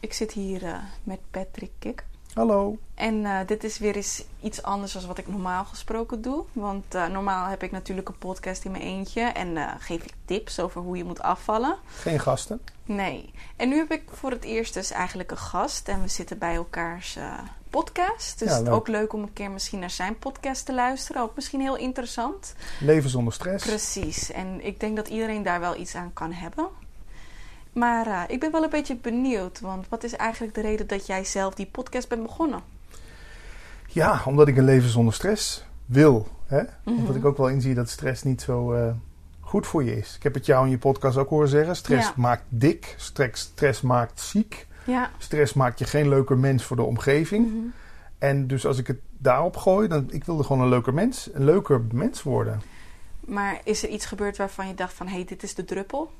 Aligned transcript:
Ik 0.00 0.12
zit 0.12 0.32
hier 0.32 0.62
uh, 0.62 0.76
met 1.02 1.18
Patrick 1.30 1.70
Kik. 1.78 2.04
Hallo. 2.34 2.78
En 2.94 3.14
uh, 3.14 3.38
dit 3.46 3.64
is 3.64 3.78
weer 3.78 3.96
eens 3.96 4.24
iets 4.40 4.62
anders 4.62 4.92
dan 4.92 5.06
wat 5.06 5.18
ik 5.18 5.28
normaal 5.28 5.64
gesproken 5.64 6.22
doe. 6.22 6.44
Want 6.52 6.94
uh, 6.94 7.06
normaal 7.06 7.48
heb 7.48 7.62
ik 7.62 7.70
natuurlijk 7.70 8.08
een 8.08 8.18
podcast 8.18 8.64
in 8.64 8.70
mijn 8.70 8.82
eentje 8.82 9.20
en 9.20 9.76
geef 9.78 10.04
ik 10.04 10.12
tips 10.24 10.60
over 10.60 10.80
hoe 10.80 10.96
je 10.96 11.04
moet 11.04 11.20
afvallen. 11.20 11.76
Geen 11.86 12.20
gasten? 12.20 12.60
Nee. 12.84 13.32
En 13.56 13.68
nu 13.68 13.76
heb 13.76 13.92
ik 13.92 14.02
voor 14.12 14.30
het 14.30 14.44
eerst 14.44 14.74
dus 14.74 14.90
eigenlijk 14.90 15.30
een 15.30 15.36
gast 15.36 15.88
en 15.88 16.02
we 16.02 16.08
zitten 16.08 16.38
bij 16.38 16.54
elkaars 16.54 17.18
podcast. 17.70 18.38
Dus 18.38 18.48
Ja, 18.48 18.54
het 18.56 18.66
is 18.66 18.72
ook 18.72 18.88
leuk 18.88 19.12
om 19.12 19.22
een 19.22 19.32
keer 19.32 19.50
misschien 19.50 19.78
naar 19.78 19.90
zijn 19.90 20.18
podcast 20.18 20.66
te 20.66 20.74
luisteren. 20.74 21.22
Ook 21.22 21.34
misschien 21.34 21.60
heel 21.60 21.76
interessant. 21.76 22.54
Leven 22.80 23.10
zonder 23.10 23.32
stress. 23.32 23.66
Precies. 23.66 24.30
En 24.30 24.64
ik 24.64 24.80
denk 24.80 24.96
dat 24.96 25.08
iedereen 25.08 25.42
daar 25.42 25.60
wel 25.60 25.76
iets 25.76 25.94
aan 25.94 26.12
kan 26.12 26.32
hebben. 26.32 26.68
Maar 27.72 28.06
eh, 28.06 28.22
ik 28.26 28.40
ben 28.40 28.52
wel 28.52 28.62
een 28.62 28.70
beetje 28.70 28.96
benieuwd. 28.96 29.60
Want 29.60 29.88
wat 29.88 30.04
is 30.04 30.16
eigenlijk 30.16 30.54
de 30.54 30.60
reden 30.60 30.86
dat 30.86 31.06
jij 31.06 31.24
zelf 31.24 31.54
die 31.54 31.66
podcast 31.66 32.08
bent 32.08 32.22
begonnen? 32.22 32.60
Ja, 33.86 34.22
omdat 34.24 34.48
ik 34.48 34.56
een 34.56 34.64
leven 34.64 34.90
zonder 34.90 35.14
stress 35.14 35.64
wil. 35.86 36.28
Hè? 36.46 36.62
Mhm. 36.84 36.96
Omdat 36.98 37.14
ik 37.14 37.24
ook 37.24 37.36
wel 37.36 37.48
inzie 37.48 37.74
dat 37.74 37.88
stress 37.88 38.22
niet 38.22 38.42
zo 38.42 38.72
eh, 38.72 38.92
goed 39.40 39.66
voor 39.66 39.84
je 39.84 39.96
is. 39.96 40.16
Ik 40.16 40.22
heb 40.22 40.34
het 40.34 40.46
jou 40.46 40.64
in 40.64 40.70
je 40.70 40.78
podcast 40.78 41.16
ook 41.16 41.28
horen 41.28 41.48
zeggen. 41.48 41.76
Stress 41.76 42.06
Ja. 42.06 42.12
maakt 42.16 42.42
dik. 42.48 42.94
Stress, 42.96 43.42
stress 43.42 43.80
maakt 43.80 44.20
ziek. 44.20 44.66
Ja. 44.84 45.10
Stress 45.18 45.52
maakt 45.54 45.78
je 45.78 45.84
geen 45.84 46.08
leuker 46.08 46.38
mens 46.38 46.64
voor 46.64 46.76
de 46.76 46.82
omgeving. 46.82 47.46
Mhm. 47.46 47.56
En 48.18 48.46
dus 48.46 48.66
als 48.66 48.78
ik 48.78 48.86
het 48.86 48.98
daarop 49.18 49.56
gooi, 49.56 49.88
dan 49.88 50.06
ik 50.10 50.24
wilde 50.24 50.42
gewoon 50.42 50.62
een 50.62 50.68
leuker 50.68 50.94
mens. 50.94 51.28
Een 51.32 51.44
leuker 51.44 51.80
mens 51.92 52.22
worden. 52.22 52.62
Maar 53.20 53.60
is 53.64 53.82
er 53.82 53.88
iets 53.88 54.06
gebeurd 54.06 54.36
waarvan 54.36 54.68
je 54.68 54.74
dacht 54.74 54.92
van... 54.92 55.06
hé, 55.06 55.14
hey, 55.14 55.24
dit 55.24 55.42
is 55.42 55.54
de 55.54 55.64
druppel? 55.64 56.10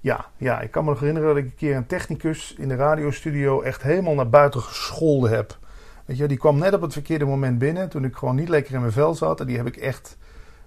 Ja, 0.00 0.26
ja, 0.36 0.60
ik 0.60 0.70
kan 0.70 0.84
me 0.84 0.90
nog 0.90 0.98
herinneren 0.98 1.28
dat 1.28 1.38
ik 1.38 1.44
een 1.44 1.56
keer 1.56 1.76
een 1.76 1.86
technicus 1.86 2.54
in 2.58 2.68
de 2.68 2.74
radiostudio 2.74 3.62
echt 3.62 3.82
helemaal 3.82 4.14
naar 4.14 4.28
buiten 4.28 4.60
gescholden 4.60 5.30
heb. 5.30 5.58
Weet 6.04 6.16
je, 6.16 6.28
die 6.28 6.38
kwam 6.38 6.58
net 6.58 6.74
op 6.74 6.80
het 6.80 6.92
verkeerde 6.92 7.24
moment 7.24 7.58
binnen 7.58 7.88
toen 7.88 8.04
ik 8.04 8.16
gewoon 8.16 8.34
niet 8.34 8.48
lekker 8.48 8.74
in 8.74 8.80
mijn 8.80 8.92
vel 8.92 9.14
zat. 9.14 9.40
En 9.40 9.46
die 9.46 9.56
heb 9.56 9.66
ik 9.66 9.76
echt, 9.76 10.16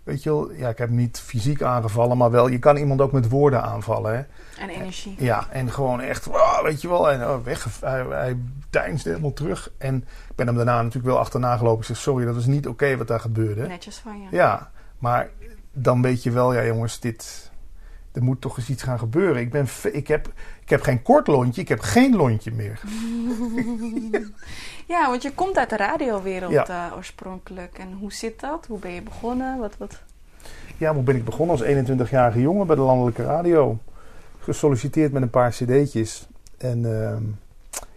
weet 0.03 0.23
je 0.23 0.30
wel, 0.30 0.52
ja, 0.52 0.69
ik 0.69 0.77
heb 0.77 0.88
hem 0.88 0.97
niet 0.97 1.19
fysiek 1.19 1.61
aangevallen, 1.61 2.17
maar 2.17 2.31
wel, 2.31 2.47
je 2.47 2.59
kan 2.59 2.77
iemand 2.77 3.02
ook 3.02 3.11
met 3.11 3.30
woorden 3.30 3.63
aanvallen. 3.63 4.16
Hè? 4.16 4.23
En 4.63 4.69
energie. 4.69 5.16
Ja, 5.17 5.47
en 5.52 5.72
gewoon 5.72 6.02
echt, 6.02 6.25
wow, 6.25 6.63
weet 6.63 6.81
je 6.81 6.88
wel, 6.89 7.11
en 7.11 7.22
oh, 7.29 7.44
weg, 7.44 7.67
hij, 7.81 8.05
hij 8.09 8.38
deinsde 8.69 9.09
helemaal 9.09 9.33
terug. 9.33 9.72
En 9.77 9.95
ik 10.29 10.35
ben 10.35 10.47
hem 10.47 10.55
daarna 10.55 10.77
natuurlijk 10.77 11.13
wel 11.13 11.19
achterna 11.19 11.57
gelopen. 11.57 11.79
Ik 11.79 11.85
zeg, 11.85 11.97
sorry, 11.97 12.25
dat 12.25 12.35
was 12.35 12.45
niet 12.45 12.67
oké 12.67 12.97
wat 12.97 13.07
daar 13.07 13.19
gebeurde. 13.19 13.67
Netjes 13.67 13.97
van 13.97 14.22
je. 14.22 14.27
Ja, 14.31 14.72
maar 14.97 15.29
dan 15.72 16.02
weet 16.02 16.23
je 16.23 16.31
wel, 16.31 16.53
ja 16.53 16.66
jongens, 16.66 17.00
dit, 17.00 17.42
er 18.14 18.23
moet 18.23 18.42
toch 18.42 18.58
eens 18.58 18.69
iets 18.69 18.83
gaan 18.83 19.00
gebeuren. 19.00 19.42
Ik, 19.42 19.52
ben, 19.52 19.67
ik, 19.92 20.08
heb, 20.08 20.28
ik 20.61 20.69
heb 20.69 20.81
geen 20.81 21.02
kort 21.02 21.28
lontje, 21.28 21.61
ik 21.61 21.67
heb 21.67 21.80
geen 21.80 22.16
lontje 22.16 22.52
meer. 22.52 22.81
Ja, 24.88 25.09
want 25.09 25.22
je 25.22 25.31
komt 25.33 25.58
uit 25.58 25.69
de 25.69 25.78
radiowereld 25.78 26.52
Ja. 26.52 26.88
eh, 26.89 26.95
oorspronkelijk. 26.97 27.78
En 27.78 27.94
hoe 27.94 28.14
zit 28.14 28.39
dat? 28.39 28.66
Hoe 28.67 28.80
ben 28.80 28.91
je 28.91 29.02
begonnen? 29.02 29.59
Wat, 29.59 29.78
wat... 29.78 30.02
Ja, 30.78 30.94
hoe 30.94 31.03
ben 31.03 31.16
ik 31.16 31.25
begonnen 31.25 31.56
als 31.58 31.66
21-jarige 32.09 32.41
jongen 32.41 32.67
bij 32.67 32.75
de 32.75 32.81
landelijke 32.81 33.23
radio? 33.23 33.78
Gesolliciteerd 34.39 35.11
met 35.11 35.22
een 35.22 35.30
paar 35.30 35.50
cd'tjes. 35.52 36.28
En 36.58 37.02
ehm, 37.02 37.23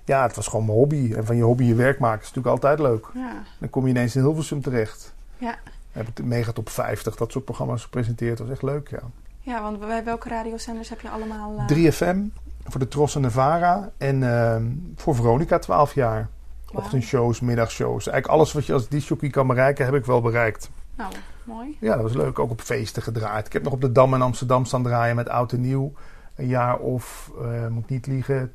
ja, 0.04 0.22
het 0.22 0.36
was 0.36 0.46
gewoon 0.46 0.64
mijn 0.66 0.78
hobby. 0.78 1.12
En 1.14 1.26
van 1.26 1.36
je 1.36 1.42
hobby 1.42 1.64
je 1.64 1.74
werk 1.74 1.98
maken 1.98 2.20
is 2.22 2.32
natuurlijk 2.32 2.54
altijd 2.54 2.78
leuk. 2.78 3.06
Ja. 3.14 3.42
Dan 3.60 3.70
kom 3.70 3.84
je 3.84 3.90
ineens 3.90 4.16
in 4.16 4.22
Hilversum 4.22 4.62
terecht. 4.62 5.14
Ja. 5.38 5.58
Heb 5.92 6.08
ik 6.08 6.24
Mega 6.24 6.52
Top 6.52 6.68
50, 6.68 7.16
dat 7.16 7.32
soort 7.32 7.44
programma's 7.44 7.82
gepresenteerd. 7.82 8.38
Dat 8.38 8.46
was 8.46 8.54
echt 8.56 8.64
leuk, 8.64 8.88
ja. 8.88 9.00
Ja, 9.46 9.62
want 9.62 9.78
bij 9.80 10.04
welke 10.04 10.28
radiozenders 10.28 10.88
heb 10.88 11.00
je 11.00 11.08
allemaal... 11.08 11.56
eh, 11.56 11.92
3FM 11.92 12.16
voor 12.64 12.80
de 12.80 12.88
Tros 12.88 13.14
en 13.14 13.22
de 13.22 13.30
Vara. 13.30 13.90
En 13.98 14.22
ehm, 14.22 14.64
voor 14.96 15.14
Veronica 15.14 15.58
12 15.58 15.94
jaar. 15.94 16.28
wauw. 16.72 16.82
Ochtendshows, 16.82 17.40
middagshows. 17.40 18.06
Eigenlijk 18.08 18.26
alles 18.26 18.52
wat 18.52 18.66
je 18.66 18.72
als 18.72 18.88
disjockey 18.88 19.28
kan 19.30 19.46
bereiken, 19.46 19.84
heb 19.84 19.94
ik 19.94 20.04
wel 20.04 20.20
bereikt. 20.20 20.70
Nou, 20.96 21.12
mooi. 21.44 21.76
Ja, 21.80 21.94
dat 21.94 22.02
was 22.02 22.14
leuk. 22.14 22.38
Ook 22.38 22.50
op 22.50 22.60
feesten 22.60 23.02
gedraaid. 23.02 23.46
Ik 23.46 23.52
heb 23.52 23.62
nog 23.62 23.72
op 23.72 23.80
de 23.80 23.92
Dam 23.92 24.14
in 24.14 24.22
Amsterdam 24.22 24.64
staan 24.64 24.82
draaien 24.82 25.16
met 25.16 25.28
Oud 25.28 25.52
en 25.52 25.60
Nieuw. 25.60 25.92
Een 26.34 26.46
jaar 26.46 26.78
of, 26.78 27.30
eh, 27.40 27.66
moet 27.66 27.88
niet 27.88 28.06
liegen, 28.06 28.52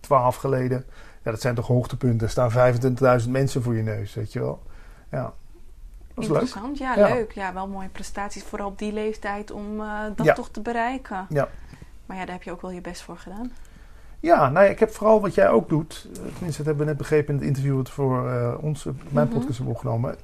twaalf 0.00 0.36
geleden. 0.36 0.84
Ja, 1.22 1.30
dat 1.30 1.40
zijn 1.40 1.54
toch 1.54 1.66
hoogtepunten. 1.66 2.26
Er 2.26 2.32
staan 2.32 2.50
25.000 2.50 3.30
mensen 3.32 3.62
voor 3.62 3.74
je 3.74 3.82
neus, 3.82 4.14
weet 4.14 4.32
je 4.32 4.40
wel. 4.40 4.62
Ja, 5.10 5.32
dat 6.16 6.24
is 6.24 6.30
leuk. 6.30 6.40
Interessant. 6.40 6.78
Ja, 6.78 6.96
Ja. 6.96 7.14
leuk. 7.14 7.32
Ja, 7.32 7.52
wel 7.52 7.68
mooie 7.68 7.88
prestaties. 7.88 8.42
Vooral 8.42 8.68
op 8.68 8.78
die 8.78 8.92
leeftijd 8.92 9.50
om 9.50 9.80
eh, 9.80 9.88
dat 10.16 10.26
Ja. 10.26 10.34
toch 10.34 10.50
te 10.50 10.60
bereiken. 10.60 11.26
Ja. 11.28 11.48
Maar 12.06 12.16
ja, 12.16 12.24
daar 12.24 12.34
heb 12.34 12.42
je 12.42 12.50
ook 12.50 12.62
wel 12.62 12.70
je 12.70 12.80
best 12.80 13.02
voor 13.02 13.16
gedaan. 13.16 13.52
Ja, 14.20 14.48
nou 14.50 14.64
ja, 14.64 14.70
ik 14.70 14.78
heb 14.78 14.90
vooral 14.90 15.20
wat 15.20 15.34
jij 15.34 15.48
ook 15.48 15.68
doet. 15.68 16.06
eh, 16.10 16.12
Tenminste, 16.14 16.56
dat 16.56 16.66
hebben 16.66 16.78
we 16.78 16.84
net 16.84 16.96
begrepen 16.96 17.34
in 17.34 17.38
het 17.40 17.48
interview 17.48 17.76
dat 17.76 17.90
voor 17.90 18.30
eh, 18.30 18.54
ons, 18.60 18.84
mijn 19.08 19.26
Mhm. 19.26 19.34
podcast 19.36 19.56
hebben 19.56 19.74
opgenomen. 19.74 20.16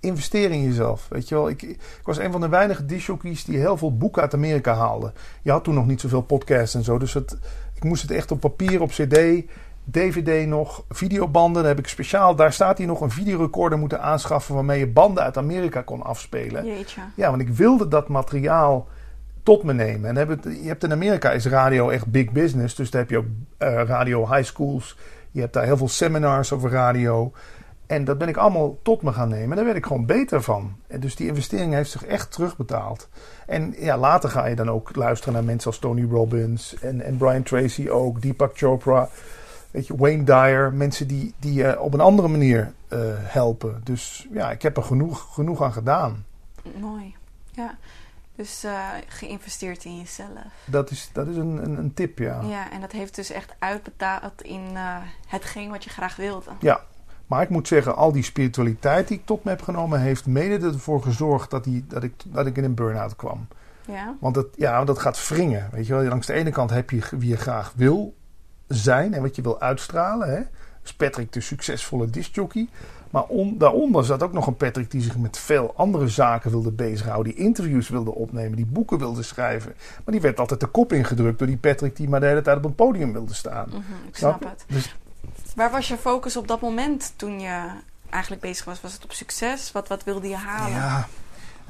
Investeer 0.00 0.50
in 0.50 0.62
jezelf. 0.62 1.06
Weet 1.08 1.28
je 1.28 1.34
wel, 1.34 1.48
ik, 1.48 1.62
ik 1.62 1.78
was 2.04 2.18
een 2.18 2.32
van 2.32 2.40
de 2.40 2.48
weinige 2.48 2.86
disjockeys 2.86 3.44
die 3.44 3.58
heel 3.58 3.76
veel 3.76 3.96
boeken 3.96 4.22
uit 4.22 4.34
Amerika 4.34 4.74
haalden. 4.74 5.12
Je 5.42 5.50
had 5.50 5.64
toen 5.64 5.74
nog 5.74 5.86
niet 5.86 6.00
zoveel 6.00 6.22
podcasts 6.22 6.74
en 6.74 6.82
zo. 6.84 6.98
Dus 6.98 7.14
het, 7.14 7.38
ik 7.74 7.84
moest 7.84 8.02
het 8.02 8.10
echt 8.10 8.30
op 8.30 8.40
papier, 8.40 8.80
op 8.82 8.88
cd, 8.90 9.18
dvd 9.90 10.46
nog, 10.46 10.84
videobanden. 10.88 11.62
Daar 11.62 11.70
heb 11.70 11.78
ik 11.78 11.88
speciaal, 11.88 12.34
daar 12.34 12.52
staat 12.52 12.78
hier 12.78 12.86
nog 12.86 13.00
een 13.00 13.10
videorecorder 13.10 13.78
moeten 13.78 14.02
aanschaffen 14.02 14.54
waarmee 14.54 14.78
je 14.78 14.86
banden 14.86 15.22
uit 15.22 15.36
Amerika 15.36 15.82
kon 15.82 16.02
afspelen. 16.02 16.64
Jeetje. 16.66 17.00
Ja, 17.14 17.30
want 17.30 17.42
ik 17.42 17.48
wilde 17.48 17.88
dat 17.88 18.08
materiaal 18.08 18.88
tot 19.42 19.62
me 19.62 19.72
nemen. 19.72 20.08
En 20.08 20.16
heb 20.16 20.28
het, 20.28 20.44
je 20.44 20.68
hebt 20.68 20.84
in 20.84 20.92
Amerika 20.92 21.30
is 21.30 21.46
radio 21.46 21.88
echt 21.88 22.06
big 22.06 22.30
business. 22.30 22.74
Dus 22.74 22.90
daar 22.90 23.00
heb 23.00 23.10
je 23.10 23.18
ook 23.18 23.26
eh, 23.58 23.82
radio 23.86 24.32
high 24.32 24.44
schools. 24.44 24.96
Je 25.30 25.40
hebt 25.40 25.52
daar 25.52 25.64
heel 25.64 25.76
veel 25.76 25.88
seminars 25.88 26.52
over 26.52 26.70
radio. 26.70 27.32
En 27.86 28.04
dat 28.04 28.18
ben 28.18 28.28
ik 28.28 28.36
allemaal 28.36 28.78
tot 28.82 29.02
me 29.02 29.12
gaan 29.12 29.28
nemen. 29.28 29.50
En 29.50 29.56
daar 29.56 29.64
werd 29.64 29.76
ik 29.76 29.86
gewoon 29.86 30.06
beter 30.06 30.42
van. 30.42 30.76
En 30.86 31.00
dus 31.00 31.16
die 31.16 31.28
investering 31.28 31.74
heeft 31.74 31.90
zich 31.90 32.04
echt 32.04 32.32
terugbetaald. 32.32 33.08
En 33.46 33.74
ja, 33.78 33.98
later 33.98 34.30
ga 34.30 34.46
je 34.46 34.56
dan 34.56 34.70
ook 34.70 34.96
luisteren 34.96 35.34
naar 35.34 35.44
mensen 35.44 35.70
als 35.70 35.78
Tony 35.78 36.06
Robbins 36.10 36.76
en, 36.80 37.00
en 37.00 37.16
Brian 37.16 37.42
Tracy 37.42 37.88
ook, 37.88 38.22
Deepak 38.22 38.58
Chopra. 38.58 39.08
Weet 39.70 39.86
je, 39.86 39.96
Wayne 39.96 40.24
Dyer. 40.24 40.72
Mensen 40.72 41.06
die, 41.06 41.34
die 41.38 41.52
je 41.52 41.80
op 41.80 41.94
een 41.94 42.00
andere 42.00 42.28
manier 42.28 42.72
eh, 42.88 42.98
helpen. 43.16 43.80
Dus 43.84 44.26
ja, 44.32 44.50
ik 44.50 44.62
heb 44.62 44.76
er 44.76 44.82
genoeg, 44.82 45.34
genoeg 45.34 45.62
aan 45.62 45.72
gedaan. 45.72 46.24
Mooi. 46.80 47.14
Ja. 47.50 47.78
Dus 48.36 48.64
eh, 48.64 48.88
geïnvesteerd 49.06 49.84
in 49.84 49.98
jezelf. 49.98 50.28
Dat 50.64 50.90
is, 50.90 51.10
dat 51.12 51.26
is 51.26 51.36
een, 51.36 51.64
een, 51.64 51.78
een 51.78 51.94
tip, 51.94 52.18
ja. 52.18 52.40
Ja, 52.40 52.70
en 52.70 52.80
dat 52.80 52.92
heeft 52.92 53.14
dus 53.14 53.30
echt 53.30 53.54
uitbetaald 53.58 54.42
in 54.42 54.70
eh, 54.74 54.96
hetgeen 55.26 55.70
wat 55.70 55.84
je 55.84 55.90
graag 55.90 56.16
wilde. 56.16 56.50
Ja. 56.60 56.80
Maar 57.26 57.42
ik 57.42 57.48
moet 57.48 57.68
zeggen, 57.68 57.96
al 57.96 58.12
die 58.12 58.22
spiritualiteit 58.22 59.08
die 59.08 59.18
ik 59.18 59.26
tot 59.26 59.44
me 59.44 59.50
heb 59.50 59.62
genomen, 59.62 60.00
heeft 60.00 60.26
mede 60.26 60.66
ervoor 60.66 61.02
gezorgd 61.02 61.50
dat, 61.50 61.64
die, 61.64 61.84
dat, 61.88 62.02
ik, 62.02 62.12
dat 62.24 62.46
ik 62.46 62.56
in 62.56 62.64
een 62.64 62.74
burn-out 62.74 63.16
kwam. 63.16 63.46
Ja. 63.86 64.14
Want 64.20 64.34
dat, 64.34 64.46
ja, 64.56 64.84
dat 64.84 64.98
gaat 64.98 65.28
wringen. 65.28 65.68
Weet 65.72 65.86
je 65.86 65.94
wel? 65.94 66.04
Langs 66.04 66.26
de 66.26 66.32
ene 66.32 66.50
kant 66.50 66.70
heb 66.70 66.90
je 66.90 67.02
wie 67.10 67.28
je 67.28 67.36
graag 67.36 67.72
wil 67.76 68.14
zijn 68.74 69.14
en 69.14 69.22
wat 69.22 69.36
je 69.36 69.42
wil 69.42 69.60
uitstralen. 69.60 70.30
Hè? 70.30 70.40
Dus 70.82 70.92
Patrick, 70.94 71.32
de 71.32 71.40
succesvolle 71.40 72.10
discjockey. 72.10 72.68
Maar 73.10 73.24
on, 73.24 73.58
daaronder 73.58 74.04
zat 74.04 74.22
ook 74.22 74.32
nog 74.32 74.46
een 74.46 74.56
Patrick 74.56 74.90
die 74.90 75.02
zich 75.02 75.16
met 75.16 75.38
veel 75.38 75.72
andere 75.76 76.08
zaken 76.08 76.50
wilde 76.50 76.70
bezighouden. 76.70 77.34
Die 77.34 77.44
interviews 77.44 77.88
wilde 77.88 78.14
opnemen, 78.14 78.56
die 78.56 78.66
boeken 78.66 78.98
wilde 78.98 79.22
schrijven. 79.22 79.74
Maar 80.04 80.14
die 80.14 80.20
werd 80.20 80.40
altijd 80.40 80.60
de 80.60 80.66
kop 80.66 80.92
ingedrukt 80.92 81.38
door 81.38 81.46
die 81.46 81.56
Patrick 81.56 81.96
die 81.96 82.08
maar 82.08 82.20
de 82.20 82.26
hele 82.26 82.42
tijd 82.42 82.56
op 82.56 82.64
een 82.64 82.74
podium 82.74 83.12
wilde 83.12 83.34
staan. 83.34 83.68
Mhm, 83.68 83.78
ik 84.08 84.16
snap 84.16 84.44
het. 84.44 84.64
Dus 84.66 84.94
Waar 85.54 85.70
was 85.70 85.88
je 85.88 85.96
focus 85.96 86.36
op 86.36 86.48
dat 86.48 86.60
moment 86.60 87.12
toen 87.16 87.40
je 87.40 87.66
eigenlijk 88.10 88.42
bezig 88.42 88.64
was? 88.64 88.80
Was 88.80 88.92
het 88.92 89.04
op 89.04 89.12
succes? 89.12 89.72
Wat, 89.72 89.88
wat 89.88 90.04
wilde 90.04 90.28
je 90.28 90.36
halen? 90.36 90.76
Ja, 90.76 91.08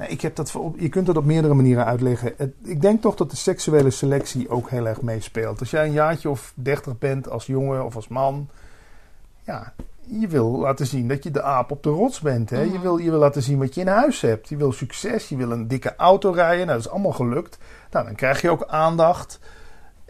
nou, 0.01 0.13
ik 0.13 0.21
heb 0.21 0.35
dat, 0.35 0.53
je 0.77 0.89
kunt 0.89 1.05
dat 1.05 1.17
op 1.17 1.25
meerdere 1.25 1.53
manieren 1.53 1.85
uitleggen. 1.85 2.33
Het- 2.37 2.53
ik 2.63 2.81
denk 2.81 3.01
toch 3.01 3.15
dat 3.15 3.29
de 3.29 3.35
seksuele 3.35 3.89
selectie 3.91 4.49
ook 4.49 4.69
heel 4.69 4.87
erg 4.87 5.01
meespeelt. 5.01 5.59
Als 5.59 5.71
jij 5.71 5.85
een 5.85 5.91
jaartje 5.91 6.29
of 6.29 6.51
dertig 6.55 6.97
bent 6.97 7.29
als 7.29 7.45
jongen 7.45 7.85
of 7.85 7.95
als 7.95 8.07
man, 8.07 8.49
ja, 9.43 9.73
je 10.01 10.27
wil 10.27 10.59
laten 10.59 10.85
zien 10.87 11.07
dat 11.07 11.23
je 11.23 11.31
de 11.31 11.41
aap 11.41 11.71
op 11.71 11.83
de 11.83 11.89
rots 11.89 12.19
bent. 12.19 12.49
Hè? 12.49 12.61
Je, 12.61 12.79
wil, 12.79 12.97
je 12.97 13.09
wil 13.09 13.19
laten 13.19 13.41
zien 13.41 13.57
wat 13.59 13.75
je 13.75 13.81
in 13.81 13.87
huis 13.87 14.21
hebt. 14.21 14.49
Je 14.49 14.55
wil 14.57 14.71
succes, 14.71 15.29
je 15.29 15.35
wil 15.35 15.51
een 15.51 15.67
dikke 15.67 15.95
auto 15.95 16.31
rijden. 16.31 16.65
Nou, 16.65 16.77
dat 16.77 16.85
is 16.85 16.91
allemaal 16.91 17.11
gelukt. 17.11 17.57
Nou, 17.91 18.05
dan 18.05 18.15
krijg 18.15 18.41
je 18.41 18.49
ook 18.49 18.65
aandacht. 18.67 19.39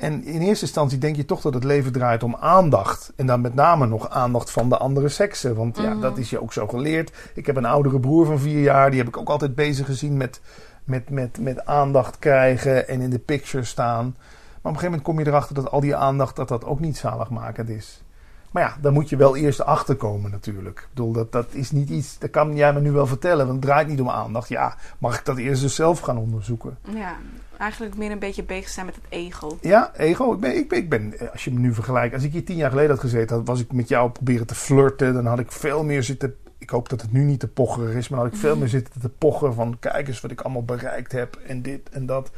En 0.01 0.23
in 0.23 0.41
eerste 0.41 0.65
instantie 0.65 0.97
denk 0.97 1.15
je 1.15 1.25
toch 1.25 1.41
dat 1.41 1.53
het 1.53 1.63
leven 1.63 1.91
draait 1.91 2.23
om 2.23 2.35
aandacht. 2.35 3.13
En 3.15 3.25
dan 3.25 3.41
met 3.41 3.53
name 3.55 3.85
nog 3.87 4.09
aandacht 4.09 4.51
van 4.51 4.69
de 4.69 4.77
andere 4.77 5.09
seksen. 5.09 5.55
Want 5.55 5.77
ja, 5.77 5.89
Mhm. 5.89 6.01
dat 6.01 6.17
is 6.17 6.29
je 6.29 6.41
ook 6.41 6.53
zo 6.53 6.67
geleerd. 6.67 7.11
Ik 7.33 7.45
heb 7.45 7.55
een 7.55 7.65
oudere 7.65 7.99
broer 7.99 8.25
van 8.25 8.39
vier 8.39 8.61
jaar. 8.61 8.89
Die 8.89 8.99
heb 8.99 9.07
ik 9.07 9.17
ook 9.17 9.29
altijd 9.29 9.55
bezig 9.55 9.85
gezien 9.85 10.17
met, 10.17 10.41
met, 10.83 11.09
met, 11.09 11.39
met 11.39 11.65
aandacht 11.65 12.19
krijgen 12.19 12.87
en 12.87 13.01
in 13.01 13.09
de 13.09 13.19
picture 13.19 13.63
staan. 13.63 14.03
Maar 14.05 14.71
op 14.71 14.77
een 14.77 14.79
gegeven 14.79 14.85
moment 14.89 15.03
kom 15.03 15.19
je 15.19 15.27
erachter 15.27 15.55
dat 15.55 15.71
al 15.71 15.79
die 15.79 15.95
aandacht 15.95 16.35
dat 16.35 16.47
dat 16.47 16.65
ook 16.65 16.79
niet 16.79 16.97
zaligmakend 16.97 17.69
is. 17.69 18.03
Maar 18.51 18.63
ja, 18.63 18.75
daar 18.81 18.91
moet 18.91 19.09
je 19.09 19.15
wel 19.15 19.35
eerst 19.35 19.61
achter 19.63 19.95
komen 19.95 20.31
natuurlijk. 20.31 20.79
Ik 20.79 20.87
bedoel, 20.93 21.11
dat, 21.11 21.31
dat 21.31 21.45
is 21.51 21.71
niet 21.71 21.89
iets, 21.89 22.17
dat 22.19 22.29
kan 22.29 22.55
jij 22.55 22.73
me 22.73 22.79
nu 22.81 22.91
wel 22.91 23.07
vertellen, 23.07 23.45
want 23.47 23.57
het 23.57 23.61
draait 23.65 23.87
niet 23.87 24.01
om 24.01 24.09
aandacht. 24.09 24.49
Ja, 24.49 24.75
mag 24.97 25.19
ik 25.19 25.25
dat 25.25 25.37
eerst 25.37 25.61
dus 25.61 25.75
zelf 25.75 25.99
gaan 25.99 26.17
onderzoeken? 26.17 26.77
Ja, 26.95 27.15
eigenlijk 27.61 27.97
meer 27.97 28.11
een 28.11 28.19
beetje 28.19 28.43
bezig 28.43 28.69
zijn 28.69 28.85
met 28.85 28.95
het 28.95 29.03
ego. 29.09 29.57
Ja, 29.61 29.91
ego. 29.95 30.33
Ik 30.33 30.39
ben, 30.39 30.55
ik 30.55 30.69
ben, 30.69 30.77
ik 30.77 30.89
ben, 30.89 31.13
als 31.31 31.43
je 31.43 31.51
me 31.51 31.59
nu 31.59 31.73
vergelijkt, 31.73 32.13
als 32.13 32.23
ik 32.23 32.31
hier 32.31 32.45
tien 32.45 32.55
jaar 32.55 32.69
geleden 32.69 32.91
had 32.91 32.99
gezeten, 32.99 33.35
had, 33.35 33.47
was 33.47 33.59
ik 33.59 33.73
met 33.73 33.87
jou 33.87 34.11
proberen 34.11 34.47
te 34.47 34.55
flirten. 34.55 35.13
Dan 35.13 35.25
had 35.25 35.39
ik 35.39 35.51
veel 35.51 35.83
meer 35.83 36.03
zitten, 36.03 36.35
ik 36.57 36.69
hoop 36.69 36.89
dat 36.89 37.01
het 37.01 37.11
nu 37.11 37.23
niet 37.23 37.39
te 37.39 37.47
pocherig 37.47 37.95
is, 37.95 38.09
maar 38.09 38.19
dan 38.19 38.27
had 38.27 38.37
ik 38.37 38.43
veel 38.43 38.55
meer 38.57 38.67
zitten 38.67 39.01
te 39.01 39.09
pochen 39.09 39.53
van, 39.53 39.77
kijk 39.79 40.07
eens 40.07 40.21
wat 40.21 40.31
ik 40.31 40.41
allemaal 40.41 40.65
bereikt 40.65 41.11
heb 41.11 41.39
en 41.47 41.61
dit 41.61 41.89
en 41.89 42.05
dat. 42.05 42.31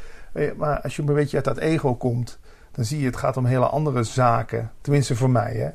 Maar 0.58 0.82
als 0.82 0.96
je 0.96 1.02
een 1.02 1.14
beetje 1.14 1.36
uit 1.36 1.46
dat 1.46 1.58
ego 1.58 1.96
komt, 1.96 2.40
dan 2.72 2.86
zie 2.86 3.00
je 3.00 3.06
het 3.06 3.18
gaat 3.18 3.38
om 3.38 3.46
hele 3.46 3.66
andere 3.66 4.04
zaken. 4.04 4.72
Tenminste 4.82 5.16
voor 5.16 5.30
mij, 5.30 5.54
hè. 5.54 5.68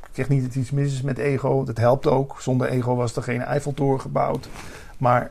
Ik 0.00 0.24
zeg 0.24 0.28
niet 0.28 0.44
dat 0.44 0.54
iets 0.54 0.70
mis 0.70 0.92
is 0.92 1.02
met 1.02 1.18
ego. 1.18 1.64
Dat 1.64 1.78
helpt 1.78 2.06
ook. 2.06 2.36
Zonder 2.40 2.68
ego 2.68 2.94
was 2.94 3.16
er 3.16 3.22
geen 3.22 3.42
Eiffeltoren 3.42 4.00
gebouwd. 4.00 4.48
Maar 4.98 5.30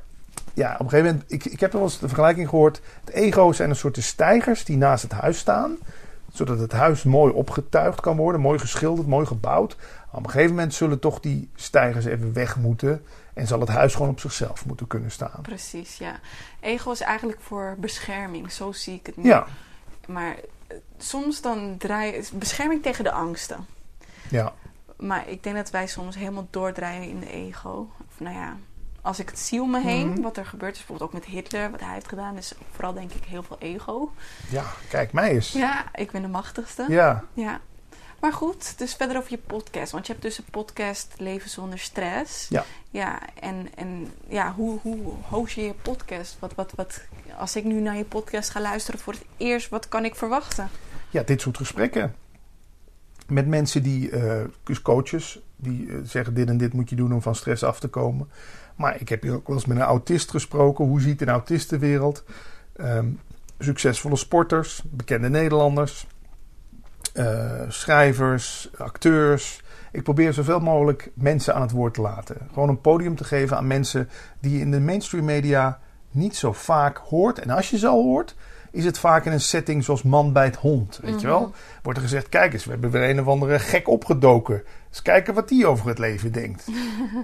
ja, 0.56 0.74
op 0.74 0.80
een 0.80 0.90
gegeven 0.90 1.12
moment... 1.12 1.32
Ik, 1.32 1.46
ik 1.46 1.60
heb 1.60 1.72
wel 1.72 1.82
eens 1.82 2.00
de 2.00 2.08
vergelijking 2.08 2.50
gehoord. 2.50 2.82
Het 3.06 3.14
ego 3.14 3.52
zijn 3.52 3.70
een 3.70 3.76
soort 3.76 3.98
stijgers 4.04 4.66
die 4.66 4.78
naast 4.78 5.04
het 5.04 5.12
huis 5.12 5.38
staan. 5.38 5.78
Zodat 6.34 6.60
het 6.60 6.72
huis 6.72 7.04
mooi 7.04 7.34
opgetuigd 7.34 8.02
kan 8.02 8.18
worden. 8.18 8.42
Mooi 8.42 8.60
geschilderd, 8.60 9.08
mooi 9.08 9.26
gebouwd. 9.26 9.78
Op 10.12 10.24
een 10.24 10.30
gegeven 10.30 10.56
moment 10.56 10.74
zullen 10.74 11.00
toch 11.00 11.20
die 11.20 11.50
stijgers 11.56 12.06
even 12.06 12.34
weg 12.34 12.58
moeten. 12.58 13.06
En 13.34 13.48
zal 13.48 13.60
het 13.60 13.70
huis 13.70 13.94
gewoon 13.94 14.10
op 14.10 14.20
zichzelf 14.20 14.66
moeten 14.66 14.88
kunnen 14.88 15.12
staan. 15.12 15.42
Precies, 15.42 15.98
ja. 15.98 16.20
Ego 16.60 16.92
is 16.92 17.02
eigenlijk 17.02 17.42
voor 17.42 17.76
bescherming. 17.80 18.52
Zo 18.52 18.72
zie 18.72 18.94
ik 18.94 19.06
het 19.06 19.18
nu. 19.18 19.24
Ja. 19.24 19.46
Maar 20.08 20.36
eh, 20.68 20.78
soms 20.98 21.42
dan 21.42 21.78
draai 21.78 22.12
je... 22.14 22.28
Bescherming 22.34 22.82
tegen 22.84 23.04
de 23.04 23.12
angsten. 23.12 23.66
Ja. 24.30 24.54
Maar 24.98 25.30
ik 25.30 25.44
denk 25.44 25.56
dat 25.56 25.70
wij 25.70 25.88
soms 25.88 26.16
helemaal 26.16 26.48
doordraaien 26.50 27.10
in 27.10 27.20
de 27.20 27.32
ego. 27.32 27.90
Of 28.08 28.20
nou 28.20 28.36
ja, 28.36 28.58
als 29.06 29.20
ik 29.20 29.30
het 29.30 29.40
zie 29.40 29.62
om 29.62 29.70
me 29.72 29.82
heen, 29.82 30.10
Mhm. 30.10 30.22
wat 30.22 30.38
er 30.38 30.46
gebeurt, 30.46 30.72
is 30.74 30.78
bijvoorbeeld 30.78 31.10
ook 31.10 31.16
met 31.22 31.26
Hitler, 31.30 31.72
wat 31.72 31.80
hij 31.80 31.94
heeft 31.94 32.08
gedaan, 32.08 32.38
is 32.38 32.54
vooral 32.72 32.94
denk 32.94 33.12
ik 33.12 33.24
heel 33.24 33.44
veel 33.44 33.58
ego. 33.60 34.12
Ja, 34.50 34.64
kijk 34.90 35.14
mij 35.14 35.32
eens. 35.32 35.52
Ja, 35.52 35.86
ik 35.94 36.12
ben 36.12 36.22
de 36.22 36.28
machtigste. 36.28 36.86
Ja. 36.90 37.24
Ja. 37.34 37.60
Maar 38.20 38.34
goed, 38.34 38.78
dus 38.78 38.94
verder 38.94 39.18
over 39.18 39.32
je 39.32 39.38
podcast. 39.38 39.92
Want 39.92 40.06
je 40.06 40.12
hebt 40.12 40.26
dus 40.26 40.38
een 40.38 40.46
podcast 40.52 41.14
Leven 41.18 41.50
zonder 41.50 41.80
stress. 41.80 42.48
Ja. 42.50 42.64
Ja, 42.90 43.20
en, 43.40 43.68
en 43.76 44.12
ja, 44.28 44.54
hoe, 44.54 44.80
hoe 44.82 45.14
host 45.30 45.56
je 45.56 45.62
je 45.66 45.74
podcast? 45.74 46.38
Wat, 46.40 46.56
wat, 46.56 46.72
wat, 46.76 47.02
als 47.38 47.56
ik 47.56 47.64
nu 47.64 47.80
naar 47.82 47.98
je 47.98 48.04
podcast 48.06 48.50
ga 48.50 48.62
luisteren 48.62 49.00
voor 49.00 49.14
het 49.14 49.26
eerst, 49.38 49.70
wat 49.70 49.88
kan 49.88 50.06
ik 50.06 50.16
verwachten? 50.16 50.70
ja, 51.10 51.24
dit 51.24 51.42
soort 51.42 51.58
gesprekken. 51.58 52.16
Met 53.28 53.48
mensen 53.48 53.84
die, 53.84 54.10
eh, 54.10 54.44
coaches, 54.84 55.40
die 55.56 55.90
eh, 55.90 55.98
zeggen 56.04 56.34
dit 56.34 56.48
en 56.48 56.58
dit 56.58 56.74
moet 56.74 56.90
je 56.90 56.96
doen 56.96 57.14
om 57.14 57.22
van 57.22 57.36
stress 57.36 57.64
af 57.64 57.80
te 57.80 57.88
komen. 57.88 58.30
Maar 58.76 59.02
ik 59.02 59.10
heb 59.10 59.22
hier 59.22 59.34
ook 59.34 59.48
wel 59.48 59.56
eens 59.56 59.66
met 59.66 59.78
een 59.78 59.84
autist 59.84 60.30
gesproken. 60.30 60.86
Hoe 60.86 61.02
ziet 61.02 61.22
een 61.22 61.30
autistenwereld? 61.30 62.24
Ehm, 62.76 63.08
succesvolle 63.60 64.16
sporters, 64.16 64.82
bekende 64.86 65.30
Nederlanders, 65.30 66.08
eh, 67.14 67.62
schrijvers, 67.68 68.70
acteurs. 68.78 69.64
Ik 69.92 70.04
probeer 70.04 70.34
zoveel 70.34 70.60
mogelijk 70.60 71.12
mensen 71.14 71.56
aan 71.56 71.62
het 71.62 71.72
woord 71.72 71.94
te 71.94 72.02
laten. 72.02 72.38
Gewoon 72.54 72.70
een 72.70 72.82
podium 72.82 73.16
te 73.16 73.24
geven 73.24 73.58
aan 73.58 73.68
mensen 73.68 74.10
die 74.40 74.52
je 74.52 74.60
in 74.60 74.72
de 74.72 74.80
mainstream 74.80 75.26
media 75.26 75.80
niet 76.12 76.36
zo 76.36 76.54
vaak 76.54 76.98
hoort. 76.98 77.40
En 77.40 77.50
als 77.50 77.70
je 77.70 77.78
ze 77.78 77.88
al 77.88 78.04
hoort, 78.04 78.36
is 78.76 78.86
het 78.86 79.00
vaak 79.00 79.26
in 79.26 79.32
een 79.32 79.42
setting 79.42 79.84
zoals 79.84 80.04
man 80.04 80.34
bij 80.34 80.46
het 80.46 80.56
hond. 80.56 81.00
Weet 81.02 81.22
je 81.22 81.28
wel? 81.28 81.54
Wordt 81.82 82.00
er 82.00 82.06
gezegd, 82.06 82.30
kijk 82.30 82.54
eens, 82.54 82.66
we 82.66 82.72
hebben 82.72 82.92
weer 82.92 83.10
een 83.10 83.20
of 83.20 83.28
andere 83.28 83.60
gek 83.60 83.88
opgedoken. 83.88 84.64
Eens 84.90 85.02
kijken 85.02 85.34
wat 85.34 85.48
die 85.48 85.68
over 85.68 85.88
het 85.88 85.98
leven 85.98 86.32
denkt. 86.32 86.68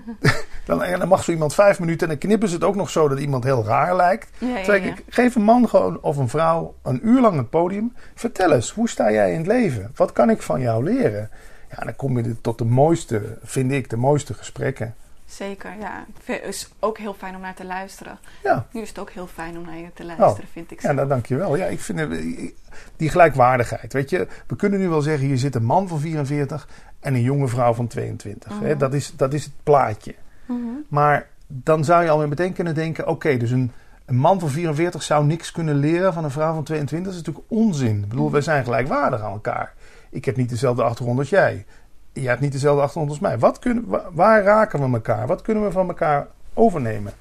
dan, 0.66 0.84
en 0.84 1.00
dan 1.00 1.08
mag 1.08 1.24
zo 1.24 1.32
iemand 1.32 1.54
vijf 1.54 1.80
minuten 1.80 2.02
en 2.02 2.08
dan 2.08 2.28
knippen 2.28 2.50
ze 2.50 2.56
het 2.56 2.64
ook 2.64 2.76
nog 2.76 2.90
zo 2.90 3.08
dat 3.08 3.20
iemand 3.20 3.44
heel 3.44 3.66
raar 3.66 3.96
lijkt. 3.96 4.30
Ja, 4.38 4.48
ja, 4.48 4.56
Terwijl 4.56 4.84
ja. 4.84 4.90
ik, 4.90 5.04
geef 5.08 5.36
een 5.36 5.44
man 5.44 5.70
gewoon 5.70 6.02
of 6.02 6.18
een 6.18 6.30
vrouw 6.30 6.76
een 6.84 7.08
uur 7.08 7.22
lang 7.22 7.38
het 7.38 7.50
podium. 7.50 7.94
Vertel 8.16 8.52
eens, 8.52 8.72
hoe 8.72 8.90
sta 8.90 9.12
jij 9.12 9.32
in 9.32 9.38
het 9.38 9.48
leven? 9.48 9.92
Wat 9.96 10.12
kan 10.12 10.30
ik 10.30 10.42
van 10.42 10.62
jou 10.62 10.84
leren? 10.84 11.30
Ja, 11.70 11.84
dan 11.84 11.96
kom 11.96 12.18
je 12.18 12.42
tot 12.42 12.58
de 12.58 12.66
mooiste, 12.66 13.38
vind 13.44 13.72
ik, 13.72 13.90
de 13.90 13.98
mooiste 13.98 14.34
gesprekken. 14.34 14.96
Zeker, 15.32 15.72
ja. 15.80 16.06
Het 16.24 16.44
is 16.44 16.70
ook 16.80 16.98
heel 16.98 17.14
fijn 17.14 17.36
om 17.36 17.42
naar 17.42 17.54
te 17.54 17.66
luisteren. 17.66 18.20
Ja, 18.44 18.68
Nu 18.72 18.82
is 18.82 18.90
het 18.90 19.00
ook 19.00 19.10
heel 19.10 19.28
fijn 19.28 19.58
om 19.58 19.66
naar 19.66 19.78
je 19.78 19.94
te 19.94 20.06
luisteren, 20.06 20.50
vind 20.52 20.72
ik. 20.72 20.82
ja 20.82 20.88
zo. 20.90 20.96
nou, 20.96 21.08
dankjewel. 21.08 21.56
Ja, 21.56 21.66
ik 21.66 21.80
vind 21.80 22.00
die 22.96 23.10
gelijkwaardigheid. 23.10 23.94
Weet 23.94 24.10
je, 24.10 24.28
we 24.48 24.56
kunnen 24.56 24.80
nu 24.80 24.90
wel 24.90 25.02
zeggen, 25.02 25.28
hier 25.28 25.38
zit 25.38 25.56
een 25.56 25.64
man 25.64 25.88
van 25.88 26.00
44 26.00 26.68
en 27.00 27.14
een 27.14 27.22
jonge 27.22 27.48
vrouw 27.48 27.74
van 27.74 27.88
22. 27.88 28.60
hè? 28.60 28.70
Mhm. 28.70 28.78
Dat, 28.78 28.94
is, 28.94 29.14
dat 29.16 29.34
is 29.34 29.44
het 29.44 29.54
plaatje. 29.64 30.16
Mhm. 30.46 30.58
Maar 30.88 31.28
dan 31.48 31.84
zou 31.84 32.04
je 32.04 32.10
al 32.10 32.28
meteen 32.28 32.54
kunnen 32.54 32.76
denken: 32.76 33.08
oké, 33.08 33.38
dus 33.38 33.52
een, 33.52 33.72
een 34.06 34.18
man 34.18 34.40
van 34.40 34.50
44 34.50 35.04
zou 35.04 35.26
niks 35.26 35.52
kunnen 35.52 35.76
leren 35.76 36.14
van 36.14 36.24
een 36.24 36.32
vrouw 36.32 36.54
van 36.54 36.64
22. 36.64 37.12
Dat 37.12 37.22
is 37.22 37.28
natuurlijk 37.28 37.54
onzin. 37.54 38.04
Ik 38.04 38.10
bedoel, 38.10 38.32
wij 38.32 38.42
zijn 38.42 38.64
gelijkwaardig 38.64 39.22
aan 39.22 39.32
elkaar. 39.32 39.74
Ik 40.10 40.26
heb 40.26 40.36
niet 40.36 40.50
dezelfde 40.50 40.84
achtergrond 40.84 41.20
als 41.20 41.30
jij. 41.30 41.66
Jij 42.14 42.24
hebt 42.30 42.42
niet 42.42 42.52
dezelfde 42.52 42.82
achtergrond 42.82 43.10
als 43.10 43.20
mij. 43.20 43.40
Wat 43.40 43.60
kunnen, 43.60 43.84
wa- 43.88 44.06
waar 44.12 44.44
raken 44.44 44.80
we 44.90 44.94
elkaar? 44.96 45.28
Wat 45.28 45.42
kunnen 45.42 45.64
we 45.64 45.72
van 45.72 45.88
elkaar 45.88 46.28
overnemen? 46.54 47.14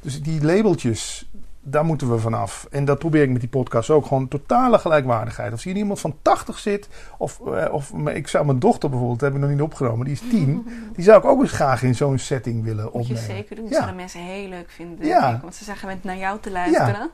Dus 0.00 0.22
die 0.22 0.44
labeltjes, 0.44 1.28
daar 1.62 1.84
moeten 1.84 2.10
we 2.10 2.18
vanaf. 2.18 2.66
En 2.70 2.84
dat 2.84 2.98
probeer 2.98 3.22
ik 3.22 3.30
met 3.30 3.40
die 3.40 3.48
podcast 3.50 3.90
ook. 3.90 4.06
Gewoon 4.06 4.28
totale 4.28 4.78
gelijkwaardigheid. 4.78 5.52
Of 5.52 5.62
hier 5.62 5.76
iemand 5.76 6.00
van 6.00 6.14
80 6.22 6.58
zit, 6.58 6.88
of, 7.18 7.40
eh, 7.46 7.72
of 7.72 7.90
ik 8.14 8.28
zou 8.28 8.46
mijn 8.46 8.58
dochter 8.58 8.88
bijvoorbeeld, 8.90 9.20
dat 9.20 9.28
heb 9.32 9.38
ik 9.38 9.44
nog 9.44 9.54
niet 9.54 9.64
opgenomen, 9.64 10.04
die 10.04 10.14
is 10.14 10.22
10. 10.30 10.66
Die 10.96 11.04
zou 11.04 11.18
ik 11.18 11.24
ook 11.24 11.40
eens 11.42 11.52
graag 11.52 11.82
in 11.82 11.94
zo'n 11.94 12.18
setting 12.18 12.64
willen 12.64 12.84
Moet 12.84 12.92
je 12.92 12.98
opnemen. 13.14 13.22
zeker 13.22 13.56
doen. 13.56 13.64
Dat 13.64 13.74
Ja. 13.74 13.80
zullen 13.80 13.96
mensen 13.96 14.20
heel 14.20 14.48
leuk 14.48 14.70
vinden, 14.70 15.06
Ja. 15.06 15.34
ik. 15.34 15.40
Want 15.42 15.54
ze 15.54 15.64
zijn 15.64 15.76
gewend 15.76 16.04
naar 16.04 16.16
jou 16.16 16.40
te 16.40 16.50
luisteren. 16.50 17.10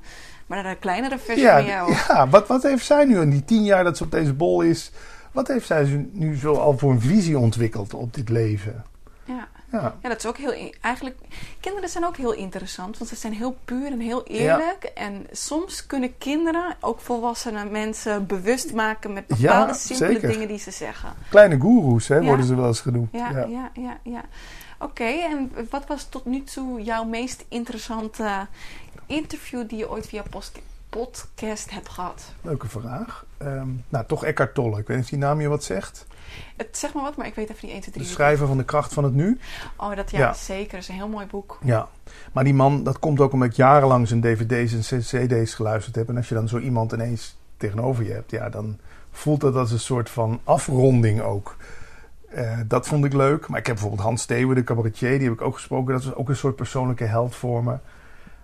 Maar 0.46 0.62
naar 0.62 0.72
de 0.72 0.78
kleinere 0.80 1.18
versie 1.18 1.48
van 1.48 1.64
jou. 1.64 1.92
ja 2.08 2.28
wat, 2.28 2.46
wat 2.48 2.62
heeft 2.62 2.84
zij 2.84 3.04
nu 3.04 3.20
in 3.20 3.30
die 3.30 3.44
tien 3.44 3.64
jaar 3.64 3.84
dat 3.84 3.96
ze 3.96 4.04
op 4.04 4.10
deze 4.10 4.32
bol 4.34 4.60
is? 4.62 4.92
Wat 5.32 5.48
heeft 5.48 5.66
zij 5.66 6.08
nu 6.12 6.36
zo 6.36 6.54
al 6.54 6.78
voor 6.78 6.90
een 6.90 7.00
visie 7.00 7.38
ontwikkeld 7.38 7.94
op 7.94 8.14
dit 8.14 8.28
leven? 8.28 8.84
Ja. 9.24 9.48
Ja, 9.72 9.94
Ja, 10.02 10.08
dat 10.08 10.18
is 10.18 10.26
ook 10.26 10.36
heel. 10.36 10.70
Eigenlijk, 10.80 11.16
kinderen 11.60 11.88
zijn 11.88 12.04
ook 12.04 12.16
heel 12.16 12.32
interessant, 12.32 12.98
want 12.98 13.10
ze 13.10 13.16
zijn 13.16 13.32
heel 13.32 13.56
puur 13.64 13.86
en 13.86 14.00
heel 14.00 14.24
eerlijk. 14.26 14.84
En 14.94 15.26
soms 15.30 15.86
kunnen 15.86 16.18
kinderen, 16.18 16.76
ook 16.80 17.00
volwassene 17.00 17.64
mensen, 17.64 18.26
bewust 18.26 18.72
maken 18.74 19.12
met 19.12 19.26
bepaalde 19.26 19.72
Ja, 19.72 19.78
simpele 19.78 20.12
zeker. 20.12 20.28
dingen 20.28 20.48
die 20.48 20.58
ze 20.58 20.70
zeggen. 20.70 21.12
kleine 21.30 21.58
goeroes 21.58 22.08
hè, 22.08 22.16
Ja. 22.16 22.22
worden 22.22 22.46
ze 22.46 22.54
wel 22.54 22.66
eens 22.66 22.80
genoemd. 22.80 23.08
Ja, 23.12 23.30
Ja. 23.30 23.46
ja, 23.46 23.70
ja, 23.74 23.98
ja. 24.02 24.22
Oké, 24.78 25.04
en 25.04 25.52
wat 25.70 25.86
was 25.86 26.04
tot 26.08 26.24
nu 26.24 26.42
toe 26.42 26.82
jouw 26.82 27.04
meest 27.04 27.44
interessante 27.48 28.46
interview 29.06 29.68
die 29.68 29.78
je 29.78 29.90
ooit 29.90 30.06
via 30.06 30.22
post- 30.30 30.58
podcast 30.98 31.70
hebt 31.70 31.88
gehad? 31.88 32.32
Leuke 32.40 32.68
vraag. 32.68 33.24
Ehm, 33.38 33.68
nou, 33.88 34.04
toch 34.06 34.24
Eckhart 34.24 34.54
Tolle. 34.54 34.78
Ik 34.78 34.86
weet 34.86 34.96
niet 34.96 35.04
of 35.04 35.10
die 35.10 35.18
naam 35.18 35.40
je 35.40 35.48
wat 35.48 35.64
zegt. 35.64 36.06
Het, 36.56 36.68
zeg 36.78 36.92
maar 36.94 37.02
wat, 37.02 37.16
maar 37.16 37.26
ik 37.26 37.34
weet 37.34 37.50
even 37.50 37.66
niet 37.66 37.72
1, 37.72 37.80
2, 37.80 37.92
De 37.94 37.98
3. 38.00 38.12
schrijver 38.12 38.46
van 38.46 38.56
De 38.56 38.64
Kracht 38.64 38.92
van 38.92 39.04
het 39.04 39.14
Nu. 39.14 39.38
Oh, 39.76 39.96
dat 39.96 40.10
ja, 40.10 40.18
Ja. 40.18 40.32
zeker. 40.34 40.70
Dat 40.72 40.80
is 40.80 40.88
een 40.88 40.94
heel 40.94 41.08
mooi 41.08 41.26
boek. 41.26 41.58
Ja, 41.64 41.88
maar 42.32 42.44
die 42.44 42.54
man, 42.54 42.82
dat 42.84 42.98
komt 42.98 43.20
ook 43.20 43.32
omdat 43.32 43.48
ik 43.48 43.54
jarenlang 43.54 44.08
zijn 44.08 44.20
dvd's 44.20 44.90
en 44.92 45.00
cd's 45.00 45.54
geluisterd 45.54 45.94
heb. 45.96 46.08
En 46.08 46.16
als 46.16 46.28
je 46.28 46.34
dan 46.34 46.48
zo 46.48 46.58
iemand 46.58 46.92
ineens 46.92 47.36
tegenover 47.56 48.04
je 48.04 48.12
hebt, 48.12 48.30
ja, 48.30 48.48
dan 48.48 48.78
voelt 49.10 49.40
dat 49.40 49.54
als 49.56 49.70
een 49.72 49.80
soort 49.80 50.10
van 50.10 50.40
afronding 50.44 51.20
ook. 51.20 51.56
Eh, 52.30 52.58
dat 52.66 52.86
vond 52.86 53.04
ik 53.04 53.12
leuk. 53.12 53.48
Maar 53.48 53.58
ik 53.58 53.66
heb 53.66 53.74
bijvoorbeeld 53.74 54.04
Hans 54.06 54.22
Steeuwen, 54.22 54.54
de 54.56 54.64
cabaretier, 54.64 55.10
die 55.18 55.28
heb 55.28 55.32
ik 55.32 55.42
ook 55.42 55.54
gesproken. 55.54 55.92
Dat 55.92 56.02
is 56.02 56.14
ook 56.14 56.28
een 56.28 56.36
soort 56.36 56.56
persoonlijke 56.56 57.04
held 57.04 57.34
voor 57.34 57.64
me. 57.64 57.76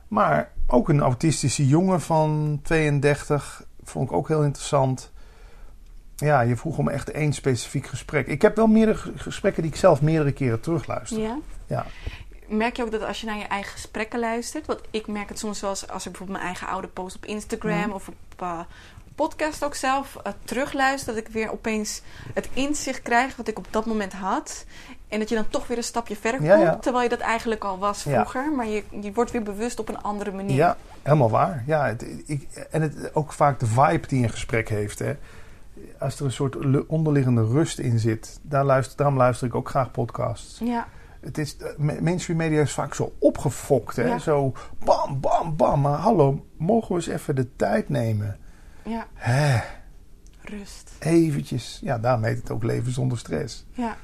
Maar 0.09 0.53
ook 0.67 0.89
een 0.89 1.01
autistische 1.01 1.67
jongen 1.67 2.01
van 2.01 2.61
32 2.63 3.65
vond 3.85 4.11
ik 4.11 4.17
ook 4.17 4.29
heel 4.29 4.43
interessant. 4.43 5.11
Ja, 6.17 6.41
je 6.41 6.57
vroeg 6.57 6.79
om 6.79 6.89
echt 6.89 7.11
één 7.11 7.33
specifiek 7.33 7.87
gesprek. 7.87 8.27
Ik 8.27 8.43
heb 8.43 8.57
wel 8.57 8.67
meerdere 8.67 9.13
gesprekken 9.17 9.63
die 9.63 9.71
ik 9.73 9.79
zelf 9.79 10.03
meerdere 10.03 10.33
keren 10.33 10.61
terugluister. 10.61 11.19
Ja. 11.21 11.39
Ja. 11.67 11.87
Merk 12.49 12.77
je 12.77 12.83
ook 12.83 12.91
dat 12.91 13.03
als 13.03 13.21
je 13.21 13.27
naar 13.27 13.37
je 13.39 13.45
eigen 13.45 13.73
gesprekken 13.73 14.19
luistert, 14.21 14.67
want 14.67 14.81
ik 14.91 15.07
merk 15.07 15.29
het 15.29 15.39
soms 15.39 15.61
wel 15.61 15.71
eens 15.71 15.89
als 15.89 16.07
ik 16.07 16.11
bijvoorbeeld 16.11 16.39
mijn 16.39 16.51
eigen 16.53 16.69
oude 16.69 16.89
post 16.89 17.17
op 17.17 17.25
Instagram 17.27 17.79
Mhm. 17.79 17.91
of 17.91 18.09
op 18.09 18.15
eh, 18.37 18.61
podcast 19.15 19.65
ook 19.65 19.75
zelf 19.75 20.17
eh, 20.17 20.33
terugluister, 20.45 21.15
dat 21.15 21.27
ik 21.27 21.33
weer 21.33 21.51
opeens 21.53 22.03
het 22.35 22.49
inzicht 22.53 23.03
krijg 23.03 23.37
wat 23.37 23.49
ik 23.49 23.59
op 23.59 23.67
dat 23.71 23.87
moment 23.87 24.13
had. 24.13 24.65
En 25.09 25.19
dat 25.19 25.29
je 25.29 25.35
dan 25.35 25.49
toch 25.49 25.67
weer 25.67 25.77
een 25.77 25.83
stapje 25.83 26.17
verder 26.17 26.41
komt, 26.41 26.61
ja. 26.63 26.77
terwijl 26.77 27.03
je 27.03 27.09
dat 27.09 27.19
eigenlijk 27.19 27.65
al 27.65 27.79
was 27.79 28.05
Ja. 28.05 28.11
vroeger. 28.13 28.53
Maar 28.53 28.67
je, 28.67 28.83
je 29.01 29.13
wordt 29.13 29.31
weer 29.31 29.43
bewust 29.43 29.79
op 29.79 29.89
een 29.89 30.03
andere 30.03 30.33
manier. 30.33 30.57
Ja, 30.57 30.77
helemaal 31.03 31.31
waar. 31.31 31.63
Ja, 31.67 31.87
het, 31.87 32.07
ik, 32.27 32.67
en 32.71 32.83
het, 32.83 33.15
ook 33.15 33.33
vaak 33.33 33.61
de 33.61 33.67
vibe 33.67 34.07
die 34.07 34.23
een 34.23 34.31
gesprek 34.31 34.69
heeft. 34.69 34.99
Hè. 34.99 35.17
Als 35.99 36.19
er 36.19 36.25
een 36.25 36.33
soort 36.33 36.87
onderliggende 36.87 37.45
rust 37.47 37.79
in 37.79 37.99
zit, 37.99 38.39
daar 38.43 38.65
luister, 38.65 38.97
daarom 38.97 39.17
luister 39.17 39.47
ik 39.47 39.55
ook 39.55 39.69
graag 39.69 39.91
podcasts. 39.91 40.59
Ja, 40.65 40.87
Het 41.21 41.39
is, 41.39 41.57
eh, 41.57 41.69
ma- 41.77 42.01
mainstream 42.01 42.39
media 42.39 42.61
is 42.61 42.73
vaak 42.73 42.95
zo 42.95 43.13
opgefokt. 43.19 43.97
Hè? 43.97 44.19
Zo 44.19 44.53
bam, 44.85 45.21
bam, 45.21 45.57
bam. 45.57 45.81
Maar 45.81 45.99
hallo, 45.99 46.47
mogen 46.57 46.89
we 46.89 46.95
eens 46.95 47.07
even 47.07 47.35
de 47.37 47.57
tijd 47.57 47.89
nemen? 47.89 48.37
ja. 48.83 49.07
Hè? 49.15 49.61
Rust. 50.41 50.91
Eventjes, 50.99 51.79
ja, 51.83 51.99
daarom 51.99 52.25
heet 52.25 52.37
het 52.39 52.51
ook 52.51 52.63
leven 52.63 52.93
zonder 52.93 53.19
stress. 53.19 53.67
Ja. 53.73 53.97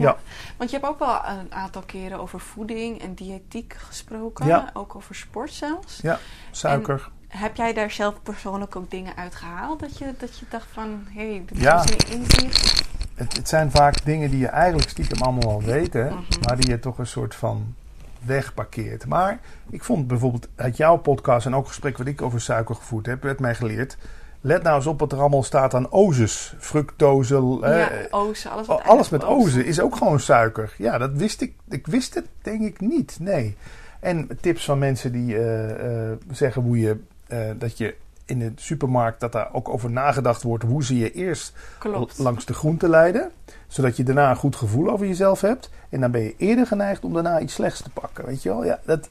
Ja. 0.00 0.16
Want 0.56 0.70
je 0.70 0.76
hebt 0.76 0.88
ook 0.88 0.98
wel 0.98 1.20
een 1.26 1.54
aantal 1.54 1.82
keren 1.82 2.20
over 2.20 2.40
voeding 2.40 3.02
en 3.02 3.14
diëtiek 3.14 3.74
gesproken. 3.78 4.46
Ja. 4.46 4.70
Ook 4.72 4.94
over 4.96 5.14
sport 5.14 5.52
zelfs. 5.52 5.98
Ja, 6.02 6.18
suiker. 6.50 7.08
Heb 7.28 7.56
jij 7.56 7.72
daar 7.72 7.90
zelf 7.90 8.14
persoonlijk 8.22 8.76
ook 8.76 8.90
dingen 8.90 9.16
uit 9.16 9.34
gehaald? 9.34 9.80
Dat 9.80 9.98
je, 9.98 10.14
dat 10.18 10.38
je 10.38 10.46
dacht 10.48 10.66
van, 10.72 11.06
hé, 11.14 11.28
hey, 11.30 11.42
dit 11.46 11.58
Ja. 11.58 11.84
is 11.84 11.90
een 11.90 12.20
inzicht. 12.20 12.84
Het, 13.14 13.36
het 13.36 13.48
zijn 13.48 13.70
vaak 13.70 14.04
dingen 14.04 14.30
die 14.30 14.38
je 14.38 14.46
eigenlijk 14.48 14.88
stiekem 14.90 15.20
allemaal 15.22 15.50
al 15.50 15.62
weet, 15.62 15.92
hè, 15.92 16.04
Mhm. 16.10 16.22
maar 16.46 16.56
die 16.56 16.70
je 16.70 16.78
toch 16.78 16.98
een 16.98 17.06
soort 17.06 17.34
van 17.34 17.74
wegparkeert. 18.24 19.06
Maar 19.06 19.40
ik 19.70 19.84
vond 19.84 20.06
bijvoorbeeld 20.06 20.48
uit 20.56 20.76
jouw 20.76 20.96
podcast 20.96 21.46
en 21.46 21.54
ook 21.54 21.66
gesprek 21.66 21.98
wat 21.98 22.06
ik 22.06 22.22
over 22.22 22.40
suiker 22.40 22.74
gevoerd 22.74 23.06
heb, 23.06 23.22
werd 23.22 23.40
mij 23.40 23.54
geleerd. 23.54 23.96
Let 24.40 24.62
nou 24.62 24.76
eens 24.76 24.86
op 24.86 25.00
wat 25.00 25.12
er 25.12 25.20
allemaal 25.20 25.42
staat 25.42 25.74
aan 25.74 25.92
ozes, 25.92 26.54
fructose, 26.58 27.58
ja, 27.60 27.90
ozen, 28.10 28.50
alles 28.50 28.66
wat 28.66 28.78
Oh, 28.78 28.86
alles 28.86 29.08
met 29.08 29.24
ozen 29.24 29.64
is 29.64 29.80
ook 29.80 29.96
gewoon 29.96 30.20
suiker. 30.20 30.74
Ja, 30.78 30.98
dat 30.98 31.12
wist 31.12 31.40
ik. 31.40 31.54
Ik 31.68 31.86
wist 31.86 32.14
het 32.14 32.26
denk 32.42 32.60
ik 32.60 32.80
niet. 32.80 33.16
Nee. 33.20 33.56
En 34.00 34.28
tips 34.40 34.64
van 34.64 34.78
mensen 34.78 35.12
die 35.12 35.36
eh, 35.36 36.10
eh, 36.10 36.16
zeggen 36.30 36.62
hoe 36.62 36.78
je 36.78 37.00
eh, 37.26 37.38
dat 37.58 37.78
je 37.78 37.94
in 38.24 38.38
de 38.38 38.52
supermarkt 38.56 39.20
dat 39.20 39.32
daar 39.32 39.48
ook 39.52 39.68
over 39.68 39.90
nagedacht 39.90 40.42
wordt 40.42 40.64
hoe 40.64 40.84
ze 40.84 40.98
je 40.98 41.12
eerst 41.12 41.52
Klopt. 41.78 42.18
langs 42.18 42.44
de 42.44 42.54
groente 42.54 42.88
leiden, 42.88 43.30
zodat 43.66 43.96
je 43.96 44.02
daarna 44.02 44.30
een 44.30 44.36
goed 44.36 44.56
gevoel 44.56 44.90
over 44.90 45.06
jezelf 45.06 45.40
hebt. 45.40 45.70
En 45.88 46.00
dan 46.00 46.10
ben 46.10 46.22
je 46.22 46.34
eerder 46.36 46.66
geneigd 46.66 47.04
om 47.04 47.12
daarna 47.12 47.40
iets 47.40 47.54
slechts 47.54 47.82
te 47.82 47.90
pakken. 47.90 48.26
Weet 48.26 48.42
je 48.42 48.48
wel? 48.48 48.64
Ja, 48.64 48.78
dat, 48.84 49.10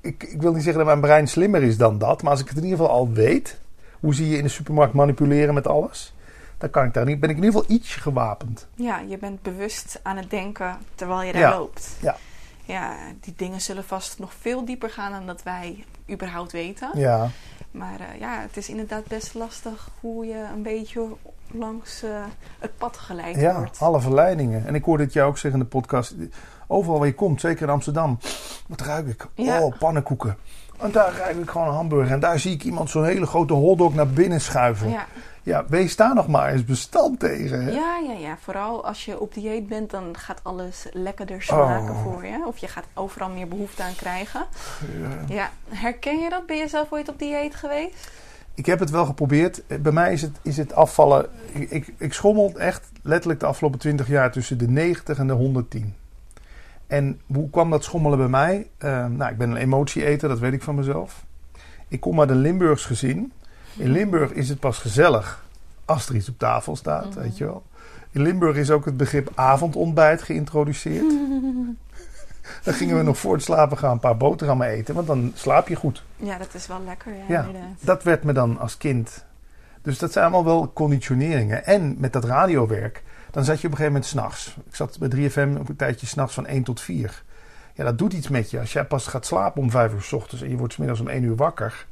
ik, 0.00 0.22
ik 0.22 0.42
wil 0.42 0.52
niet 0.52 0.62
zeggen 0.62 0.84
dat 0.84 0.92
mijn 0.92 1.00
brein 1.00 1.28
slimmer 1.28 1.62
is 1.62 1.76
dan 1.76 1.98
dat, 1.98 2.22
maar 2.22 2.30
als 2.30 2.40
ik 2.40 2.48
het 2.48 2.56
in 2.56 2.64
ieder 2.64 2.78
geval 2.78 2.94
al 2.94 3.12
weet, 3.12 3.58
hoe 4.00 4.14
zie 4.14 4.28
je 4.28 4.36
in 4.36 4.42
de 4.42 4.48
supermarkt 4.48 4.94
manipuleren 4.94 5.54
met 5.54 5.66
alles, 5.66 6.14
dan 6.58 6.70
kan 6.70 6.84
ik 6.84 6.94
daar 6.94 7.04
niet, 7.04 7.20
ben 7.20 7.30
ik 7.30 7.36
in 7.36 7.42
ieder 7.44 7.60
geval 7.60 7.76
ietsje 7.76 8.00
gewapend. 8.00 8.66
Ja, 8.74 8.98
je 8.98 9.18
bent 9.18 9.42
bewust 9.42 10.00
aan 10.02 10.16
het 10.16 10.30
denken 10.30 10.76
terwijl 10.94 11.22
je 11.22 11.32
daar 11.32 11.40
Ja. 11.42 11.56
loopt. 11.58 11.96
Ja. 12.00 12.16
Ja, 12.64 12.96
die 13.20 13.34
dingen 13.36 13.60
zullen 13.60 13.84
vast 13.84 14.18
nog 14.18 14.32
veel 14.40 14.64
dieper 14.64 14.90
gaan 14.90 15.12
dan 15.12 15.26
dat 15.26 15.42
wij 15.42 15.84
überhaupt 16.10 16.52
weten. 16.52 16.90
Ja. 16.94 17.28
Maar 17.70 18.00
eh, 18.00 18.20
ja, 18.20 18.40
het 18.40 18.56
is 18.56 18.68
inderdaad 18.68 19.06
best 19.06 19.34
lastig 19.34 19.88
hoe 20.00 20.26
je 20.26 20.44
een 20.54 20.62
beetje 20.62 21.06
langs 21.52 22.02
eh, 22.02 22.10
het 22.58 22.76
pad 22.78 22.96
geleid 22.96 23.36
Ja, 23.36 23.56
wordt. 23.56 23.78
alle 23.80 24.00
verleidingen. 24.00 24.66
En 24.66 24.74
ik 24.74 24.84
hoorde 24.84 25.02
het 25.04 25.12
jou 25.12 25.28
ook 25.28 25.38
zeggen 25.38 25.60
in 25.60 25.66
de 25.66 25.72
podcast. 25.72 26.14
Overal 26.66 26.98
waar 26.98 27.06
je 27.06 27.14
komt, 27.14 27.40
zeker 27.40 27.62
in 27.62 27.68
Amsterdam. 27.72 28.18
Wat 28.68 28.80
ruik 28.80 29.06
ik? 29.06 29.26
Ja. 29.34 29.62
Oh, 29.62 29.78
pannenkoeken. 29.78 30.36
En 30.80 30.90
daar 30.92 31.16
ruik 31.16 31.36
ik 31.36 31.50
gewoon 31.50 31.66
een 31.68 31.74
hamburger. 31.74 32.12
En 32.12 32.20
daar 32.20 32.38
zie 32.38 32.52
ik 32.52 32.64
iemand 32.64 32.90
zo'n 32.90 33.04
hele 33.04 33.26
grote 33.26 33.52
hotdog 33.52 33.94
naar 33.94 34.06
binnen 34.08 34.40
schuiven. 34.40 34.90
Ja, 34.90 35.06
Ja. 35.42 35.64
wees 35.68 35.96
daar 35.96 36.14
nog 36.14 36.26
maar 36.28 36.52
eens 36.52 36.64
bestand 36.64 37.20
tegen. 37.20 37.64
Hè? 37.64 37.70
Ja, 37.70 37.98
ja, 38.06 38.12
ja. 38.12 38.36
Vooral 38.40 38.84
als 38.86 39.04
je 39.04 39.20
op 39.20 39.34
dieet 39.34 39.68
bent, 39.68 39.90
dan 39.90 40.16
gaat 40.18 40.40
alles 40.42 40.86
lekkerder 40.92 41.42
smaken 41.42 41.94
Oh. 41.94 42.02
voor 42.02 42.26
je. 42.26 42.42
Of 42.46 42.56
je 42.58 42.68
gaat 42.68 42.84
overal 42.94 43.28
meer 43.28 43.48
behoefte 43.48 43.82
aan 43.82 43.94
krijgen. 43.96 44.46
Ja. 45.28 45.34
Ja, 45.34 45.50
herken 45.68 46.18
je 46.20 46.30
dat? 46.30 46.46
Ben 46.46 46.56
je 46.56 46.68
zelf 46.68 46.92
ooit 46.92 47.08
op 47.08 47.18
dieet 47.18 47.54
geweest? 47.54 48.10
Ik 48.54 48.66
heb 48.66 48.78
het 48.78 48.90
wel 48.90 49.04
geprobeerd. 49.04 49.62
Bij 49.82 49.92
mij 49.92 50.12
is 50.12 50.22
het, 50.22 50.36
is 50.42 50.56
het 50.56 50.74
afvallen. 50.74 51.26
Ik, 51.52 51.70
ik, 51.70 51.92
ik 51.98 52.12
schommel 52.12 52.52
echt 52.58 52.88
letterlijk 53.02 53.40
de 53.40 53.46
afgelopen 53.46 53.78
20 53.78 54.08
jaar 54.08 54.32
tussen 54.32 54.58
de 54.58 54.68
90 54.68 55.18
en 55.18 55.26
de 55.26 55.32
110. 55.32 55.94
En 56.86 57.20
hoe 57.26 57.50
kwam 57.50 57.70
dat 57.70 57.84
schommelen 57.84 58.18
bij 58.18 58.28
mij? 58.28 58.66
Eh, 58.78 59.06
nou, 59.06 59.30
ik 59.32 59.38
ben 59.38 59.50
een 59.50 59.56
emotieeter, 59.56 60.28
dat 60.28 60.38
weet 60.38 60.52
ik 60.52 60.62
van 60.62 60.74
mezelf. 60.74 61.24
Ik 61.88 62.00
kom 62.00 62.20
uit 62.20 62.30
een 62.30 62.36
Limburgs 62.40 62.84
gezin. 62.84 63.32
In 63.76 63.90
Limburg 63.90 64.32
is 64.32 64.48
het 64.48 64.60
pas 64.60 64.78
gezellig 64.78 65.44
als 65.84 66.08
er 66.08 66.14
iets 66.14 66.28
op 66.28 66.38
tafel 66.38 66.76
staat, 66.76 67.08
Mhm. 67.10 67.18
weet 67.18 67.36
je 67.38 67.44
wel. 67.44 67.62
In 68.10 68.22
Limburg 68.22 68.56
is 68.56 68.70
ook 68.70 68.84
het 68.84 68.96
begrip 68.96 69.30
avondontbijt 69.34 70.22
geïntroduceerd. 70.22 71.04
Dan 72.64 72.74
gingen 72.74 72.96
we 72.96 73.02
nog 73.02 73.18
voor 73.18 73.34
het 73.34 73.42
slapen 73.42 73.78
gaan 73.78 73.90
een 73.90 73.98
paar 73.98 74.16
boterhammen 74.16 74.66
eten, 74.68 74.94
want 74.94 75.06
dan 75.06 75.32
slaap 75.34 75.68
je 75.68 75.74
goed. 75.76 76.02
Ja, 76.16 76.38
dat 76.38 76.54
is 76.54 76.66
wel 76.66 76.80
lekker. 76.86 77.12
Ja, 77.14 77.24
Ja, 77.28 77.44
inderdaad. 77.46 77.70
dat 77.80 78.02
werd 78.02 78.24
me 78.24 78.32
dan 78.32 78.58
als 78.58 78.76
kind. 78.76 79.24
Dus 79.82 79.98
dat 79.98 80.12
zijn 80.12 80.24
allemaal 80.24 80.44
wel 80.44 80.72
conditioneringen. 80.72 81.64
En 81.64 81.94
met 81.98 82.12
dat 82.12 82.24
radiowerk, 82.24 83.02
dan 83.36 83.44
zat 83.44 83.60
je 83.60 83.66
op 83.66 83.72
een 83.72 83.78
gegeven 83.78 83.92
moment 83.92 84.06
s'nachts. 84.06 84.56
Ik 84.66 84.74
zat 84.74 84.98
bij 84.98 85.08
3FM 85.08 85.58
op 85.58 85.68
een 85.68 85.76
tijdje 85.76 86.06
s'nachts 86.06 86.34
van 86.34 86.46
1 86.46 86.62
tot 86.62 86.80
4. 86.80 87.22
Ja, 87.74 87.84
dat 87.84 87.98
doet 87.98 88.12
iets 88.12 88.28
met 88.28 88.50
je. 88.50 88.60
Als 88.60 88.72
jij 88.72 88.84
pas 88.84 89.06
gaat 89.06 89.26
slapen 89.26 89.62
om 89.62 89.70
5 89.70 89.92
uur 89.92 90.02
s 90.02 90.12
ochtends 90.12 90.42
en 90.42 90.50
je 90.50 90.56
wordt 90.56 90.72
's 90.72 90.76
middags 90.76 91.00
om 91.00 91.08
1 91.08 91.22
uur 91.22 91.36
wakker. 91.36 91.86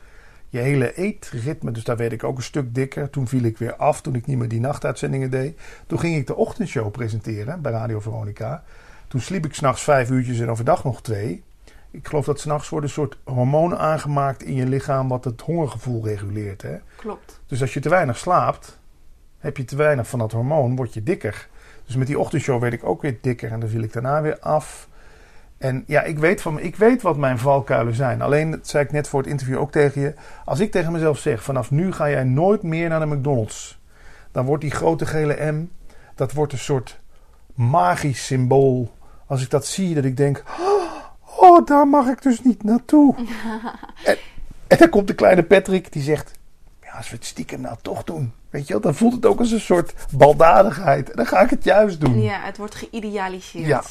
Je 0.48 0.58
hele 0.58 0.94
eetritme, 0.94 1.70
dus 1.70 1.84
daar 1.84 1.96
werd 1.96 2.12
ik 2.12 2.24
ook 2.24 2.36
een 2.36 2.42
stuk 2.42 2.74
dikker. 2.74 3.10
Toen 3.10 3.28
viel 3.28 3.42
ik 3.42 3.58
weer 3.58 3.76
af, 3.76 4.00
toen 4.00 4.14
ik 4.14 4.26
niet 4.26 4.38
meer 4.38 4.48
die 4.48 4.60
nachtuitzendingen 4.60 5.30
deed. 5.30 5.60
Toen 5.86 5.98
ging 5.98 6.16
ik 6.16 6.26
de 6.26 6.36
ochtendshow 6.36 6.90
presenteren 6.90 7.60
bij 7.60 7.72
Radio 7.72 8.00
Veronica. 8.00 8.62
Toen 9.08 9.20
sliep 9.20 9.44
ik 9.44 9.54
s'nachts 9.54 9.82
vijf 9.82 10.10
uurtjes 10.10 10.40
en 10.40 10.50
overdag 10.50 10.84
nog 10.84 11.02
twee. 11.02 11.42
Ik 11.90 12.08
geloof 12.08 12.24
dat 12.24 12.40
s'nachts 12.40 12.68
worden 12.68 12.88
een 12.88 12.94
soort 12.94 13.16
hormonen 13.24 13.78
aangemaakt 13.78 14.42
in 14.42 14.54
je 14.54 14.66
lichaam 14.66 15.08
wat 15.08 15.24
het 15.24 15.40
hongergevoel 15.40 16.04
reguleert. 16.04 16.62
Hè? 16.62 16.76
Klopt. 16.96 17.40
Dus 17.46 17.60
als 17.60 17.74
je 17.74 17.80
te 17.80 17.88
weinig 17.88 18.18
slaapt, 18.18 18.78
heb 19.44 19.56
je 19.56 19.64
te 19.64 19.76
weinig 19.76 20.08
van 20.08 20.18
dat 20.18 20.32
hormoon, 20.32 20.76
word 20.76 20.94
je 20.94 21.02
dikker. 21.02 21.48
Dus 21.86 21.96
met 21.96 22.06
die 22.06 22.18
ochtendshow 22.18 22.60
werd 22.60 22.72
ik 22.72 22.84
ook 22.84 23.02
weer 23.02 23.18
dikker 23.20 23.52
en 23.52 23.60
dan 23.60 23.68
viel 23.68 23.82
ik 23.82 23.92
daarna 23.92 24.22
weer 24.22 24.38
af. 24.38 24.88
En 25.58 25.84
ja, 25.86 26.02
ik 26.02 26.18
weet, 26.18 26.42
van, 26.42 26.60
ik 26.60 26.76
weet 26.76 27.02
wat 27.02 27.16
mijn 27.16 27.38
valkuilen 27.38 27.94
zijn. 27.94 28.22
Alleen, 28.22 28.50
dat 28.50 28.68
zei 28.68 28.84
ik 28.84 28.92
net 28.92 29.08
voor 29.08 29.20
het 29.20 29.30
interview 29.30 29.58
ook 29.58 29.70
tegen 29.70 30.00
je. 30.00 30.14
Als 30.44 30.60
ik 30.60 30.70
tegen 30.70 30.92
mezelf 30.92 31.18
zeg, 31.18 31.42
vanaf 31.42 31.70
nu 31.70 31.92
ga 31.92 32.10
jij 32.10 32.24
nooit 32.24 32.62
meer 32.62 32.88
naar 32.88 33.00
de 33.00 33.06
McDonald's. 33.06 33.78
Dan 34.32 34.44
wordt 34.44 34.62
die 34.62 34.70
grote 34.70 35.06
gele 35.06 35.52
M, 35.52 35.68
dat 36.14 36.32
wordt 36.32 36.52
een 36.52 36.58
soort 36.58 37.00
magisch 37.54 38.26
symbool. 38.26 38.92
Als 39.26 39.42
ik 39.42 39.50
dat 39.50 39.66
zie, 39.66 39.94
dat 39.94 40.04
ik 40.04 40.16
denk, 40.16 40.42
oh, 41.40 41.66
daar 41.66 41.88
mag 41.88 42.06
ik 42.06 42.22
dus 42.22 42.42
niet 42.42 42.62
naartoe. 42.62 43.14
en, 44.04 44.16
en 44.66 44.78
dan 44.78 44.88
komt 44.88 45.06
de 45.06 45.14
kleine 45.14 45.42
Patrick, 45.42 45.92
die 45.92 46.02
zegt, 46.02 46.38
als 46.96 47.10
we 47.10 47.16
het 47.16 47.24
stiekem 47.24 47.60
nou 47.60 47.76
toch 47.82 48.04
doen. 48.04 48.32
Weet 48.50 48.66
je 48.66 48.72
wel, 48.72 48.82
dan 48.82 48.94
voelt 48.94 49.12
het 49.12 49.26
ook 49.26 49.38
als 49.38 49.50
een 49.50 49.60
soort 49.60 49.94
baldadigheid. 50.10 51.10
En 51.10 51.16
dan 51.16 51.26
ga 51.26 51.40
ik 51.40 51.50
het 51.50 51.64
juist 51.64 52.00
doen. 52.00 52.20
Ja, 52.22 52.40
het 52.40 52.56
wordt 52.56 52.74
geïdealiseerd. 52.74 53.66
Ja. 53.66 53.82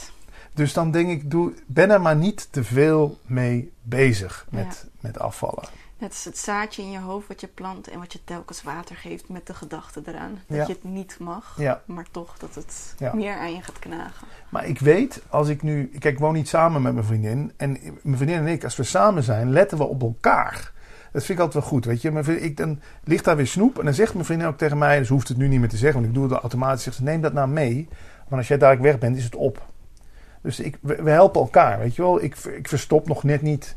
Dus 0.53 0.73
dan 0.73 0.91
denk 0.91 1.09
ik, 1.09 1.31
doe, 1.31 1.53
ben 1.65 1.89
er 1.91 2.01
maar 2.01 2.15
niet 2.15 2.47
te 2.51 2.63
veel 2.63 3.17
mee 3.25 3.71
bezig 3.81 4.45
met, 4.49 4.85
met 4.99 5.19
afvallen. 5.19 5.63
Het 5.97 6.13
is 6.13 6.25
het 6.25 6.37
zaadje 6.37 6.81
in 6.81 6.91
je 6.91 6.99
hoofd 6.99 7.27
wat 7.27 7.41
je 7.41 7.47
plant 7.47 7.87
en 7.87 7.99
wat 7.99 8.13
je 8.13 8.19
telkens 8.23 8.63
water 8.63 8.95
geeft 8.95 9.29
met 9.29 9.47
de 9.47 9.53
gedachte 9.53 10.01
eraan. 10.05 10.39
Dat 10.47 10.57
Ja. 10.57 10.65
je 10.67 10.73
het 10.73 10.83
niet 10.83 11.15
mag, 11.19 11.55
Ja. 11.57 11.81
maar 11.85 12.05
toch 12.11 12.37
dat 12.37 12.55
het 12.55 12.95
Ja. 12.97 13.13
meer 13.13 13.37
aan 13.37 13.53
je 13.53 13.61
gaat 13.61 13.79
knagen. 13.79 14.27
Maar 14.49 14.65
ik 14.65 14.79
weet, 14.79 15.21
als 15.29 15.47
ik 15.47 15.61
nu... 15.61 15.85
Kijk, 15.99 16.13
ik 16.13 16.19
woon 16.19 16.33
niet 16.33 16.47
samen 16.47 16.81
met 16.81 16.93
mijn 16.93 17.05
vriendin. 17.05 17.51
En 17.57 17.77
mijn 18.01 18.17
vriendin 18.17 18.37
en 18.37 18.47
ik, 18.47 18.63
als 18.63 18.75
we 18.75 18.83
samen 18.83 19.23
zijn, 19.23 19.49
letten 19.51 19.77
we 19.77 19.83
op 19.83 20.01
elkaar. 20.01 20.71
Dat 21.13 21.23
vind 21.25 21.37
ik 21.39 21.43
altijd 21.45 21.63
wel 21.63 21.71
goed, 21.73 21.85
weet 21.85 22.01
je. 22.01 22.11
Vriendin- 22.11 22.43
ik, 22.43 22.57
dan 22.57 22.79
ligt 23.03 23.25
daar 23.25 23.35
weer 23.35 23.47
snoep. 23.47 23.79
En 23.79 23.85
dan 23.85 23.93
zegt 23.93 24.13
mijn 24.13 24.25
vriendin 24.25 24.47
ook 24.47 24.57
tegen 24.57 24.77
mij... 24.77 24.99
Dus 24.99 25.09
hoeft 25.09 25.27
het 25.27 25.37
nu 25.37 25.47
niet 25.47 25.59
meer 25.59 25.69
te 25.69 25.77
zeggen, 25.77 25.99
want 26.01 26.13
ik 26.13 26.19
doe 26.21 26.29
het 26.31 26.39
automatisch. 26.41 26.83
Zegt 26.83 26.95
ze, 26.95 27.03
neem 27.03 27.21
dat 27.21 27.33
nou 27.33 27.47
mee. 27.47 27.87
Want 28.17 28.35
als 28.35 28.47
jij 28.47 28.57
dadelijk 28.57 28.83
weg 28.85 28.97
bent, 28.99 29.17
is 29.17 29.23
het 29.23 29.35
op. 29.35 29.61
Dus 30.41 30.59
ik, 30.59 30.77
we, 30.81 31.01
we 31.03 31.09
helpen 31.09 31.41
elkaar, 31.41 31.79
weet 31.79 31.95
je 31.95 32.01
wel. 32.01 32.23
Ik, 32.23 32.35
ik 32.37 32.67
verstop 32.67 33.07
nog 33.07 33.23
net 33.23 33.41
niet 33.41 33.75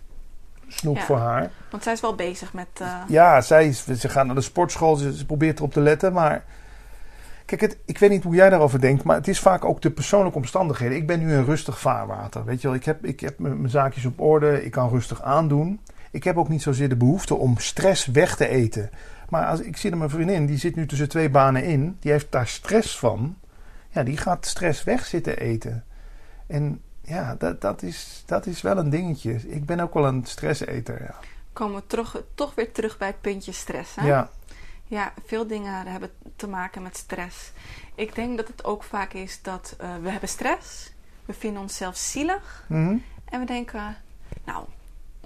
snoep 0.68 0.96
Ja. 0.96 1.02
voor 1.04 1.18
haar. 1.18 1.50
Want 1.70 1.82
zij 1.82 1.92
is 1.92 2.00
wel 2.00 2.14
bezig 2.14 2.52
met... 2.52 2.66
eh, 2.80 2.88
Ja, 3.08 3.40
zij, 3.40 3.66
is- 3.68 3.84
ze 3.86 4.08
gaat 4.08 4.26
naar 4.26 4.34
de 4.34 4.40
sportschool, 4.40 4.96
ze, 4.96 5.16
ze 5.16 5.26
probeert 5.26 5.58
erop 5.58 5.72
te 5.72 5.80
letten, 5.80 6.12
maar... 6.12 6.44
Kijk, 7.44 7.60
het, 7.60 7.78
ik 7.84 7.98
weet 7.98 8.10
niet 8.10 8.22
hoe 8.22 8.34
jij 8.34 8.50
daarover 8.50 8.80
denkt, 8.80 9.04
maar 9.04 9.16
het 9.16 9.28
is 9.28 9.40
vaak 9.40 9.64
ook 9.64 9.82
de 9.82 9.90
persoonlijke 9.90 10.38
omstandigheden. 10.38 10.96
Ik 10.96 11.06
ben 11.06 11.18
nu 11.20 11.32
een 11.32 11.44
rustig 11.44 11.80
vaarwater, 11.80 12.44
weet 12.44 12.60
je 12.60 12.66
wel. 12.68 12.76
Ik 12.76 12.84
heb, 12.84 13.04
ik 13.04 13.20
heb 13.20 13.38
mijn 13.38 13.68
zaakjes 13.70 14.04
op 14.04 14.20
orde, 14.20 14.64
ik 14.64 14.70
kan 14.70 14.88
rustig 14.88 15.22
aandoen. 15.22 15.80
Ik 16.16 16.24
heb 16.24 16.36
ook 16.36 16.48
niet 16.48 16.62
zozeer 16.62 16.88
de 16.88 16.96
behoefte 16.96 17.34
om 17.34 17.58
stress 17.58 18.06
weg 18.06 18.36
te 18.36 18.48
eten. 18.48 18.90
Maar 19.28 19.46
als, 19.46 19.60
ik 19.60 19.76
zie 19.76 19.90
er 19.90 19.96
mijn 19.96 20.10
vriendin, 20.10 20.46
die 20.46 20.58
zit 20.58 20.76
nu 20.76 20.86
tussen 20.86 21.08
twee 21.08 21.30
banen 21.30 21.64
in. 21.64 21.96
Die 22.00 22.10
heeft 22.10 22.32
daar 22.32 22.46
stress 22.46 22.98
van. 22.98 23.36
Ja, 23.88 24.02
die 24.02 24.16
gaat 24.16 24.46
stress 24.46 24.84
weg 24.84 25.06
zitten 25.06 25.38
eten. 25.38 25.84
En 26.46 26.80
ja, 27.02 27.34
dat, 27.38 27.60
dat, 27.60 27.82
is, 27.82 28.22
dat 28.26 28.46
is 28.46 28.62
wel 28.62 28.78
een 28.78 28.90
dingetje. 28.90 29.32
Ik 29.32 29.64
ben 29.66 29.80
ook 29.80 29.94
wel 29.94 30.06
een 30.06 30.24
stresseter, 30.24 31.02
ja. 31.02 31.14
komen 31.52 31.76
we 31.76 31.86
terug, 31.86 32.22
toch 32.34 32.54
weer 32.54 32.72
terug 32.72 32.98
bij 32.98 33.08
het 33.08 33.20
puntje 33.20 33.52
stress. 33.52 33.94
Hè? 33.94 34.06
Ja, 34.06 34.30
Ja, 34.84 35.12
veel 35.26 35.46
dingen 35.46 35.86
hebben 35.86 36.10
te 36.36 36.48
maken 36.48 36.82
met 36.82 36.96
stress. 36.96 37.52
Ik 37.94 38.14
denk 38.14 38.36
dat 38.36 38.48
het 38.48 38.64
ook 38.64 38.82
vaak 38.82 39.12
is 39.12 39.42
dat 39.42 39.74
eh, 39.78 39.88
we 40.02 40.10
hebben 40.10 40.28
stress. 40.28 40.92
We 41.24 41.32
vinden 41.32 41.62
onszelf 41.62 41.96
zielig. 41.96 42.64
mhm. 42.68 42.96
En 43.24 43.40
we 43.40 43.46
denken, 43.46 43.96
nou, 44.44 44.64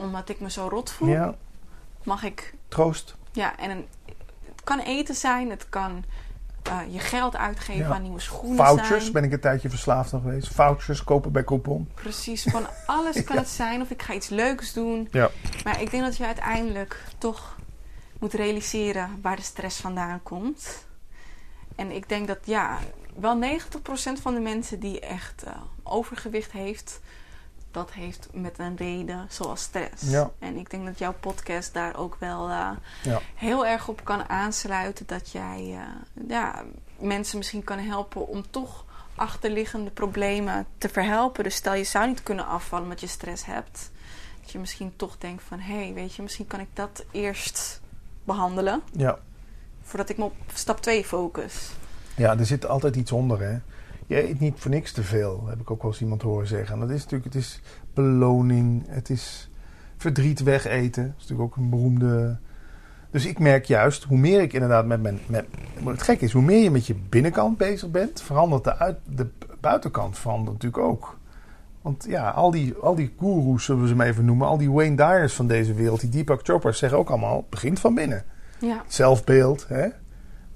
omdat 0.00 0.28
ik 0.28 0.40
me 0.40 0.50
zo 0.50 0.68
rot 0.68 0.90
voel, 0.90 1.08
ja. 1.08 1.34
mag 2.04 2.22
ik... 2.22 2.54
troost. 2.68 3.16
Ja, 3.32 3.58
en 3.58 3.70
een, 3.70 3.86
het 4.44 4.64
kan 4.64 4.78
eten 4.78 5.14
zijn. 5.14 5.50
Het 5.50 5.68
kan 5.68 6.04
eh, 6.62 6.78
je 6.88 6.98
geld 6.98 7.36
uitgeven 7.36 7.86
Ja. 7.88 7.94
aan 7.94 8.02
nieuwe 8.02 8.20
schoenen 8.20 8.56
Vouchers, 8.56 9.00
zijn. 9.00 9.12
ben 9.12 9.24
ik 9.24 9.32
een 9.32 9.40
tijdje 9.40 9.68
verslaafd 9.68 10.12
aan 10.12 10.20
geweest. 10.20 10.54
Vouchers 10.54 11.04
kopen 11.04 11.32
bij 11.32 11.44
Coupon. 11.44 11.88
Precies, 11.94 12.42
van 12.42 12.66
alles 12.86 13.24
kan 13.24 13.36
het 13.36 13.48
zijn. 13.48 13.80
Of 13.80 13.90
ik 13.90 14.02
ga 14.02 14.12
iets 14.14 14.28
leuks 14.28 14.72
doen. 14.72 15.08
Ja. 15.10 15.30
Maar 15.64 15.80
ik 15.80 15.90
denk 15.90 16.02
dat 16.02 16.16
je 16.16 16.26
uiteindelijk 16.26 17.04
toch 17.18 17.56
moet 18.18 18.32
realiseren 18.32 19.18
waar 19.22 19.36
de 19.36 19.42
stress 19.42 19.80
vandaan 19.80 20.22
komt. 20.22 20.86
En 21.76 21.90
ik 21.90 22.08
denk 22.08 22.26
dat 22.26 22.38
ja, 22.44 22.78
wel 23.16 23.40
90% 23.42 24.20
van 24.20 24.34
de 24.34 24.40
mensen 24.40 24.80
die 24.80 25.00
echt 25.00 25.42
eh, 25.42 25.52
overgewicht 25.82 26.52
heeft, 26.52 27.00
dat 27.70 27.92
heeft 27.92 28.28
met 28.32 28.58
een 28.58 28.76
reden 28.76 29.26
zoals 29.28 29.62
stress. 29.62 30.10
Ja. 30.10 30.30
En 30.38 30.56
ik 30.56 30.70
denk 30.70 30.86
dat 30.86 30.98
jouw 30.98 31.14
podcast 31.20 31.74
daar 31.74 31.96
ook 31.96 32.16
wel 32.18 32.48
eh, 32.48 32.70
Ja. 33.02 33.20
heel 33.34 33.66
erg 33.66 33.88
op 33.88 34.04
kan 34.04 34.28
aansluiten. 34.28 35.06
Dat 35.06 35.30
jij 35.30 35.74
eh, 35.78 36.28
ja, 36.28 36.62
mensen 36.98 37.38
misschien 37.38 37.64
kan 37.64 37.78
helpen 37.78 38.28
om 38.28 38.44
toch 38.50 38.84
achterliggende 39.14 39.90
problemen 39.90 40.66
te 40.78 40.88
verhelpen. 40.88 41.44
Dus 41.44 41.54
stel 41.54 41.74
je 41.74 41.84
zou 41.84 42.06
niet 42.06 42.22
kunnen 42.22 42.46
afvallen 42.46 42.84
omdat 42.84 43.00
je 43.00 43.06
stress 43.06 43.44
hebt. 43.46 43.90
Dat 44.40 44.50
je 44.50 44.58
misschien 44.58 44.92
toch 44.96 45.18
denkt 45.18 45.42
van 45.42 45.58
hé, 45.58 45.84
hey, 45.84 45.94
weet 45.94 46.14
je, 46.14 46.22
misschien 46.22 46.46
kan 46.46 46.60
ik 46.60 46.68
dat 46.72 47.04
eerst 47.10 47.80
behandelen. 48.24 48.82
Ja. 48.92 49.18
Voordat 49.82 50.08
ik 50.08 50.16
me 50.16 50.24
op 50.24 50.34
stap 50.54 50.80
2 50.80 51.04
focus. 51.04 51.70
ja, 52.16 52.38
er 52.38 52.46
zit 52.46 52.66
altijd 52.66 52.96
iets 52.96 53.12
onder, 53.12 53.40
hè. 53.40 53.58
Je 54.10 54.28
eet 54.28 54.40
niet 54.40 54.54
voor 54.56 54.70
niks 54.70 54.92
te 54.92 55.02
veel, 55.02 55.46
heb 55.48 55.60
ik 55.60 55.70
ook 55.70 55.82
wel 55.82 55.90
eens 55.90 56.00
iemand 56.00 56.22
horen 56.22 56.46
zeggen. 56.46 56.74
En 56.74 56.80
dat 56.80 56.90
is 56.90 57.02
natuurlijk, 57.02 57.24
het 57.24 57.42
is 57.42 57.60
beloning, 57.94 58.84
het 58.88 59.10
is 59.10 59.50
verdriet 59.96 60.42
wegeten. 60.42 61.02
Dat 61.02 61.14
is 61.16 61.22
natuurlijk 61.22 61.50
ook 61.50 61.56
een 61.56 61.70
beroemde... 61.70 62.38
Dus 63.10 63.26
ik 63.26 63.38
merk 63.38 63.64
juist, 63.64 64.04
hoe 64.04 64.18
meer 64.18 64.40
ik 64.40 64.52
inderdaad 64.52 64.86
met 64.86 65.02
mijn... 65.02 65.18
Met, 65.26 65.46
het 65.84 66.02
gek 66.02 66.20
is, 66.20 66.32
hoe 66.32 66.42
meer 66.42 66.62
je 66.62 66.70
met 66.70 66.86
je 66.86 66.94
binnenkant 67.08 67.58
bezig 67.58 67.90
bent, 67.90 68.22
verandert 68.22 68.64
de, 68.64 68.76
uit, 68.76 68.98
de 69.04 69.26
buitenkant 69.60 70.18
verandert 70.18 70.52
natuurlijk 70.52 70.82
ook. 70.82 71.18
Want 71.82 72.06
ja, 72.08 72.30
al 72.30 72.50
die, 72.50 72.74
al 72.74 72.94
die 72.94 73.12
goeroes, 73.16 73.64
zullen 73.64 73.82
we 73.82 73.88
ze 73.88 73.94
maar 73.94 74.06
even 74.06 74.24
noemen, 74.24 74.46
al 74.46 74.58
die 74.58 74.70
Wayne 74.70 74.96
Dyers 74.96 75.34
van 75.34 75.46
deze 75.46 75.74
wereld, 75.74 76.00
die 76.00 76.10
Deepak 76.10 76.40
Chopra's, 76.42 76.78
zeggen 76.78 76.98
ook 76.98 77.08
allemaal, 77.08 77.46
begint 77.48 77.80
van 77.80 77.94
binnen. 77.94 78.24
Ja, 78.58 78.82
Zelfbeeld, 78.86 79.68
hè? 79.68 79.88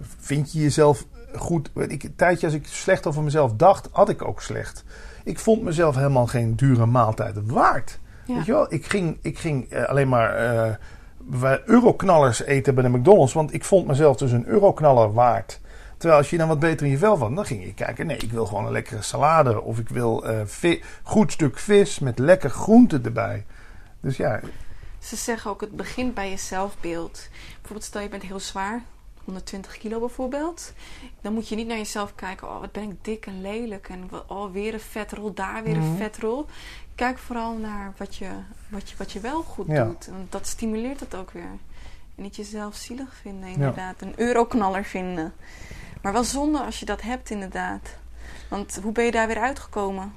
Vind 0.00 0.52
je 0.52 0.60
jezelf 0.60 1.06
goed? 1.36 1.70
Ik, 1.74 2.02
een 2.02 2.16
tijdje 2.16 2.46
als 2.46 2.54
ik 2.54 2.66
slecht 2.66 3.06
over 3.06 3.22
mezelf 3.22 3.52
dacht, 3.52 3.88
had 3.92 4.08
ik 4.08 4.24
ook 4.24 4.42
slecht. 4.42 4.84
Ik 5.24 5.38
vond 5.38 5.62
mezelf 5.62 5.94
helemaal 5.94 6.26
geen 6.26 6.54
dure 6.54 6.86
maaltijden 6.86 7.52
waard. 7.52 7.98
ja. 8.26 8.34
Weet 8.34 8.46
je 8.46 8.52
wel? 8.52 8.72
Ik 8.72 8.86
ging, 8.86 9.18
ik 9.22 9.38
ging 9.38 9.70
eh, 9.70 9.84
alleen 9.84 10.08
maar 10.08 10.34
eh, 10.34 11.58
euroknallers 11.64 12.42
eten 12.42 12.74
bij 12.74 12.84
de 12.84 12.98
McDonald's, 12.98 13.32
want 13.32 13.54
ik 13.54 13.64
vond 13.64 13.86
mezelf 13.86 14.16
dus 14.16 14.32
een 14.32 14.46
euroknaller 14.46 15.12
waard. 15.12 15.60
Terwijl 15.96 16.20
als 16.20 16.30
je 16.30 16.36
dan 16.36 16.48
wat 16.48 16.58
beter 16.58 16.86
in 16.86 16.92
je 16.92 16.98
vel 16.98 17.16
van, 17.16 17.34
dan 17.34 17.44
ging 17.46 17.64
je 17.64 17.74
kijken. 17.74 18.06
Nee, 18.06 18.16
ik 18.16 18.30
wil 18.32 18.46
gewoon 18.46 18.66
een 18.66 18.72
lekkere 18.72 19.02
salade. 19.02 19.62
Of 19.62 19.78
ik 19.78 19.88
wil 19.88 20.24
eh 20.24 20.80
goed 21.02 21.32
stuk 21.32 21.58
vis 21.58 21.98
met 21.98 22.18
lekker 22.18 22.50
groente 22.50 23.00
erbij. 23.04 23.44
Dus 24.00 24.16
ja, 24.16 24.40
Ze 24.98 25.16
zeggen 25.16 25.50
ook, 25.50 25.60
het 25.60 25.76
begint 25.76 26.14
bij 26.14 26.30
je 26.30 26.36
zelfbeeld. 26.36 27.28
Bijvoorbeeld, 27.54 27.84
stel 27.84 28.00
je 28.00 28.08
bent 28.08 28.22
heel 28.22 28.40
zwaar, 28.40 28.82
120 29.24 29.78
kilo 29.78 29.98
bijvoorbeeld. 29.98 30.72
Dan 31.20 31.32
moet 31.34 31.48
je 31.48 31.56
niet 31.56 31.66
naar 31.66 31.76
jezelf 31.76 32.14
kijken, 32.14 32.48
oh 32.48 32.60
wat 32.60 32.72
ben 32.72 32.82
ik 32.90 32.96
dik 33.04 33.26
en 33.26 33.40
lelijk. 33.40 33.88
En 33.88 34.10
oh 34.26 34.52
weer 34.52 34.74
een 34.74 34.80
vetrol, 34.80 35.34
daar 35.34 35.62
weer 35.62 35.76
Mhm. 35.76 35.86
een 35.90 35.96
vetrol. 35.96 36.46
Kijk 36.94 37.18
vooral 37.18 37.56
naar 37.56 37.92
wat 37.96 38.16
je, 38.16 38.28
wat 38.68 38.90
je, 38.90 38.96
wat 38.96 39.12
je 39.12 39.20
wel 39.20 39.42
goed 39.42 39.66
Ja. 39.66 39.84
doet. 39.84 40.06
Want 40.06 40.32
dat 40.32 40.46
stimuleert 40.46 41.00
het 41.00 41.14
ook 41.14 41.30
weer. 41.30 41.42
En 42.16 42.22
niet 42.22 42.36
jezelf 42.36 42.74
zielig 42.76 43.14
vinden, 43.22 43.48
inderdaad. 43.48 44.00
Een 44.02 44.12
euroknaller 44.16 44.84
vinden. 44.84 45.32
Maar 46.02 46.12
wel 46.12 46.24
zonde 46.24 46.58
als 46.60 46.80
je 46.80 46.86
dat 46.86 47.02
hebt, 47.02 47.30
inderdaad. 47.30 47.96
Want 48.48 48.78
hoe 48.82 48.92
ben 48.92 49.04
je 49.04 49.10
daar 49.10 49.26
weer 49.26 49.40
uitgekomen? 49.40 50.12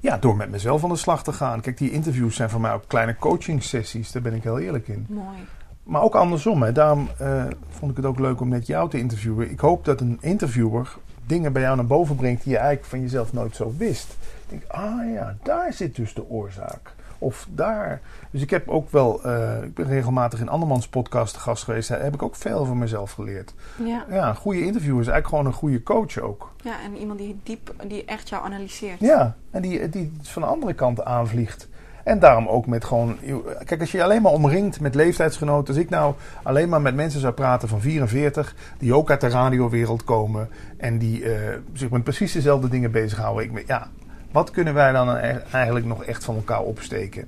Ja, 0.00 0.18
door 0.18 0.36
met 0.36 0.50
mezelf 0.50 0.82
aan 0.82 0.88
de 0.90 0.96
slag 0.96 1.22
te 1.22 1.32
gaan. 1.32 1.60
Kijk, 1.60 1.78
die 1.78 1.90
interviews 1.90 2.36
zijn 2.36 2.50
voor 2.50 2.60
mij 2.60 2.72
ook 2.72 2.84
kleine 2.86 3.16
coaching 3.16 3.62
sessies. 3.62 4.12
Daar 4.12 4.22
ben 4.22 4.34
ik 4.34 4.42
heel 4.42 4.58
eerlijk 4.58 4.88
in. 4.88 5.06
Mooi. 5.08 5.36
Maar 5.82 6.02
ook 6.02 6.14
andersom. 6.14 6.62
Hè. 6.62 6.72
Daarom 6.72 7.08
eh, 7.18 7.44
vond 7.68 7.90
ik 7.90 7.96
het 7.96 8.06
ook 8.06 8.18
leuk 8.18 8.40
om 8.40 8.48
net 8.48 8.66
jou 8.66 8.90
te 8.90 8.98
interviewen. 8.98 9.50
Ik 9.50 9.60
hoop 9.60 9.84
dat 9.84 10.00
een 10.00 10.18
interviewer 10.20 10.96
dingen 11.26 11.52
bij 11.52 11.62
jou 11.62 11.76
naar 11.76 11.86
boven 11.86 12.16
brengt 12.16 12.42
die 12.42 12.52
je 12.52 12.58
eigenlijk 12.58 12.88
van 12.88 13.00
jezelf 13.00 13.32
nooit 13.32 13.56
zo 13.56 13.74
wist. 13.78 14.16
Ik 14.48 14.48
denk, 14.48 14.62
ah 14.66 15.12
ja, 15.12 15.36
daar 15.42 15.72
zit 15.72 15.96
dus 15.96 16.14
de 16.14 16.28
oorzaak. 16.28 16.94
Of 17.18 17.48
daar. 17.50 18.00
Dus 18.30 18.42
ik 18.42 18.50
heb 18.50 18.68
ook 18.68 18.90
wel, 18.90 19.24
eh, 19.24 19.62
ik 19.62 19.74
ben 19.74 19.86
regelmatig 19.86 20.40
in 20.40 20.48
andermans 20.48 20.88
podcast 20.88 21.36
gast 21.36 21.64
geweest. 21.64 21.88
Daar 21.88 22.02
heb 22.02 22.14
ik 22.14 22.22
ook 22.22 22.36
veel 22.36 22.64
van 22.64 22.78
mezelf 22.78 23.12
geleerd. 23.12 23.54
Ja. 23.84 24.04
Ja, 24.10 24.28
een 24.28 24.36
goede 24.36 24.64
interviewer 24.64 25.00
is 25.00 25.06
eigenlijk 25.06 25.28
gewoon 25.28 25.46
een 25.46 25.58
goede 25.58 25.82
coach 25.82 26.18
ook. 26.18 26.52
ja, 26.62 26.82
en 26.84 26.96
iemand 26.96 27.18
die 27.18 27.40
diep, 27.42 27.74
die 27.86 28.04
echt 28.04 28.28
jou 28.28 28.44
analyseert. 28.44 29.00
Ja, 29.00 29.36
en 29.50 29.62
die, 29.62 29.88
die 29.88 30.12
van 30.22 30.42
de 30.42 30.48
andere 30.48 30.74
kant 30.74 31.04
aanvliegt. 31.04 31.68
En 32.04 32.18
daarom 32.18 32.46
ook 32.46 32.66
met 32.66 32.84
gewoon. 32.84 33.18
Kijk, 33.64 33.80
als 33.80 33.92
je 33.92 34.02
alleen 34.02 34.22
maar 34.22 34.32
omringt 34.32 34.80
met 34.80 34.94
leeftijdsgenoten. 34.94 35.74
Als 35.74 35.82
ik 35.82 35.90
nou 35.90 36.14
alleen 36.42 36.68
maar 36.68 36.80
met 36.80 36.94
mensen 36.94 37.20
zou 37.20 37.32
praten 37.32 37.68
van 37.68 37.80
44. 37.80 38.54
die 38.78 38.94
ook 38.94 39.10
uit 39.10 39.20
de 39.20 39.28
radiowereld 39.28 40.04
komen. 40.04 40.48
en 40.76 40.98
die 40.98 41.24
eh, 41.24 41.58
zich 41.72 41.90
met 41.90 42.04
precies 42.04 42.32
dezelfde 42.32 42.68
dingen 42.68 42.90
bezighouden. 42.90 43.44
Ik, 43.44 43.66
ja, 43.66 43.88
wat 44.32 44.50
kunnen 44.50 44.74
wij 44.74 44.92
dan 44.92 45.08
e- 45.08 45.42
eigenlijk 45.52 45.86
nog 45.86 46.04
echt 46.04 46.24
van 46.24 46.34
elkaar 46.34 46.60
opsteken? 46.60 47.26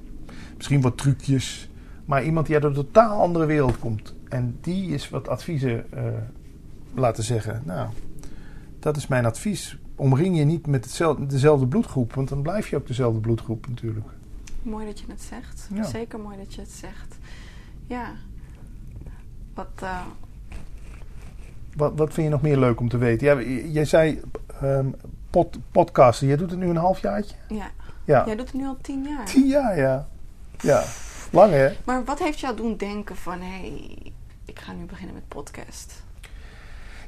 Misschien 0.57 0.81
wat 0.81 0.97
trucjes. 0.97 1.71
Maar 2.05 2.25
iemand 2.25 2.47
die 2.47 2.55
uit 2.55 2.65
een 2.65 2.73
totaal 2.73 3.21
andere 3.21 3.47
wereld 3.47 3.79
komt. 3.79 4.15
en 4.29 4.59
die 4.61 4.91
is 4.91 5.11
wat 5.11 5.29
adviezen 5.29 5.93
eh, 5.93 6.03
laten 6.95 7.25
zeggen. 7.25 7.63
Nou, 7.65 7.89
dat 8.79 8.97
is 8.97 9.07
mijn 9.07 9.25
advies. 9.25 9.79
Omring 9.97 10.37
je 10.37 10.45
niet 10.45 10.67
met 10.67 11.01
dezelfde 11.29 11.67
bloedgroep. 11.67 12.15
Want 12.15 12.29
dan 12.29 12.43
blijf 12.43 12.69
je 12.69 12.77
ook 12.77 12.87
dezelfde 12.87 13.21
bloedgroep 13.21 13.69
natuurlijk. 13.69 14.07
Mooi 14.64 14.87
dat 14.87 15.00
je 15.00 15.07
het 15.09 15.22
zegt. 15.22 15.68
Ja. 15.74 15.83
Zeker 15.83 16.20
mooi 16.20 16.37
dat 16.37 16.55
je 16.55 16.61
het 16.61 16.70
zegt. 16.70 17.16
Ja. 17.87 18.12
Wat, 19.55 19.70
eh, 19.83 20.00
Wat, 21.77 21.92
wat 21.96 22.12
vind 22.12 22.27
je 22.27 22.33
nog 22.33 22.42
meer 22.42 22.59
leuk 22.59 22.81
om 22.81 22.88
te 22.88 22.98
weten? 22.98 23.27
Ja, 23.27 23.40
jij 23.68 23.85
zei 23.85 24.20
ehm, 24.61 24.87
pod, 25.31 25.59
podcasten. 25.72 26.27
Jij 26.27 26.37
doet 26.37 26.50
het 26.50 26.59
nu 26.59 26.68
een 26.68 26.77
halfjaartje? 26.77 27.37
ja. 27.48 27.70
Ja. 28.05 28.22
Jij 28.27 28.37
doet 28.37 28.46
het 28.46 28.55
nu 28.55 28.66
al 28.66 28.77
tien 28.81 29.05
jaar. 29.05 29.24
Tien 29.24 29.46
jaar, 29.46 29.79
ja. 29.79 30.09
Ja, 30.61 30.85
lang 31.31 31.53
hè? 31.53 31.72
Maar 31.85 32.05
wat 32.05 32.18
heeft 32.18 32.40
jou 32.40 32.57
doen 32.57 32.77
denken 32.77 33.16
van... 33.16 33.40
hé, 33.40 33.46
hey, 33.61 34.12
ik 34.44 34.59
ga 34.59 34.72
nu 34.72 34.85
beginnen 34.85 35.14
met 35.14 35.29
podcast? 35.29 36.03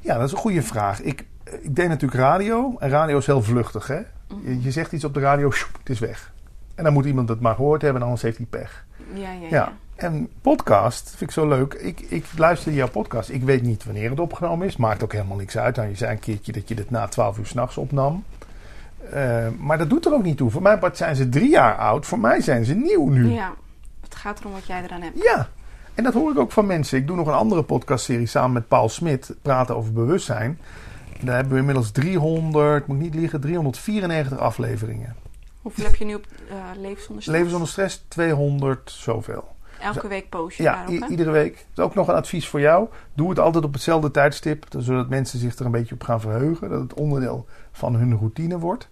Ja, 0.01 0.15
dat 0.15 0.27
is 0.27 0.33
een 0.33 0.39
goede 0.39 0.63
vraag. 0.63 1.01
Ik, 1.01 1.27
ik 1.61 1.77
deed 1.77 1.89
natuurlijk 1.89 2.21
radio. 2.21 2.77
En 2.79 2.89
radio 2.89 3.19
is 3.19 3.27
heel 3.27 3.43
vluchtig, 3.43 3.87
hè? 3.87 4.01
Mhm. 4.29 4.51
Je, 4.51 4.63
je 4.63 4.71
zegt 4.71 4.93
iets 4.93 5.05
op 5.05 5.15
de 5.15 5.21
radio, 5.21 5.51
sjoep, 5.51 5.79
het 5.79 5.91
is 5.91 5.99
weg. 5.99 6.33
En 6.77 6.85
dan 6.85 6.93
moet 6.93 7.05
iemand 7.05 7.29
het 7.29 7.41
maar 7.41 7.55
gehoord 7.55 7.83
hebben, 7.83 8.03
anders 8.03 8.23
heeft 8.23 8.37
hij 8.37 8.47
pech. 8.47 8.85
Ja, 9.15 9.33
ja, 9.33 9.41
ja. 9.41 9.49
Ja. 9.49 9.73
En 9.95 10.29
podcast 10.41 11.09
vind 11.09 11.21
ik 11.21 11.31
zo 11.31 11.49
leuk. 11.49 11.75
Ik, 11.75 12.01
ik 12.01 12.27
luister 12.37 12.73
jouw 12.73 12.89
podcast. 12.89 13.29
Ik 13.29 13.43
weet 13.43 13.63
niet 13.63 13.85
wanneer 13.85 14.11
het 14.11 14.21
opgenomen 14.21 14.67
is. 14.67 14.77
Maakt 14.77 15.03
ook 15.03 15.13
helemaal 15.13 15.37
niks 15.37 15.59
uit. 15.59 15.77
Nou, 15.77 15.89
je 15.89 15.95
zei 15.97 16.13
een 16.13 16.19
keertje 16.19 16.53
dat 16.53 16.69
je 16.69 16.75
dit 16.75 16.91
na 16.91 17.07
12 17.07 17.39
uur 17.39 17.47
s'nachts 17.47 17.77
opnam. 17.77 18.25
Eh, 19.11 19.47
maar 19.59 19.79
dat 19.79 19.91
doet 19.91 20.07
er 20.07 20.13
ook 20.13 20.23
niet 20.23 20.37
toe. 20.37 20.51
Voor 20.51 20.63
mij 20.63 20.79
part 20.79 20.97
zijn 20.97 21.17
ze 21.17 21.29
drie 21.29 21.51
jaar 21.51 21.77
oud. 21.77 22.07
Voor 22.07 22.19
mij 22.19 22.41
zijn 22.41 22.65
ze 22.65 22.75
nieuw 22.75 23.09
nu. 23.09 23.29
Ja. 23.29 23.55
Het 24.01 24.15
gaat 24.15 24.41
erom 24.41 24.53
wat 24.53 24.67
jij 24.67 24.83
eraan 24.83 25.03
hebt. 25.03 25.23
Ja, 25.23 25.49
en 25.95 26.05
dat 26.05 26.15
hoor 26.15 26.31
ik 26.31 26.39
ook 26.39 26.53
van 26.53 26.67
mensen. 26.67 26.99
Ik 26.99 27.07
doe 27.07 27.17
nog 27.17 27.27
een 27.27 27.33
andere 27.33 27.63
podcastserie 27.63 28.27
samen 28.27 28.53
met 28.53 28.69
Paul 28.69 28.89
Smit. 28.89 29.35
Praten 29.43 29.77
over 29.77 29.93
bewustzijn. 29.93 30.59
Daar 31.21 31.35
hebben 31.35 31.53
we 31.53 31.59
inmiddels 31.59 31.91
300, 31.91 32.87
moet 32.87 32.97
ik 32.97 33.03
niet 33.03 33.15
liegen, 33.15 33.41
394 33.41 34.39
afleveringen. 34.39 35.15
Hoeveel 35.67 35.85
heb 35.85 35.95
je 35.95 36.05
nu 36.05 36.15
op 36.15 36.25
eh 36.49 36.55
Leven 36.81 37.03
zonder 37.03 37.23
stress? 37.23 37.27
Leven 37.27 37.51
zonder 37.51 37.69
stress, 37.69 38.05
200 38.09 38.91
zoveel. 38.91 39.45
Elke 39.81 40.09
week 40.09 40.29
post 40.29 40.57
je 40.57 40.63
Ja, 40.63 40.73
daarop, 40.73 40.95
i- 40.95 40.99
hè? 41.01 41.07
iedere 41.07 41.31
week. 41.31 41.53
Dat 41.55 41.79
is 41.79 41.85
ook 41.85 41.95
nog 41.95 42.09
een 42.09 42.15
advies 42.15 42.49
voor 42.49 42.61
jou. 42.61 42.89
Doe 43.15 43.29
het 43.29 43.39
altijd 43.39 43.65
op 43.65 43.73
hetzelfde 43.73 44.11
tijdstip, 44.11 44.65
zodat 44.79 45.09
mensen 45.09 45.39
zich 45.39 45.57
er 45.59 45.65
een 45.67 45.71
beetje 45.71 45.95
op 45.95 46.03
gaan 46.03 46.21
verheugen. 46.21 46.71
Dat 46.71 46.81
het 46.81 46.95
onderdeel 46.95 47.47
van 47.73 47.95
hun 47.95 48.17
routine 48.17 48.59
wordt. 48.59 48.89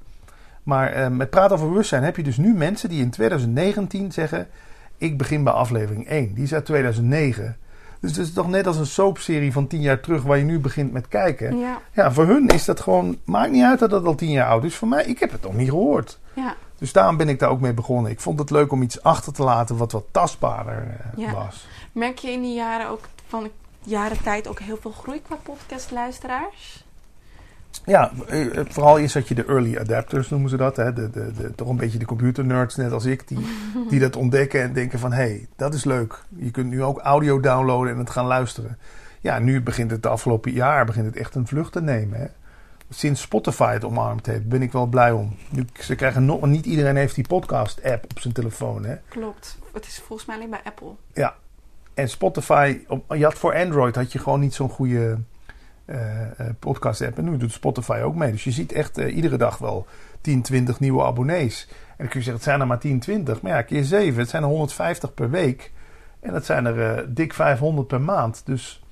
Maar 0.62 0.92
eh, 0.92 1.08
met 1.08 1.30
praten 1.30 1.56
over 1.56 1.68
bewustzijn 1.68 2.02
heb 2.02 2.16
je 2.16 2.22
dus 2.22 2.36
nu 2.36 2.54
mensen 2.54 2.88
die 2.88 3.00
in 3.00 3.10
2019 3.10 4.12
zeggen... 4.12 4.48
ik 4.96 5.18
begin 5.18 5.44
bij 5.44 5.52
aflevering 5.52 6.08
1. 6.08 6.34
Die 6.34 6.44
is 6.44 6.54
uit 6.54 6.64
2009. 6.64 7.56
Dus 8.04 8.16
het 8.16 8.26
is 8.26 8.32
toch 8.32 8.48
net 8.48 8.66
als 8.66 8.76
een 8.76 8.86
soapserie 8.86 9.52
van 9.52 9.66
10 9.66 9.80
jaar 9.80 10.00
terug 10.00 10.22
waar 10.22 10.38
je 10.38 10.44
nu 10.44 10.58
begint 10.58 10.92
met 10.92 11.08
kijken. 11.08 11.58
Ja, 11.58 11.78
Ja, 11.92 12.12
voor 12.12 12.26
hun 12.26 12.46
is 12.46 12.64
dat 12.64 12.80
gewoon... 12.80 13.18
Maakt 13.24 13.50
niet 13.50 13.62
uit 13.62 13.78
dat 13.78 13.90
dat 13.90 14.04
al 14.04 14.14
10 14.14 14.30
jaar 14.30 14.48
oud 14.48 14.64
is. 14.64 14.74
Voor 14.74 14.88
mij, 14.88 15.04
ik 15.04 15.18
heb 15.18 15.32
het 15.32 15.42
nog 15.42 15.54
niet 15.54 15.68
gehoord. 15.68 16.18
ja. 16.34 16.54
Dus 16.78 16.92
daarom 16.92 17.16
ben 17.16 17.28
ik 17.28 17.38
daar 17.38 17.50
ook 17.50 17.60
mee 17.60 17.72
begonnen. 17.74 18.10
Ik 18.12 18.20
vond 18.20 18.38
het 18.38 18.50
leuk 18.50 18.72
om 18.72 18.82
iets 18.82 19.02
achter 19.02 19.32
te 19.32 19.42
laten 19.42 19.76
wat 19.76 19.92
wat 19.92 20.04
tastbaarder 20.10 20.86
eh, 21.14 21.24
Ja. 21.24 21.32
was. 21.32 21.66
Merk 21.92 22.18
je 22.18 22.30
in 22.30 22.42
die 22.42 22.54
jaren 22.54 22.88
ook 22.88 23.04
van 23.28 23.50
jaren 23.82 24.22
tijd 24.22 24.48
ook 24.48 24.58
heel 24.60 24.78
veel 24.80 24.90
groei 24.90 25.22
qua 25.22 25.36
podcastluisteraars? 25.42 26.83
Ja, 27.84 28.12
eh, 28.26 28.46
vooral 28.68 28.96
is 28.96 29.12
dat 29.12 29.28
je 29.28 29.34
de 29.34 29.44
early 29.44 29.76
adapters 29.76 30.28
noemen 30.28 30.50
ze 30.50 30.56
dat. 30.56 30.76
Hè? 30.76 30.92
De, 30.92 31.10
de, 31.10 31.32
de, 31.32 31.54
toch 31.54 31.68
een 31.68 31.76
beetje 31.76 31.98
de 31.98 32.04
computernerds, 32.04 32.76
net 32.76 32.92
als 32.92 33.04
ik, 33.04 33.28
die, 33.28 33.38
die 33.90 34.00
dat 34.00 34.16
ontdekken 34.16 34.62
en 34.62 34.72
denken 34.72 34.98
van... 34.98 35.12
hé, 35.12 35.22
hey, 35.22 35.46
dat 35.56 35.74
is 35.74 35.84
leuk. 35.84 36.22
Je 36.36 36.50
kunt 36.50 36.70
nu 36.70 36.82
ook 36.82 36.98
audio 36.98 37.40
downloaden 37.40 37.92
en 37.92 37.98
het 37.98 38.10
gaan 38.10 38.26
luisteren. 38.26 38.78
Ja, 39.20 39.38
nu 39.38 39.62
begint 39.62 39.90
het 39.90 40.02
de 40.02 40.08
afgelopen 40.08 40.52
jaar 40.52 40.84
begint 40.84 41.06
het 41.06 41.16
echt 41.16 41.34
een 41.34 41.46
vlucht 41.46 41.72
te 41.72 41.82
nemen. 41.82 42.18
Hè? 42.18 42.26
Sinds 42.90 43.20
Spotify 43.20 43.72
het 43.72 43.84
omarmd 43.84 44.26
heeft, 44.26 44.48
ben 44.48 44.62
ik 44.62 44.72
wel 44.72 44.86
blij 44.86 45.12
om. 45.12 45.36
Nu, 45.50 45.64
ze 45.72 45.94
krijgen 45.94 46.24
nog, 46.24 46.46
niet 46.46 46.66
iedereen 46.66 46.96
heeft 46.96 47.14
die 47.14 47.26
podcast-app 47.26 48.04
op 48.10 48.20
zijn 48.20 48.34
telefoon. 48.34 48.84
Hè? 48.84 48.96
Klopt. 49.08 49.58
Het 49.72 49.86
is 49.86 50.02
volgens 50.06 50.28
mij 50.28 50.36
alleen 50.36 50.50
bij 50.50 50.60
Apple. 50.64 50.90
Ja. 51.12 51.34
En 51.94 52.08
Spotify, 52.08 52.78
op, 52.88 53.14
je 53.14 53.24
had 53.24 53.34
voor 53.34 53.54
Android 53.54 53.94
had 53.94 54.12
je 54.12 54.18
gewoon 54.18 54.40
niet 54.40 54.54
zo'n 54.54 54.68
goede 54.68 55.18
podcast 56.58 57.02
app. 57.02 57.18
En 57.18 57.24
nu 57.24 57.36
doet 57.36 57.52
Spotify 57.52 58.00
ook 58.04 58.14
mee. 58.14 58.30
Dus 58.30 58.44
je 58.44 58.50
ziet 58.50 58.72
echt 58.72 58.98
eh, 58.98 59.16
iedere 59.16 59.36
dag 59.36 59.58
wel 59.58 59.86
10, 60.20 60.42
20 60.42 60.80
nieuwe 60.80 61.02
abonnees. 61.04 61.66
En 61.70 61.76
dan 61.96 62.08
kun 62.08 62.18
je 62.20 62.24
zeggen, 62.24 62.32
het 62.34 62.42
zijn 62.42 62.60
er 62.60 62.66
maar 62.66 62.78
10, 62.78 62.98
20. 63.00 63.42
Maar 63.42 63.52
ja, 63.52 63.62
keer 63.62 63.84
7, 63.84 64.18
het 64.20 64.28
zijn 64.28 64.42
er 64.42 64.48
150 64.48 65.14
per 65.14 65.30
week. 65.30 65.72
En 66.20 66.32
dat 66.32 66.44
zijn 66.44 66.66
er 66.66 66.96
eh, 66.96 67.04
dik 67.08 67.34
500 67.34 67.86
per 67.88 68.00
maand. 68.00 68.42
Dus, 68.44 68.84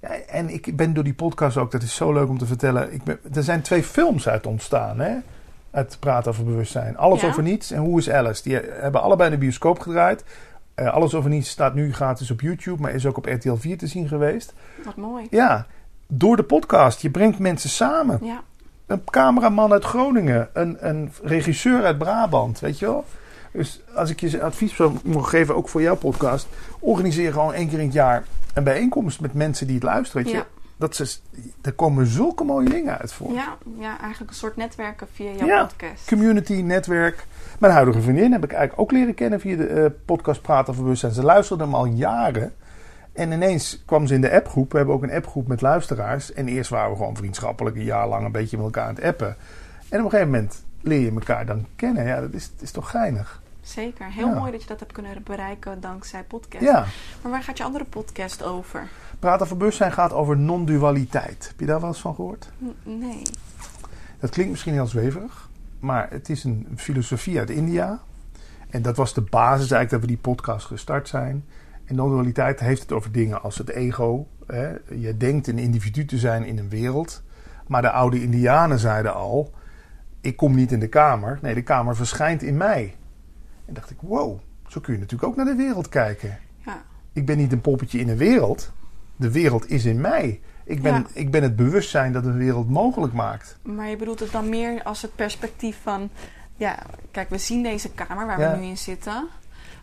ja, 0.00 0.08
en 0.08 0.48
ik 0.48 0.76
ben 0.76 0.94
door 0.94 1.04
die 1.04 1.14
podcast 1.14 1.56
ook, 1.56 1.70
dat 1.70 1.82
is 1.82 1.94
zo 1.94 2.12
leuk 2.12 2.28
om 2.28 2.38
te 2.38 2.46
vertellen. 2.46 2.92
Ik 2.92 3.02
ben, 3.04 3.18
er 3.34 3.42
zijn 3.42 3.62
twee 3.62 3.82
films 3.82 4.28
uit 4.28 4.46
ontstaan, 4.46 5.00
hè? 5.00 5.16
Uit 5.70 5.96
Praten 6.00 6.30
over 6.30 6.44
Bewustzijn. 6.44 6.96
Alles 6.96 7.20
Ja. 7.20 7.28
over 7.28 7.42
niets 7.42 7.70
en 7.70 7.80
Hoe 7.80 7.98
is 7.98 8.10
Alice? 8.10 8.42
Die 8.42 8.54
hebben 8.56 9.02
allebei 9.02 9.28
in 9.30 9.34
de 9.34 9.40
bioscoop 9.44 9.78
gedraaid. 9.78 10.24
Eh, 10.74 10.92
Alles 10.94 11.14
over 11.14 11.30
niets 11.30 11.48
staat 11.50 11.74
nu 11.74 11.92
gratis 11.92 12.30
op 12.30 12.40
YouTube, 12.40 12.82
maar 12.82 12.90
is 12.94 13.06
ook 13.06 13.16
op 13.16 13.26
RTL 13.26 13.54
4 13.54 13.78
te 13.78 13.86
zien 13.86 14.08
geweest. 14.08 14.52
Wat 14.84 14.96
mooi. 14.96 15.26
Ja, 15.30 15.66
door 16.06 16.36
de 16.36 16.42
podcast. 16.42 17.00
Je 17.00 17.10
brengt 17.10 17.38
mensen 17.38 17.70
samen. 17.70 18.18
Ja, 18.22 18.40
Een 18.86 19.04
cameraman 19.04 19.72
uit 19.72 19.84
Groningen, 19.84 20.48
een, 20.52 20.76
een 20.80 21.12
regisseur 21.22 21.84
uit 21.84 21.98
Brabant, 21.98 22.60
weet 22.60 22.78
je 22.78 22.86
wel. 22.86 23.04
Dus 23.52 23.80
als 23.94 24.10
ik 24.10 24.20
je 24.20 24.42
advies 24.42 24.74
zou 24.74 24.92
mogen 25.04 25.28
geven, 25.28 25.56
ook 25.56 25.68
voor 25.68 25.82
jouw 25.82 25.96
podcast, 25.96 26.48
organiseer 26.80 27.32
gewoon 27.32 27.52
één 27.54 27.68
keer 27.68 27.78
in 27.78 27.84
het 27.84 27.94
jaar 27.94 28.24
een 28.54 28.64
bijeenkomst 28.64 29.20
met 29.20 29.34
mensen 29.34 29.66
die 29.66 29.74
het 29.74 29.84
luisteren. 29.84 30.22
Weet 30.22 30.32
je? 30.32 30.38
Ja. 30.38 30.46
Dat 30.78 30.96
ze, 30.96 31.16
er 31.62 31.72
komen 31.72 32.06
zulke 32.06 32.44
mooie 32.44 32.68
dingen 32.68 32.98
uit 32.98 33.12
voor. 33.12 33.32
ja, 33.32 33.56
ja, 33.78 33.98
eigenlijk 34.00 34.30
een 34.30 34.36
soort 34.36 34.56
netwerken 34.56 35.06
via 35.12 35.30
jouw 35.30 35.46
Ja. 35.46 35.64
podcast. 35.64 36.06
Community, 36.08 36.52
netwerk. 36.52 37.26
Mijn 37.58 37.72
huidige 37.72 38.00
vriendin 38.00 38.32
heb 38.32 38.44
ik 38.44 38.52
eigenlijk 38.52 38.80
ook 38.80 38.92
leren 38.98 39.14
kennen 39.14 39.40
via 39.40 39.56
de 39.56 39.66
eh, 39.66 39.84
podcast 40.04 40.42
Praten 40.42 40.70
over 40.72 40.82
Bewustzijn. 40.82 41.12
Ze 41.12 41.22
luisterde 41.22 41.64
hem 41.64 41.74
al 41.74 41.84
jaren. 41.86 42.52
En 43.16 43.32
ineens 43.32 43.82
kwam 43.84 44.06
ze 44.06 44.14
in 44.14 44.20
de 44.20 44.32
appgroep. 44.32 44.70
We 44.70 44.76
hebben 44.76 44.94
ook 44.94 45.02
een 45.02 45.12
appgroep 45.12 45.46
met 45.48 45.60
luisteraars. 45.60 46.32
En 46.32 46.48
eerst 46.48 46.70
waren 46.70 46.90
we 46.90 46.96
gewoon 46.96 47.16
vriendschappelijk 47.16 47.76
een 47.76 47.84
jaar 47.84 48.08
lang 48.08 48.24
een 48.24 48.32
beetje 48.32 48.56
met 48.56 48.66
elkaar 48.66 48.88
aan 48.88 48.94
het 48.94 49.04
appen. 49.04 49.36
En 49.88 49.98
op 49.98 50.04
een 50.04 50.10
gegeven 50.10 50.30
moment 50.30 50.64
leer 50.80 51.00
je 51.00 51.10
elkaar 51.10 51.46
dan 51.46 51.66
kennen. 51.76 52.06
Ja, 52.06 52.20
dat 52.20 52.32
is, 52.32 52.50
dat 52.52 52.62
is 52.62 52.70
toch 52.70 52.90
geinig. 52.90 53.42
Zeker. 53.60 54.06
Heel 54.12 54.28
Ja. 54.28 54.38
mooi 54.38 54.50
dat 54.52 54.62
je 54.62 54.68
dat 54.68 54.80
hebt 54.80 54.92
kunnen 54.92 55.22
bereiken 55.24 55.80
dankzij 55.80 56.22
podcast. 56.22 56.64
Ja, 56.64 56.84
Maar 57.22 57.32
waar 57.32 57.42
gaat 57.42 57.58
je 57.58 57.64
andere 57.64 57.84
podcast 57.84 58.42
over? 58.42 58.88
Praten 59.18 59.44
over 59.44 59.56
Bewustzijn 59.56 59.92
gaat 59.92 60.12
over 60.12 60.36
non-dualiteit. 60.36 61.46
Heb 61.48 61.60
je 61.60 61.66
daar 61.66 61.80
wel 61.80 61.88
eens 61.88 62.00
van 62.00 62.14
gehoord? 62.14 62.50
Nee. 62.82 63.22
Dat 64.20 64.30
klinkt 64.30 64.50
misschien 64.50 64.72
heel 64.72 64.86
zweverig, 64.86 65.48
maar 65.80 66.06
het 66.10 66.28
is 66.28 66.44
een 66.44 66.66
filosofie 66.76 67.38
uit 67.38 67.50
India. 67.50 67.98
En 68.70 68.82
dat 68.82 68.96
was 68.96 69.14
de 69.14 69.20
basis 69.20 69.58
eigenlijk 69.70 69.90
dat 69.90 70.00
we 70.00 70.06
die 70.06 70.16
podcast 70.16 70.66
gestart 70.66 71.08
zijn. 71.08 71.44
En 71.86 71.94
non-dualiteit 71.94 72.60
heeft 72.60 72.80
het 72.82 72.92
over 72.92 73.12
dingen 73.12 73.42
als 73.42 73.58
het 73.58 73.68
ego. 73.70 74.26
Hè. 74.46 74.68
Je 74.94 75.16
denkt 75.16 75.46
een 75.46 75.58
individu 75.58 76.04
te 76.04 76.18
zijn 76.18 76.44
in 76.44 76.58
een 76.58 76.68
wereld. 76.68 77.22
Maar 77.66 77.82
de 77.82 77.90
oude 77.90 78.22
Indianen 78.22 78.78
zeiden 78.78 79.14
al: 79.14 79.52
Ik 80.20 80.36
kom 80.36 80.54
niet 80.54 80.72
in 80.72 80.80
de 80.80 80.88
kamer. 80.88 81.38
Nee, 81.42 81.54
de 81.54 81.62
kamer 81.62 81.96
verschijnt 81.96 82.42
in 82.42 82.56
mij. 82.56 82.94
En 83.64 83.74
dacht 83.74 83.90
ik: 83.90 83.96
Wow, 84.00 84.38
zo 84.68 84.80
kun 84.80 84.92
je 84.94 84.98
natuurlijk 85.00 85.28
ook 85.30 85.36
naar 85.36 85.44
de 85.46 85.54
wereld 85.54 85.88
kijken. 85.88 86.38
Ja. 86.64 86.82
Ik 87.12 87.26
ben 87.26 87.36
niet 87.36 87.52
een 87.52 87.60
poppetje 87.60 87.98
in 87.98 88.08
een 88.08 88.16
wereld. 88.16 88.72
De 89.16 89.30
wereld 89.30 89.70
is 89.70 89.84
in 89.84 90.00
mij. 90.00 90.40
Ik 90.64 90.82
ben, 90.82 90.94
Ja. 90.94 91.04
ik 91.12 91.30
ben 91.30 91.42
het 91.42 91.56
bewustzijn 91.56 92.12
dat 92.12 92.24
een 92.24 92.36
wereld 92.38 92.68
mogelijk 92.70 93.12
maakt. 93.12 93.58
Maar 93.62 93.88
je 93.88 93.96
bedoelt 93.96 94.20
het 94.20 94.32
dan 94.32 94.48
meer 94.48 94.82
als 94.82 95.02
het 95.02 95.14
perspectief 95.14 95.78
van... 95.82 96.10
Ja, 96.56 96.78
kijk, 97.10 97.30
we 97.30 97.38
zien 97.38 97.62
deze 97.62 97.90
kamer 97.90 98.26
waar 98.26 98.40
Ja. 98.40 98.50
we 98.52 98.56
nu 98.58 98.64
in 98.66 98.78
zitten. 98.78 99.28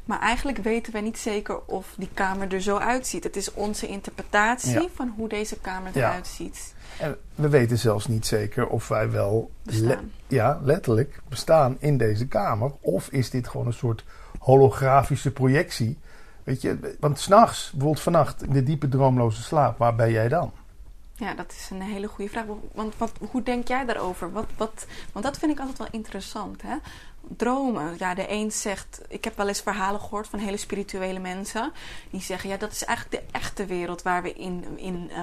Maar 0.05 0.19
eigenlijk 0.19 0.57
weten 0.57 0.93
we 0.93 0.99
niet 0.99 1.17
zeker 1.17 1.59
of 1.65 1.93
die 1.97 2.09
kamer 2.13 2.53
er 2.53 2.61
zo 2.61 2.77
uitziet. 2.77 3.23
Het 3.23 3.35
is 3.35 3.53
onze 3.53 3.87
interpretatie 3.87 4.81
Ja. 4.81 4.87
van 4.95 5.13
hoe 5.17 5.27
deze 5.29 5.59
kamer 5.59 5.91
Ja. 5.93 6.07
eruit 6.09 6.27
ziet. 6.27 6.73
En 6.99 7.17
we 7.35 7.49
weten 7.49 7.77
zelfs 7.77 8.07
niet 8.07 8.25
zeker 8.25 8.67
of 8.67 8.87
wij 8.87 9.11
wel 9.11 9.51
Bestaan. 9.63 9.87
le- 9.87 9.99
ja, 10.27 10.59
letterlijk 10.63 11.21
bestaan 11.29 11.75
in 11.79 11.97
deze 11.97 12.27
kamer. 12.27 12.71
Of 12.79 13.07
is 13.07 13.29
dit 13.29 13.47
gewoon 13.47 13.65
een 13.67 13.73
soort 13.73 14.03
holografische 14.39 15.31
projectie. 15.31 15.97
Weet 16.43 16.61
je, 16.61 16.95
want 16.99 17.19
s'nachts, 17.19 17.69
bijvoorbeeld 17.71 18.01
vannacht, 18.03 18.43
in 18.43 18.53
de 18.53 18.63
diepe 18.63 18.89
droomloze 18.89 19.41
slaap, 19.41 19.77
waar 19.77 19.95
ben 19.95 20.11
jij 20.11 20.27
dan? 20.27 20.51
Ja, 21.15 21.33
dat 21.33 21.51
is 21.51 21.69
een 21.71 21.81
hele 21.81 22.07
goede 22.07 22.31
vraag. 22.31 22.45
Want 22.73 22.93
wat, 22.97 23.11
hoe 23.31 23.43
denk 23.43 23.67
jij 23.67 23.85
daarover? 23.85 24.31
Wat, 24.31 24.45
wat, 24.57 24.85
want 25.11 25.25
dat 25.25 25.37
vind 25.37 25.51
ik 25.51 25.59
altijd 25.59 25.77
wel 25.77 25.87
interessant. 25.91 26.61
Hè? 26.61 26.75
Dromen. 27.37 27.95
Ja, 27.97 28.13
de 28.13 28.25
een 28.31 28.51
zegt... 28.51 29.01
Ik 29.07 29.23
heb 29.23 29.37
wel 29.37 29.47
eens 29.47 29.61
verhalen 29.61 29.99
gehoord 30.01 30.27
van 30.27 30.39
hele 30.39 30.57
spirituele 30.57 31.19
mensen. 31.19 31.71
Die 32.09 32.21
zeggen, 32.21 32.49
ja, 32.49 32.57
dat 32.57 32.71
is 32.71 32.83
eigenlijk 32.85 33.23
de 33.25 33.37
echte 33.37 33.65
wereld 33.65 34.01
waar 34.01 34.21
we 34.23 34.33
in, 34.33 34.65
in 34.75 35.09
eh, 35.09 35.15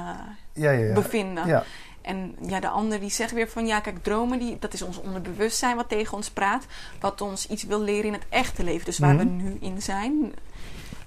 Ja, 0.52 0.70
ja, 0.70 0.70
ja. 0.70 0.94
bevinden. 0.94 1.46
Ja, 1.46 1.64
En 2.02 2.34
ja, 2.46 2.60
de 2.60 2.68
ander 2.68 3.00
die 3.00 3.10
zegt 3.10 3.32
weer 3.32 3.48
van... 3.48 3.66
Ja, 3.66 3.80
kijk, 3.80 4.02
dromen, 4.02 4.38
die, 4.38 4.56
dat 4.58 4.72
is 4.72 4.82
ons 4.82 5.00
onderbewustzijn 5.00 5.76
wat 5.76 5.88
tegen 5.88 6.16
ons 6.16 6.30
praat. 6.30 6.66
Wat 7.00 7.20
ons 7.20 7.46
iets 7.46 7.64
wil 7.64 7.80
leren 7.82 8.04
in 8.06 8.12
het 8.12 8.26
echte 8.28 8.64
leven. 8.64 8.84
Dus 8.84 8.98
waar 8.98 9.14
Mhm. 9.14 9.24
we 9.24 9.30
nu 9.30 9.56
in 9.60 9.82
zijn. 9.82 10.32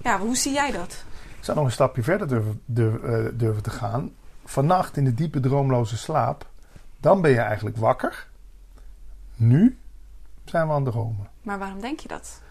Ja, 0.02 0.18
hoe 0.18 0.36
zie 0.36 0.52
jij 0.52 0.70
dat? 0.70 1.04
ik 1.38 1.44
zou 1.50 1.56
nog 1.56 1.66
een 1.66 1.72
stapje 1.72 2.02
verder 2.02 2.28
durven, 2.28 2.60
durf- 2.64 3.02
eh, 3.02 3.24
durven 3.32 3.62
te 3.62 3.70
gaan. 3.70 4.12
Vannacht 4.44 4.96
in 4.96 5.04
de 5.04 5.14
diepe 5.14 5.40
droomloze 5.40 5.96
slaap, 5.96 6.46
dan 7.00 7.20
ben 7.20 7.30
je 7.30 7.38
eigenlijk 7.40 7.76
wakker. 7.76 8.26
Nu 9.36 9.78
zijn 10.44 10.66
we 10.66 10.72
aan 10.72 10.84
het 10.84 10.92
dromen. 10.92 11.28
Maar 11.42 11.58
waarom 11.58 11.80
denk 11.80 12.00
je 12.00 12.08
dat? 12.08 12.42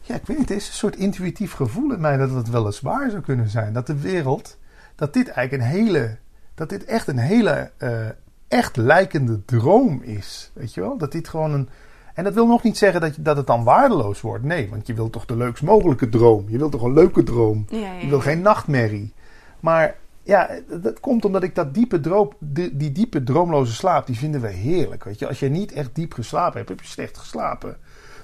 Ja, 0.00 0.14
ik 0.14 0.26
weet 0.26 0.38
niet. 0.38 0.48
Het 0.48 0.58
is 0.58 0.68
een 0.68 0.74
soort 0.74 0.96
intuïtief 0.96 1.52
gevoel 1.52 1.92
in 1.92 2.00
mij 2.00 2.16
dat 2.16 2.30
het 2.30 2.50
wel 2.50 2.66
eens 2.66 2.80
waar 2.80 3.10
zou 3.10 3.22
kunnen 3.22 3.48
zijn. 3.48 3.72
Dat 3.72 3.86
de 3.86 4.00
wereld, 4.00 4.58
dat 4.94 5.12
dit 5.14 5.28
eigenlijk 5.28 5.62
een 5.62 5.78
hele, 5.78 6.16
dat 6.54 6.68
dit 6.68 6.84
echt 6.84 7.08
een 7.08 7.18
hele, 7.18 7.70
eh, 7.76 8.06
echt 8.48 8.76
lijkende 8.76 9.44
droom 9.44 10.02
is. 10.02 10.50
Weet 10.54 10.74
je 10.74 10.80
wel? 10.80 10.96
Dat 10.96 11.12
dit 11.12 11.28
gewoon 11.28 11.52
een. 11.52 11.68
En 12.14 12.24
dat 12.24 12.34
wil 12.34 12.46
nog 12.46 12.62
niet 12.62 12.78
zeggen 12.78 13.00
dat, 13.00 13.16
je, 13.16 13.22
dat 13.22 13.36
het 13.36 13.46
dan 13.46 13.64
waardeloos 13.64 14.20
wordt. 14.20 14.44
Nee, 14.44 14.70
want 14.70 14.86
je 14.86 14.94
wilt 14.94 15.12
toch 15.12 15.26
de 15.26 15.36
leukst 15.36 15.62
mogelijke 15.62 16.08
droom. 16.08 16.44
Je 16.48 16.58
wilt 16.58 16.72
toch 16.72 16.82
een 16.82 16.92
leuke 16.92 17.22
droom. 17.22 17.66
Ja, 17.68 17.78
ja, 17.78 17.92
Je 17.92 18.08
wil 18.08 18.20
geen 18.20 18.40
nachtmerrie. 18.40 19.12
Maar 19.60 19.94
ja, 20.22 20.50
dat 20.80 21.00
komt 21.00 21.24
omdat 21.24 21.42
ik 21.42 21.54
dat 21.54 21.74
diepe 21.74 22.00
droom, 22.00 22.32
die, 22.38 22.76
die 22.76 22.92
diepe 22.92 23.22
droomloze 23.22 23.72
slaap, 23.72 24.06
die 24.06 24.18
vinden 24.18 24.40
we 24.40 24.48
heerlijk. 24.48 25.04
Weet 25.04 25.18
je, 25.18 25.28
als 25.28 25.40
je 25.40 25.48
niet 25.48 25.72
echt 25.72 25.94
diep 25.94 26.12
geslapen 26.12 26.56
hebt, 26.56 26.68
heb 26.68 26.80
je 26.80 26.86
slecht 26.86 27.18
geslapen. 27.18 27.76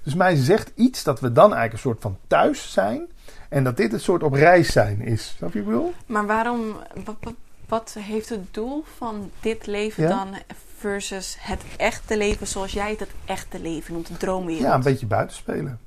Dus 0.02 0.14
mij 0.14 0.37
zegt 0.37 0.72
iets 0.74 1.04
dat 1.04 1.20
we 1.20 1.32
dan 1.32 1.44
eigenlijk 1.44 1.72
een 1.72 1.78
soort 1.78 2.02
van 2.02 2.16
thuis 2.26 2.72
zijn. 2.72 3.08
En 3.48 3.64
dat 3.64 3.76
dit 3.76 3.92
een 3.92 4.00
soort 4.00 4.22
op 4.22 4.32
reis 4.32 4.72
zijn 4.72 5.00
is. 5.00 5.34
Snap 5.37 5.52
je 5.52 5.58
wat 5.58 5.68
ik 5.68 5.78
bedoel? 5.78 5.94
Maar 6.06 6.26
waarom, 6.26 6.76
wat, 7.04 7.16
wat, 7.20 7.34
wat 7.68 7.96
heeft 7.98 8.28
het 8.28 8.54
doel 8.54 8.84
van 8.96 9.30
dit 9.40 9.66
leven 9.66 10.02
Ja? 10.02 10.08
dan 10.08 10.34
versus 10.78 11.37
het 11.40 11.62
echte 11.76 12.16
leven 12.16 12.46
zoals 12.46 12.72
jij 12.72 12.90
het 12.90 13.00
het 13.00 13.11
echte 13.24 13.61
leven 13.61 13.92
noemt, 13.92 14.06
de 14.06 14.16
droomwereld? 14.16 14.64
Ja, 14.66 14.74
een 14.74 14.82
beetje 14.82 15.06
buitenspelen. 15.06 15.78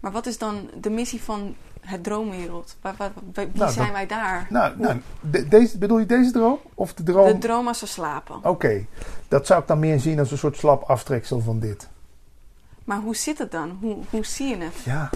Maar 0.00 0.12
wat 0.12 0.26
is 0.26 0.38
dan 0.38 0.70
de 0.80 0.90
missie 0.90 1.22
van 1.22 1.54
het 1.80 2.04
droomwereld? 2.04 2.76
Waar, 2.80 2.94
waar- 2.98 3.12
wie 3.34 3.48
Nou, 3.52 3.72
zijn 3.72 3.86
dat- 3.86 3.94
wij 3.96 4.06
daar? 4.06 4.46
Nou, 4.50 4.78
nou 4.78 5.00
de- 5.30 5.48
deze, 5.48 5.78
bedoel 5.78 5.98
je 5.98 6.06
deze 6.06 6.30
droom? 6.32 6.58
Of 6.74 6.94
de 6.94 7.02
droom? 7.02 7.26
De 7.26 7.38
droom 7.38 7.66
als 7.68 7.80
we 7.80 7.86
slapen. 7.86 8.38
Oké, 8.44 8.84
dat 9.28 9.46
zou 9.46 9.60
ik 9.60 9.66
dan 9.66 9.78
meer 9.78 10.00
zien 10.00 10.18
als 10.18 10.30
een 10.30 10.38
soort 10.38 10.56
slap 10.56 10.82
aftreksel 10.82 11.40
van 11.40 11.58
dit. 11.58 11.88
Maar 12.84 12.98
hoe 13.00 13.16
zit 13.16 13.38
het 13.38 13.50
dan? 13.50 13.78
Hoe, 13.80 13.96
hoe 14.10 14.24
zie 14.24 14.48
je 14.48 14.56
het? 14.64 14.74
Ja, 14.84 15.10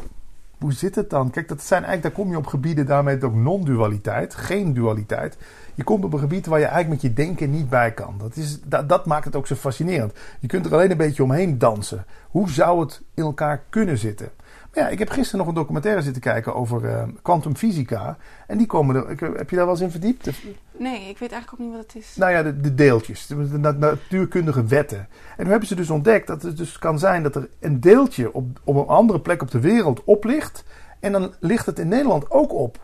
hoe 0.59 0.73
zit 0.73 0.95
het 0.95 1.11
dan? 1.11 1.31
Kijk, 1.31 1.49
dat 1.49 1.62
zijn 1.62 1.85
eigenlijk, 1.85 2.14
daar 2.14 2.25
kom 2.25 2.33
je 2.33 2.38
op 2.38 2.47
gebieden, 2.47 2.87
daarmee 2.87 3.23
ook 3.25 3.35
non-dualiteit, 3.35 4.35
geen 4.35 4.75
dualiteit. 4.75 5.37
Je 5.75 5.85
komt 5.85 6.05
op 6.05 6.12
een 6.12 6.18
gebied 6.18 6.47
waar 6.47 6.59
je 6.59 6.64
eigenlijk 6.64 7.03
met 7.03 7.11
je 7.11 7.16
denken 7.25 7.51
niet 7.51 7.68
bij 7.68 7.92
kan. 7.92 8.14
Dat, 8.18 8.37
is, 8.37 8.61
dat, 8.64 8.88
dat 8.88 9.07
maakt 9.07 9.25
het 9.25 9.37
ook 9.37 9.47
zo 9.47 9.55
fascinerend. 9.55 10.12
Je 10.40 10.47
kunt 10.47 10.66
er 10.66 10.73
alleen 10.73 10.90
een 10.90 10.97
beetje 10.97 11.23
omheen 11.23 11.59
dansen. 11.59 12.05
Hoe 12.31 12.51
zou 12.51 12.81
het 12.81 13.03
in 13.14 13.23
elkaar 13.23 13.62
kunnen 13.71 13.99
zitten? 13.99 14.31
Maar 14.75 14.85
ja, 14.85 14.89
ik 14.89 14.99
heb 14.99 15.11
gisteren 15.11 15.39
nog 15.39 15.49
een 15.49 15.55
documentaire 15.55 16.03
zitten 16.03 16.23
kijken 16.23 16.55
over 16.55 16.85
eh, 16.89 17.03
kwantumfysica. 17.23 18.17
en 18.47 18.59
die 18.59 18.67
komen 18.67 18.97
er. 18.97 19.11
ik- 19.11 19.21
Heb 19.21 19.51
je 19.51 19.57
daar 19.57 19.65
wel 19.65 19.75
eens 19.75 19.83
in 19.85 19.91
verdiept? 19.91 20.31
Nee, 20.79 21.09
ik 21.09 21.19
weet 21.19 21.33
eigenlijk 21.33 21.53
ook 21.53 21.59
niet 21.59 21.77
wat 21.77 21.93
het 21.93 22.03
is. 22.03 22.17
Nou 22.17 22.33
ja, 22.33 22.43
de, 22.43 22.61
de 22.61 22.75
deeltjes, 22.75 23.27
de, 23.27 23.51
de 23.51 23.59
na- 23.59 23.71
natuurkundige 23.73 24.65
wetten. 24.65 25.09
En 25.37 25.45
nu 25.45 25.51
hebben 25.51 25.69
ze 25.69 25.75
dus 25.75 25.91
ontdekt 25.91 26.27
dat 26.27 26.43
het 26.43 26.57
dus 26.57 26.79
kan 26.79 26.99
zijn 26.99 27.23
dat 27.23 27.35
er 27.37 27.49
een 27.61 27.81
deeltje 27.81 28.33
op, 28.35 28.61
op 28.65 28.77
een 28.77 28.87
andere 28.87 29.21
plek 29.21 29.43
op 29.43 29.51
de 29.51 29.61
wereld 29.61 30.05
oplicht. 30.05 30.65
En 31.01 31.13
dan 31.13 31.35
ligt 31.41 31.67
het 31.67 31.79
in 31.79 31.89
Nederland 31.89 32.31
ook 32.31 32.53
op. 32.53 32.79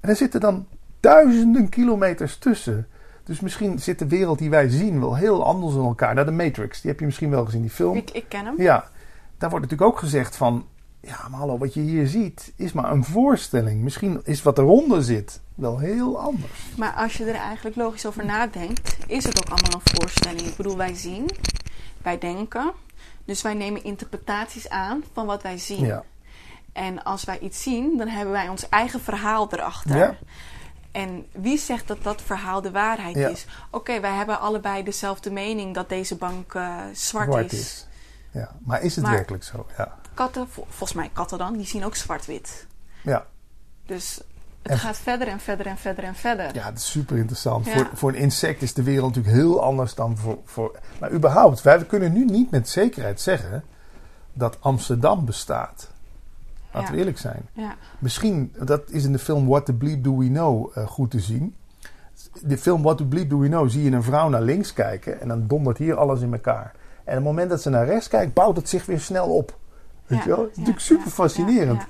En 0.00 0.08
er 0.08 0.16
zitten 0.16 0.40
dan 0.40 0.66
duizenden 1.00 1.68
kilometers 1.68 2.36
tussen. 2.36 2.86
Dus 3.24 3.40
misschien 3.40 3.78
zit 3.78 3.98
de 3.98 4.06
wereld 4.08 4.38
die 4.38 4.50
wij 4.50 4.68
zien 4.68 5.00
wel 5.00 5.16
heel 5.16 5.44
anders 5.44 5.74
in 5.74 5.80
elkaar. 5.80 6.14
Nou, 6.14 6.26
de 6.26 6.32
Matrix, 6.32 6.80
die 6.80 6.90
heb 6.90 7.00
je 7.00 7.06
misschien 7.06 7.30
wel 7.30 7.44
gezien, 7.44 7.60
die 7.60 7.70
film. 7.70 7.96
Ik, 7.96 8.10
ik 8.10 8.24
ken 8.28 8.44
hem. 8.44 8.54
Ja, 8.56 8.84
daar 9.38 9.50
wordt 9.50 9.64
natuurlijk 9.64 9.90
ook 9.92 9.98
gezegd 9.98 10.36
van... 10.36 10.64
Ja, 11.02 11.28
maar 11.30 11.38
hallo, 11.40 11.58
wat 11.58 11.74
je 11.74 11.80
hier 11.80 12.06
ziet 12.06 12.52
is 12.56 12.72
maar 12.72 12.90
een 12.92 13.04
voorstelling. 13.04 13.82
Misschien 13.82 14.20
is 14.24 14.42
wat 14.42 14.58
eronder 14.58 15.02
zit 15.02 15.40
wel 15.54 15.78
heel 15.78 16.18
anders. 16.20 16.60
Maar 16.76 16.92
als 16.92 17.16
je 17.16 17.24
er 17.24 17.34
eigenlijk 17.34 17.76
logisch 17.76 18.06
over 18.06 18.24
nadenkt, 18.24 18.96
is 19.06 19.24
het 19.24 19.38
ook 19.38 19.48
allemaal 19.58 19.80
een 19.80 19.96
voorstelling. 20.00 20.40
Ik 20.40 20.56
bedoel, 20.56 20.76
wij 20.76 20.94
zien, 20.94 21.28
wij 22.02 22.18
denken. 22.18 22.72
Dus 23.24 23.42
wij 23.42 23.54
nemen 23.54 23.84
interpretaties 23.84 24.68
aan 24.68 25.04
van 25.12 25.26
wat 25.26 25.42
wij 25.42 25.58
zien. 25.58 25.84
Ja. 25.84 26.02
En 26.72 27.02
als 27.02 27.24
wij 27.24 27.38
iets 27.38 27.62
zien, 27.62 27.96
dan 27.98 28.08
hebben 28.08 28.32
wij 28.32 28.48
ons 28.48 28.68
eigen 28.68 29.00
verhaal 29.00 29.52
erachter. 29.52 29.96
Ja. 29.96 30.16
En 30.92 31.26
wie 31.32 31.58
zegt 31.58 31.88
dat 31.88 32.02
dat 32.02 32.22
verhaal 32.22 32.60
de 32.62 32.70
waarheid 32.70 33.16
Ja. 33.16 33.28
is? 33.28 33.46
Oké, 33.70 34.00
wij 34.00 34.14
hebben 34.14 34.40
allebei 34.40 34.82
dezelfde 34.82 35.30
mening 35.30 35.74
dat 35.74 35.88
deze 35.88 36.16
bank 36.16 36.54
eh, 36.54 36.76
zwart, 36.92 37.30
Zwart 37.30 37.52
is. 37.52 37.58
is. 37.60 37.86
Ja, 38.30 38.50
maar 38.64 38.82
is 38.82 38.94
het 38.96 39.04
Maar- 39.04 39.14
werkelijk 39.14 39.44
zo? 39.44 39.66
Ja. 39.76 39.98
Katten, 40.14 40.48
vol- 40.48 40.66
volgens 40.68 40.92
mij 40.98 41.10
katten 41.12 41.38
dan, 41.38 41.56
die 41.56 41.66
zien 41.66 41.84
ook 41.84 41.94
zwart-wit. 41.96 42.66
Ja. 43.02 43.26
Dus 43.86 44.20
het 44.62 44.72
En- 44.72 44.78
gaat 44.78 44.96
verder 44.96 45.28
en 45.28 45.40
verder 45.40 45.66
en 45.66 45.76
verder 45.78 46.04
en 46.04 46.14
verder. 46.14 46.54
Ja, 46.54 46.64
dat 46.68 46.78
is 46.78 46.90
super 46.90 47.16
interessant. 47.16 47.66
Ja. 47.66 47.72
Voor, 47.72 47.88
voor 47.94 48.08
een 48.08 48.14
insect 48.18 48.62
is 48.62 48.74
de 48.74 48.82
wereld 48.82 49.14
natuurlijk 49.14 49.42
heel 49.42 49.62
anders 49.62 49.94
dan 49.94 50.16
voor, 50.16 50.38
voor. 50.44 50.78
Maar 51.00 51.12
überhaupt, 51.12 51.62
wij 51.62 51.84
kunnen 51.84 52.12
nu 52.12 52.24
niet 52.24 52.50
met 52.50 52.68
zekerheid 52.68 53.20
zeggen 53.20 53.64
dat 54.32 54.56
Amsterdam 54.60 55.24
bestaat. 55.24 55.90
Laten 56.72 56.88
Ja. 56.88 56.92
we 56.94 56.98
eerlijk 56.98 57.18
zijn. 57.18 57.48
Ja. 57.52 57.74
Misschien, 57.98 58.54
dat 58.58 58.90
is 58.90 59.04
in 59.04 59.12
de 59.12 59.18
film 59.18 59.46
What 59.46 59.66
the 59.66 59.72
Bleep 59.74 60.04
Do 60.04 60.16
We 60.16 60.26
Know 60.26 60.70
eh, 60.74 60.86
goed 60.86 61.10
te 61.10 61.20
zien. 61.20 61.54
De 62.42 62.58
film 62.58 62.82
What 62.82 62.96
the 62.96 63.04
Bleep 63.06 63.30
Do 63.30 63.38
We 63.38 63.46
Know 63.48 63.70
zie 63.70 63.82
je 63.82 63.90
een 63.90 64.02
vrouw 64.02 64.28
naar 64.28 64.42
links 64.42 64.72
kijken 64.72 65.20
en 65.20 65.28
dan 65.28 65.46
dondert 65.46 65.78
hier 65.78 65.96
alles 65.96 66.20
in 66.20 66.32
elkaar. 66.32 66.72
En 67.04 67.10
op 67.10 67.14
het 67.14 67.24
moment 67.24 67.50
dat 67.50 67.62
ze 67.62 67.70
naar 67.70 67.86
rechts 67.86 68.08
kijkt, 68.08 68.34
bouwt 68.34 68.56
het 68.56 68.68
zich 68.68 68.86
weer 68.86 69.00
snel 69.00 69.26
op. 69.36 69.58
Weet 70.10 70.18
Ja, 70.18 70.24
je 70.24 70.30
wel? 70.30 70.40
Het 70.40 70.50
is 70.50 70.56
natuurlijk 70.56 70.84
super 70.84 71.10
fascinerend. 71.10 71.82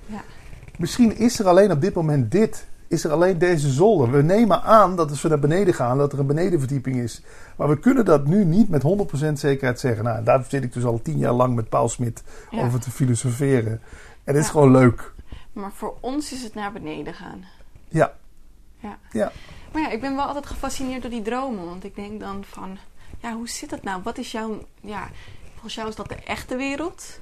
Misschien 0.78 1.16
is 1.16 1.38
er 1.38 1.48
alleen 1.48 1.70
op 1.72 1.80
dit 1.80 1.94
moment 1.94 2.30
dit. 2.30 2.68
Is 2.88 3.04
er 3.04 3.12
alleen 3.12 3.38
deze 3.38 3.70
zolder. 3.70 4.11
We 4.11 4.22
nemen 4.22 4.62
aan 4.62 4.96
dat 4.96 5.11
als 5.11 5.22
we 5.22 5.28
naar 5.28 5.38
beneden 5.38 5.74
gaan, 5.74 5.98
dat 5.98 6.12
er 6.12 6.18
een 6.18 6.26
benedenverdieping 6.26 6.96
is. 6.96 7.22
Maar 7.56 7.68
we 7.68 7.78
kunnen 7.78 8.04
dat 8.04 8.26
nu 8.26 8.44
niet 8.44 8.68
met 8.68 8.83
100% 8.83 9.33
zekerheid 9.33 9.80
zeggen. 9.80 10.04
Nou, 10.04 10.24
daar 10.24 10.44
zit 10.48 10.64
ik 10.64 10.72
dus 10.72 10.85
al 10.85 11.02
tien 11.02 11.18
jaar 11.18 11.33
lang 11.33 11.54
met 11.54 11.68
Paul 11.68 11.88
Smit 11.88 12.22
over 12.50 12.80
te 12.80 12.90
filosoferen. 12.90 13.80
En 14.24 14.35
het 14.35 14.44
is 14.44 14.50
gewoon 14.50 14.70
leuk. 14.70 15.12
Maar 15.52 15.72
voor 15.72 15.96
ons 16.00 16.33
is 16.33 16.42
het 16.42 16.54
naar 16.54 16.72
beneden 16.72 17.14
gaan. 17.14 17.44
Ja. 17.88 18.12
Ja. 18.78 18.98
Ja. 19.12 19.33
Maar 19.72 19.83
ja, 19.83 19.90
ik 19.90 20.00
ben 20.00 20.16
wel 20.16 20.24
altijd 20.24 20.46
gefascineerd 20.46 21.02
door 21.02 21.11
die 21.11 21.22
dromen. 21.22 21.64
Want 21.64 21.85
ik 21.85 21.94
denk 21.94 22.20
dan 22.20 22.44
van, 22.44 22.78
ja, 23.20 23.35
hoe 23.35 23.48
zit 23.48 23.70
het 23.70 23.83
nou? 23.83 24.02
Wat 24.02 24.18
is 24.18 24.33
jouw, 24.33 24.59
ja, 24.80 25.09
volgens 25.52 25.74
jou 25.74 25.88
is 25.88 25.94
dat 25.96 26.09
de 26.09 26.14
echte 26.14 26.56
wereld? 26.56 27.20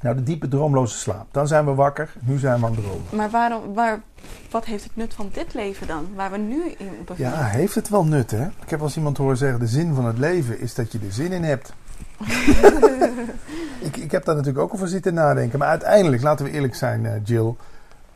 Nou, 0.00 0.16
de 0.16 0.22
diepe 0.22 0.48
droomloze 0.48 0.98
slaap. 0.98 1.26
Dan 1.30 1.48
zijn 1.48 1.64
we 1.64 1.74
wakker. 1.74 2.12
Nu 2.20 2.38
zijn 2.38 2.60
we 2.60 2.66
aan 2.66 2.72
het 2.72 2.80
dromen. 2.80 3.04
Maar 3.10 3.30
waarom, 3.30 3.74
waar, 3.74 4.00
wat 4.50 4.64
heeft 4.64 4.84
het 4.84 4.96
nut 4.96 5.14
van 5.14 5.30
dit 5.32 5.54
leven 5.54 5.86
dan? 5.86 6.08
Waar 6.14 6.30
we 6.30 6.38
nu 6.38 6.62
in 6.78 6.90
bevinden? 7.04 7.34
Ja, 7.34 7.44
heeft 7.44 7.74
het 7.74 7.88
wel 7.88 8.04
nut, 8.04 8.30
hè? 8.30 8.46
Ik 8.46 8.70
heb 8.70 8.78
wel 8.78 8.88
eens 8.88 8.96
iemand 8.96 9.16
horen 9.16 9.36
zeggen: 9.36 9.60
de 9.60 9.66
zin 9.66 9.94
van 9.94 10.04
het 10.04 10.18
leven 10.18 10.60
is 10.60 10.74
dat 10.74 10.92
je 10.92 10.98
er 10.98 11.12
zin 11.12 11.32
in 11.32 11.42
hebt. 11.42 11.72
ik, 13.88 13.96
ik 13.96 14.10
heb 14.10 14.24
daar 14.24 14.34
natuurlijk 14.34 14.64
ook 14.64 14.74
over 14.74 14.88
zitten 14.88 15.14
nadenken. 15.14 15.58
Maar 15.58 15.68
uiteindelijk, 15.68 16.22
laten 16.22 16.44
we 16.44 16.50
eerlijk 16.50 16.74
zijn, 16.74 17.06
eh, 17.06 17.12
Jill. 17.24 17.54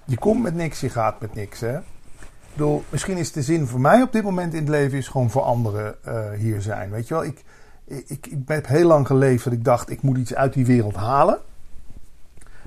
Je 0.04 0.18
komt 0.18 0.42
met 0.42 0.54
niks, 0.54 0.80
je 0.80 0.88
gaat 0.88 1.20
met 1.20 1.34
niks, 1.34 1.60
hè? 1.60 1.76
Ik 1.76 2.60
bedoel, 2.60 2.84
misschien 2.88 3.16
is 3.16 3.32
de 3.32 3.42
zin 3.42 3.66
voor 3.66 3.80
mij 3.80 4.02
op 4.02 4.12
dit 4.12 4.22
moment 4.22 4.52
in 4.52 4.60
het 4.60 4.68
leven 4.68 4.98
is 4.98 5.08
gewoon 5.08 5.30
voor 5.30 5.42
anderen 5.42 6.04
eh, 6.04 6.30
hier 6.38 6.60
zijn. 6.60 6.90
Weet 6.90 7.08
je 7.08 7.14
wel, 7.14 7.24
ik, 7.24 7.44
ik, 7.84 8.26
ik 8.26 8.38
heb 8.46 8.66
heel 8.66 8.86
lang 8.86 9.06
geleefd 9.06 9.44
dat 9.44 9.52
ik 9.52 9.64
dacht, 9.64 9.90
ik 9.90 10.02
moet 10.02 10.18
iets 10.18 10.34
uit 10.34 10.52
die 10.52 10.66
wereld 10.66 10.94
halen. 10.94 11.38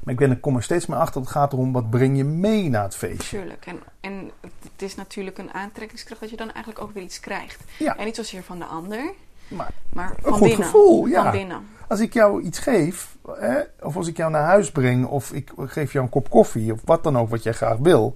Maar 0.07 0.15
ik 0.15 0.21
ben, 0.21 0.31
ik 0.31 0.41
kom 0.41 0.55
er 0.55 0.63
steeds 0.63 0.85
meer 0.85 0.97
achter, 0.97 1.21
het 1.21 1.29
gaat 1.29 1.53
erom, 1.53 1.71
wat 1.71 1.89
breng 1.89 2.17
je 2.17 2.23
mee 2.23 2.69
naar 2.69 2.83
het 2.83 2.95
feestje? 2.95 3.37
Tuurlijk. 3.37 3.65
En, 3.65 3.79
en 4.01 4.31
het 4.41 4.81
is 4.81 4.95
natuurlijk 4.95 5.37
een 5.37 5.53
aantrekkingskracht 5.53 6.21
dat 6.21 6.29
je 6.29 6.35
dan 6.37 6.51
eigenlijk 6.51 6.81
ook 6.81 6.93
weer 6.93 7.03
iets 7.03 7.19
krijgt. 7.19 7.63
Ja. 7.79 7.97
En 7.97 8.05
niet 8.05 8.15
zozeer 8.15 8.43
van 8.43 8.59
de 8.59 8.65
ander, 8.65 9.11
Maar 9.47 9.71
maar 9.93 10.13
van 10.21 10.33
goed 10.33 10.47
binnen. 10.47 10.65
gevoel, 10.65 11.05
ja. 11.05 11.23
Van 11.23 11.31
binnen. 11.31 11.67
Als 11.87 11.99
ik 11.99 12.13
jou 12.13 12.41
iets 12.41 12.59
geef, 12.59 13.15
hè, 13.39 13.59
of 13.81 13.95
als 13.95 14.07
ik 14.07 14.17
jou 14.17 14.31
naar 14.31 14.43
huis 14.43 14.71
breng, 14.71 15.05
of 15.05 15.31
ik 15.31 15.51
geef 15.57 15.91
jou 15.91 16.05
een 16.05 16.11
kop 16.11 16.29
koffie, 16.29 16.73
of 16.73 16.79
wat 16.85 17.03
dan 17.03 17.17
ook 17.17 17.29
wat 17.29 17.43
jij 17.43 17.53
graag 17.53 17.77
wil. 17.77 18.15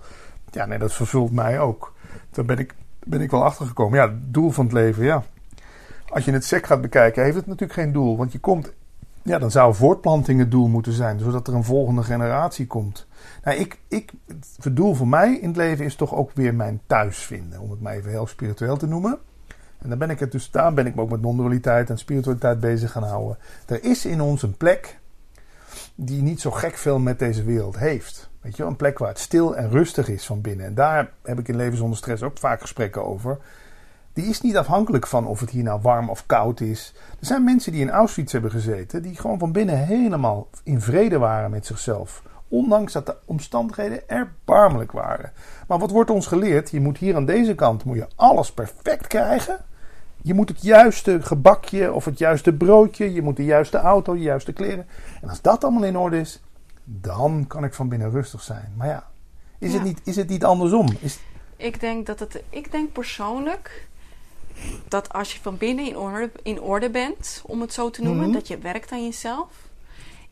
Ja, 0.52 0.66
nee, 0.66 0.80
dat 0.80 0.94
vervult 0.94 1.32
mij 1.32 1.60
ook. 1.60 1.94
Daar 2.30 2.46
ben 2.46 2.58
ik, 2.58 2.74
ben 3.04 3.22
ik 3.22 3.32
wel 3.32 3.44
achter 3.44 3.66
gekomen. 3.66 4.00
Ja, 4.00 4.08
het 4.08 4.34
doel 4.34 4.52
van 4.52 4.66
het 4.66 4.74
leven, 4.74 5.04
ja. 5.04 5.24
Als 6.10 6.26
je 6.26 6.32
het 6.32 6.46
sec 6.46 6.66
gaat 6.66 6.82
bekijken, 6.82 7.24
heeft 7.24 7.36
het 7.36 7.46
natuurlijk 7.48 7.80
geen 7.80 7.92
doel. 7.92 8.18
Want 8.18 8.32
je 8.32 8.40
komt, 8.40 8.74
ja, 9.24 9.40
dan 9.40 9.52
zou 9.52 9.76
voortplanting 9.76 10.40
het 10.40 10.52
doel 10.52 10.68
moeten 10.68 10.94
zijn, 10.94 11.20
zodat 11.20 11.48
er 11.48 11.54
een 11.54 11.64
volgende 11.64 12.04
generatie 12.04 12.68
komt. 12.68 13.08
Nou, 13.44 13.58
ik, 13.58 13.80
ik, 13.88 14.12
het 14.62 14.76
doel 14.76 14.94
voor 14.94 15.08
mij 15.08 15.34
in 15.34 15.48
het 15.48 15.58
leven 15.58 15.86
is 15.86 15.96
toch 15.96 16.16
ook 16.16 16.32
weer 16.34 16.56
mijn 16.56 16.82
thuis 16.88 17.18
vinden, 17.18 17.60
om 17.60 17.72
het 17.72 17.82
maar 17.82 17.94
even 17.94 18.10
heel 18.10 18.28
spiritueel 18.28 18.78
te 18.78 18.88
noemen. 18.88 19.20
En 19.78 19.90
dan 19.90 19.98
ben 19.98 20.10
ik 20.10 20.20
het 20.20 20.32
dus, 20.32 20.52
daar 20.52 20.74
ben 20.74 20.86
ik 20.86 20.96
me 20.96 21.02
ook 21.02 21.10
met 21.10 21.22
non-dualiteit 21.22 21.90
en 21.90 21.98
spiritualiteit 21.98 22.60
bezig 22.60 22.92
gaan 22.92 23.04
houden. 23.04 23.38
Er 23.66 23.84
is 23.84 24.06
in 24.06 24.22
ons 24.22 24.44
een 24.44 24.58
plek 24.58 25.00
die 25.96 26.22
niet 26.22 26.42
zo 26.42 26.52
gek 26.52 26.78
veel 26.78 27.00
met 27.00 27.20
deze 27.20 27.44
wereld 27.44 27.78
heeft. 27.78 28.30
Weet 28.42 28.58
je 28.58 28.64
een 28.64 28.76
plek 28.76 28.98
waar 28.98 29.10
het 29.10 29.20
stil 29.20 29.56
en 29.56 29.70
rustig 29.70 30.08
is 30.08 30.26
van 30.26 30.42
binnen. 30.42 30.66
En 30.66 30.74
daar 30.74 31.12
heb 31.24 31.40
ik 31.40 31.48
in 31.48 31.56
Leven 31.56 31.78
zonder 31.78 31.98
stress 31.98 32.24
ook 32.24 32.38
vaak 32.38 32.62
gesprekken 32.62 33.06
over. 33.06 33.38
Die 34.14 34.26
is 34.26 34.42
niet 34.42 34.58
afhankelijk 34.58 35.08
van 35.08 35.26
of 35.28 35.40
het 35.40 35.50
hier 35.50 35.64
nou 35.64 35.82
warm 35.82 36.10
of 36.10 36.26
koud 36.26 36.60
is. 36.60 36.94
Er 37.20 37.26
zijn 37.26 37.44
mensen 37.44 37.72
die 37.72 37.82
in 37.82 37.90
Auschwitz 37.90 38.32
hebben 38.32 38.52
gezeten, 38.52 39.02
die 39.02 39.16
gewoon 39.16 39.40
van 39.40 39.52
binnen 39.52 39.86
helemaal 39.86 40.48
in 40.64 40.82
vrede 40.82 41.18
waren 41.18 41.52
met 41.52 41.66
zichzelf. 41.66 42.24
Ondanks 42.48 42.94
dat 42.94 43.06
de 43.06 43.16
omstandigheden 43.26 44.10
erbarmelijk 44.10 44.92
waren. 44.92 45.32
Maar 45.68 45.80
wat 45.80 45.92
wordt 45.92 46.10
ons 46.10 46.28
geleerd? 46.28 46.70
Je 46.70 46.80
moet 46.80 46.98
hier 46.98 47.16
aan 47.16 47.26
deze 47.26 47.56
kant 47.56 47.84
moet 47.84 47.98
je 47.98 48.08
alles 48.16 48.52
perfect 48.54 49.08
krijgen. 49.08 49.60
Je 50.22 50.34
moet 50.34 50.50
het 50.50 50.62
juiste 50.62 51.22
gebakje 51.22 51.94
of 51.94 52.06
het 52.06 52.18
juiste 52.18 52.54
broodje. 52.54 53.14
Je 53.14 53.22
moet 53.22 53.38
de 53.38 53.46
juiste 53.46 53.78
auto, 53.78 54.14
de 54.14 54.20
juiste 54.20 54.54
kleren. 54.54 54.88
En 55.22 55.30
als 55.30 55.42
dat 55.42 55.64
allemaal 55.64 55.84
in 55.84 55.98
orde 55.98 56.20
is, 56.20 56.42
dan 56.84 57.46
kan 57.48 57.64
ik 57.64 57.74
van 57.74 57.90
binnen 57.90 58.12
rustig 58.12 58.42
zijn. 58.42 58.74
Maar 58.78 58.88
ja, 58.88 59.08
is, 59.60 59.72
Ja. 59.72 59.78
Het, 59.78 59.88
niet, 59.88 60.02
is 60.04 60.16
het 60.16 60.30
niet 60.30 60.44
andersom? 60.44 60.88
Is, 61.00 61.20
Ik 61.58 61.80
denk 61.80 62.06
dat 62.06 62.20
het. 62.20 62.44
Ik 62.50 62.72
denk 62.72 62.92
persoonlijk 62.92 63.90
dat 64.88 65.14
als 65.14 65.34
je 65.34 65.40
van 65.42 65.58
binnen 65.58 65.86
in 65.86 65.98
orde, 65.98 66.32
in 66.44 66.62
orde 66.62 66.90
bent, 66.90 67.42
om 67.46 67.62
het 67.62 67.74
zo 67.74 67.90
te 67.90 68.02
noemen, 68.02 68.24
Mhm. 68.26 68.34
dat 68.34 68.48
je 68.48 68.58
werkt 68.58 68.92
aan 68.92 69.04
jezelf. 69.04 69.48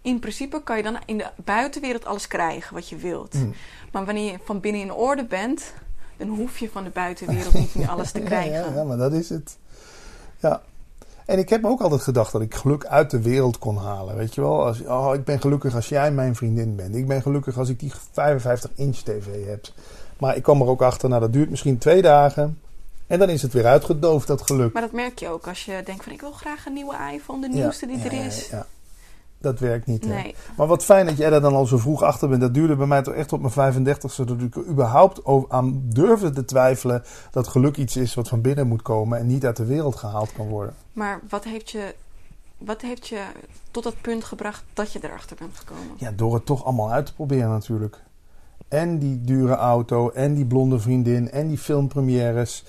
In 0.02 0.20
principe 0.20 0.64
kan 0.64 0.78
je 0.78 0.84
dan 0.84 0.98
in 1.06 1.18
de 1.18 1.28
buitenwereld 1.36 2.06
alles 2.06 2.28
krijgen 2.28 2.74
wat 2.74 2.90
je 2.90 2.96
wilt. 2.96 3.34
Mm. 3.34 3.54
Maar 3.92 4.06
wanneer 4.06 4.32
je 4.32 4.40
van 4.44 4.60
binnen 4.60 4.82
in 4.82 4.94
orde 4.94 5.26
bent, 5.26 5.74
dan 6.18 6.28
hoef 6.28 6.58
je 6.58 6.70
van 6.70 6.84
de 6.84 6.90
buitenwereld 6.90 7.54
niet 7.54 7.76
meer 7.76 7.90
alles 7.90 8.12
te 8.12 8.20
krijgen. 8.30 8.52
Ja, 8.52 8.66
ja, 8.66 8.74
ja, 8.76 8.84
maar 8.84 8.98
dat 8.98 9.14
is 9.14 9.30
het. 9.30 9.58
Ja. 10.40 10.62
En 11.26 11.40
ik 11.40 11.50
heb 11.50 11.66
ook 11.66 11.82
altijd 11.82 12.02
gedacht 12.02 12.32
dat 12.32 12.42
ik 12.42 12.56
geluk 12.56 12.86
uit 12.86 13.12
de 13.12 13.22
wereld 13.22 13.58
kon 13.58 13.78
halen. 13.78 14.16
Weet 14.16 14.36
je 14.36 14.42
wel? 14.42 14.66
Als, 14.66 14.82
oh, 14.82 15.12
ik 15.14 15.24
ben 15.24 15.42
gelukkig 15.42 15.76
als 15.76 15.90
jij 15.90 16.12
mijn 16.12 16.36
vriendin 16.36 16.76
bent. 16.76 16.96
Ik 16.96 17.08
ben 17.08 17.22
gelukkig 17.22 17.58
als 17.58 17.70
ik 17.70 17.80
die 17.80 17.92
55-inch 17.94 18.98
tv 18.98 19.46
heb. 19.48 19.66
Maar 20.20 20.36
ik 20.36 20.44
kwam 20.44 20.62
er 20.62 20.68
ook 20.68 20.82
achter, 20.82 21.10
nou 21.10 21.22
dat 21.22 21.34
duurt 21.34 21.50
misschien 21.50 21.78
twee 21.78 22.02
dagen. 22.02 22.60
En 23.10 23.20
dan 23.20 23.30
is 23.30 23.42
het 23.42 23.54
weer 23.54 23.66
uitgedoofd, 23.66 24.28
dat 24.28 24.42
geluk. 24.42 24.74
Maar 24.74 24.82
dat 24.82 24.92
merk 24.92 25.20
je 25.20 25.28
ook 25.30 25.48
als 25.48 25.66
je 25.66 25.82
denkt 25.86 26.04
van 26.04 26.14
ik 26.14 26.22
wil 26.22 26.32
graag 26.32 26.66
een 26.66 26.74
nieuwe 26.74 26.96
iPhone, 27.14 27.42
de 27.50 27.56
Ja, 27.56 27.62
nieuwste 27.62 27.88
die 27.88 27.98
er 28.04 28.14
ja, 28.14 28.22
is. 28.22 28.50
ja. 28.50 28.66
Dat 29.42 29.60
werkt 29.60 29.86
niet. 29.86 30.04
hè. 30.06 30.14
Nee. 30.14 30.36
Maar 30.58 30.68
wat 30.68 30.84
fijn 30.86 31.06
dat 31.06 31.18
jij 31.18 31.30
daar 31.30 31.42
dan 31.42 31.54
al 31.54 31.66
zo 31.66 31.78
vroeg 31.78 32.02
achter 32.04 32.30
bent. 32.30 32.42
Dat 32.42 32.54
duurde 32.54 32.76
bij 32.76 32.88
mij 32.88 33.02
toch 33.02 33.14
echt 33.14 33.34
op 33.34 33.42
mijn 33.56 33.74
35ste. 33.74 34.24
Dat 34.26 34.42
ik 34.42 34.56
er 34.56 34.66
überhaupt 34.68 35.22
aan 35.48 35.82
durfde 35.86 36.32
te 36.32 36.46
twijfelen 36.46 37.04
dat 37.32 37.48
geluk 37.48 37.78
iets 37.78 37.96
is 37.96 38.14
wat 38.14 38.28
van 38.28 38.42
binnen 38.42 38.68
moet 38.68 38.82
komen 38.82 39.20
en 39.20 39.28
niet 39.28 39.46
uit 39.46 39.58
de 39.58 39.66
wereld 39.66 39.96
gehaald 39.96 40.34
kan 40.34 40.48
worden. 40.48 40.76
Maar 40.94 41.20
wat 41.30 41.44
heeft 41.44 41.70
je, 41.72 41.96
wat 42.58 42.82
heeft 42.82 43.08
je 43.08 43.22
tot 43.72 43.84
dat 43.84 44.02
punt 44.02 44.24
gebracht 44.24 44.64
dat 44.74 44.92
je 44.94 45.00
erachter 45.04 45.36
bent 45.40 45.58
gekomen? 45.58 45.96
Ja, 45.98 46.12
door 46.16 46.34
het 46.34 46.46
toch 46.46 46.66
allemaal 46.66 46.92
uit 46.92 47.06
te 47.06 47.14
proberen 47.14 47.50
natuurlijk. 47.50 48.02
En 48.68 48.98
die 49.00 49.22
dure 49.22 49.56
auto, 49.56 50.10
en 50.10 50.34
die 50.34 50.46
blonde 50.46 50.80
vriendin, 50.80 51.32
en 51.32 51.48
die 51.48 51.58
filmpremières, 51.58 52.64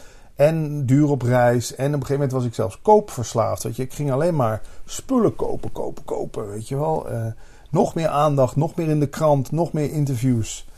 en 0.49 0.87
duur 0.87 1.09
op 1.11 1.23
reis. 1.23 1.75
En 1.75 1.77
op 1.87 1.93
een 1.93 1.93
gegeven 1.93 2.13
moment 2.15 2.33
was 2.33 2.45
ik 2.45 2.55
zelfs 2.55 2.79
koopverslaafd. 2.83 3.63
Weet 3.63 3.77
je. 3.77 3.83
Ik 3.83 3.93
ging 3.93 4.13
alleen 4.13 4.37
maar 4.37 4.61
spullen 4.85 5.37
kopen, 5.37 5.73
kopen, 5.73 6.05
kopen. 6.05 6.49
Weet 6.51 6.69
je 6.69 6.77
wel. 6.77 7.09
Eh, 7.11 7.27
nog 7.71 7.95
meer 7.95 8.09
aandacht, 8.09 8.57
nog 8.57 8.75
meer 8.75 8.89
in 8.89 9.01
de 9.01 9.09
krant, 9.09 9.51
nog 9.53 9.73
meer 9.73 9.91
interviews. 9.93 10.69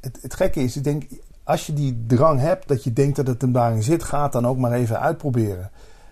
Het, 0.00 0.18
het 0.22 0.34
gekke 0.34 0.60
is, 0.62 0.76
ik 0.76 0.84
denk, 0.84 1.04
als 1.44 1.66
je 1.66 1.72
die 1.72 2.04
drang 2.06 2.40
hebt, 2.40 2.68
dat 2.68 2.84
je 2.84 2.92
denkt 2.92 3.16
dat 3.16 3.26
het 3.26 3.40
hem 3.42 3.52
daarin 3.52 3.82
zit, 3.82 4.02
ga 4.02 4.22
het 4.22 4.32
dan 4.32 4.46
ook 4.46 4.58
maar 4.58 4.72
even 4.72 5.00
uitproberen. 5.00 5.70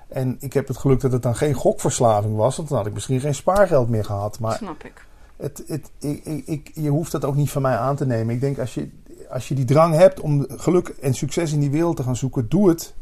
En 0.09 0.37
ik 0.41 0.53
heb 0.53 0.69
het 0.69 0.77
geluk 0.77 1.01
dat 1.01 1.13
het 1.13 1.23
dan 1.23 1.37
geen 1.37 1.55
gokverslaving 1.55 2.37
was, 2.37 2.57
want 2.57 2.69
dan 2.69 2.79
had 2.79 2.87
ik 2.87 2.93
misschien 2.93 3.21
geen 3.21 3.35
spaargeld 3.35 3.89
meer 3.89 4.05
gehad. 4.05 4.39
Maar 4.39 4.57
Snap 4.57 4.85
ik. 4.85 5.05
het, 5.37 5.63
het, 5.67 5.91
ik, 5.99 6.25
ik, 6.25 6.47
ik- 6.47 6.71
je 6.75 6.89
hoeft 6.89 7.13
dat 7.13 7.25
ook 7.25 7.35
niet 7.37 7.51
van 7.51 7.63
mij 7.63 7.77
aan 7.77 7.97
te 7.97 8.07
nemen. 8.07 8.35
Ik 8.35 8.41
denk 8.41 8.59
als 8.59 8.75
je, 8.75 8.89
als 9.31 9.49
je 9.49 9.55
die 9.55 9.65
drang 9.65 9.95
hebt 9.95 10.21
om 10.21 10.47
geluk 10.49 10.89
en 10.89 11.15
succes 11.15 11.53
in 11.53 11.61
die 11.61 11.71
wereld 11.71 11.97
te 11.97 12.03
gaan 12.03 12.17
zoeken, 12.17 12.49
doe 12.49 12.69
het. 12.69 12.95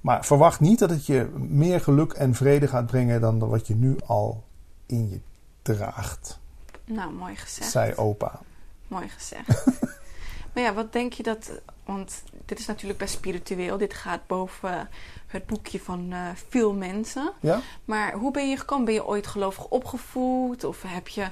Maar 0.00 0.24
verwacht 0.24 0.60
niet 0.60 0.78
dat 0.78 0.90
het 0.90 1.06
je 1.06 1.28
meer 1.36 1.80
geluk 1.80 2.12
en 2.12 2.34
vrede 2.34 2.68
gaat 2.68 2.86
brengen 2.86 3.20
dan 3.20 3.38
wat 3.38 3.66
je 3.66 3.74
nu 3.74 3.96
al 4.06 4.44
in 4.86 5.08
je 5.10 5.20
draagt, 5.62 6.38
Nou, 6.84 7.12
mooi 7.12 7.36
gezegd. 7.36 7.70
zei 7.70 7.94
opa. 7.94 8.40
Mooi 8.88 9.08
gezegd. 9.08 9.64
maar 10.52 10.62
ja, 10.62 10.74
wat 10.74 10.92
denk 10.92 11.12
je 11.12 11.22
dat... 11.22 11.50
Want 11.84 12.22
dit 12.44 12.58
is 12.58 12.66
natuurlijk 12.66 12.98
best 12.98 13.14
spiritueel. 13.14 13.78
Dit 13.78 13.94
gaat 13.94 14.26
boven 14.26 14.88
het 15.26 15.46
boekje 15.46 15.80
van 15.80 16.12
eh, 16.12 16.28
veel 16.48 16.74
mensen. 16.74 17.32
Ja? 17.40 17.60
Maar 17.84 18.12
hoe 18.12 18.32
ben 18.32 18.48
je 18.50 18.56
gekomen? 18.56 18.84
Ben 18.84 18.94
je 18.94 19.06
ooit 19.06 19.26
gelovig 19.26 19.68
opgevoed? 19.68 20.64
Of 20.64 20.82
heb 20.86 21.08
je 21.08 21.26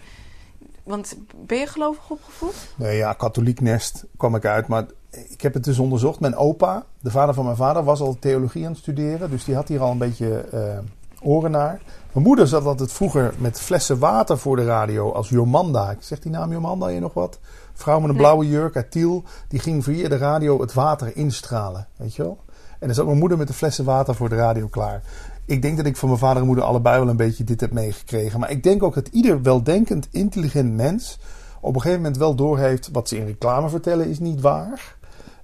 Want 0.83 1.17
ben 1.47 1.59
je 1.59 1.67
gelovig 1.67 2.11
opgevoed? 2.11 2.55
Nee, 2.77 2.97
ja, 2.97 3.13
katholiek 3.13 3.61
nest 3.61 4.05
kwam 4.17 4.35
ik 4.35 4.45
uit. 4.45 4.67
Maar 4.67 4.87
ik 5.29 5.41
heb 5.41 5.55
het 5.55 5.65
dus 5.65 5.79
onderzocht. 5.79 6.21
Mijn 6.21 6.37
opa, 6.37 6.85
de 7.01 7.11
vader 7.11 7.35
van 7.35 7.45
mijn 7.45 7.57
vader, 7.57 7.85
was 7.85 8.01
al 8.01 8.17
theologie 8.19 8.65
aan 8.65 8.71
het 8.71 8.81
studeren. 8.81 9.31
Dus 9.31 9.45
die 9.45 9.55
had 9.55 9.69
hier 9.69 9.81
al 9.81 9.91
een 9.91 9.99
beetje 9.99 10.41
eh, 10.41 10.79
oren 11.23 11.51
naar. 11.51 11.81
Mijn 12.13 12.27
moeder 12.27 12.49
zat 12.49 12.65
altijd 12.65 12.93
vroeger 12.93 13.35
met 13.39 13.61
flessen 13.61 13.99
water 13.99 14.39
voor 14.39 14.57
de 14.57 14.65
radio 14.65 15.13
als 15.13 15.29
Jomanda. 15.29 15.97
Zegt 15.99 16.23
die 16.23 16.33
naam 16.33 16.53
Jomanda 16.53 16.89
je 16.89 17.01
nog 17.01 17.15
wat? 17.15 17.39
Vrouw 17.75 18.01
met 18.01 18.11
een 18.11 18.17
blauwe 18.17 18.49
jurk 18.49 18.77
uit 18.77 18.91
Tiel. 18.91 19.23
Die 19.49 19.61
ging 19.61 19.85
via 19.85 20.09
de 20.09 20.17
radio 20.17 20.61
het 20.61 20.73
water 20.73 21.17
instralen. 21.17 21.89
Weet 21.97 22.15
je 22.15 22.23
wel? 22.23 22.39
En 22.79 22.87
dan 22.87 22.95
zat 22.95 23.07
mijn 23.07 23.19
moeder 23.19 23.39
met 23.39 23.47
de 23.47 23.55
flessen 23.55 23.85
water 23.85 24.15
voor 24.15 24.29
de 24.29 24.37
radio 24.37 24.67
klaar. 24.67 25.03
Ik 25.47 25.63
denk 25.63 25.77
dat 25.77 25.87
ik 25.87 25.97
van 25.97 26.09
mijn 26.09 26.21
vader 26.21 26.41
en 26.41 26.47
moeder 26.47 26.65
allebei 26.65 26.99
wel 26.99 27.09
een 27.09 27.17
beetje 27.17 27.45
dit 27.45 27.61
heb 27.61 27.73
meegekregen. 27.73 28.41
Maar 28.41 28.51
ik 28.51 28.63
denk 28.63 28.83
ook 28.83 28.95
dat 28.95 29.09
ieder 29.09 29.43
weldenkend, 29.43 30.09
intelligent 30.11 30.73
mens 30.73 31.19
op 31.61 31.75
een 31.75 31.81
gegeven 31.81 32.03
moment 32.03 32.19
wel 32.19 32.35
doorheeft 32.35 32.89
wat 32.93 33.09
ze 33.09 33.17
in 33.19 33.27
reclame 33.27 33.69
vertellen 33.69 34.09
is 34.09 34.19
niet 34.19 34.41
waar. 34.41 34.97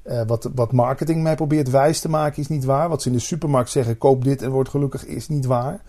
Uh, 0.04 0.20
wat, 0.26 0.50
wat 0.54 0.72
marketing 0.72 1.22
mij 1.22 1.34
probeert 1.34 1.70
wijs 1.70 2.00
te 2.00 2.08
maken 2.08 2.42
is 2.42 2.48
niet 2.48 2.64
waar. 2.64 2.88
Wat 2.88 3.02
ze 3.02 3.08
in 3.08 3.14
de 3.14 3.20
supermarkt 3.20 3.70
zeggen, 3.70 3.98
koop 3.98 4.24
dit 4.24 4.42
en 4.42 4.50
word 4.50 4.68
gelukkig, 4.68 5.06
is 5.06 5.28
niet 5.28 5.44
waar. 5.44 5.80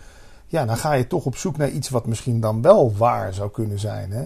Ja, 0.48 0.66
dan 0.66 0.78
ga 0.78 0.94
je 0.94 1.08
toch 1.08 1.26
op 1.26 1.38
zoek 1.38 1.58
naar 1.58 1.70
iets 1.70 1.90
wat 1.90 2.06
misschien 2.06 2.40
dan 2.40 2.62
wel 2.62 2.94
waar 2.98 3.34
zou 3.34 3.52
kunnen 3.52 3.80
zijn. 3.80 4.12
Hè? 4.12 4.24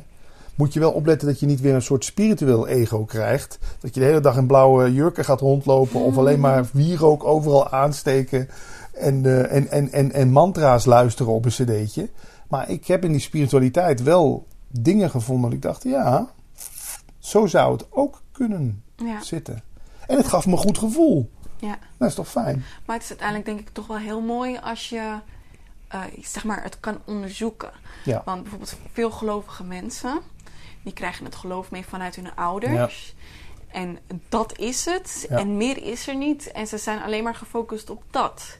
Moet 0.55 0.73
je 0.73 0.79
wel 0.79 0.91
opletten 0.91 1.27
dat 1.27 1.39
je 1.39 1.45
niet 1.45 1.61
weer 1.61 1.73
een 1.73 1.81
soort 1.81 2.05
spiritueel 2.05 2.67
ego 2.67 3.05
krijgt. 3.05 3.59
Dat 3.79 3.93
je 3.93 3.99
de 3.99 4.05
hele 4.05 4.19
dag 4.19 4.37
in 4.37 4.47
blauwe 4.47 4.93
jurken 4.93 5.25
gaat 5.25 5.39
rondlopen 5.39 6.01
of 6.01 6.17
alleen 6.17 6.39
maar 6.39 6.65
wierook 6.71 7.23
overal 7.23 7.69
aansteken 7.69 8.49
en, 8.99 9.23
uh, 9.23 9.53
en, 9.55 9.69
en, 9.69 9.91
en, 9.91 10.11
en 10.11 10.31
mantra's 10.31 10.85
luisteren 10.85 11.33
op 11.33 11.45
een 11.45 11.51
cd'tje. 11.51 12.09
Maar 12.47 12.69
ik 12.69 12.87
heb 12.87 13.03
in 13.03 13.11
die 13.11 13.21
spiritualiteit 13.21 14.03
wel 14.03 14.47
dingen 14.67 15.09
gevonden 15.09 15.43
dat 15.49 15.53
ik 15.53 15.61
dacht, 15.61 15.83
ja, 15.83 16.29
zo 17.19 17.45
zou 17.45 17.71
het 17.73 17.85
ook 17.89 18.21
kunnen 18.31 18.83
Ja. 18.95 19.21
zitten. 19.21 19.63
En 20.07 20.17
het 20.17 20.27
gaf 20.27 20.45
me 20.45 20.51
een 20.51 20.57
goed 20.57 20.77
gevoel. 20.77 21.29
ja. 21.59 21.77
Dat 21.97 22.07
is 22.09 22.15
toch 22.15 22.27
fijn? 22.29 22.63
Maar 22.85 22.95
het 22.95 23.03
is 23.03 23.09
uiteindelijk 23.09 23.47
denk 23.47 23.59
ik 23.59 23.69
toch 23.69 23.87
wel 23.87 23.97
heel 23.97 24.21
mooi 24.21 24.57
als 24.63 24.89
je 24.89 25.19
eh, 25.87 26.01
zeg 26.21 26.43
maar, 26.43 26.63
het 26.63 26.79
kan 26.79 26.97
onderzoeken. 27.05 27.71
Ja. 28.05 28.21
Want 28.25 28.41
bijvoorbeeld 28.41 28.77
veel 28.91 29.11
gelovige 29.11 29.63
mensen, 29.63 30.19
die 30.83 30.93
krijgen 30.93 31.25
het 31.25 31.35
geloof 31.35 31.71
mee 31.71 31.85
vanuit 31.85 32.15
hun 32.15 32.35
ouders. 32.35 33.15
En 33.67 33.99
dat 34.29 34.57
is 34.57 34.85
het. 34.85 35.25
Ja. 35.29 35.37
En 35.37 35.57
meer 35.57 35.83
is 35.83 36.07
er 36.07 36.15
niet. 36.15 36.51
En 36.51 36.67
ze 36.67 36.77
zijn 36.77 37.01
alleen 37.01 37.23
maar 37.23 37.35
gefocust 37.35 37.89
op 37.89 38.03
dat. 38.11 38.57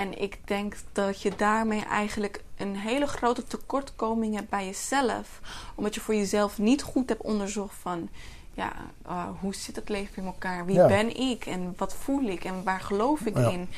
En 0.00 0.22
ik 0.22 0.38
denk 0.44 0.74
dat 0.92 1.22
je 1.22 1.32
daarmee 1.36 1.84
eigenlijk 1.84 2.42
een 2.56 2.76
hele 2.76 3.06
grote 3.06 3.44
tekortkoming 3.44 4.34
hebt 4.34 4.48
bij 4.48 4.64
jezelf. 4.66 5.40
Omdat 5.74 5.94
je 5.94 6.00
voor 6.00 6.14
jezelf 6.14 6.58
niet 6.58 6.82
goed 6.82 7.08
hebt 7.08 7.22
onderzocht 7.22 7.74
van... 7.80 8.08
Ja, 8.54 8.72
uh, 9.06 9.24
hoe 9.40 9.54
zit 9.54 9.76
het 9.76 9.88
leven 9.88 10.16
in 10.16 10.24
elkaar? 10.26 10.64
Wie 10.66 10.74
Ja. 10.74 10.86
ben 10.86 11.16
ik? 11.16 11.46
En 11.46 11.74
wat 11.76 11.94
voel 11.94 12.22
ik? 12.22 12.44
En 12.44 12.64
waar 12.64 12.80
geloof 12.80 13.20
ik 13.20 13.36
Ja. 13.36 13.48
in? 13.50 13.68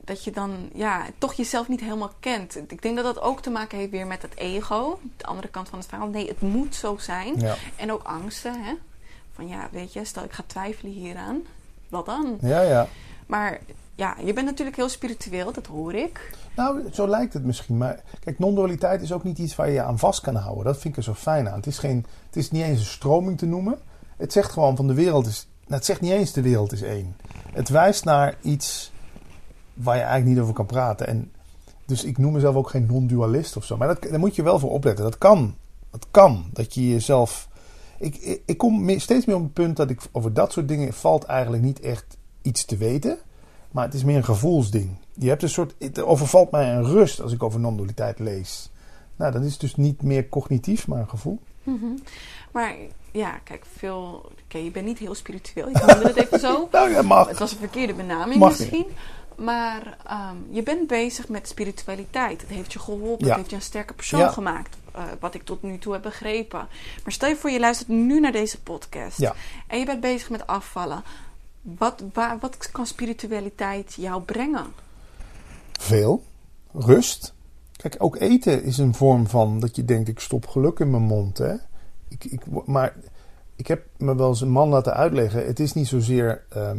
Dat 0.00 0.24
je 0.24 0.30
dan 0.30 0.70
ja, 0.74 1.06
toch 1.18 1.32
jezelf 1.34 1.68
niet 1.68 1.80
helemaal 1.80 2.12
kent. 2.20 2.56
Ik 2.70 2.82
denk 2.82 2.96
dat 2.96 3.04
dat 3.04 3.20
ook 3.20 3.40
te 3.42 3.50
maken 3.50 3.78
heeft 3.78 3.90
weer 3.90 4.06
met 4.06 4.22
het 4.22 4.36
ego. 4.36 4.98
De 5.16 5.24
andere 5.24 5.48
kant 5.48 5.68
van 5.68 5.78
het 5.78 5.88
verhaal. 5.88 6.08
Nee, 6.08 6.28
het 6.28 6.40
moet 6.40 6.74
zo 6.74 6.96
zijn. 6.98 7.40
Ja. 7.40 7.54
En 7.76 7.92
ook 7.92 8.02
angsten. 8.02 8.64
Hè? 8.64 8.72
Van 9.34 9.48
ja, 9.48 9.68
weet 9.72 9.92
je, 9.92 10.04
stel 10.04 10.24
ik 10.24 10.32
ga 10.32 10.42
twijfelen 10.46 10.92
hieraan. 10.92 11.42
Wat 11.88 12.06
dan? 12.06 12.38
Ja, 12.40 12.60
ja. 12.60 12.88
Maar 13.26 13.60
ja, 13.96 14.16
je 14.24 14.32
bent 14.32 14.46
natuurlijk 14.46 14.76
heel 14.76 14.88
spiritueel, 14.88 15.52
dat 15.52 15.66
hoor 15.66 15.94
ik. 15.94 16.30
Nou, 16.56 16.82
zo 16.92 17.08
lijkt 17.08 17.32
het 17.32 17.44
misschien. 17.44 17.76
Maar 17.76 18.02
kijk, 18.20 18.38
non-dualiteit 18.38 19.02
is 19.02 19.12
ook 19.12 19.24
niet 19.24 19.38
iets 19.38 19.56
waar 19.56 19.66
je 19.66 19.72
je 19.72 19.82
aan 19.82 19.98
vast 19.98 20.20
kan 20.20 20.34
houden. 20.34 20.64
Dat 20.64 20.78
vind 20.78 20.84
ik 20.84 20.96
er 20.96 21.02
zo 21.02 21.14
fijn 21.14 21.48
aan. 21.48 21.56
Het 21.56 21.66
is, 21.66 21.78
geen, 21.78 22.06
het 22.26 22.36
is 22.36 22.50
niet 22.50 22.62
eens 22.62 22.78
een 22.78 22.84
stroming 22.84 23.38
te 23.38 23.46
noemen. 23.46 23.78
Het 24.16 24.32
zegt 24.32 24.52
gewoon 24.52 24.76
van 24.76 24.86
de 24.86 24.94
wereld 24.94 25.26
is... 25.26 25.48
Nou, 25.60 25.74
het 25.74 25.84
zegt 25.84 26.00
niet 26.00 26.12
eens 26.12 26.32
de 26.32 26.42
wereld 26.42 26.72
is 26.72 26.82
één. 26.82 27.16
Het 27.52 27.68
wijst 27.68 28.04
naar 28.04 28.36
iets 28.40 28.92
waar 29.74 29.96
je 29.96 30.02
eigenlijk 30.02 30.30
niet 30.30 30.42
over 30.42 30.54
kan 30.54 30.66
praten. 30.66 31.06
En 31.06 31.32
dus 31.86 32.04
ik 32.04 32.18
noem 32.18 32.32
mezelf 32.32 32.54
ook 32.54 32.70
geen 32.70 32.86
non-dualist 32.86 33.56
of 33.56 33.64
zo. 33.64 33.76
Maar 33.76 33.88
dat, 33.88 34.02
daar 34.02 34.18
moet 34.18 34.36
je 34.36 34.42
wel 34.42 34.58
voor 34.58 34.70
opletten. 34.70 35.04
Dat 35.04 35.18
kan. 35.18 35.54
Dat 35.90 36.06
kan. 36.10 36.44
Dat 36.52 36.74
je 36.74 36.88
jezelf... 36.88 37.48
Ik, 37.98 38.16
ik, 38.16 38.42
ik 38.46 38.58
kom 38.58 38.98
steeds 38.98 39.24
meer 39.24 39.36
op 39.36 39.42
het 39.42 39.52
punt 39.52 39.76
dat 39.76 39.90
ik 39.90 40.00
over 40.12 40.34
dat 40.34 40.52
soort 40.52 40.68
dingen 40.68 40.92
valt 40.92 41.24
eigenlijk 41.24 41.62
niet 41.62 41.80
echt 41.80 42.16
iets 42.42 42.64
te 42.64 42.76
weten. 42.76 43.18
Maar 43.74 43.84
het 43.84 43.94
is 43.94 44.04
meer 44.04 44.16
een 44.16 44.24
gevoelsding. 44.24 44.96
Je 45.14 45.28
hebt 45.28 45.42
een 45.42 45.48
soort. 45.48 45.74
Het 45.78 46.00
overvalt 46.02 46.50
mij 46.50 46.74
een 46.74 46.84
rust 46.84 47.20
als 47.20 47.32
ik 47.32 47.42
over 47.42 47.60
non-dualiteit 47.60 48.18
lees. 48.18 48.70
Nou, 49.16 49.32
dat 49.32 49.42
is 49.42 49.58
dus 49.58 49.76
niet 49.76 50.02
meer 50.02 50.28
cognitief, 50.28 50.86
maar 50.86 50.98
een 51.00 51.08
gevoel. 51.08 51.38
Maar 52.52 52.74
ja, 53.12 53.30
kijk, 53.44 53.64
veel. 53.76 54.30
Oké, 54.44 54.58
je 54.58 54.70
bent 54.70 54.86
niet 54.86 54.98
heel 54.98 55.14
spiritueel. 55.14 55.68
Ik 55.68 55.86
noemde 55.86 56.06
het 56.06 56.16
even 56.16 56.40
zo. 56.40 56.68
Nou 56.72 56.90
ja, 56.90 57.02
mag. 57.02 57.28
Het 57.28 57.38
was 57.38 57.52
een 57.52 57.58
verkeerde 57.58 57.94
benaming 57.94 58.40
Mag 58.40 58.58
misschien. 58.58 58.86
Maar 59.36 59.96
ehm, 60.06 60.36
je 60.50 60.62
bent 60.62 60.86
bezig 60.86 61.28
met 61.28 61.48
spiritualiteit. 61.48 62.40
Het 62.40 62.50
heeft 62.50 62.72
je 62.72 62.78
geholpen. 62.78 63.26
Ja. 63.26 63.26
Het 63.26 63.36
heeft 63.36 63.50
je 63.50 63.56
een 63.56 63.62
sterke 63.62 63.94
persoon 63.94 64.20
Ja. 64.20 64.28
gemaakt. 64.28 64.76
eh, 64.94 65.02
wat 65.20 65.34
ik 65.34 65.42
tot 65.44 65.62
nu 65.62 65.78
toe 65.78 65.92
heb 65.92 66.02
begrepen. 66.02 66.66
Maar 67.04 67.12
stel 67.12 67.28
je 67.28 67.36
voor, 67.36 67.50
je 67.50 67.60
luistert 67.60 67.88
nu 67.88 68.20
naar 68.20 68.32
deze 68.32 68.60
podcast. 68.62 69.18
Ja. 69.18 69.34
En 69.66 69.78
je 69.78 69.84
bent 69.84 70.00
bezig 70.00 70.30
met 70.30 70.46
afvallen. 70.46 71.02
Wat, 71.64 72.02
wat 72.40 72.70
kan 72.72 72.86
spiritualiteit 72.86 73.94
jou 73.94 74.22
brengen? 74.22 74.66
Veel. 75.72 76.22
Rust. 76.72 77.34
Kijk, 77.76 77.94
ook 77.98 78.16
eten 78.16 78.62
is 78.62 78.78
een 78.78 78.94
vorm 78.94 79.26
van 79.26 79.60
dat 79.60 79.76
je 79.76 79.84
denkt: 79.84 80.08
ik 80.08 80.20
stop 80.20 80.46
geluk 80.46 80.78
in 80.78 80.90
mijn 80.90 81.02
mond. 81.02 81.38
Hè? 81.38 81.54
Ik, 82.08 82.24
ik, 82.24 82.40
maar 82.66 82.96
ik 83.56 83.66
heb 83.66 83.86
me 83.96 84.16
wel 84.16 84.28
eens 84.28 84.40
een 84.40 84.50
man 84.50 84.68
laten 84.68 84.94
uitleggen: 84.94 85.46
het 85.46 85.60
is 85.60 85.72
niet 85.72 85.86
zozeer 85.86 86.44
ehm, 86.48 86.78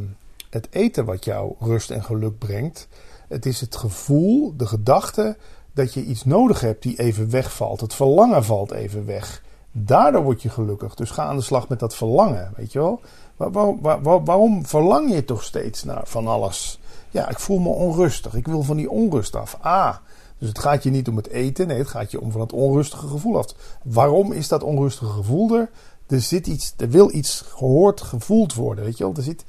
het 0.49 0.67
eten 0.69 1.05
wat 1.05 1.25
jou 1.25 1.55
rust 1.59 1.91
en 1.91 2.03
geluk 2.03 2.37
brengt. 2.37 2.87
Het 3.27 3.45
is 3.45 3.61
het 3.61 3.75
gevoel, 3.75 4.53
de 4.57 4.65
gedachte 4.67 5.37
dat 5.73 5.93
je 5.93 6.03
iets 6.03 6.25
nodig 6.25 6.61
hebt 6.61 6.83
die 6.83 6.99
even 6.99 7.29
wegvalt. 7.29 7.81
Het 7.81 7.93
verlangen 7.93 8.43
valt 8.43 8.71
even 8.71 9.05
weg. 9.05 9.43
Daardoor 9.71 10.23
word 10.23 10.41
je 10.41 10.49
gelukkig. 10.49 10.95
Dus 10.95 11.11
ga 11.11 11.23
aan 11.23 11.35
de 11.35 11.41
slag 11.41 11.67
met 11.69 11.79
dat 11.79 11.95
verlangen, 11.95 12.53
weet 12.55 12.71
je 12.71 12.79
wel? 12.79 13.01
Waar- 13.37 13.51
waar- 13.51 13.81
waar- 13.81 14.01
waar- 14.01 14.23
waarom 14.23 14.65
verlang 14.65 15.13
je 15.13 15.25
toch 15.25 15.43
steeds 15.43 15.83
naar 15.83 16.01
van 16.05 16.27
alles? 16.27 16.79
Ja, 17.09 17.29
ik 17.29 17.39
voel 17.39 17.59
me 17.59 17.69
onrustig. 17.69 18.33
Ik 18.33 18.47
wil 18.47 18.63
van 18.63 18.77
die 18.77 18.89
onrust 18.89 19.35
af. 19.35 19.57
Ah, 19.61 19.95
dus 20.37 20.47
het 20.49 20.59
gaat 20.59 20.83
je 20.83 20.89
niet 20.89 21.07
om 21.07 21.15
het 21.15 21.29
eten. 21.29 21.67
Nee, 21.67 21.77
het 21.77 21.87
gaat 21.87 22.11
je 22.11 22.21
om 22.21 22.31
van 22.31 22.41
het 22.41 22.53
onrustige 22.53 23.07
gevoel 23.07 23.37
af. 23.37 23.45
Waarom 23.83 24.31
is 24.31 24.47
dat 24.47 24.63
onrustige 24.63 25.11
gevoel 25.11 25.55
er? 25.55 25.69
Er 26.07 26.21
zit 26.21 26.47
iets, 26.47 26.73
er 26.77 26.89
wil 26.89 27.13
iets 27.13 27.43
gehoord, 27.47 28.01
gevoeld 28.01 28.53
worden, 28.53 28.83
weet 28.83 28.97
je 28.97 29.03
wel? 29.03 29.13
Er 29.15 29.23
zit, 29.23 29.41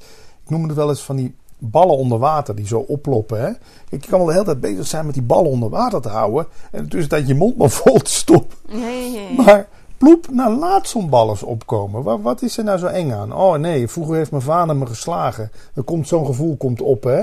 ik 0.43 0.49
noem 0.49 0.63
het 0.63 0.75
wel 0.75 0.89
eens 0.89 1.01
van 1.01 1.15
die 1.15 1.35
ballen 1.57 1.97
onder 1.97 2.19
water 2.19 2.55
die 2.55 2.67
zo 2.67 2.79
oploppen. 2.79 3.39
Hè? 3.41 3.51
Kijk, 3.89 4.03
je 4.03 4.09
kan 4.09 4.17
wel 4.19 4.27
de 4.27 4.33
hele 4.33 4.45
tijd 4.45 4.59
bezig 4.59 4.87
zijn 4.87 5.05
met 5.05 5.13
die 5.13 5.23
ballen 5.23 5.51
onder 5.51 5.69
water 5.69 6.01
te 6.01 6.09
houden. 6.09 6.47
En 6.71 6.89
dat 7.07 7.27
je 7.27 7.35
mond 7.35 7.57
maar 7.57 7.69
vol 7.81 7.99
te 7.99 8.11
stoppen. 8.11 8.57
Nee, 8.67 9.11
nee, 9.11 9.11
nee. 9.11 9.45
Maar 9.45 9.67
ploep, 9.97 10.27
nou 10.31 10.57
laat 10.57 10.87
zo'n 10.87 11.09
bal 11.09 11.37
opkomen. 11.45 12.03
Wat, 12.03 12.21
wat 12.21 12.41
is 12.41 12.57
er 12.57 12.63
nou 12.63 12.77
zo 12.77 12.85
eng 12.85 13.11
aan? 13.11 13.33
Oh 13.33 13.55
nee, 13.55 13.87
vroeger 13.87 14.15
heeft 14.15 14.31
mijn 14.31 14.43
vader 14.43 14.75
me 14.75 14.85
geslagen. 14.85 15.51
Er 15.73 15.83
komt 15.83 16.07
zo'n 16.07 16.25
gevoel 16.25 16.55
komt 16.57 16.81
op, 16.81 17.03
hè? 17.03 17.17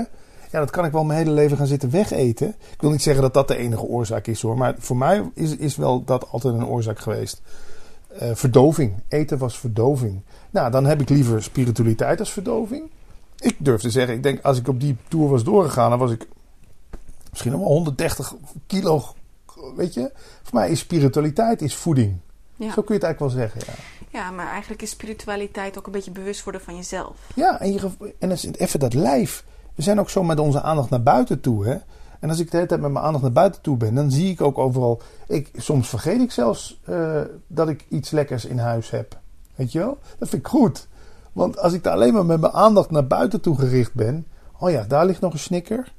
Ja, 0.51 0.59
dat 0.61 0.69
kan 0.69 0.85
ik 0.85 0.91
wel 0.91 1.03
mijn 1.03 1.19
hele 1.19 1.31
leven 1.31 1.57
gaan 1.57 1.67
zitten 1.67 1.89
wegeten. 1.89 2.47
Ik 2.47 2.81
wil 2.81 2.91
niet 2.91 3.01
zeggen 3.01 3.21
dat 3.21 3.33
dat 3.33 3.47
de 3.47 3.57
enige 3.57 3.83
oorzaak 3.83 4.27
is 4.27 4.41
hoor. 4.41 4.57
Maar 4.57 4.75
voor 4.77 4.97
mij 4.97 5.31
is, 5.33 5.55
is 5.55 5.75
wel 5.75 6.03
dat 6.03 6.31
altijd 6.31 6.53
een 6.53 6.65
oorzaak 6.65 6.99
geweest. 6.99 7.41
Eh, 8.19 8.29
verdoving. 8.33 8.93
Eten 9.07 9.37
was 9.37 9.57
verdoving. 9.57 10.21
Nou, 10.49 10.71
dan 10.71 10.85
heb 10.85 11.01
ik 11.01 11.09
liever 11.09 11.43
spiritualiteit 11.43 12.19
als 12.19 12.31
verdoving. 12.31 12.89
Ik 13.39 13.55
durf 13.57 13.81
te 13.81 13.89
zeggen, 13.89 14.15
ik 14.15 14.23
denk 14.23 14.43
als 14.43 14.57
ik 14.57 14.67
op 14.67 14.79
die 14.79 14.97
tour 15.07 15.29
was 15.29 15.43
doorgegaan, 15.43 15.89
dan 15.89 15.99
was 15.99 16.11
ik 16.11 16.27
misschien 17.29 17.51
nog 17.51 17.61
wel 17.61 17.69
130 17.69 18.35
kilo. 18.67 19.03
Weet 19.75 19.93
je, 19.93 20.11
voor 20.43 20.59
mij 20.59 20.69
is 20.69 20.79
spiritualiteit 20.79 21.61
is 21.61 21.75
voeding. 21.75 22.17
Ja. 22.55 22.71
Zo 22.71 22.81
kun 22.81 22.95
je 22.95 23.01
het 23.01 23.03
eigenlijk 23.03 23.19
wel 23.19 23.29
zeggen. 23.29 23.61
Ja, 23.65 24.19
ja, 24.19 24.31
maar 24.31 24.47
eigenlijk 24.47 24.81
is 24.81 24.89
spiritualiteit 24.89 25.77
ook 25.77 25.85
een 25.85 25.91
beetje 25.91 26.11
bewust 26.11 26.43
worden 26.43 26.61
van 26.61 26.75
jezelf. 26.75 27.17
ja 27.35 27.59
en, 27.59 27.73
je, 27.73 27.89
en 28.19 28.31
even 28.31 28.79
dat 28.79 28.93
lijf. 28.93 29.45
We 29.75 29.81
zijn 29.81 29.99
ook 29.99 30.09
zo 30.09 30.23
met 30.23 30.39
onze 30.39 30.61
aandacht 30.61 30.89
naar 30.89 31.03
buiten 31.03 31.41
toe. 31.41 31.65
Hè? 31.65 31.77
En 32.19 32.29
als 32.29 32.39
ik 32.39 32.51
de 32.51 32.55
hele 32.55 32.67
tijd 32.67 32.81
met 32.81 32.91
mijn 32.91 33.05
aandacht 33.05 33.23
naar 33.23 33.33
buiten 33.33 33.61
toe 33.61 33.77
ben, 33.77 33.95
dan 33.95 34.11
zie 34.11 34.31
ik 34.31 34.41
ook 34.41 34.57
overal. 34.57 35.01
Ik, 35.27 35.49
soms 35.55 35.89
vergeet 35.89 36.21
ik 36.21 36.31
zelfs 36.31 36.79
eh, 36.83 37.21
dat 37.47 37.69
ik 37.69 37.85
iets 37.89 38.11
lekkers 38.11 38.45
in 38.45 38.57
huis 38.57 38.89
heb. 38.89 39.19
Weet 39.55 39.71
je 39.71 39.79
wel? 39.79 39.97
Dat 40.17 40.29
vind 40.29 40.41
ik 40.41 40.47
goed. 40.47 40.87
Want 41.33 41.59
als 41.59 41.73
ik 41.73 41.83
daar 41.83 41.93
alleen 41.93 42.13
maar 42.13 42.25
met 42.25 42.41
mijn 42.41 42.53
aandacht 42.53 42.91
naar 42.91 43.07
buiten 43.07 43.41
toe 43.41 43.57
gericht 43.57 43.93
ben. 43.93 44.27
Oh 44.59 44.71
ja, 44.71 44.83
daar 44.83 45.05
ligt 45.05 45.21
nog 45.21 45.33
een 45.33 45.39
snicker. 45.39 45.93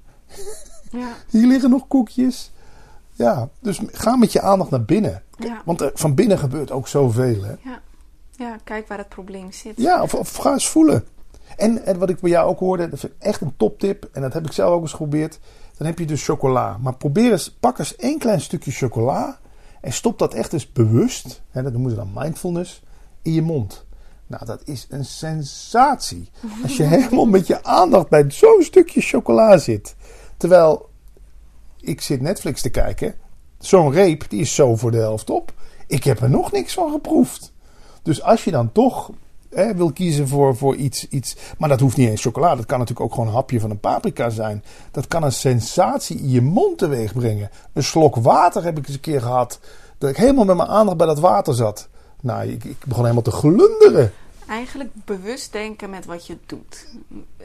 Ja, 0.91 1.09
Hier 1.31 1.47
liggen 1.47 1.71
nog 1.71 1.89
koekjes. 1.89 2.51
Ja, 3.17 3.49
dus 3.61 3.81
ga 3.93 4.17
met 4.17 4.33
je 4.33 4.41
aandacht 4.41 4.71
naar 4.71 4.85
binnen. 4.85 5.23
ja, 5.39 5.63
Want 5.65 5.81
er, 5.81 5.91
van 5.95 6.15
binnen 6.15 6.39
gebeurt 6.39 6.71
ook 6.71 6.89
zoveel. 6.89 7.43
Hè? 7.43 7.55
ja. 7.63 7.81
ja 8.31 8.59
kijk 8.65 8.89
waar 8.89 8.99
het 8.99 9.09
probleem 9.09 9.53
zit. 9.53 9.73
Ja, 9.77 10.03
of, 10.03 10.15
of 10.15 10.37
ga 10.37 10.53
eens 10.53 10.69
voelen. 10.69 11.05
En, 11.57 11.85
en 11.85 11.99
wat 11.99 12.11
ik 12.11 12.21
bij 12.21 12.31
jou 12.31 12.49
ook 12.49 12.59
hoorde, 12.59 12.89
dat 12.89 13.01
vind 13.01 13.13
ik 13.13 13.23
echt 13.23 13.41
een 13.41 13.57
toptip. 13.57 14.09
En 14.13 14.23
dat 14.23 14.33
heb 14.33 14.47
ik 14.47 14.53
zelf 14.53 14.73
ook 14.73 14.83
eens 14.83 14.91
geprobeerd. 14.91 15.39
Dan 15.77 15.87
heb 15.87 15.99
je 15.99 16.07
dus 16.07 16.25
chocola. 16.25 16.79
Maar 16.81 16.97
probeer 16.97 17.31
eens, 17.33 17.57
pak 17.61 17.79
eens 17.79 17.97
één 17.97 18.19
klein 18.19 18.41
stukje 18.41 18.71
chocola. 18.71 19.39
En 19.81 19.93
stop 19.93 20.19
dat 20.19 20.35
echt 20.35 20.53
eens 20.53 20.73
bewust, 20.73 21.43
hè, 21.51 21.63
dat 21.63 21.73
noemen 21.73 21.91
ze 21.91 21.97
dan 21.97 22.11
mindfulness, 22.15 22.83
in 23.23 23.33
je 23.33 23.43
mond. 23.43 23.85
Nou, 24.27 24.45
dat 24.45 24.61
is 24.65 24.87
een 24.91 25.05
sensatie. 25.05 26.31
Als 26.63 26.77
je 26.77 26.83
helemaal 26.97 27.27
met 27.27 27.47
je 27.47 27.65
aandacht 27.65 28.09
bij 28.09 28.25
zo'n 28.29 28.63
stukje 28.63 29.01
chocola 29.01 29.59
zit. 29.59 29.97
Terwijl 30.37 30.89
ik 31.87 32.01
zit 32.01 32.21
Netflix 32.21 32.63
te 32.63 32.71
kijken. 32.71 33.15
Zo'n 33.59 33.93
reep, 33.93 34.25
die 34.29 34.41
is 34.41 34.55
zo 34.55 34.77
voor 34.77 34.91
de 34.91 34.97
helft 34.97 35.31
op. 35.31 35.53
Ik 35.87 36.05
heb 36.05 36.21
er 36.21 36.31
nog 36.31 36.53
niks 36.53 36.75
van 36.75 36.91
geproefd. 36.91 37.53
Dus 38.03 38.23
als 38.23 38.45
je 38.45 38.51
dan 38.51 38.73
toch 38.73 39.11
hè, 39.51 39.75
wil 39.75 39.93
kiezen 39.93 40.29
voor, 40.29 40.57
voor 40.57 40.77
iets, 40.77 41.09
iets. 41.09 41.37
Maar 41.59 41.69
dat 41.69 41.81
hoeft 41.81 41.97
niet 41.97 42.09
eens 42.09 42.23
chocolade. 42.23 42.57
Dat 42.57 42.67
kan 42.67 42.79
natuurlijk 42.79 43.07
ook 43.07 43.15
gewoon 43.15 43.29
een 43.29 43.35
hapje 43.35 43.61
van 43.61 43.71
een 43.71 43.81
paprika 43.81 44.31
zijn. 44.31 44.65
Dat 44.91 45.09
kan 45.09 45.23
een 45.23 45.33
sensatie 45.33 46.19
in 46.19 46.31
je 46.31 46.43
mond 46.43 46.79
teweeg 46.79 47.13
brengen. 47.13 47.51
Een 47.73 47.85
slok 47.85 48.17
water 48.17 48.65
heb 48.65 48.79
ik 48.79 48.87
eens 48.87 48.95
een 48.95 49.01
keer 49.01 49.21
gehad. 49.21 49.61
Dat 49.99 50.11
ik 50.11 50.17
helemaal 50.17 50.45
met 50.45 50.57
mijn 50.57 50.69
aandacht 50.69 50.97
bij 50.97 51.07
dat 51.07 51.21
water 51.21 51.55
zat. 51.55 51.89
Nou, 52.21 52.49
ik, 52.49 52.65
ik 52.65 52.85
begon 52.87 53.03
helemaal 53.03 53.23
te 53.23 53.31
glunderen. 53.31 54.13
Eigenlijk 54.49 54.91
bewust 55.05 55.53
denken 55.53 55.91
met 55.91 56.05
wat 56.05 56.27
je 56.27 56.37
doet. 56.47 56.87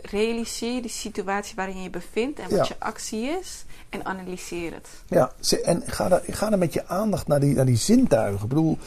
Realiseer 0.02 0.82
de 0.82 0.88
situatie 0.90 1.56
waarin 1.56 1.82
je 1.82 1.90
bevindt 1.90 2.40
en 2.40 2.50
wat 2.50 2.58
Ja. 2.58 2.66
je 2.68 2.86
actie 2.86 3.24
is. 3.40 3.66
En 3.90 4.06
analyseer 4.06 4.74
het. 4.74 4.88
Ja, 5.08 5.32
en 5.64 5.84
ga 5.86 6.08
daar, 6.08 6.22
ga 6.28 6.50
daar 6.50 6.60
met 6.60 6.74
je 6.74 6.88
aandacht 6.88 7.28
naar 7.28 7.40
die, 7.40 7.56
naar 7.56 7.66
die 7.66 7.76
zintuigen. 7.76 8.44
Ik 8.44 8.50
bedoel, 8.50 8.78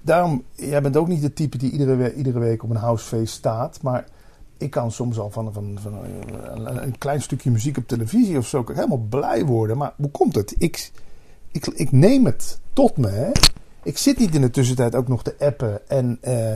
daarom, 0.00 0.44
jij 0.54 0.82
bent 0.82 0.96
ook 0.96 1.08
niet 1.08 1.22
de 1.22 1.32
type 1.32 1.58
die 1.58 1.70
iedere, 1.70 2.14
iedere 2.14 2.38
week 2.38 2.62
op 2.62 2.70
een 2.70 2.76
housefeest 2.76 3.34
staat. 3.34 3.82
Maar 3.82 4.06
ik 4.56 4.70
kan 4.70 4.92
soms 4.92 5.18
al 5.18 5.30
van, 5.30 5.52
van, 5.52 5.78
van 5.82 5.94
een, 6.54 6.82
een 6.82 6.98
klein 6.98 7.22
stukje 7.22 7.50
muziek 7.50 7.76
op 7.76 7.88
televisie 7.88 8.38
of 8.38 8.46
zo 8.46 8.64
helemaal 8.66 9.06
blij 9.08 9.44
worden. 9.44 9.76
Maar 9.76 9.92
hoe 9.96 10.10
komt 10.10 10.34
het? 10.34 10.54
Ik, 10.58 10.90
ik, 11.52 11.66
ik 11.66 11.92
neem 11.92 12.24
het 12.24 12.58
tot 12.72 12.96
me. 12.96 13.08
Hè? 13.08 13.30
Ik 13.82 13.98
zit 13.98 14.18
niet 14.18 14.34
in 14.34 14.40
de 14.40 14.50
tussentijd 14.50 14.94
ook 14.94 15.08
nog 15.08 15.22
te 15.22 15.34
appen. 15.38 15.88
En 15.88 16.18
eh, 16.20 16.52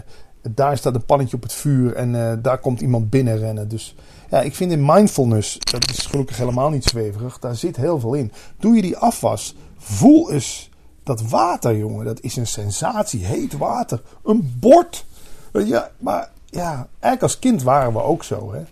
daar 0.50 0.76
staat 0.76 0.94
een 0.94 1.04
pannetje 1.04 1.36
op 1.36 1.42
het 1.42 1.52
vuur. 1.52 1.94
En 1.94 2.30
eh, 2.30 2.36
daar 2.42 2.58
komt 2.58 2.80
iemand 2.80 3.10
binnenrennen. 3.10 3.68
Dus 3.68 3.94
ja, 4.30 4.40
ik 4.40 4.54
vind 4.54 4.72
in 4.72 4.84
mindfulness, 4.84 5.58
dat 5.58 5.90
is 5.90 6.06
gelukkig 6.06 6.36
helemaal 6.36 6.70
niet 6.70 6.84
zweverig. 6.84 7.38
Daar 7.38 7.56
zit 7.56 7.76
heel 7.76 8.00
veel 8.00 8.14
in. 8.14 8.32
Doe 8.58 8.76
je 8.76 8.82
die 8.82 8.96
afwas, 8.96 9.56
voel 9.76 10.30
eens 10.30 10.70
dat 11.02 11.22
water, 11.22 11.76
jongen. 11.76 12.04
Dat 12.04 12.20
is 12.20 12.36
een 12.36 12.46
sensatie. 12.46 13.24
Heet 13.24 13.56
water. 13.56 14.02
Een 14.24 14.56
bord. 14.60 15.04
Ja, 15.52 15.90
maar 15.98 16.30
ja, 16.46 16.88
eigenlijk 16.90 17.22
als 17.22 17.38
kind 17.38 17.62
waren 17.62 17.92
we 17.92 18.02
ook 18.02 18.24
zo. 18.24 18.52
Hè? 18.52 18.62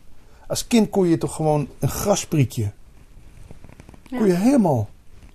Als 0.46 0.66
kind 0.66 0.90
kon 0.90 1.08
je 1.08 1.18
toch 1.18 1.34
gewoon 1.34 1.68
een 1.78 1.88
grasprietje. 1.88 2.72
Kon 4.08 4.26
je 4.26 4.32
helemaal 4.32 4.88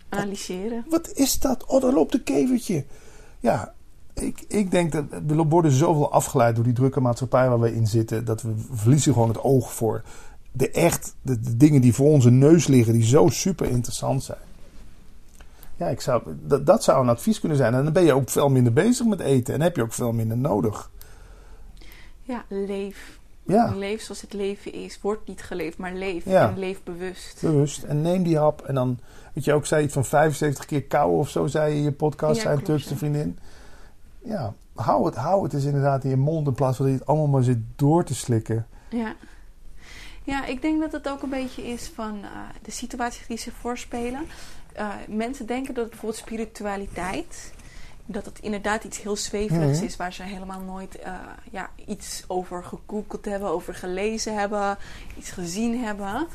Analyseren. 0.09 0.85
wat 0.89 1.11
is 1.13 1.39
dat? 1.39 1.65
Oh, 1.65 1.81
daar 1.81 1.93
loopt 1.93 2.13
een 2.13 2.23
kevertje. 2.23 2.85
Ja, 3.39 3.73
ik, 4.15 4.45
ik 4.47 4.71
denk 4.71 4.91
dat 4.91 5.05
we 5.27 5.35
worden 5.35 5.71
zoveel 5.71 6.11
afgeleid 6.11 6.55
door 6.55 6.63
die 6.63 6.73
drukke 6.73 6.99
maatschappij 6.99 7.49
waar 7.49 7.59
we 7.59 7.75
in 7.75 7.87
zitten. 7.87 8.25
Dat 8.25 8.41
we 8.41 8.53
verliezen 8.71 9.13
gewoon 9.13 9.27
het 9.27 9.43
oog 9.43 9.73
voor 9.73 10.03
de 10.51 10.71
echt, 10.71 11.15
de, 11.21 11.39
de 11.39 11.57
dingen 11.57 11.81
die 11.81 11.93
voor 11.93 12.09
onze 12.09 12.29
neus 12.29 12.67
liggen, 12.67 12.93
die 12.93 13.05
zo 13.05 13.27
super 13.27 13.69
interessant 13.69 14.23
zijn. 14.23 14.37
Ja, 15.77 15.87
ik 15.87 16.01
zou, 16.01 16.23
dat, 16.41 16.65
dat 16.65 16.83
zou 16.83 17.03
een 17.03 17.09
advies 17.09 17.39
kunnen 17.39 17.57
zijn. 17.57 17.73
En 17.73 17.83
dan 17.83 17.93
ben 17.93 18.03
je 18.03 18.13
ook 18.13 18.29
veel 18.29 18.49
minder 18.49 18.73
bezig 18.73 19.05
met 19.05 19.19
eten 19.19 19.53
en 19.53 19.61
heb 19.61 19.75
je 19.75 19.81
ook 19.81 19.93
veel 19.93 20.11
minder 20.11 20.37
nodig. 20.37 20.91
Ja, 22.23 22.45
leef. 22.49 23.19
Ja, 23.43 23.73
Leef 23.75 24.01
zoals 24.01 24.21
het 24.21 24.33
leven 24.33 24.73
is. 24.73 24.99
Word 25.01 25.27
niet 25.27 25.41
geleefd, 25.41 25.77
maar 25.77 25.93
leef. 25.93 26.25
Ja. 26.25 26.49
En 26.49 26.59
leef 26.59 26.83
bewust. 26.83 27.41
bewust. 27.41 27.83
En 27.83 28.01
neem 28.01 28.23
die 28.23 28.37
hap. 28.37 28.61
En 28.61 28.75
dan, 28.75 28.99
weet 29.33 29.43
je 29.43 29.53
ook, 29.53 29.65
zei 29.65 29.83
iets 29.83 29.93
van 29.93 30.05
75 30.05 30.65
keer 30.65 30.83
kauwen 30.83 31.19
of 31.19 31.29
zo, 31.29 31.47
zei 31.47 31.71
je 31.71 31.77
in 31.77 31.83
je 31.83 31.91
podcast, 31.91 32.35
Ja, 32.35 32.41
zijn 32.41 32.63
Turkse 32.63 32.97
vriendin. 32.97 33.37
Ja, 33.37 33.54
hou 34.75 35.05
het, 35.05 35.15
hou 35.15 35.43
het 35.43 35.53
eens 35.53 35.63
inderdaad 35.63 36.03
in 36.03 36.09
je 36.09 36.17
mond 36.17 36.47
in 36.47 36.53
plaats 36.53 36.77
van 36.77 36.85
dat 36.85 36.93
je 36.93 36.99
het 36.99 37.09
allemaal 37.09 37.27
maar 37.27 37.43
zit 37.43 37.59
door 37.75 38.03
te 38.03 38.15
slikken. 38.15 38.67
Ja. 38.89 39.15
Ja, 40.23 40.45
ik 40.45 40.61
denk 40.61 40.81
dat 40.81 40.91
het 40.91 41.09
ook 41.09 41.21
een 41.21 41.29
beetje 41.29 41.67
is 41.67 41.91
van 41.95 42.23
eh, 42.23 42.29
de 42.61 42.71
situaties 42.71 43.27
die 43.27 43.37
ze 43.37 43.51
voorspelen. 43.51 44.25
Eh, 44.73 44.87
mensen 45.07 45.45
denken 45.45 45.73
dat 45.73 45.89
bijvoorbeeld 45.89 46.21
spiritualiteit, 46.21 47.53
dat 48.05 48.25
het 48.25 48.39
inderdaad 48.39 48.83
iets 48.83 49.01
heel 49.01 49.15
zweverigs 49.15 49.77
Mhm. 49.77 49.85
is, 49.87 49.95
waar 49.95 50.13
ze 50.13 50.23
helemaal 50.23 50.59
nooit 50.59 50.99
eh, 50.99 51.13
ja, 51.51 51.69
iets 51.85 52.23
over 52.27 52.63
gegoogeld 52.63 53.25
hebben, 53.25 53.49
over 53.49 53.75
gelezen 53.75 54.35
hebben, 54.37 54.77
iets 55.17 55.29
gezien 55.31 55.83
hebben. 55.83 56.27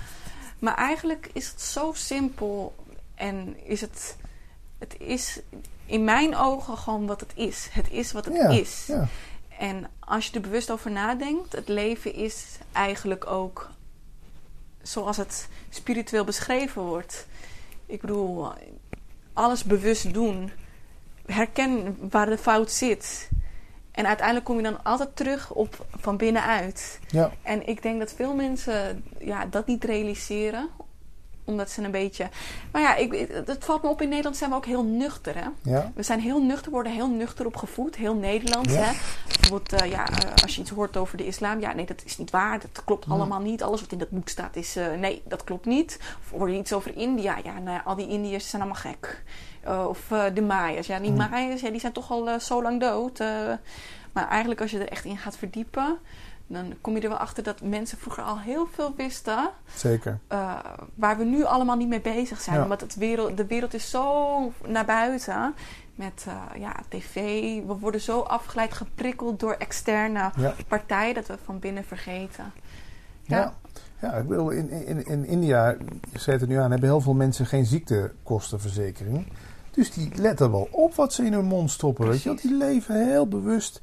Maar 0.59 0.75
eigenlijk 0.75 1.31
is 1.33 1.49
het 1.51 1.61
zo 1.61 1.93
simpel 1.95 2.75
en 3.15 3.57
is 3.67 3.81
het, 3.81 4.17
het 4.81 4.95
is 4.99 5.41
in 5.87 6.05
mijn 6.05 6.37
ogen 6.37 6.77
gewoon 6.77 7.07
wat 7.07 7.21
het 7.21 7.33
is. 7.35 7.69
Het 7.71 7.91
is 7.91 8.13
wat 8.13 8.25
het 8.25 8.35
Ja, 8.35 8.49
is. 8.49 8.85
ja. 8.87 9.07
En 9.59 9.87
als 9.99 10.27
je 10.27 10.33
er 10.35 10.41
bewust 10.41 10.71
over 10.71 10.91
nadenkt, 10.91 11.53
het 11.53 11.69
leven 11.69 12.15
is 12.15 12.45
eigenlijk 12.73 13.27
ook 13.27 13.71
zoals 14.83 15.17
het 15.17 15.49
spiritueel 15.71 16.25
beschreven 16.25 16.83
wordt. 16.83 17.27
Ik 17.87 18.01
bedoel, 18.01 18.53
alles 19.33 19.65
bewust 19.65 20.15
doen. 20.15 20.51
Herken 21.27 21.97
waar 22.11 22.27
de 22.27 22.39
fout 22.39 22.71
zit. 22.71 23.29
En 23.91 24.07
uiteindelijk 24.07 24.47
kom 24.47 24.57
je 24.57 24.63
dan 24.63 24.85
altijd 24.85 25.17
terug 25.17 25.51
op 25.51 25.87
van 26.01 26.17
binnenuit. 26.17 27.01
Ja, 27.09 27.33
En 27.43 27.67
ik 27.69 27.83
denk 27.83 27.99
dat 27.99 28.13
veel 28.13 28.35
mensen 28.35 29.05
ja, 29.19 29.47
dat 29.47 29.67
niet 29.67 29.85
realiseren. 29.85 30.69
Omdat 31.51 31.71
ze 31.71 31.83
een 31.83 31.91
beetje. 31.91 32.29
Maar 32.73 32.83
ja, 32.83 32.97
ik, 32.97 33.29
het 33.47 33.65
valt 33.65 33.83
me 33.83 33.89
op 33.89 34.03
in 34.03 34.09
Nederland 34.09 34.37
zijn 34.37 34.51
we 34.51 34.57
ook 34.57 34.67
heel 34.67 34.85
nuchter. 34.85 35.35
Hè? 35.35 35.49
ja, 35.63 35.93
We 35.95 36.03
zijn 36.03 36.21
heel 36.21 36.43
nuchter, 36.43 36.71
worden 36.73 36.93
heel 36.93 37.09
nuchter 37.09 37.47
opgevoed, 37.47 37.97
heel 37.97 38.15
Nederlands. 38.15 38.73
Ja. 38.73 38.81
Hè? 38.81 38.93
Bijvoorbeeld, 39.27 39.73
eh, 39.73 39.91
ja, 39.91 40.09
eh, 40.09 40.43
als 40.43 40.55
je 40.55 40.61
iets 40.61 40.71
hoort 40.71 40.97
over 40.97 41.17
de 41.17 41.27
islam, 41.27 41.61
ja, 41.61 41.73
nee, 41.75 41.87
dat 41.87 42.03
is 42.05 42.19
niet 42.19 42.31
waar, 42.31 42.61
dat 42.61 42.85
klopt 42.85 43.05
Ja. 43.09 43.13
allemaal 43.13 43.41
niet. 43.41 43.63
Alles 43.63 43.81
wat 43.81 43.93
in 43.93 43.99
dat 43.99 44.11
boek 44.11 44.29
staat 44.29 44.57
is, 44.57 44.77
eh, 44.77 44.93
nee, 44.99 45.23
dat 45.25 45.45
klopt 45.45 45.65
niet. 45.67 45.99
Of 46.23 46.39
hoor 46.39 46.51
je 46.51 46.59
iets 46.59 46.73
over 46.73 46.97
India, 46.97 47.37
ja, 47.45 47.53
nou, 47.53 47.71
ja, 47.77 47.83
al 47.85 47.97
die 47.97 48.09
Indiërs 48.09 48.49
zijn 48.51 48.63
allemaal 48.63 48.81
gek. 48.81 49.23
Of 49.89 49.99
de 50.35 50.43
Mayas, 50.43 50.87
ja, 50.87 50.99
die. 50.99 51.13
Mayas, 51.13 51.61
ja, 51.61 51.71
die 51.71 51.81
zijn 51.81 51.93
toch 51.93 52.11
al 52.11 52.41
zo 52.41 52.63
lang 52.63 52.81
dood. 52.81 53.19
maar 54.13 54.29
eigenlijk, 54.29 54.61
als 54.61 54.71
je 54.71 54.79
er 54.79 54.89
echt 54.89 55.05
in 55.05 55.17
gaat 55.19 55.37
verdiepen, 55.37 55.99
dan 56.53 56.75
kom 56.81 56.95
je 56.97 57.01
er 57.01 57.09
wel 57.09 57.19
achter 57.19 57.43
dat 57.43 57.61
mensen 57.63 57.99
vroeger 57.99 58.23
al 58.23 58.39
heel 58.39 58.69
veel 58.75 58.95
wisten 58.97 59.51
zeker. 59.75 60.19
eh, 60.29 60.59
waar 60.95 61.19
we 61.19 61.25
nu 61.25 61.45
allemaal 61.45 61.77
niet 61.77 61.89
mee 61.89 62.01
bezig 62.01 62.41
zijn. 62.41 62.57
Ja. 62.57 62.63
Omdat 62.63 62.81
het 62.81 62.95
wereld, 62.95 63.37
de 63.37 63.47
wereld 63.47 63.75
is 63.75 63.91
zo 63.91 64.53
naar 64.67 64.85
buiten. 64.85 65.55
Met 65.95 66.25
eh, 66.29 66.61
ja, 66.61 66.77
tv. 66.89 67.15
We 67.67 67.77
worden 67.81 68.01
zo 68.01 68.21
afgeleid, 68.21 68.73
geprikkeld 68.73 69.41
door 69.41 69.53
externe 69.53 70.31
Ja. 70.37 70.55
partijen 70.69 71.15
dat 71.15 71.27
we 71.27 71.39
van 71.45 71.59
binnen 71.59 71.85
vergeten. 71.85 72.53
Ja. 73.23 73.37
Ja. 73.39 73.55
Ja, 74.01 74.13
ik 74.13 74.29
bedoel, 74.29 74.51
in, 74.51 74.71
in, 74.71 75.07
in 75.07 75.25
India, 75.27 75.69
je 76.13 76.19
zei 76.19 76.33
het 76.37 76.43
er 76.43 76.49
nu 76.49 76.57
aan, 76.57 76.71
hebben 76.71 76.89
heel 76.89 77.01
veel 77.01 77.15
mensen 77.15 77.47
geen 77.47 77.67
ziektekostenverzekering. 77.67 79.27
Dus 79.71 79.91
die 79.93 80.11
letten 80.15 80.51
wel 80.51 80.69
op 80.71 80.95
wat 80.95 81.13
ze 81.13 81.25
in 81.25 81.33
hun 81.33 81.45
mond 81.45 81.71
stoppen. 81.71 82.09
Weet 82.09 82.23
je? 82.23 82.35
Die 82.35 82.57
leven 82.57 83.07
heel 83.09 83.27
bewust, 83.29 83.81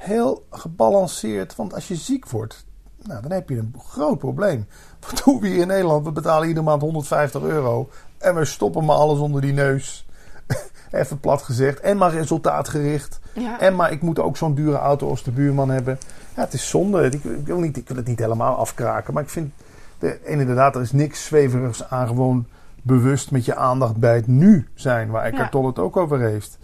heel 0.00 0.46
gebalanceerd. 0.50 1.56
Want 1.56 1.74
als 1.74 1.88
je 1.88 1.94
ziek 1.94 2.28
wordt, 2.28 2.64
nou, 3.02 3.22
dan 3.22 3.30
heb 3.30 3.48
je 3.48 3.56
een 3.56 3.74
groot 3.88 4.18
probleem. 4.18 4.66
Wat 5.06 5.22
doen 5.24 5.40
we 5.40 5.48
hier 5.48 5.60
in 5.60 5.66
Nederland? 5.66 6.04
We 6.04 6.12
betalen 6.12 6.48
iedere 6.48 6.66
maand 6.66 6.82
150 6.82 7.42
euro. 7.42 7.88
En 8.18 8.34
we 8.34 8.44
stoppen 8.44 8.84
maar 8.84 8.96
alles 8.96 9.18
onder 9.18 9.40
die 9.40 9.52
neus. 9.52 10.06
Even 10.90 11.20
plat 11.20 11.42
gezegd. 11.42 11.80
En 11.80 11.96
maar 11.96 12.10
resultaatgericht. 12.10 13.20
Ja. 13.32 13.60
En 13.60 13.76
maar 13.76 13.92
ik 13.92 14.02
moet 14.02 14.18
ook 14.18 14.36
zo'n 14.36 14.54
dure 14.54 14.76
auto 14.76 15.08
als 15.08 15.22
de 15.22 15.30
buurman 15.30 15.70
hebben. 15.70 15.98
Ja, 16.36 16.42
het 16.42 16.52
is 16.52 16.68
zonde. 16.68 17.04
Ik, 17.04 17.24
ik 17.24 17.46
wil, 17.46 17.58
niet, 17.58 17.76
ik 17.76 17.88
wil 17.88 17.96
het 17.96 18.06
niet 18.06 18.18
helemaal 18.18 18.56
afkraken. 18.56 19.14
Maar 19.14 19.22
ik 19.22 19.28
vind, 19.28 19.52
de, 19.98 20.10
en 20.10 20.40
inderdaad, 20.40 20.74
er 20.74 20.80
is 20.80 20.92
niks 20.92 21.24
zweverigs 21.24 21.88
aan 21.88 22.06
gewoon 22.06 22.46
bewust 22.82 23.30
met 23.30 23.44
je 23.44 23.56
aandacht 23.56 23.96
bij 23.96 24.14
het 24.14 24.26
nu 24.26 24.68
zijn. 24.74 25.10
Waar 25.10 25.24
Eckhart 25.24 25.44
Ja. 25.44 25.50
Tolle 25.50 25.66
het 25.66 25.78
ook 25.78 25.96
over 25.96 26.20
heeft. 26.20 26.58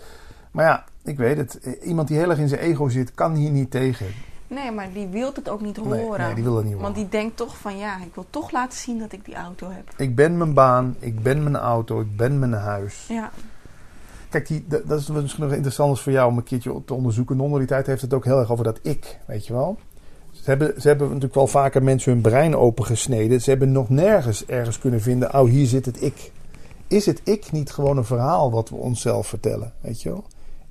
Maar 0.50 0.64
ja, 0.64 0.84
ik 1.06 1.16
weet 1.16 1.36
het. 1.36 1.58
Eh, 1.60 1.88
Iemand 1.88 2.08
die 2.08 2.16
heel 2.16 2.30
erg 2.30 2.38
in 2.38 2.48
zijn 2.48 2.60
ego 2.60 2.88
zit, 2.88 3.14
kan 3.14 3.34
hier 3.34 3.50
niet 3.50 3.70
tegen. 3.70 4.06
Nee, 4.48 4.70
maar 4.70 4.88
die 4.92 5.06
wil 5.06 5.32
het 5.34 5.48
ook 5.48 5.60
niet 5.60 5.76
horen. 5.76 6.20
nee, 6.20 6.34
die 6.34 6.44
wil 6.44 6.54
dat 6.54 6.62
niet 6.62 6.72
horen. 6.72 6.84
Want 6.84 6.94
die 6.94 7.08
denkt 7.08 7.36
toch 7.36 7.56
van 7.56 7.78
ja, 7.78 7.96
ik 7.96 8.14
wil 8.14 8.26
toch 8.30 8.50
laten 8.50 8.78
zien 8.78 8.98
dat 8.98 9.12
ik 9.12 9.24
die 9.24 9.34
auto 9.34 9.70
heb. 9.70 9.90
Ik 9.96 10.14
ben 10.14 10.36
mijn 10.36 10.54
baan, 10.54 10.96
ik 10.98 11.22
ben 11.22 11.42
mijn 11.42 11.56
auto, 11.56 12.00
ik 12.00 12.16
ben 12.16 12.38
mijn 12.38 12.52
huis. 12.52 13.04
Ja, 13.08 13.30
Kijk, 14.28 14.46
die, 14.48 14.64
dat 14.68 14.88
dat 14.88 15.00
is 15.00 15.08
misschien 15.08 15.44
nog 15.44 15.52
interessant 15.52 16.00
voor 16.00 16.12
jou 16.12 16.30
om 16.30 16.36
een 16.36 16.42
keertje 16.44 16.82
te 16.84 16.94
onderzoeken. 16.94 17.36
Non-dualiteit 17.36 17.86
heeft 17.86 18.02
het 18.02 18.14
ook 18.14 18.24
heel 18.24 18.38
erg 18.38 18.50
over 18.50 18.64
dat 18.64 18.78
ik, 18.82 19.18
weet 19.26 19.46
je 19.46 19.52
wel. 19.52 19.78
Ze 20.30 20.42
hebben, 20.44 20.80
ze 20.80 20.88
hebben 20.88 21.06
natuurlijk 21.06 21.34
wel 21.34 21.46
vaker 21.46 21.82
mensen 21.82 22.12
hun 22.12 22.20
brein 22.20 22.56
opengesneden. 22.56 23.40
Ze 23.40 23.50
hebben 23.50 23.72
nog 23.72 23.88
nergens 23.88 24.46
ergens 24.46 24.78
kunnen 24.78 25.00
vinden, 25.00 25.34
oh 25.34 25.48
hier 25.48 25.66
zit 25.66 25.86
het 25.86 26.02
ik. 26.02 26.32
Is 26.86 27.06
het 27.06 27.20
ik 27.24 27.52
niet 27.52 27.70
gewoon 27.70 27.96
een 27.96 28.04
verhaal 28.04 28.50
wat 28.50 28.68
we 28.68 28.76
onszelf 28.76 29.26
vertellen, 29.26 29.72
weet 29.80 30.02
je 30.02 30.08
wel? 30.08 30.24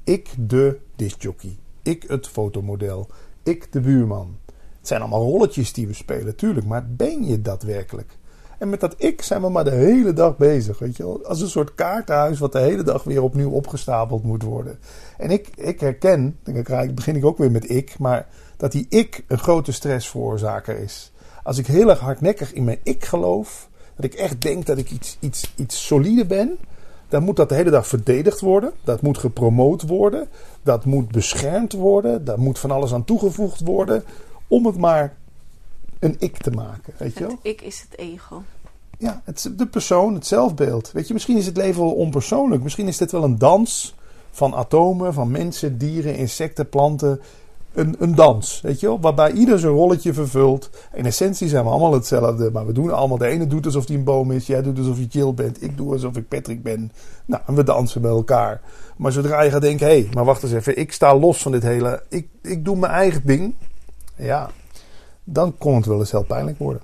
Ik 0.06 0.30
de 0.38 0.80
discjockey, 0.95 1.58
ik 1.82 2.03
het 2.08 2.28
fotomodel, 2.28 3.08
ik 3.43 3.72
de 3.72 3.80
buurman. 3.80 4.38
Het 4.78 4.88
zijn 4.88 5.01
allemaal 5.01 5.24
rolletjes 5.24 5.74
die 5.74 5.88
we 5.88 5.93
spelen, 5.93 6.36
tuurlijk, 6.36 6.66
maar 6.66 6.89
ben 6.89 7.24
je 7.24 7.41
dat 7.41 7.64
werkelijk? 7.64 8.18
En 8.58 8.70
met 8.70 8.80
dat 8.80 8.95
ik 8.97 9.22
zijn 9.22 9.41
we 9.41 9.49
maar 9.49 9.64
de 9.64 9.72
hele 9.72 10.14
dag 10.14 10.38
bezig, 10.38 10.80
weet 10.80 10.97
je 10.97 11.03
wel. 11.03 11.26
Als 11.26 11.41
een 11.41 11.49
soort 11.49 11.76
kaartenhuis 11.76 12.39
wat 12.39 12.51
de 12.51 12.60
hele 12.60 12.84
dag 12.84 13.03
weer 13.03 13.22
opnieuw 13.22 13.49
opgestapeld 13.49 14.24
moet 14.24 14.43
worden. 14.43 14.80
En 15.18 15.30
ik, 15.30 15.49
ik 15.56 15.80
herken, 15.80 16.39
dan 16.43 16.93
begin 16.93 17.16
ik 17.16 17.26
ook 17.26 17.38
weer 17.38 17.51
met 17.51 17.70
ik, 17.70 17.99
maar 17.99 18.28
dat 18.58 18.72
die 18.72 18.86
ik 18.89 19.24
een 19.28 19.39
grote 19.39 19.72
stressveroorzaker 19.72 20.80
is. 20.80 21.12
Als 21.43 21.58
ik 21.58 21.68
heel 21.68 21.89
erg 21.89 21.99
hardnekkig 21.99 22.53
in 22.53 22.64
mijn 22.64 22.80
ik 22.84 23.06
geloof, 23.06 23.70
dat 23.95 24.06
ik 24.06 24.14
echt 24.14 24.41
denk 24.41 24.66
dat 24.66 24.78
ik 24.78 24.91
iets, 24.91 25.18
iets, 25.20 25.53
iets 25.56 25.86
solide 25.86 26.26
ben, 26.26 26.58
dan 27.08 27.24
moet 27.24 27.36
dat 27.36 27.49
de 27.49 27.56
hele 27.56 27.70
dag 27.70 27.88
verdedigd 27.88 28.41
worden. 28.41 28.72
Dat 28.84 29.01
moet 29.01 29.18
gepromoot 29.18 29.82
worden. 29.82 30.28
Dat 30.64 30.86
moet 30.86 31.12
beschermd 31.12 31.74
worden. 31.74 32.26
Daar 32.26 32.39
moet 32.39 32.60
van 32.60 32.72
alles 32.72 32.93
aan 32.93 33.06
toegevoegd 33.06 33.60
worden. 33.60 34.03
Om 34.47 34.66
het 34.66 34.78
maar 34.78 35.16
een 35.99 36.16
ik 36.20 36.38
te 36.38 36.51
maken. 36.51 36.93
Weet 36.97 37.14
je 37.14 37.20
wel? 37.20 37.30
Het 37.30 37.39
ik 37.41 37.62
is 37.62 37.86
het 37.89 37.99
ego. 37.99 38.43
Ja, 38.97 39.22
het, 39.24 39.51
de 39.58 39.68
persoon, 39.68 40.14
het 40.14 40.28
zelfbeeld. 40.28 40.91
Weet 40.91 41.08
je, 41.08 41.14
misschien 41.14 41.38
is 41.38 41.45
het 41.45 41.58
leven 41.58 41.82
wel 41.82 41.93
onpersoonlijk. 41.93 42.64
Misschien 42.64 42.88
is 42.88 42.97
dit 42.97 43.12
wel 43.12 43.24
een 43.24 43.38
dans 43.38 43.95
van 44.32 44.56
atomen, 44.56 45.14
van 45.14 45.32
mensen, 45.32 45.78
dieren, 45.78 46.16
insecten, 46.16 46.70
planten. 46.70 47.22
Een, 47.76 47.95
een 47.99 48.15
dans, 48.15 48.61
weet 48.61 48.80
je 48.80 48.88
wel, 48.88 48.99
waarbij 48.99 49.32
ieder 49.32 49.59
zijn 49.59 49.73
rolletje 49.73 50.13
vervult. 50.13 50.69
In 50.93 51.05
essentie 51.05 51.47
zijn 51.47 51.63
we 51.63 51.69
allemaal 51.69 51.93
hetzelfde, 51.93 52.51
maar 52.51 52.65
we 52.65 52.73
doen 52.73 52.91
allemaal. 52.91 53.17
De 53.17 53.28
ene 53.28 53.47
doet 53.47 53.65
alsof 53.65 53.88
hij 53.88 53.95
een 53.95 54.03
boom 54.03 54.32
is, 54.32 54.47
jij 54.47 54.61
doet 54.61 54.78
alsof 54.78 54.97
je 54.97 55.07
chill 55.09 55.34
bent, 55.34 55.63
ik 55.63 55.78
doe 55.78 55.93
alsof 55.93 56.15
ik 56.15 56.28
Patrick 56.28 56.63
ben. 56.63 56.91
Nou, 57.26 57.43
en 57.45 57.55
we 57.55 57.63
dansen 57.63 58.01
met 58.01 58.11
elkaar. 58.11 58.61
Maar 58.97 59.11
zodra 59.11 59.41
je 59.41 59.51
gaat 59.51 59.61
denken, 59.61 59.88
hé, 59.88 59.99
hey, 59.99 60.09
maar 60.13 60.26
wacht 60.26 60.43
eens 60.43 60.51
even, 60.51 60.78
ik 60.78 60.91
sta 60.91 61.17
los 61.17 61.41
van 61.41 61.51
dit 61.51 61.63
hele, 61.63 62.03
ik, 62.09 62.28
ik 62.41 62.65
doe 62.65 62.78
mijn 62.78 62.91
eigen 62.91 63.21
ding. 63.26 63.55
Ja, 64.15 64.49
dan 65.23 65.57
kon 65.57 65.76
het 65.76 65.86
wel 65.86 65.99
eens 65.99 66.11
heel 66.11 66.23
pijnlijk 66.23 66.57
worden. 66.57 66.82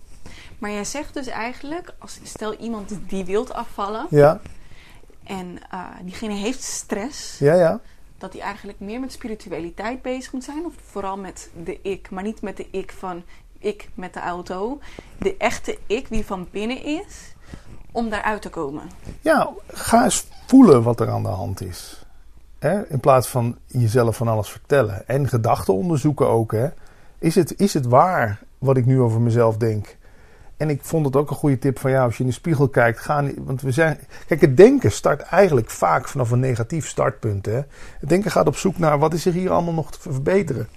Maar 0.59 0.71
jij 0.71 0.85
zegt 0.85 1.13
dus 1.13 1.27
eigenlijk, 1.27 1.93
als 1.99 2.19
stel 2.23 2.53
iemand 2.55 2.97
die 3.07 3.25
wilt 3.25 3.53
afvallen. 3.53 4.05
Ja. 4.09 4.39
En 5.23 5.47
uh, 5.73 5.85
diegene 6.03 6.33
heeft 6.33 6.63
stress. 6.63 7.39
Ja, 7.39 7.53
ja. 7.53 7.79
Dat 8.21 8.33
hij 8.33 8.41
eigenlijk 8.41 8.79
meer 8.79 8.99
met 8.99 9.11
spiritualiteit 9.11 10.01
bezig 10.01 10.33
moet 10.33 10.43
zijn. 10.43 10.65
Of 10.65 10.73
vooral 10.81 11.17
met 11.17 11.49
de 11.63 11.79
ik. 11.81 12.09
Maar 12.09 12.23
niet 12.23 12.41
met 12.41 12.57
de 12.57 12.67
ik 12.71 12.91
van 12.91 13.23
ik 13.59 13.89
met 13.93 14.13
de 14.13 14.19
auto. 14.19 14.79
De 15.17 15.37
echte 15.37 15.77
ik 15.87 16.09
die 16.09 16.25
van 16.25 16.47
binnen 16.51 16.83
is. 16.83 17.35
Om 17.91 18.09
daaruit 18.09 18.41
te 18.41 18.49
komen. 18.49 18.83
Ja, 19.21 19.49
ga 19.67 20.03
eens 20.03 20.27
voelen 20.45 20.83
wat 20.83 20.99
er 20.99 21.09
aan 21.09 21.23
de 21.23 21.29
hand 21.29 21.61
is. 21.61 22.05
Hè? 22.59 22.89
In 22.89 22.99
plaats 22.99 23.27
van 23.27 23.57
jezelf 23.67 24.17
van 24.17 24.27
alles 24.27 24.49
vertellen. 24.49 25.07
En 25.07 25.27
gedachten 25.27 25.73
onderzoeken 25.73 26.27
ook. 26.27 26.51
Hè? 26.51 26.67
Is, 27.19 27.35
het, 27.35 27.59
is 27.59 27.73
het 27.73 27.85
waar 27.85 28.39
wat 28.57 28.77
ik 28.77 28.85
nu 28.85 28.99
over 28.99 29.21
mezelf 29.21 29.57
denk? 29.57 29.97
En 30.61 30.69
ik 30.69 30.79
vond 30.83 31.05
het 31.05 31.15
ook 31.15 31.29
een 31.29 31.35
goede 31.35 31.59
tip 31.59 31.79
van 31.79 31.91
jou. 31.91 32.05
Als 32.05 32.17
je 32.17 32.23
in 32.23 32.29
de 32.29 32.35
spiegel 32.35 32.67
kijkt, 32.67 32.99
ga 32.99 33.21
niet. 33.21 33.37
Want 33.43 33.61
we 33.61 33.71
zijn. 33.71 33.99
Kijk, 34.27 34.41
het 34.41 34.57
denken 34.57 34.91
start 34.91 35.21
eigenlijk 35.21 35.69
vaak 35.69 36.07
vanaf 36.07 36.31
een 36.31 36.39
negatief 36.39 36.87
startpunt. 36.87 37.45
Hè? 37.45 37.61
Het 37.99 38.09
denken 38.09 38.31
gaat 38.31 38.47
op 38.47 38.55
zoek 38.55 38.77
naar 38.77 38.99
wat 38.99 39.13
is 39.13 39.25
er 39.25 39.33
hier 39.33 39.49
allemaal 39.49 39.73
nog 39.73 39.91
te 39.91 39.99
verbeteren. 40.01 40.67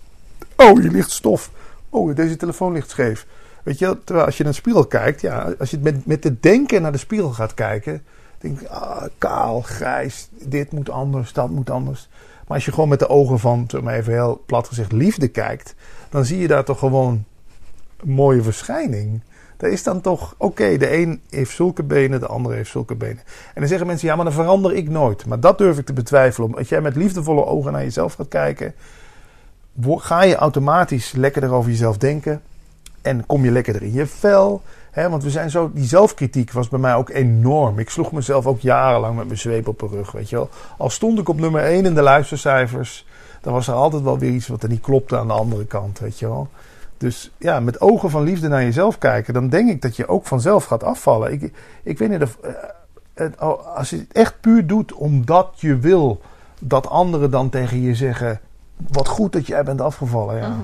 Oh, 0.56 0.80
hier 0.80 0.90
ligt 0.90 1.10
stof. 1.10 1.50
Oh, 1.88 2.16
deze 2.16 2.36
telefoon 2.36 2.72
ligt 2.72 2.90
scheef. 2.90 3.26
Weet 3.62 3.78
je, 3.78 3.98
terwijl 4.04 4.26
als 4.26 4.36
je 4.36 4.42
naar 4.42 4.52
de 4.52 4.58
spiegel 4.58 4.86
kijkt, 4.86 5.20
ja, 5.20 5.54
als 5.58 5.70
je 5.70 5.78
met, 5.78 6.06
met 6.06 6.24
het 6.24 6.42
denken 6.42 6.82
naar 6.82 6.92
de 6.92 6.98
spiegel 6.98 7.30
gaat 7.30 7.54
kijken, 7.54 8.02
denk 8.38 8.60
je, 8.60 8.68
ah, 8.68 9.04
kaal, 9.18 9.60
grijs, 9.60 10.28
dit 10.30 10.72
moet 10.72 10.90
anders, 10.90 11.32
dat 11.32 11.50
moet 11.50 11.70
anders. 11.70 12.08
Maar 12.46 12.56
als 12.56 12.64
je 12.64 12.72
gewoon 12.72 12.88
met 12.88 12.98
de 12.98 13.08
ogen 13.08 13.38
van, 13.38 13.64
zeg 13.68 13.80
maar 13.80 13.94
even 13.94 14.12
heel 14.12 14.42
plat 14.46 14.68
gezegd, 14.68 14.92
liefde 14.92 15.28
kijkt, 15.28 15.74
dan 16.10 16.24
zie 16.24 16.38
je 16.38 16.48
daar 16.48 16.64
toch 16.64 16.78
gewoon 16.78 17.24
een 17.96 18.10
mooie 18.10 18.42
verschijning. 18.42 19.22
Dat 19.56 19.70
is 19.70 19.82
dan 19.82 20.00
toch, 20.00 20.34
oké, 20.38 20.76
de 20.76 20.96
een 20.96 21.20
heeft 21.30 21.54
zulke 21.54 21.82
benen, 21.82 22.20
de 22.20 22.26
ander 22.26 22.52
heeft 22.52 22.70
zulke 22.70 22.94
benen. 22.94 23.22
En 23.54 23.60
dan 23.60 23.68
zeggen 23.68 23.86
mensen, 23.86 24.08
ja, 24.08 24.16
maar 24.16 24.24
dan 24.24 24.34
verander 24.34 24.74
ik 24.74 24.88
nooit. 24.88 25.26
Maar 25.26 25.40
dat 25.40 25.58
durf 25.58 25.78
ik 25.78 25.86
te 25.86 25.92
betwijfelen. 25.92 26.54
Als 26.54 26.68
jij 26.68 26.80
met 26.80 26.96
liefdevolle 26.96 27.44
ogen 27.44 27.72
naar 27.72 27.82
jezelf 27.82 28.14
gaat 28.14 28.28
kijken, 28.28 28.74
ga 29.82 30.22
je 30.22 30.36
automatisch 30.36 31.12
lekkerder 31.12 31.52
over 31.52 31.70
jezelf 31.70 31.96
denken. 31.96 32.42
En 33.02 33.26
kom 33.26 33.44
je 33.44 33.50
lekkerder 33.50 33.82
in 33.82 33.92
je 33.92 34.06
vel. 34.06 34.62
Hè, 34.90 35.10
want 35.10 35.22
we 35.22 35.30
zijn 35.30 35.50
zo, 35.50 35.70
die 35.74 35.84
zelfkritiek 35.84 36.52
was 36.52 36.68
bij 36.68 36.78
mij 36.78 36.94
ook 36.94 37.10
enorm. 37.10 37.78
Ik 37.78 37.90
sloeg 37.90 38.12
mezelf 38.12 38.46
ook 38.46 38.60
jarenlang 38.60 39.16
met 39.16 39.26
mijn 39.26 39.38
zweep 39.38 39.68
op 39.68 39.78
de 39.78 39.86
rug, 39.86 40.12
weet 40.12 40.30
je 40.30 40.36
wel. 40.36 40.48
Al 40.78 40.90
stond 40.90 41.18
ik 41.18 41.28
op 41.28 41.40
nummer 41.40 41.62
1 41.62 41.84
in 41.84 41.94
de 41.94 42.02
luistercijfers, 42.02 43.06
dan 43.40 43.52
was 43.52 43.68
er 43.68 43.74
altijd 43.74 44.02
wel 44.02 44.18
weer 44.18 44.30
iets 44.30 44.46
wat 44.46 44.62
er 44.62 44.68
niet 44.68 44.80
klopte 44.80 45.18
aan 45.18 45.26
de 45.26 45.32
andere 45.32 45.64
kant, 45.66 45.98
weet 45.98 46.18
je 46.18 46.26
wel. 46.26 46.48
Dus 46.96 47.30
ja, 47.38 47.60
met 47.60 47.80
ogen 47.80 48.10
van 48.10 48.22
liefde 48.22 48.48
naar 48.48 48.62
jezelf 48.62 48.98
kijken, 48.98 49.34
dan 49.34 49.48
denk 49.48 49.70
ik 49.70 49.82
dat 49.82 49.96
je 49.96 50.06
ook 50.06 50.26
vanzelf 50.26 50.64
gaat 50.64 50.84
afvallen. 50.84 51.32
Ik, 51.32 51.52
ik 51.82 51.98
weet 51.98 52.10
niet, 52.10 52.22
of, 52.22 52.38
eh, 53.14 53.26
als 53.74 53.90
je 53.90 53.96
het 53.96 54.12
echt 54.12 54.40
puur 54.40 54.66
doet 54.66 54.92
omdat 54.92 55.50
je 55.56 55.78
wil 55.78 56.20
dat 56.60 56.88
anderen 56.88 57.30
dan 57.30 57.50
tegen 57.50 57.80
je 57.80 57.94
zeggen: 57.94 58.40
Wat 58.88 59.08
goed 59.08 59.32
dat 59.32 59.46
jij 59.46 59.64
bent 59.64 59.80
afgevallen. 59.80 60.36
Ja. 60.36 60.48
Mhm. 60.48 60.58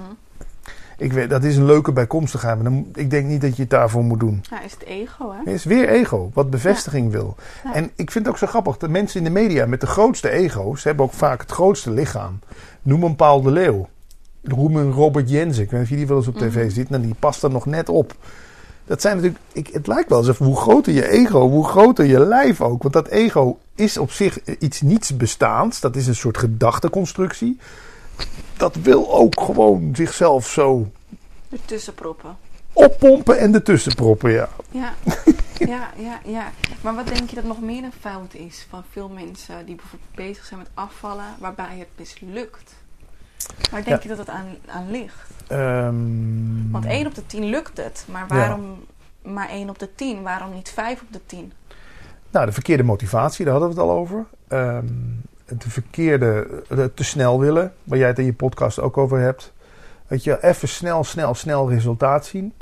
Ik 1.00 1.12
weet, 1.12 1.30
dat 1.30 1.44
is 1.44 1.56
een 1.56 1.64
leuke 1.64 1.92
bijkomstigheid, 1.92 2.54
maar 2.54 2.64
dan, 2.64 2.86
ik 2.94 3.10
denk 3.10 3.26
niet 3.26 3.40
dat 3.40 3.56
je 3.56 3.62
het 3.62 3.70
daarvoor 3.70 4.04
moet 4.04 4.20
doen. 4.20 4.44
Ja, 4.50 4.60
is 4.62 4.72
het 4.72 4.84
ego, 4.84 5.30
hè? 5.32 5.38
Het 5.38 5.46
is 5.46 5.64
weer 5.64 5.88
ego, 5.88 6.30
wat 6.34 6.50
bevestiging 6.50 7.10
wil. 7.10 7.36
Ja. 7.64 7.74
En 7.74 7.84
ik 7.84 8.10
vind 8.10 8.24
het 8.24 8.28
ook 8.28 8.38
zo 8.38 8.46
grappig 8.46 8.76
dat 8.76 8.90
mensen 8.90 9.18
in 9.18 9.24
de 9.24 9.40
media 9.40 9.66
met 9.66 9.80
de 9.80 9.86
grootste 9.86 10.30
ego's 10.30 10.84
hebben 10.84 11.04
ook 11.04 11.12
vaak 11.12 11.40
het 11.40 11.50
grootste 11.50 11.90
lichaam. 11.90 12.38
Noem 12.82 13.02
een 13.02 13.16
Paul 13.16 13.42
de 13.42 13.50
Leeuw. 13.50 13.88
Noem 14.40 14.76
een 14.76 14.92
Robert 14.92 15.30
Jensen. 15.30 15.62
Ik 15.62 15.70
weet 15.70 15.80
niet 15.80 15.88
of 15.88 15.88
je 15.90 15.96
die 15.96 16.06
wel 16.06 16.16
eens 16.16 16.26
op 16.26 16.36
tv 16.38 16.54
Mhm. 16.64 16.70
ziet. 16.70 16.90
Nou, 16.90 17.02
die 17.02 17.14
past 17.18 17.42
er 17.42 17.50
nog 17.50 17.66
net 17.66 17.88
op. 17.88 18.14
Dat 18.84 19.00
zijn 19.00 19.16
natuurlijk, 19.16 19.42
ik, 19.52 19.66
het 19.66 19.86
lijkt 19.86 20.08
wel 20.08 20.18
alsof 20.18 20.38
hoe 20.38 20.56
groter 20.56 20.92
je 20.92 21.08
ego, 21.08 21.48
hoe 21.48 21.68
groter 21.68 22.04
je 22.04 22.18
lijf 22.20 22.60
ook. 22.60 22.82
Want 22.82 22.94
dat 22.94 23.08
ego 23.08 23.58
is 23.74 23.96
op 23.98 24.10
zich 24.10 24.44
iets 24.44 24.80
niets 24.80 25.16
bestaans. 25.16 25.80
Dat 25.80 25.96
is 25.96 26.06
een 26.06 26.14
soort 26.14 26.38
gedachteconstructie. 26.38 27.58
Dat 28.56 28.76
wil 28.76 29.12
ook 29.14 29.40
gewoon 29.40 29.90
zichzelf 29.92 30.48
zo 30.48 30.90
Ertussen 31.50 31.94
proppen. 31.94 32.36
oppompen 32.72 33.38
en 33.38 33.54
ertussen 33.54 33.94
proppen, 33.94 34.30
ja. 34.30 34.48
Ja. 34.70 34.94
ja, 35.72 35.90
ja, 35.96 36.20
ja. 36.24 36.52
Maar 36.80 36.94
wat 36.94 37.06
denk 37.08 37.28
je 37.30 37.34
dat 37.36 37.44
nog 37.44 37.60
meer 37.60 37.84
een 37.84 37.92
fout 38.00 38.34
is 38.34 38.66
van 38.70 38.82
veel 38.90 39.08
mensen 39.08 39.66
die 39.66 39.74
bijvoorbeeld 39.74 40.14
bezig 40.14 40.44
zijn 40.44 40.60
met 40.60 40.68
afvallen, 40.74 41.24
waarbij 41.38 41.76
het 41.78 41.88
mislukt? 41.96 42.74
Waar 43.70 43.84
denk 43.84 43.96
Ja. 43.96 43.98
je 44.02 44.08
dat 44.08 44.18
het 44.18 44.28
aan, 44.28 44.46
aan 44.66 44.90
ligt? 44.90 45.28
Ehm, 45.46 46.70
Want 46.70 46.84
1 46.84 47.06
op 47.06 47.14
de 47.14 47.26
10 47.26 47.44
lukt 47.44 47.76
het, 47.76 48.04
maar 48.10 48.24
waarom 48.28 48.84
maar 49.22 49.48
1 49.50 49.68
op 49.68 49.78
de 49.78 49.94
10? 49.94 50.22
Waarom 50.22 50.52
niet 50.54 50.68
5 50.70 51.00
op 51.00 51.12
de 51.12 51.20
10? 51.26 51.52
Nou, 52.30 52.46
de 52.46 52.52
verkeerde 52.52 52.82
motivatie, 52.82 53.44
daar 53.44 53.54
hadden 53.54 53.74
we 53.74 53.80
het 53.80 53.90
al 53.90 53.96
over. 53.96 54.24
Ehm, 54.48 54.86
de 55.44 55.70
verkeerde, 55.70 56.62
de 56.68 56.90
te 56.94 57.04
snel 57.04 57.40
willen, 57.40 57.72
waar 57.84 57.98
jij 57.98 58.08
het 58.08 58.18
in 58.18 58.24
je 58.24 58.32
podcast 58.32 58.80
ook 58.80 58.96
over 58.96 59.18
hebt. 59.18 59.52
Weet 60.06 60.24
je, 60.24 60.44
even 60.44 60.68
snel, 60.68 61.04
snel, 61.04 61.34
snel 61.34 61.68
resultaat 61.70 62.26
zien. 62.26 62.52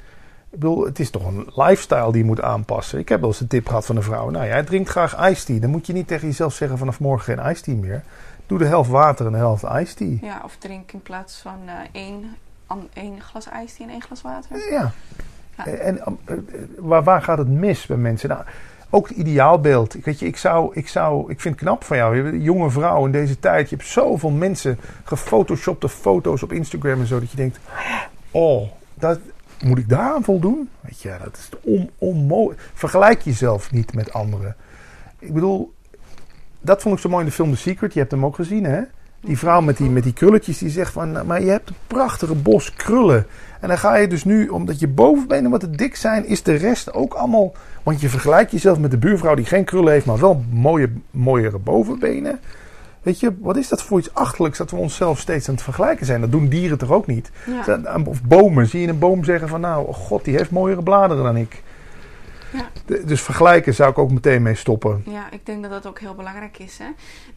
Ik 0.50 0.58
bedoel, 0.58 0.84
het 0.84 0.98
is 0.98 1.10
toch 1.10 1.26
een 1.26 1.46
lifestyle 1.54 2.12
die 2.12 2.20
je 2.20 2.26
moet 2.26 2.42
aanpassen. 2.42 2.98
Ik 2.98 3.08
heb 3.08 3.20
wel 3.20 3.28
eens 3.28 3.40
een 3.40 3.46
tip 3.46 3.66
gehad 3.66 3.86
van 3.86 3.96
een 3.96 4.02
vrouw. 4.02 4.30
Nou, 4.30 4.46
jij 4.46 4.62
drinkt 4.62 4.88
graag 4.88 5.28
iced 5.30 5.46
tea. 5.46 5.58
Dan 5.60 5.70
moet 5.70 5.86
je 5.86 5.92
niet 5.92 6.06
tegen 6.08 6.26
jezelf 6.28 6.54
zeggen 6.54 6.78
vanaf 6.78 7.00
morgen 7.00 7.36
geen 7.36 7.50
iced 7.50 7.64
tea 7.64 7.74
meer. 7.74 8.02
Doe 8.48 8.58
de 8.58 8.64
helft 8.64 8.90
water 8.90 9.26
en 9.26 9.32
de 9.32 9.38
helft 9.38 9.96
tea. 9.96 10.16
Ja, 10.20 10.40
of 10.44 10.56
drink 10.56 10.92
in 10.92 11.02
plaats 11.02 11.40
van 11.40 11.58
eh, 11.66 11.74
één, 11.92 12.36
an- 12.66 12.88
één 12.92 13.20
glas 13.20 13.48
ijs 13.48 13.76
en 13.78 13.88
één 13.88 14.02
glas 14.02 14.22
water. 14.22 14.70
Ja. 14.70 14.92
Ja. 15.56 15.66
En 15.66 15.98
eh, 15.98 16.06
eh, 16.26 16.38
waar, 16.78 17.02
waar 17.02 17.22
gaat 17.22 17.38
het 17.38 17.48
mis 17.48 17.86
bij 17.86 17.96
mensen? 17.96 18.28
Nou, 18.28 18.42
ook 18.90 19.08
het 19.08 19.16
ideaalbeeld. 19.16 19.94
Ik, 19.94 20.04
weet 20.04 20.18
je, 20.18 20.26
ik, 20.26 20.36
zou, 20.36 20.74
ik, 20.74 20.88
zou, 20.88 21.30
ik 21.30 21.40
vind 21.40 21.54
het 21.54 21.64
knap 21.64 21.84
van 21.84 21.96
jou. 21.96 22.16
Je 22.16 22.22
bent 22.22 22.34
een 22.34 22.42
jonge 22.42 22.70
vrouw 22.70 23.04
in 23.06 23.12
deze 23.12 23.38
tijd. 23.38 23.70
Je 23.70 23.76
hebt 23.76 23.88
zoveel 23.88 24.30
mensen 24.30 24.78
gefotoshopte 25.04 25.88
foto's 25.88 26.42
op 26.42 26.52
Instagram 26.52 27.00
en 27.00 27.06
zo. 27.06 27.20
Dat 27.20 27.30
je 27.30 27.36
denkt, 27.36 27.58
oh, 28.30 28.68
dat, 28.94 29.18
moet 29.64 29.78
ik 29.78 29.88
daaraan 29.88 30.24
voldoen? 30.24 30.68
Weet 30.80 31.00
je, 31.02 31.16
dat 31.22 31.36
is 31.36 31.48
on, 31.62 31.90
onmogelijk. 31.98 32.70
Vergelijk 32.74 33.20
jezelf 33.20 33.72
niet 33.72 33.94
met 33.94 34.12
anderen. 34.12 34.56
Ik 35.18 35.32
bedoel, 35.32 35.74
dat 36.60 36.82
vond 36.82 36.94
ik 36.94 37.00
zo 37.00 37.08
mooi 37.08 37.22
in 37.22 37.28
de 37.28 37.34
film 37.34 37.50
The 37.50 37.56
Secret. 37.56 37.92
Je 37.92 37.98
hebt 37.98 38.10
hem 38.10 38.24
ook 38.24 38.34
gezien, 38.34 38.64
hè? 38.64 38.80
Die 39.20 39.38
vrouw 39.38 39.60
met 39.60 39.76
die, 39.76 39.90
met 39.90 40.02
die 40.02 40.12
krulletjes 40.12 40.58
die 40.58 40.70
zegt 40.70 40.92
van, 40.92 41.26
maar 41.26 41.42
je 41.42 41.50
hebt 41.50 41.68
een 41.68 41.74
prachtige 41.86 42.34
bos 42.34 42.74
krullen. 42.74 43.26
En 43.60 43.68
dan 43.68 43.78
ga 43.78 43.96
je 43.96 44.08
dus 44.08 44.24
nu, 44.24 44.48
omdat 44.48 44.80
je 44.80 44.88
bovenbenen 44.88 45.50
wat 45.50 45.60
te 45.60 45.70
dik 45.70 45.96
zijn, 45.96 46.26
is 46.26 46.42
de 46.42 46.54
rest 46.54 46.92
ook 46.92 47.14
allemaal... 47.14 47.52
Want 47.82 48.00
je 48.00 48.08
vergelijkt 48.08 48.50
jezelf 48.50 48.78
met 48.78 48.90
de 48.90 48.98
buurvrouw 48.98 49.34
die 49.34 49.44
geen 49.44 49.64
krullen 49.64 49.92
heeft, 49.92 50.06
maar 50.06 50.18
wel 50.18 50.42
mooie, 50.50 50.90
mooiere 51.10 51.58
bovenbenen. 51.58 52.40
Weet 53.02 53.20
je, 53.20 53.34
wat 53.40 53.56
is 53.56 53.68
dat 53.68 53.82
voor 53.82 53.98
iets 53.98 54.14
achterlijks 54.14 54.58
dat 54.58 54.70
we 54.70 54.76
onszelf 54.76 55.18
steeds 55.18 55.48
aan 55.48 55.54
het 55.54 55.62
vergelijken 55.62 56.06
zijn? 56.06 56.20
Dat 56.20 56.32
doen 56.32 56.48
dieren 56.48 56.78
toch 56.78 56.90
ook 56.90 57.06
niet? 57.06 57.30
Ja. 57.66 58.00
Of 58.04 58.22
bomen. 58.22 58.66
Zie 58.66 58.80
je 58.80 58.88
een 58.88 58.98
boom 58.98 59.24
zeggen 59.24 59.48
van, 59.48 59.60
nou, 59.60 59.92
god, 59.92 60.24
die 60.24 60.36
heeft 60.36 60.50
mooiere 60.50 60.82
bladeren 60.82 61.24
dan 61.24 61.36
ik. 61.36 61.62
Ja. 62.52 62.68
De- 62.86 63.04
dus 63.04 63.20
vergelijken 63.22 63.74
zou 63.74 63.90
ik 63.90 63.98
ook 63.98 64.10
meteen 64.10 64.42
mee 64.42 64.54
stoppen. 64.54 65.02
Ja, 65.06 65.30
ik 65.30 65.46
denk 65.46 65.62
dat 65.62 65.70
dat 65.70 65.86
ook 65.86 65.98
heel 66.00 66.14
belangrijk 66.14 66.58
is. 66.58 66.78
Hè? 66.78 66.86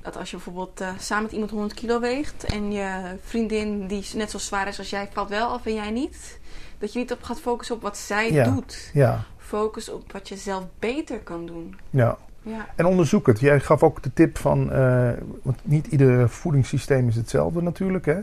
Dat 0.02 0.18
als 0.18 0.30
je 0.30 0.36
bijvoorbeeld 0.36 0.82
eh, 0.82 0.90
samen 1.00 1.24
met 1.24 1.32
iemand 1.32 1.52
100 1.52 1.74
kilo 1.74 2.00
weegt 2.00 2.44
en 2.44 2.72
je 2.72 3.16
vriendin 3.24 3.88
die 3.88 4.06
net 4.16 4.32
zo 4.32 4.38
zwaar 4.38 4.68
is 4.68 4.78
als 4.78 4.90
jij 4.90 5.10
valt 5.14 5.30
wel 5.30 5.48
af 5.48 5.66
en 5.66 5.74
jij 5.74 5.92
niet, 5.92 6.40
dat 6.80 6.94
je 6.94 7.00
niet 7.00 7.12
op 7.12 7.24
gaat 7.24 7.40
focussen 7.42 7.76
op 7.76 7.82
wat 7.82 7.98
zij 7.98 8.32
Ja. 8.32 8.44
doet. 8.44 8.90
Ja, 8.94 9.24
focus 9.38 9.90
op 9.90 10.12
wat 10.12 10.30
je 10.30 10.36
zelf 10.38 10.64
beter 10.80 11.20
kan 11.20 11.46
doen. 11.46 11.76
Ja. 11.90 12.18
Ja, 12.44 12.68
En 12.76 12.86
onderzoek 12.86 13.28
het. 13.28 13.40
Jij 13.40 13.60
gaf 13.60 13.84
ook 13.84 14.04
de 14.04 14.14
tip 14.14 14.38
van, 14.38 14.72
eh, 14.72 15.10
want 15.42 15.58
niet 15.64 15.88
ieder 15.88 16.30
voedingssysteem 16.30 17.08
is 17.08 17.16
hetzelfde 17.16 17.62
natuurlijk. 17.62 18.06
Hè? 18.06 18.18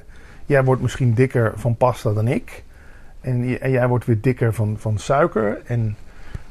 Jij 0.46 0.64
wordt 0.64 0.82
misschien 0.82 1.14
dikker 1.14 1.52
van 1.56 1.76
pasta 1.76 2.12
dan 2.12 2.28
ik. 2.28 2.64
En, 3.20 3.60
en 3.60 3.70
jij 3.70 3.88
wordt 3.88 4.04
weer 4.04 4.20
dikker 4.20 4.54
van, 4.54 4.76
van 4.78 4.98
suiker. 4.98 5.60
En 5.64 5.96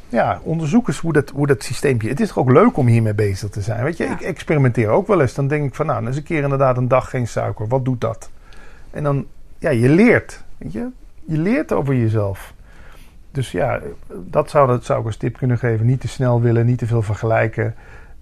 ja, 0.10 0.40
onderzoek 0.44 0.88
eens 0.88 1.00
hoe 1.00 1.14
dat, 1.14 1.30
hoe 1.30 1.48
dat 1.48 1.64
systeempje... 1.64 2.10
Het 2.10 2.20
is 2.20 2.28
toch 2.28 2.38
ook 2.38 2.52
leuk 2.52 2.78
om 2.78 2.88
hiermee 2.88 3.14
bezig 3.14 3.50
te 3.50 3.62
zijn. 3.62 3.84
Weet 3.84 3.98
je, 3.98 4.04
Ja. 4.04 4.12
ik 4.12 4.22
experimenteer 4.22 4.90
ook 4.90 5.08
wel 5.08 5.22
eens. 5.22 5.34
Dan 5.34 5.48
denk 5.48 5.66
ik 5.66 5.76
van, 5.76 5.86
nou, 5.86 6.00
dan 6.02 6.10
is 6.12 6.18
een 6.18 6.24
keer 6.24 6.44
inderdaad 6.44 6.78
een 6.78 6.88
dag 6.88 7.10
geen 7.10 7.28
suiker. 7.28 7.68
Wat 7.68 7.86
doet 7.86 8.02
dat? 8.02 8.30
En 8.92 9.04
dan, 9.04 9.26
ja, 9.60 9.70
je 9.70 9.90
leert. 9.90 10.44
Weet 10.58 10.74
je, 10.74 10.88
je 11.26 11.38
leert 11.38 11.72
over 11.74 11.96
jezelf. 11.96 12.54
Dus 13.32 13.52
ja, 13.52 13.80
dat 14.14 14.50
zou, 14.50 14.68
dat 14.68 14.86
zou 14.86 15.00
ik 15.00 15.06
als 15.06 15.18
tip 15.18 15.38
kunnen 15.38 15.58
geven. 15.58 15.86
Niet 15.86 16.02
te 16.02 16.08
snel 16.08 16.42
willen, 16.42 16.66
niet 16.66 16.78
te 16.78 16.88
veel 16.88 17.02
vergelijken. 17.02 17.76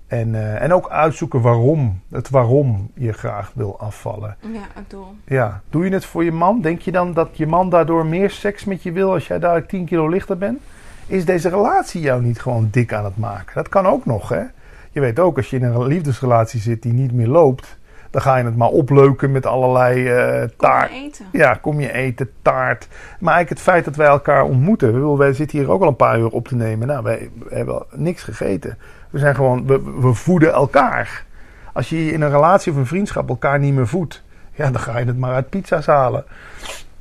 En, 0.08 0.36
eh, 0.36 0.62
en 0.62 0.74
ook 0.74 0.90
uitzoeken 0.90 1.42
waarom. 1.42 2.02
Het 2.12 2.30
waarom 2.30 2.92
je 2.94 3.14
graag 3.14 3.52
wil 3.56 3.80
afvallen. 3.80 4.36
ja 4.42 4.60
het 4.74 4.90
doel. 4.90 5.16
Ja, 5.26 5.62
doe 5.70 5.86
je 5.86 5.92
het 5.92 6.06
voor 6.06 6.24
je 6.24 6.32
man? 6.32 6.62
Denk 6.62 6.82
je 6.82 6.92
dan 6.92 7.14
dat 7.14 7.30
je 7.38 7.48
man 7.48 7.70
daardoor 7.70 8.06
meer 8.06 8.30
seks 8.30 8.64
met 8.64 8.84
je 8.84 8.92
wil 8.92 9.14
als 9.14 9.28
jij 9.28 9.40
dadelijk 9.40 9.68
10 9.68 9.86
kilo 9.86 10.08
lichter 10.08 10.38
bent? 10.38 10.60
Is 11.08 11.26
deze 11.26 11.49
relatie 11.49 12.01
jou 12.01 12.22
niet 12.22 12.41
gewoon 12.41 12.68
dik 12.72 12.93
aan 12.93 13.06
het 13.06 13.18
maken? 13.18 13.56
Dat 13.56 13.70
kan 13.70 13.86
ook 13.86 14.06
nog, 14.06 14.30
hè? 14.30 14.41
Je 14.91 14.99
weet 14.99 15.20
ook, 15.20 15.38
als 15.38 15.49
je 15.49 15.58
in 15.58 15.64
een 15.64 15.86
liefdesrelatie 15.88 16.60
zit 16.60 16.82
die 16.82 16.93
niet 16.93 17.12
meer 17.12 17.28
loopt, 17.28 17.78
dan 18.10 18.22
ga 18.22 18.38
je 18.38 18.43
het 18.43 18.56
maar 18.56 18.70
opleuken 18.70 19.32
met 19.32 19.45
allerlei 19.45 20.08
eh 20.08 20.39
Kom 20.39 20.49
taart. 20.58 20.91
maar 20.91 20.99
eten. 20.99 21.26
Ja, 21.32 21.53
kom 21.53 21.80
je 21.80 21.91
eten, 21.91 22.30
taart. 22.41 22.88
Maar 23.20 23.34
eigenlijk 23.34 23.49
het 23.49 23.60
feit 23.60 23.86
dat 23.86 23.95
wij 23.95 24.08
elkaar 24.08 24.43
ontmoeten. 24.43 24.91
Bedoel, 24.91 25.18
Wij 25.18 25.34
zitten 25.34 25.60
hier 25.60 25.72
ook 25.72 25.82
al 25.82 25.88
een 25.88 25.95
paar 25.95 26.20
uur 26.20 26.30
op 26.30 26.47
te 26.47 26.56
nemen. 26.56 26.88
Nou, 26.88 27.03
wij, 27.03 27.30
wij 27.47 27.58
hebben 27.58 27.84
niks 27.91 28.24
gegeten. 28.24 28.78
We 29.10 29.20
zijn 29.20 29.36
gewoon, 29.36 29.66
we, 29.68 29.82
we 30.01 30.14
voeden 30.14 30.53
elkaar. 30.53 31.26
Als 31.74 31.89
je 31.89 32.12
in 32.12 32.22
een 32.22 32.32
relatie 32.32 32.72
of 32.72 32.78
een 32.78 32.86
vriendschap 32.86 33.30
elkaar 33.30 33.60
niet 33.60 33.74
meer 33.74 33.88
voedt, 33.88 34.24
ja, 34.53 34.72
dan 34.72 34.82
ga 34.82 34.97
je 34.97 35.06
het 35.06 35.18
maar 35.18 35.34
uit 35.34 35.49
pizza's 35.49 35.86
halen. 35.86 36.24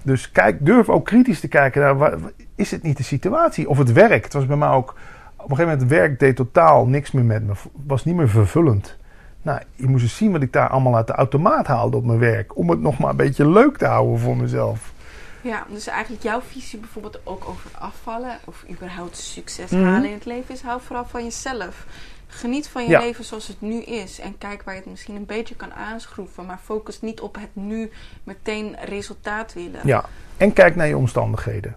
Dus 0.05 0.30
kijk, 0.32 0.66
durf 0.66 0.88
ook 0.88 1.05
kritisch 1.05 1.40
te 1.40 1.48
kijken 1.48 1.80
naar, 1.80 2.12
is 2.55 2.70
het 2.70 2.82
niet 2.82 2.96
de 2.96 3.02
situatie? 3.02 3.68
Of 3.68 3.78
het 3.78 3.92
werk. 3.92 4.24
Het 4.24 4.32
was 4.32 4.46
bij 4.46 4.57
mij 4.57 4.68
ook, 4.68 4.88
op 5.36 5.50
een 5.50 5.57
gegeven 5.57 5.64
moment, 5.64 5.80
het 5.80 5.90
werk 5.90 6.18
deed 6.18 6.36
totaal 6.36 6.86
niks 6.86 7.11
meer 7.11 7.24
met 7.24 7.46
me. 7.46 7.52
Was 7.86 8.05
niet 8.05 8.14
meer 8.16 8.28
vervullend. 8.28 8.96
Nou, 9.42 9.61
je 9.74 9.86
moest 9.86 10.02
eens 10.02 10.16
zien 10.16 10.32
wat 10.32 10.42
ik 10.42 10.52
daar 10.52 10.68
allemaal 10.68 10.96
uit 10.96 11.07
de 11.07 11.12
automaat 11.12 11.66
haalde 11.66 11.96
op 11.96 12.05
mijn 12.05 12.18
werk. 12.18 12.57
Om 12.57 12.70
het 12.70 12.80
nog 12.80 12.98
maar 12.98 13.11
een 13.11 13.16
beetje 13.16 13.48
leuk 13.48 13.76
te 13.76 13.86
houden 13.86 14.18
voor 14.18 14.36
mezelf. 14.36 14.92
Ja, 15.40 15.64
dus 15.68 15.86
eigenlijk 15.86 16.22
jouw 16.22 16.40
visie 16.40 16.78
bijvoorbeeld 16.78 17.20
ook 17.24 17.44
over 17.48 17.70
afvallen 17.78 18.36
of 18.44 18.64
überhaupt 18.70 19.16
succes 19.16 19.70
Mhm. 19.70 19.84
halen 19.84 20.09
in 20.09 20.14
het 20.14 20.24
leven 20.24 20.55
is 20.55 20.62
hou 20.62 20.80
vooral 20.84 21.05
van 21.05 21.22
jezelf. 21.22 21.86
Geniet 22.35 22.68
van 22.68 22.82
je 22.85 22.91
Ja. 22.91 23.01
leven 23.01 23.24
zoals 23.24 23.49
het 23.49 23.61
nu 23.61 23.82
is 23.82 24.20
en 24.20 24.39
kijk 24.39 24.62
waar 24.62 24.74
je 24.74 24.80
het 24.80 24.91
misschien 24.91 25.16
een 25.16 25.26
beetje 25.26 25.55
kan 25.55 25.72
aanschroeven, 25.72 26.47
maar 26.47 26.59
focus 26.62 27.01
niet 27.01 27.20
op 27.20 27.35
het 27.35 27.49
nu 27.53 27.91
meteen 28.24 28.76
resultaat 28.85 29.53
willen. 29.53 29.80
Ja, 29.85 30.05
en 30.37 30.53
kijk 30.53 30.76
naar 30.76 30.87
je 30.87 30.97
omstandigheden. 30.97 31.76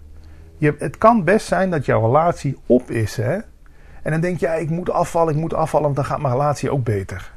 Je, 0.58 0.76
het 0.80 0.98
kan 0.98 1.24
best 1.24 1.48
zijn 1.48 1.70
dat 1.70 1.86
jouw 1.86 2.02
relatie 2.06 2.58
op 2.66 2.92
is, 2.92 3.16
hè? 3.16 3.38
En 4.04 4.12
dan 4.12 4.22
denk 4.22 4.40
je, 4.40 4.46
ja, 4.46 4.54
ik 4.54 4.70
moet 4.70 4.90
afvallen, 4.90 5.34
ik 5.34 5.40
moet 5.40 5.54
afvallen, 5.54 5.86
want 5.86 5.96
dan 5.96 6.06
gaat 6.06 6.22
mijn 6.22 6.34
relatie 6.34 6.72
ook 6.72 6.84
beter. 6.84 7.32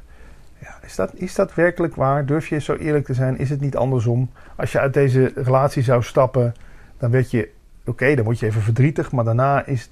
Ja, 0.58 0.78
is, 0.82 0.94
dat, 0.94 1.10
is 1.14 1.34
dat 1.34 1.54
werkelijk 1.54 1.94
waar? 1.94 2.26
Durf 2.26 2.48
je 2.48 2.60
zo 2.60 2.74
eerlijk 2.74 3.04
te 3.04 3.14
zijn? 3.14 3.38
Is 3.38 3.50
het 3.50 3.60
niet 3.60 3.76
andersom? 3.76 4.30
Als 4.56 4.72
je 4.72 4.78
uit 4.80 4.94
deze 4.94 5.32
relatie 5.34 5.82
zou 5.82 6.02
stappen, 6.02 6.54
dan 6.98 7.10
weet 7.10 7.30
je, 7.30 7.50
oké, 7.90 8.14
dan 8.14 8.24
word 8.24 8.38
je 8.38 8.46
even 8.46 8.62
verdrietig, 8.62 9.12
maar 9.12 9.24
daarna 9.24 9.66
is 9.66 9.90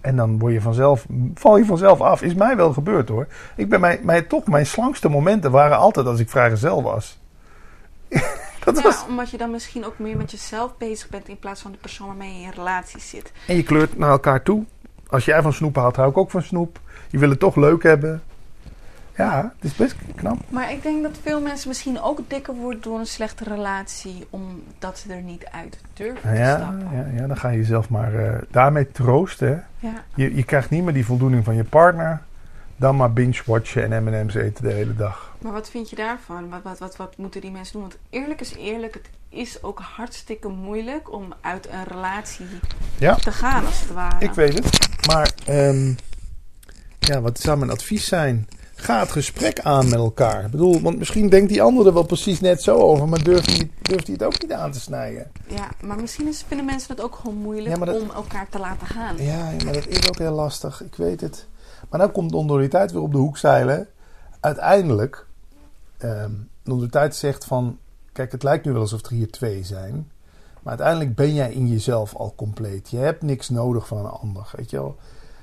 en 0.00 0.16
dan 0.16 0.38
word 0.38 0.52
je 0.52 0.60
vanzelf, 0.60 1.06
val 1.34 1.56
je 1.56 1.64
vanzelf 1.64 2.00
af. 2.00 2.22
Is 2.22 2.34
mij 2.34 2.56
wel 2.56 2.72
gebeurd 2.72 3.08
hoor. 3.08 3.26
Ik 3.56 3.68
ben 3.68 3.80
mijn, 3.80 3.98
mijn, 4.02 4.26
toch, 4.26 4.46
mijn 4.46 4.66
slankste 4.66 5.08
momenten 5.08 5.50
waren 5.50 5.76
altijd 5.76 6.06
als 6.06 6.20
ik 6.20 6.28
vrijgezel 6.28 6.82
was. 6.82 7.18
dat 8.64 8.76
Ja, 8.76 8.82
was 8.82 9.04
omdat 9.08 9.30
je 9.30 9.36
dan 9.36 9.50
misschien 9.50 9.84
ook 9.86 9.98
meer 9.98 10.16
met 10.16 10.30
jezelf 10.30 10.76
bezig 10.76 11.08
bent 11.08 11.28
in 11.28 11.38
plaats 11.38 11.60
van 11.60 11.72
de 11.72 11.78
persoon 11.78 12.06
waarmee 12.06 12.38
je 12.38 12.44
in 12.44 12.52
relatie 12.54 13.00
zit. 13.00 13.32
En 13.46 13.56
je 13.56 13.62
kleurt 13.62 13.98
naar 13.98 14.10
elkaar 14.10 14.42
toe. 14.42 14.64
Als 15.06 15.24
jij 15.24 15.42
van 15.42 15.52
snoep 15.52 15.76
houdt, 15.76 15.96
hou 15.96 16.10
ik 16.10 16.18
ook 16.18 16.30
van 16.30 16.42
snoep. 16.42 16.80
Je 17.10 17.18
wil 17.18 17.30
het 17.30 17.38
toch 17.38 17.56
leuk 17.56 17.82
hebben. 17.82 18.22
Ja, 19.16 19.52
het 19.56 19.64
is 19.70 19.76
best 19.76 19.94
knap. 20.16 20.38
Maar 20.48 20.72
ik 20.72 20.82
denk 20.82 21.02
dat 21.02 21.18
veel 21.22 21.40
mensen 21.40 21.68
misschien 21.68 22.00
ook 22.00 22.20
dikker 22.28 22.54
worden 22.54 22.80
door 22.80 22.98
een 22.98 23.06
slechte 23.06 23.44
relatie, 23.44 24.26
omdat 24.30 24.98
ze 24.98 25.12
er 25.12 25.22
niet 25.22 25.44
uit 25.52 25.80
durven 25.94 26.30
te 26.30 26.36
Ja, 26.38 26.56
stappen. 26.56 26.88
ja, 26.96 27.20
ja 27.20 27.26
dan 27.26 27.36
ga 27.36 27.48
je 27.48 27.58
jezelf 27.58 27.88
maar 27.88 28.14
eh, 28.14 28.42
daarmee 28.50 28.92
troosten. 28.92 29.66
Ja. 29.78 30.04
Je, 30.14 30.34
je 30.36 30.42
krijgt 30.44 30.70
niet 30.70 30.84
meer 30.84 30.92
die 30.94 31.04
voldoening 31.06 31.44
van 31.44 31.54
je 31.54 31.64
partner. 31.64 32.22
Dan 32.78 32.96
maar 32.96 33.12
binge-watchen 33.12 33.92
en 33.92 34.04
M&M's 34.04 34.34
eten 34.34 34.64
de 34.64 34.72
hele 34.72 34.94
dag. 34.94 35.34
Maar 35.38 35.52
wat 35.52 35.70
vind 35.70 35.90
je 35.90 35.96
daarvan? 35.96 36.48
Wat, 36.48 36.60
wat, 36.62 36.78
wat, 36.78 36.96
wat 36.96 37.16
moeten 37.16 37.40
die 37.40 37.50
mensen 37.50 37.72
doen? 37.72 37.82
Want 37.82 37.96
eerlijk 38.10 38.40
is 38.40 38.54
eerlijk, 38.54 38.94
het 38.94 39.08
is 39.28 39.62
ook 39.62 39.78
hartstikke 39.80 40.48
moeilijk 40.48 41.12
om 41.12 41.32
uit 41.40 41.68
een 41.70 41.84
relatie 41.84 42.46
Ja. 42.98 43.14
te 43.14 43.32
gaan, 43.32 43.64
als 43.66 43.80
het 43.80 43.92
ware. 43.92 44.24
Ik 44.24 44.30
weet 44.32 44.54
het. 44.54 44.88
Maar 45.06 45.30
ehm, 45.46 45.92
ja, 46.98 47.20
wat 47.20 47.38
zou 47.40 47.58
mijn 47.58 47.70
advies 47.70 48.06
zijn? 48.06 48.48
Ga 48.86 49.00
het 49.00 49.12
gesprek 49.12 49.60
aan 49.60 49.84
met 49.84 49.98
elkaar. 49.98 50.44
Ik 50.44 50.50
bedoel, 50.50 50.80
want 50.80 50.98
misschien 50.98 51.28
denkt 51.28 51.48
die 51.48 51.62
ander 51.62 51.86
er 51.86 51.92
wel 51.92 52.02
precies 52.02 52.40
net 52.40 52.62
zo 52.62 52.76
over, 52.76 53.08
maar 53.08 53.22
durft 53.22 53.46
hij, 53.56 53.70
durft 53.82 54.06
hij 54.06 54.16
het 54.18 54.24
ook 54.24 54.42
niet 54.42 54.52
aan 54.52 54.72
te 54.72 54.80
snijden. 54.80 55.30
Ja, 55.48 55.68
maar 55.80 56.00
misschien 56.00 56.28
is, 56.28 56.44
vinden 56.46 56.66
mensen 56.66 56.90
het 56.94 57.04
ook 57.04 57.14
gewoon 57.14 57.36
moeilijk 57.36 57.68
Ja, 57.68 57.76
maar 57.76 57.86
dat- 57.86 58.00
om 58.00 58.10
elkaar 58.10 58.48
te 58.48 58.58
laten 58.58 58.86
gaan. 58.86 59.16
Ja, 59.16 59.50
ja, 59.50 59.64
maar 59.64 59.72
dat 59.72 59.86
is 59.86 60.08
ook 60.08 60.18
heel 60.18 60.32
lastig. 60.32 60.82
Ik 60.82 60.94
weet 60.94 61.20
het. 61.20 61.46
Maar 61.90 62.00
dan 62.00 62.12
komt 62.12 62.30
de 62.30 62.36
ondualiteit 62.36 62.92
weer 62.92 63.02
op 63.02 63.12
de 63.12 63.18
hoek 63.18 63.36
zeilen. 63.38 63.86
Uiteindelijk, 64.40 65.26
ehm 65.98 66.30
de 66.62 67.08
zegt 67.10 67.44
van... 67.44 67.78
Kijk, 68.12 68.32
het 68.32 68.42
lijkt 68.42 68.64
nu 68.64 68.72
wel 68.72 68.80
alsof 68.80 69.02
er 69.02 69.12
hier 69.12 69.30
twee 69.30 69.64
zijn. 69.64 70.10
Maar 70.62 70.68
uiteindelijk 70.78 71.14
ben 71.14 71.34
jij 71.34 71.52
in 71.52 71.68
jezelf 71.68 72.14
al 72.14 72.32
compleet. 72.36 72.88
Je 72.90 72.96
hebt 72.96 73.22
niks 73.22 73.48
nodig 73.48 73.86
van 73.86 73.98
een 73.98 74.10
ander, 74.10 74.50
weet 74.56 74.70
je 74.70 74.76
wel. 74.76 74.96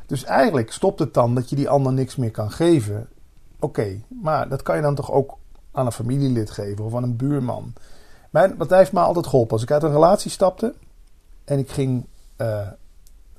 Dus 0.05 0.23
eigenlijk 0.23 0.71
stopt 0.71 0.99
het 0.99 1.13
dan 1.13 1.35
dat 1.35 1.49
je 1.49 1.55
die 1.55 1.69
ander 1.69 1.93
niks 1.93 2.15
meer 2.15 2.31
kan 2.31 2.51
geven. 2.51 3.07
Oké, 3.63 4.01
maar 4.21 4.49
dat 4.49 4.61
kan 4.61 4.75
je 4.75 4.81
dan 4.81 4.95
toch 4.95 5.11
ook 5.11 5.37
aan 5.71 5.85
een 5.85 5.91
familielid 5.91 6.51
geven 6.51 6.85
of 6.85 6.95
aan 6.95 7.03
een 7.03 7.15
buurman. 7.15 7.73
Mijn, 8.29 8.57
wat 8.57 8.69
heeft 8.69 8.91
mij 8.91 9.03
altijd 9.03 9.27
geholpen? 9.27 9.51
Als 9.51 9.61
ik 9.61 9.71
uit 9.71 9.83
een 9.83 9.91
relatie 9.91 10.31
stapte 10.31 10.73
en 11.45 11.59
ik 11.59 11.69
ging 11.69 12.05
eh, 12.35 12.67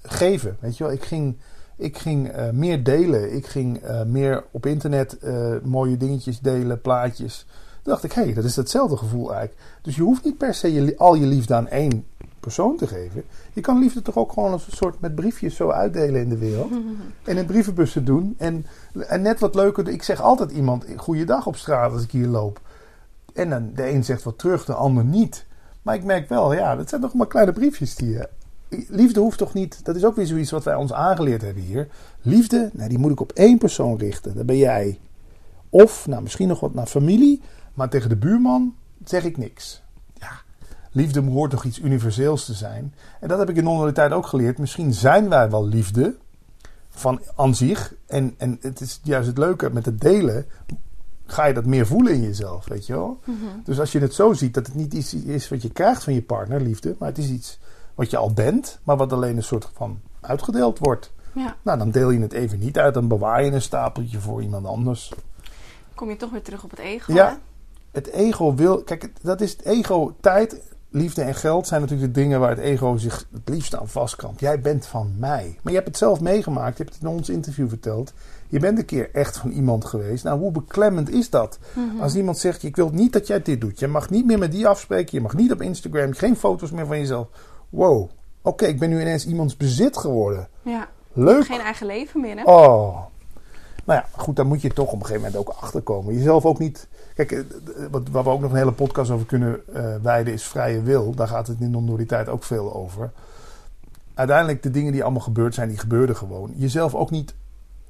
geven, 0.03 0.57
weet 0.61 0.77
je 0.77 0.85
wel. 0.85 0.93
Ik 0.93 1.05
ging, 1.05 1.37
ik 1.77 1.99
ging 1.99 2.29
eh, 2.29 2.51
meer 2.51 2.85
delen. 2.85 3.35
Ik 3.35 3.47
ging 3.47 3.79
eh, 3.79 4.03
meer 4.03 4.45
op 4.51 4.67
internet 4.67 5.19
mooie 5.63 5.97
dingetjes 5.97 6.41
delen, 6.41 6.81
plaatjes. 6.81 7.47
Toen 7.85 7.93
dacht 7.93 8.05
ik, 8.05 8.13
hé, 8.13 8.23
hey, 8.23 8.35
dat 8.35 8.45
is 8.45 8.57
hetzelfde 8.57 8.97
gevoel 8.97 9.35
eigenlijk. 9.35 9.61
Dus 9.83 9.97
je 9.97 10.03
hoeft 10.03 10.25
niet 10.25 10.39
per 10.39 10.55
se 10.55 10.73
je, 10.73 10.99
al 10.99 11.15
je 11.15 11.27
liefde 11.27 11.55
aan 11.55 11.69
één 11.69 12.07
persoon 12.41 12.77
te 12.77 12.87
geven. 12.87 13.25
Je 13.53 13.61
kan 13.61 13.79
liefde 13.79 14.03
toch 14.03 14.17
ook 14.17 14.33
gewoon 14.33 14.53
als 14.53 14.67
een 14.67 14.77
soort 14.77 15.01
met 15.01 15.15
briefjes 15.15 15.57
zo 15.57 15.71
uitdelen 15.71 16.21
in 16.21 16.29
de 16.29 16.39
wereld. 16.39 16.73
En 17.25 17.37
in 17.37 17.47
brievenbussen 17.47 18.05
doen. 18.05 18.35
En, 18.39 18.67
en 19.09 19.23
net 19.23 19.41
wat 19.41 19.55
leuker, 19.55 19.89
ik 19.89 20.03
zeg 20.03 20.21
altijd 20.21 20.51
iemand 20.51 20.85
goeiedag 20.97 21.47
op 21.47 21.57
straat 21.57 21.93
als 21.93 22.03
ik 22.03 22.11
hier 22.11 22.27
loop. 22.27 22.61
En 23.35 23.51
dan 23.51 23.71
de 23.75 23.91
een 23.91 24.05
zegt 24.05 24.23
wat 24.23 24.39
terug, 24.39 24.65
de 24.65 24.75
ander 24.75 25.05
niet. 25.05 25.47
Maar 25.83 25.95
ik 25.95 26.05
merk 26.05 26.29
wel, 26.29 26.53
ja, 26.55 26.77
dat 26.77 26.89
zijn 26.89 27.01
toch 27.01 27.15
maar 27.15 27.27
kleine 27.27 27.53
briefjes 27.53 27.95
die 27.95 28.11
je... 28.11 28.29
Liefde 28.89 29.21
hoeft 29.21 29.39
toch 29.39 29.55
niet, 29.55 29.85
dat 29.85 29.97
is 29.97 30.05
ook 30.05 30.17
weer 30.17 30.27
zoiets 30.27 30.51
wat 30.51 30.65
wij 30.65 30.75
ons 30.75 30.93
aangeleerd 30.93 31.43
hebben 31.43 31.63
hier. 31.63 31.89
Liefde, 32.23 32.71
nou, 32.73 32.89
die 32.89 32.99
moet 32.99 33.11
ik 33.11 33.21
op 33.21 33.33
één 33.33 33.59
persoon 33.59 33.99
richten, 33.99 34.35
dat 34.35 34.47
ben 34.47 34.57
jij. 34.57 34.99
Of, 35.69 36.07
nou, 36.07 36.23
misschien 36.23 36.49
nog 36.49 36.61
wat 36.61 36.75
naar 36.75 36.87
familie, 36.87 37.41
maar 37.75 37.89
tegen 37.89 38.09
de 38.09 38.17
buurman 38.17 38.75
zeg 39.05 39.25
ik 39.25 39.37
niks. 39.37 39.83
Ja, 40.15 40.41
liefde 40.91 41.21
hoort 41.21 41.51
toch 41.51 41.65
iets 41.65 41.79
universeels 41.79 42.45
te 42.45 42.55
zijn. 42.55 42.95
En 43.21 43.29
dat 43.29 43.39
heb 43.39 43.51
ik 43.51 43.57
in 43.57 43.65
de 43.65 43.93
tijd 43.93 44.13
ook 44.13 44.27
geleerd. 44.27 44.59
Misschien 44.59 44.93
zijn 44.93 45.29
wij 45.29 45.51
wel 45.51 45.67
liefde 45.67 46.17
van 46.91 47.21
aan 47.37 47.55
zich. 47.55 47.95
En, 48.07 48.35
en 48.39 48.59
het 48.61 48.81
is 48.81 49.01
juist 49.03 49.27
het 49.27 49.39
leuke 49.39 49.71
met 49.71 49.85
het 49.85 50.01
delen. 50.01 50.47
Ga 51.27 51.45
je 51.45 51.55
dat 51.55 51.67
meer 51.67 51.87
voelen 51.87 52.13
in 52.15 52.23
jezelf, 52.23 52.67
weet 52.67 52.87
je 52.87 52.93
wel? 52.93 53.21
Mhm. 53.25 53.45
Dus 53.65 53.81
als 53.81 53.93
je 53.93 53.99
het 53.99 54.15
zo 54.15 54.33
ziet 54.33 54.55
dat 54.55 54.67
het 54.67 54.75
niet 54.75 54.95
iets 54.95 55.15
is 55.15 55.49
wat 55.49 55.63
je 55.63 55.71
krijgt 55.71 56.05
van 56.05 56.15
je 56.15 56.23
partner, 56.23 56.61
liefde, 56.61 56.97
maar 56.99 57.09
het 57.09 57.19
is 57.19 57.29
iets 57.29 57.59
wat 57.95 58.11
je 58.11 58.17
al 58.17 58.33
bent, 58.33 58.79
maar 58.83 58.97
wat 58.97 59.13
alleen 59.13 59.37
een 59.37 59.43
soort 59.43 59.71
van 59.75 60.01
uitgedeeld 60.21 60.79
wordt. 60.79 61.13
Ja, 61.35 61.57
Nou, 61.63 61.79
dan 61.79 61.91
deel 61.91 62.11
je 62.11 62.21
het 62.21 62.33
even 62.33 62.59
niet 62.59 62.79
uit, 62.79 62.95
dan 62.95 63.09
bewaar 63.09 63.45
je 63.45 63.51
een 63.51 63.63
stapeltje 63.63 64.21
voor 64.21 64.43
iemand 64.43 64.67
anders. 64.67 65.13
kom 65.95 66.09
je 66.09 66.17
toch 66.17 66.31
weer 66.31 66.43
terug 66.43 66.65
op 66.65 66.71
het 66.71 66.79
ego. 66.79 67.13
Ja. 67.13 67.29
hè? 67.29 67.35
Het 67.95 68.07
ego 68.07 68.55
wil, 68.55 68.83
kijk, 68.83 69.11
dat 69.23 69.41
is 69.41 69.53
het 69.53 69.65
ego. 69.65 70.15
Tijd, 70.21 70.61
liefde 70.91 71.23
en 71.23 71.35
geld 71.35 71.67
zijn 71.67 71.81
natuurlijk 71.81 72.15
de 72.15 72.21
dingen 72.21 72.41
waar 72.41 72.51
het 72.51 72.59
ego 72.59 72.97
zich 72.97 73.27
het 73.33 73.49
liefst 73.49 73.77
aan 73.77 73.89
vastkrampt. 73.89 74.41
Jij 74.41 74.61
bent 74.61 74.87
van 74.87 75.15
mij. 75.19 75.59
Maar 75.63 75.73
je 75.73 75.79
hebt 75.79 75.89
het 75.89 75.97
zelf 75.97 76.21
meegemaakt, 76.21 76.77
je 76.77 76.83
hebt 76.83 76.95
het 76.95 77.05
in 77.05 77.09
ons 77.09 77.29
interview 77.29 77.69
verteld. 77.69 78.13
Je 78.49 78.59
bent 78.59 78.79
een 78.79 78.85
keer 78.85 79.11
echt 79.13 79.37
van 79.37 79.51
iemand 79.51 79.85
geweest. 79.85 80.25
Nou, 80.25 80.39
hoe 80.39 80.51
beklemmend 80.51 81.11
is 81.11 81.31
dat? 81.31 81.59
Mhm. 81.73 82.01
Als 82.01 82.15
iemand 82.15 82.39
zegt, 82.39 82.63
ik 82.63 82.77
wil 82.77 82.91
niet 82.93 83.13
dat 83.13 83.27
jij 83.27 83.43
dit 83.43 83.61
doet. 83.61 83.79
Je 83.79 83.89
mag 83.89 84.11
niet 84.11 84.27
meer 84.27 84.39
met 84.39 84.53
die 84.53 84.67
afspreken. 84.67 85.17
Je 85.17 85.23
mag 85.23 85.35
niet 85.35 85.53
op 85.53 85.63
Instagram. 85.63 86.13
Geen 86.13 86.37
foto's 86.37 86.71
meer 86.71 86.87
van 86.87 86.99
jezelf. 86.99 87.27
Wow. 87.71 88.11
Oké, 88.43 88.67
ik 88.67 88.79
ben 88.79 88.89
nu 88.89 89.01
ineens 89.01 89.27
iemands 89.27 89.57
bezit 89.57 89.97
geworden. 89.97 90.49
Ja, 90.63 90.89
Leuk. 91.15 91.45
Geen 91.45 91.61
eigen 91.61 91.87
leven 91.87 92.21
meer, 92.21 92.37
hè? 92.37 92.43
Oh. 92.43 92.97
Nou 93.85 94.01
ja, 94.01 94.07
goed, 94.11 94.37
daar 94.37 94.47
moet 94.47 94.63
je 94.63 94.73
toch 94.73 94.93
op 94.93 95.01
een 95.01 95.07
gegeven 95.07 95.23
moment 95.23 95.41
ook 95.41 95.57
achter 95.61 95.81
komen. 95.81 96.15
Jezelf 96.15 96.45
ook 96.45 96.59
niet. 96.59 96.89
Kijk, 97.15 97.33
eh, 97.33 97.43
wat, 97.91 98.09
waar 98.09 98.25
we 98.25 98.31
ook 98.31 98.41
nog 98.41 98.51
een 98.51 98.57
hele 98.57 98.73
podcast 98.73 99.11
over 99.11 99.27
kunnen 99.27 99.61
uh, 99.77 99.97
wijden 100.03 100.33
is 100.33 100.45
vrije 100.45 100.83
wil. 100.83 101.15
Daar 101.15 101.29
gaat 101.29 101.47
het 101.47 101.61
in 101.61 101.71
non-dualiteit 101.71 102.29
ook 102.29 102.45
veel 102.45 102.75
over. 102.75 103.13
Uiteindelijk, 104.15 104.63
de 104.63 104.71
dingen 104.71 104.93
die 104.93 105.03
allemaal 105.03 105.21
gebeurd 105.21 105.55
zijn, 105.55 105.69
die 105.69 105.79
gebeurden 105.79 106.17
gewoon. 106.17 106.53
Jezelf 106.57 106.95
ook 106.95 107.11
niet 107.11 107.35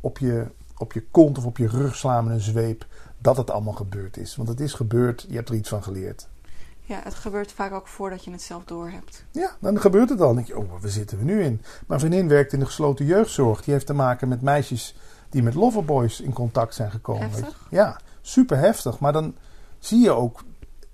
op 0.01 0.19
je, 0.19 0.47
op 0.77 0.93
je 0.93 1.03
kont 1.11 1.39
of 1.39 1.45
op 1.45 1.57
je 1.57 1.69
rug 1.69 1.97
slaan 1.97 2.25
met 2.25 2.35
een 2.35 2.41
zweep 2.41 2.87
dat 3.19 3.37
het 3.37 3.51
allemaal 3.51 3.73
gebeurd 3.73 4.17
is. 4.17 4.37
Want 4.37 4.49
het 4.49 4.61
is 4.61 4.73
gebeurd, 4.73 5.27
je 5.29 5.35
hebt 5.35 5.49
er 5.49 5.55
iets 5.55 5.69
van 5.69 5.83
geleerd. 5.83 6.29
Ja, 6.87 7.01
het 7.03 7.15
gebeurt 7.15 7.53
vaak 7.53 7.73
ook 7.73 7.87
voordat 7.87 8.25
je 8.25 8.31
het 8.31 8.43
zelf 8.43 8.65
doorhebt. 8.65 9.25
Ja, 9.31 9.57
dan 9.61 9.81
gebeurt 9.81 10.09
het 10.09 10.21
al. 10.21 10.27
Dan 10.27 10.37
denk 10.37 10.47
je, 10.47 10.59
oh, 10.59 10.71
waar 10.71 10.91
zitten 10.91 11.19
we 11.19 11.25
nu 11.25 11.43
in? 11.43 11.63
Mijn 11.87 12.01
vriendin 12.01 12.29
werkt 12.29 12.53
in 12.53 12.59
de 12.59 12.67
gesloten 12.67 13.05
jeugdzorg. 13.05 13.63
Die 13.63 13.73
heeft 13.73 13.87
te 13.87 13.95
maken 13.95 14.29
met 14.29 14.43
meisjes 14.43 14.97
die 15.29 15.43
met 15.43 15.55
loverboys 15.55 16.21
in 16.21 16.33
contact 16.33 16.75
zijn 16.75 16.91
gekomen. 16.91 17.31
Heftig? 17.31 17.67
Ja, 17.71 18.01
super 18.27 18.59
heftig. 18.59 18.99
Maar 18.99 19.13
dan 19.13 19.35
zie 19.79 20.01
je 20.01 20.11
ook 20.11 20.45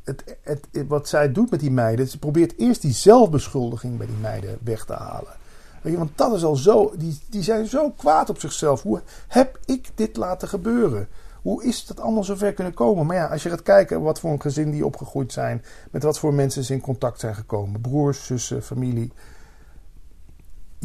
het, 0.05 0.37
het, 0.43 0.69
wat 0.89 1.09
zij 1.09 1.33
doet 1.33 1.51
met 1.51 1.61
die 1.61 1.71
meiden. 1.71 2.09
Ze 2.09 2.19
probeert 2.19 2.59
eerst 2.59 2.83
die 2.83 2.93
zelfbeschuldiging 2.93 3.97
bij 3.97 4.07
die 4.07 4.17
meiden 4.21 4.59
weg 4.63 4.85
te 4.85 4.93
halen. 4.93 5.39
Weet 5.83 5.93
je, 5.93 5.99
want 5.99 6.19
dat 6.19 6.35
is 6.35 6.45
al 6.45 6.57
zo. 6.57 6.93
Die, 6.97 7.21
die 7.29 7.43
zijn 7.43 7.67
zo 7.67 7.91
kwaad 7.91 8.31
op 8.31 8.41
zichzelf. 8.41 8.83
Hoe 8.83 9.03
heb 9.29 9.59
ik 9.65 9.91
dit 9.95 10.17
laten 10.17 10.49
gebeuren? 10.49 11.09
Hoe 11.43 11.65
is 11.65 11.87
dat 11.87 12.01
allemaal 12.01 12.25
zover 12.25 12.53
kunnen 12.53 12.75
komen? 12.75 13.07
Maar 13.07 13.17
ja, 13.17 13.27
als 13.27 13.43
je 13.43 13.49
gaat 13.49 13.63
kijken 13.63 14.03
wat 14.03 14.21
voor 14.21 14.31
een 14.31 14.41
gezin 14.41 14.71
die 14.71 14.87
opgegroeid 14.87 15.33
zijn, 15.33 15.65
met 15.91 16.03
wat 16.03 16.19
voor 16.19 16.35
mensen 16.35 16.65
ze 16.65 16.73
in 16.73 16.81
contact 16.81 17.21
zijn 17.21 17.35
gekomen, 17.35 17.81
broers, 17.81 18.27
zussen, 18.27 18.63
familie. 18.63 19.13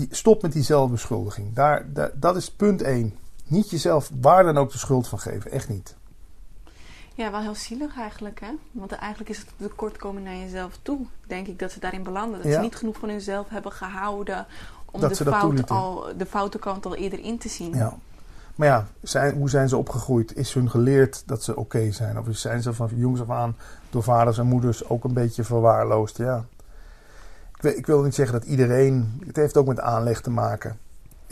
Stop 0.10 0.42
met 0.42 0.52
die 0.52 0.64
zelfbeschuldiging. 0.64 1.54
Daar, 1.54 1.94
daar, 1.94 2.12
dat 2.16 2.36
is 2.36 2.52
punt 2.52 2.82
één. 2.82 3.14
Niet 3.48 3.70
jezelf 3.70 4.12
waar 4.22 4.44
dan 4.44 4.58
ook 4.58 4.72
de 4.72 4.78
schuld 4.78 5.08
van 5.08 5.20
geven. 5.20 5.52
Echt 5.52 5.70
niet. 5.70 5.96
Ja, 7.16 7.32
wel 7.32 7.40
heel 7.42 7.56
zielig 7.56 7.98
eigenlijk, 7.98 8.40
hè? 8.40 8.52
Want 8.72 8.92
eigenlijk 8.92 9.30
is 9.30 9.38
het 9.38 9.48
tekortkomen 9.58 10.24
naar 10.24 10.36
jezelf 10.36 10.80
toe. 10.82 11.00
Denk 11.28 11.48
ik 11.48 11.60
dat 11.60 11.72
ze 11.72 11.80
daarin 11.80 12.04
belanden. 12.04 12.38
Dat 12.42 12.48
Ja. 12.52 12.54
ze 12.54 12.60
niet 12.60 12.76
genoeg 12.76 12.98
van 12.98 13.10
hunzelf 13.10 13.50
hebben 13.50 13.72
gehouden 13.72 14.46
om 14.92 15.02
Dat 15.02 15.16
de, 15.16 15.26
fout 15.26 15.70
al, 15.70 16.08
de 16.18 16.26
foute 16.26 16.60
kant 16.60 16.86
al 16.86 16.96
eerder 16.96 17.20
in 17.20 17.38
te 17.38 17.50
zien. 17.50 17.76
Ja. 17.76 17.94
Maar 18.56 18.68
ja, 18.68 18.88
zijn, 19.02 19.36
hoe 19.36 19.50
zijn 19.50 19.70
ze 19.70 19.78
opgegroeid? 19.78 20.36
Is 20.36 20.54
hun 20.54 20.70
geleerd 20.70 21.24
dat 21.26 21.44
ze 21.44 21.56
oké 21.56 21.92
zijn? 21.92 22.20
Of 22.20 22.26
zijn 22.30 22.62
ze 22.62 22.74
van 22.74 22.90
jongs 22.96 23.22
af 23.22 23.30
aan 23.30 23.56
door 23.90 24.04
vaders 24.04 24.38
en 24.38 24.46
moeders 24.46 24.90
ook 24.90 25.04
een 25.04 25.14
beetje 25.14 25.44
verwaarloosd? 25.44 26.18
Ja. 26.18 26.46
Ik 27.62 27.76
ik 27.76 27.86
wil 27.86 28.02
niet 28.04 28.16
zeggen 28.16 28.40
dat 28.40 28.48
iedereen. 28.50 29.22
Het 29.26 29.36
heeft 29.36 29.58
ook 29.58 29.68
met 29.68 29.80
aanleg 29.80 30.22
te 30.22 30.30
maken. 30.30 30.80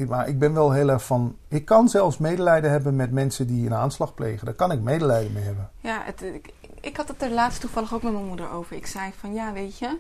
Maar 0.08 0.28
ik 0.28 0.40
ben 0.40 0.54
wel 0.54 0.72
heel 0.72 0.90
erg 0.90 1.06
van. 1.06 1.36
Ik 1.48 1.66
kan 1.66 1.90
zelfs 1.90 2.18
medelijden 2.18 2.72
hebben 2.72 2.96
met 2.96 3.12
mensen 3.12 3.48
die 3.48 3.66
een 3.66 3.74
aanslag 3.74 4.14
plegen. 4.14 4.46
Daar 4.46 4.54
kan 4.54 4.72
ik 4.72 4.82
medelijden 4.82 5.34
mee 5.34 5.44
hebben. 5.44 5.70
Ja, 5.80 6.02
het, 6.06 6.22
ik, 6.22 6.54
ik 6.80 6.98
had 6.98 7.08
het 7.08 7.22
er 7.22 7.32
laatst 7.32 7.62
toevallig 7.62 7.94
ook 7.94 8.04
met 8.04 8.14
mijn 8.14 8.26
moeder 8.26 8.52
over. 8.52 8.76
Ik 8.76 8.86
zei 8.86 9.12
van 9.20 9.34
ja, 9.34 9.54
weet 9.54 9.78
je, 9.78 9.98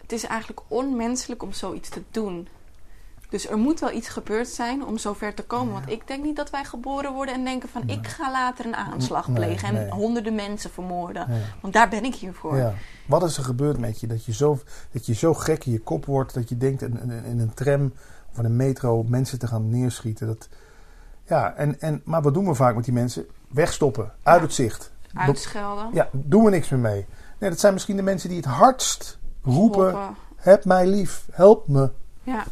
het 0.00 0.12
is 0.12 0.24
eigenlijk 0.24 0.60
onmenselijk 0.68 1.42
om 1.42 1.52
zoiets 1.52 1.88
te 1.88 2.02
doen. 2.10 2.48
Dus 3.32 3.48
er 3.48 3.58
moet 3.58 3.80
wel 3.80 3.92
iets 3.92 4.08
gebeurd 4.08 4.48
zijn 4.48 4.84
om 4.84 4.98
zover 4.98 5.34
te 5.34 5.42
komen. 5.42 5.72
Want 5.72 5.90
ik 5.90 6.06
denk 6.06 6.24
niet 6.24 6.36
dat 6.36 6.50
wij 6.50 6.64
geboren 6.64 7.12
worden 7.12 7.34
en 7.34 7.44
denken 7.44 7.68
van 7.68 7.82
ik 7.86 8.06
ga 8.06 8.30
later 8.30 8.66
een 8.66 8.76
aanslag 8.76 9.28
Nee, 9.28 9.36
plegen 9.36 9.76
en 9.76 9.90
honderden 9.90 10.34
mensen 10.34 10.70
vermoorden. 10.70 11.26
Want 11.60 11.74
daar 11.74 11.88
ben 11.88 12.04
ik 12.04 12.14
hier 12.14 12.34
voor. 12.34 12.56
Ja. 12.56 12.74
Wat 13.06 13.22
is 13.22 13.36
er 13.36 13.44
gebeurd 13.44 13.78
met 13.78 14.00
je? 14.00 14.06
Dat 14.06 14.24
je, 14.24 14.32
zo, 14.32 14.58
dat 14.90 15.06
je 15.06 15.14
zo 15.14 15.34
gek 15.34 15.64
in 15.64 15.72
je 15.72 15.80
kop 15.80 16.04
wordt 16.04 16.34
dat 16.34 16.48
je 16.48 16.56
denkt 16.56 16.82
in, 16.82 17.00
in, 17.02 17.24
in 17.24 17.38
een 17.38 17.54
tram 17.54 17.92
in 18.36 18.44
een 18.44 18.56
metro 18.56 19.02
mensen 19.02 19.38
te 19.38 19.46
gaan 19.46 19.70
neerschieten. 19.70 20.26
Dat, 20.26 20.48
ja, 21.26 21.54
en, 21.54 21.80
en, 21.80 22.02
maar 22.04 22.22
wat 22.22 22.34
doen 22.34 22.46
we 22.46 22.54
vaak 22.54 22.74
met 22.74 22.84
die 22.84 22.94
mensen? 22.94 23.26
Wegstoppen, 23.48 24.12
uit 24.22 24.36
Ja. 24.40 24.42
het 24.46 24.54
zicht. 24.54 24.92
Uitschelden. 25.14 25.88
Ja, 25.92 26.08
doen 26.12 26.44
we 26.44 26.50
niks 26.50 26.68
meer 26.68 26.80
mee. 26.80 27.06
Nee, 27.38 27.50
dat 27.50 27.60
zijn 27.60 27.72
misschien 27.72 27.96
de 27.96 28.02
mensen 28.02 28.28
die 28.28 28.38
het 28.38 28.46
hardst 28.46 29.18
roepen: 29.42 29.90
Geholpen. 29.90 30.16
heb 30.36 30.64
mij 30.64 30.86
lief, 30.86 31.26
help 31.30 31.68
me. 31.68 31.90
Ja, 32.22 32.44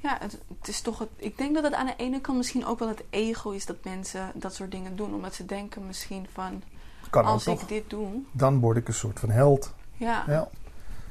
ja 0.00 0.16
het, 0.20 0.38
het 0.58 0.68
is 0.68 0.80
toch 0.80 0.98
het, 0.98 1.08
ik 1.16 1.38
denk 1.38 1.54
dat 1.54 1.64
het 1.64 1.74
aan 1.74 1.86
de 1.86 1.94
ene 1.96 2.20
kant 2.20 2.36
misschien 2.36 2.66
ook 2.66 2.78
wel 2.78 2.88
het 2.88 3.02
ego 3.10 3.50
is 3.50 3.66
dat 3.66 3.76
mensen 3.84 4.30
dat 4.34 4.54
soort 4.54 4.70
dingen 4.70 4.96
doen. 4.96 5.14
Omdat 5.14 5.34
ze 5.34 5.44
denken 5.46 5.86
misschien 5.86 6.26
van, 6.32 6.62
Kan 7.10 7.24
als 7.24 7.44
toch? 7.44 7.60
ik 7.62 7.68
dit 7.68 7.90
doe, 7.90 8.08
Dan 8.32 8.60
word 8.60 8.76
ik 8.76 8.88
een 8.88 8.94
soort 8.94 9.20
van 9.20 9.30
held. 9.30 9.74
ja, 9.92 10.24
Ja. 10.26 10.48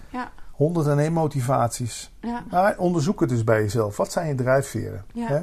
ja, 0.09 0.31
101 0.55 1.13
motivaties. 1.13 2.11
ja, 2.21 2.43
Maar 2.49 2.77
onderzoek 2.77 3.19
het 3.19 3.29
dus 3.29 3.43
bij 3.43 3.61
jezelf. 3.61 3.97
Wat 3.97 4.11
zijn 4.11 4.27
je 4.27 4.35
drijfveren? 4.35 5.05
Ja. 5.13 5.27
Hè? 5.27 5.41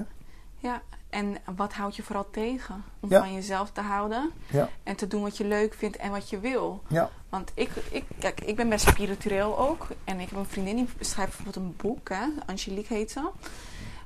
ja. 0.59 0.83
En 1.11 1.37
wat 1.57 1.73
houdt 1.73 1.97
je 1.97 2.03
vooral 2.03 2.27
tegen? 2.31 2.85
Om 3.01 3.11
Ja. 3.11 3.19
van 3.21 3.33
jezelf 3.35 3.71
te 3.71 3.81
houden 3.81 4.31
Ja. 4.51 4.69
en 4.83 4.97
te 4.97 5.07
doen 5.07 5.23
wat 5.23 5.37
je 5.37 5.45
leuk 5.45 5.75
vindt 5.75 5.97
en 5.97 6.11
wat 6.11 6.31
je 6.31 6.41
wil. 6.41 6.83
Ja. 6.89 7.11
Want 7.29 7.51
ik, 7.55 7.71
ik, 7.91 8.05
kijk, 8.19 8.41
ik 8.41 8.57
ben 8.57 8.69
best 8.69 8.89
spiritueel 8.89 9.59
ook. 9.59 9.87
En 10.05 10.21
ik 10.21 10.29
heb 10.29 10.39
een 10.39 10.47
vriendin 10.47 10.77
die 10.77 10.89
schrijft 11.01 11.37
bijvoorbeeld 11.37 11.57
een 11.67 11.77
boek. 11.77 12.09
Hè? 12.09 12.25
Angelique 12.47 12.95
heet 12.95 13.11
ze. 13.11 13.29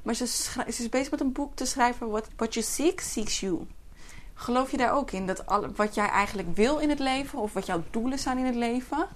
Maar 0.02 0.14
ze, 0.14 0.26
ze 0.26 0.62
is 0.66 0.88
bezig 0.88 1.10
met 1.10 1.20
een 1.20 1.32
boek 1.32 1.56
te 1.56 1.66
schrijven. 1.66 2.08
What, 2.10 2.28
what 2.36 2.54
you 2.54 2.66
seek, 2.66 3.00
seeks 3.00 3.40
you. 3.40 3.66
Geloof 4.34 4.70
je 4.70 4.76
daar 4.76 4.92
ook 4.92 5.10
in? 5.10 5.26
Dat 5.26 5.46
alle, 5.46 5.70
wat 5.76 5.94
jij 5.94 6.08
eigenlijk 6.08 6.56
wil 6.56 6.78
in 6.78 6.88
het 6.88 6.98
leven. 6.98 7.38
Of 7.38 7.52
wat 7.52 7.66
jouw 7.66 7.82
doelen 7.90 8.18
zijn 8.18 8.38
in 8.38 8.44
het 8.46 8.54
leven. 8.54 9.06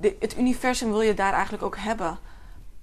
De, 0.00 0.16
het 0.20 0.38
universum 0.38 0.90
wil 0.90 1.00
je 1.00 1.14
daar 1.14 1.32
eigenlijk 1.32 1.62
ook 1.62 1.76
hebben. 1.76 2.18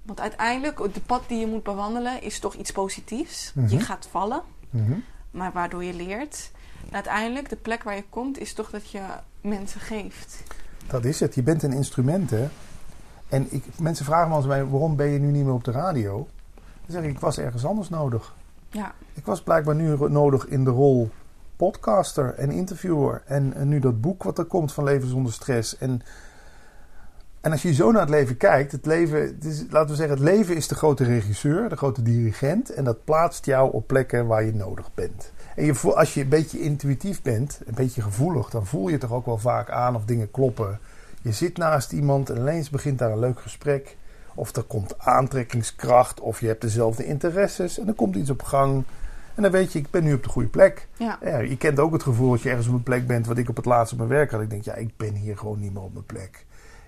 Want 0.02 0.20
uiteindelijk, 0.20 0.94
de 0.94 1.00
pad 1.06 1.22
die 1.26 1.38
je 1.38 1.46
moet 1.46 1.62
bewandelen 1.62 2.22
is 2.22 2.38
toch 2.38 2.54
iets 2.54 2.72
positiefs. 2.72 3.52
Mhm. 3.54 3.68
Je 3.68 3.80
gaat 3.80 4.08
vallen 4.10 4.42
Mhm. 4.70 4.92
maar 5.30 5.52
waardoor 5.52 5.84
je 5.84 5.94
leert. 5.94 6.50
En 6.88 6.94
uiteindelijk, 6.94 7.48
de 7.48 7.56
plek 7.56 7.82
waar 7.82 7.96
je 7.96 8.04
komt, 8.08 8.38
is 8.38 8.52
toch 8.54 8.70
dat 8.70 8.90
je 8.90 9.00
mensen 9.40 9.80
geeft. 9.80 10.42
Dat 10.86 11.04
is 11.04 11.20
het. 11.20 11.34
Je 11.34 11.42
bent 11.42 11.62
een 11.62 11.72
instrument, 11.72 12.30
hè. 12.30 12.48
En 13.28 13.46
ik, 13.50 13.64
mensen 13.78 14.04
vragen 14.04 14.28
me 14.28 14.46
mij, 14.46 14.66
waarom 14.66 14.96
ben 14.96 15.06
je 15.06 15.18
nu 15.18 15.30
niet 15.30 15.44
meer 15.44 15.52
op 15.52 15.64
de 15.64 15.70
radio? 15.70 16.28
Dan 16.54 16.64
zeg 16.88 17.02
ik, 17.02 17.10
ik 17.10 17.18
was 17.18 17.38
ergens 17.38 17.64
anders 17.64 17.88
nodig. 17.88 18.34
Ja, 18.70 18.94
Ik 19.12 19.24
was 19.24 19.42
blijkbaar 19.42 19.74
nu 19.74 19.96
nodig 20.08 20.46
in 20.46 20.64
de 20.64 20.70
rol 20.70 21.10
podcaster 21.56 22.34
en 22.34 22.50
interviewer. 22.50 23.22
En, 23.26 23.54
en 23.54 23.68
nu 23.68 23.78
dat 23.78 24.00
boek 24.00 24.22
wat 24.22 24.38
er 24.38 24.44
komt 24.44 24.72
van 24.72 24.84
Leven 24.84 25.08
zonder 25.08 25.32
stress. 25.32 25.78
En, 25.78 26.02
en 27.44 27.52
als 27.52 27.62
je 27.62 27.74
zo 27.74 27.90
naar 27.90 28.00
het 28.00 28.10
leven 28.10 28.36
kijkt, 28.36 28.72
het 28.72 28.86
leven, 28.86 29.20
het 29.20 29.44
is, 29.44 29.64
laten 29.70 29.90
we 29.90 29.96
zeggen, 29.96 30.16
het 30.16 30.24
leven 30.24 30.56
is 30.56 30.68
de 30.68 30.74
grote 30.74 31.04
regisseur, 31.04 31.68
de 31.68 31.76
grote 31.76 32.02
dirigent. 32.02 32.70
En 32.70 32.84
dat 32.84 33.04
plaatst 33.04 33.44
jou 33.44 33.72
op 33.72 33.86
plekken 33.86 34.26
waar 34.26 34.44
je 34.44 34.54
nodig 34.54 34.94
bent. 34.94 35.32
En 35.56 35.64
je, 35.64 35.94
als 35.94 36.14
je 36.14 36.20
een 36.20 36.28
beetje 36.28 36.60
intuïtief 36.60 37.22
bent, 37.22 37.60
een 37.66 37.74
beetje 37.74 38.02
gevoelig, 38.02 38.50
dan 38.50 38.66
voel 38.66 38.88
je 38.88 38.98
toch 38.98 39.12
ook 39.12 39.26
wel 39.26 39.38
vaak 39.38 39.70
aan 39.70 39.96
of 39.96 40.04
dingen 40.04 40.30
kloppen. 40.30 40.78
Je 41.22 41.32
zit 41.32 41.56
naast 41.56 41.92
iemand 41.92 42.30
en 42.30 42.36
ineens 42.36 42.70
begint 42.70 42.98
daar 42.98 43.10
een 43.10 43.18
leuk 43.18 43.40
gesprek. 43.40 43.96
Of 44.34 44.56
er 44.56 44.62
komt 44.62 44.98
aantrekkingskracht, 44.98 46.20
of 46.20 46.40
je 46.40 46.46
hebt 46.46 46.60
dezelfde 46.60 47.06
interesses 47.06 47.78
en 47.78 47.88
er 47.88 47.94
komt 47.94 48.16
iets 48.16 48.30
op 48.30 48.42
gang. 48.42 48.84
En 49.34 49.42
dan 49.42 49.50
weet 49.50 49.72
je, 49.72 49.78
ik 49.78 49.90
ben 49.90 50.04
nu 50.04 50.14
op 50.14 50.22
de 50.22 50.28
goede 50.28 50.48
plek. 50.48 50.88
ja, 50.96 51.18
Ja, 51.22 51.38
je 51.38 51.56
kent 51.56 51.78
ook 51.78 51.92
het 51.92 52.02
gevoel 52.02 52.32
als 52.32 52.42
je 52.42 52.48
ergens 52.48 52.68
op 52.68 52.74
een 52.74 52.82
plek 52.82 53.06
bent, 53.06 53.26
wat 53.26 53.38
ik 53.38 53.48
op 53.48 53.56
het 53.56 53.64
laatst 53.64 53.92
op 53.92 53.98
mijn 53.98 54.10
werk 54.10 54.30
had. 54.30 54.40
Ik 54.40 54.50
denk, 54.50 54.64
ja, 54.64 54.74
ik 54.74 54.96
ben 54.96 55.14
hier 55.14 55.38
gewoon 55.38 55.60
niet 55.60 55.72
meer 55.72 55.82
op 55.82 55.92
mijn 55.92 56.06
plek. 56.06 56.44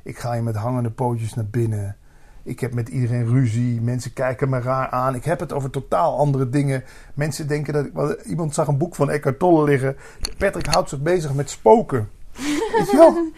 Ik 0.06 0.18
ga 0.18 0.32
hier 0.32 0.42
met 0.42 0.56
hangende 0.56 0.90
pootjes 0.90 1.34
naar 1.34 1.46
binnen. 1.46 1.96
Ik 2.42 2.60
heb 2.60 2.74
met 2.74 2.88
iedereen 2.88 3.26
ruzie. 3.28 3.80
Mensen 3.80 4.12
kijken 4.12 4.48
me 4.48 4.60
raar 4.60 4.88
aan. 4.88 5.14
Ik 5.14 5.24
heb 5.24 5.40
het 5.40 5.52
over 5.52 5.70
totaal 5.70 6.18
andere 6.18 6.48
dingen. 6.48 6.84
Mensen 7.14 7.48
denken 7.48 7.72
dat 7.72 7.84
ik. 7.86 8.24
Iemand 8.24 8.54
zag 8.54 8.66
een 8.66 8.78
boek 8.78 8.94
van 8.94 9.10
Eckhart 9.10 9.38
Tolle 9.38 9.64
liggen. 9.64 9.96
Patrick 10.38 10.66
houdt 10.66 10.88
zich 10.88 11.00
bezig 11.00 11.34
met 11.34 11.50
spoken. 11.50 12.08
Weet 12.76 12.90
je 12.90 12.96
wel? 12.96 13.30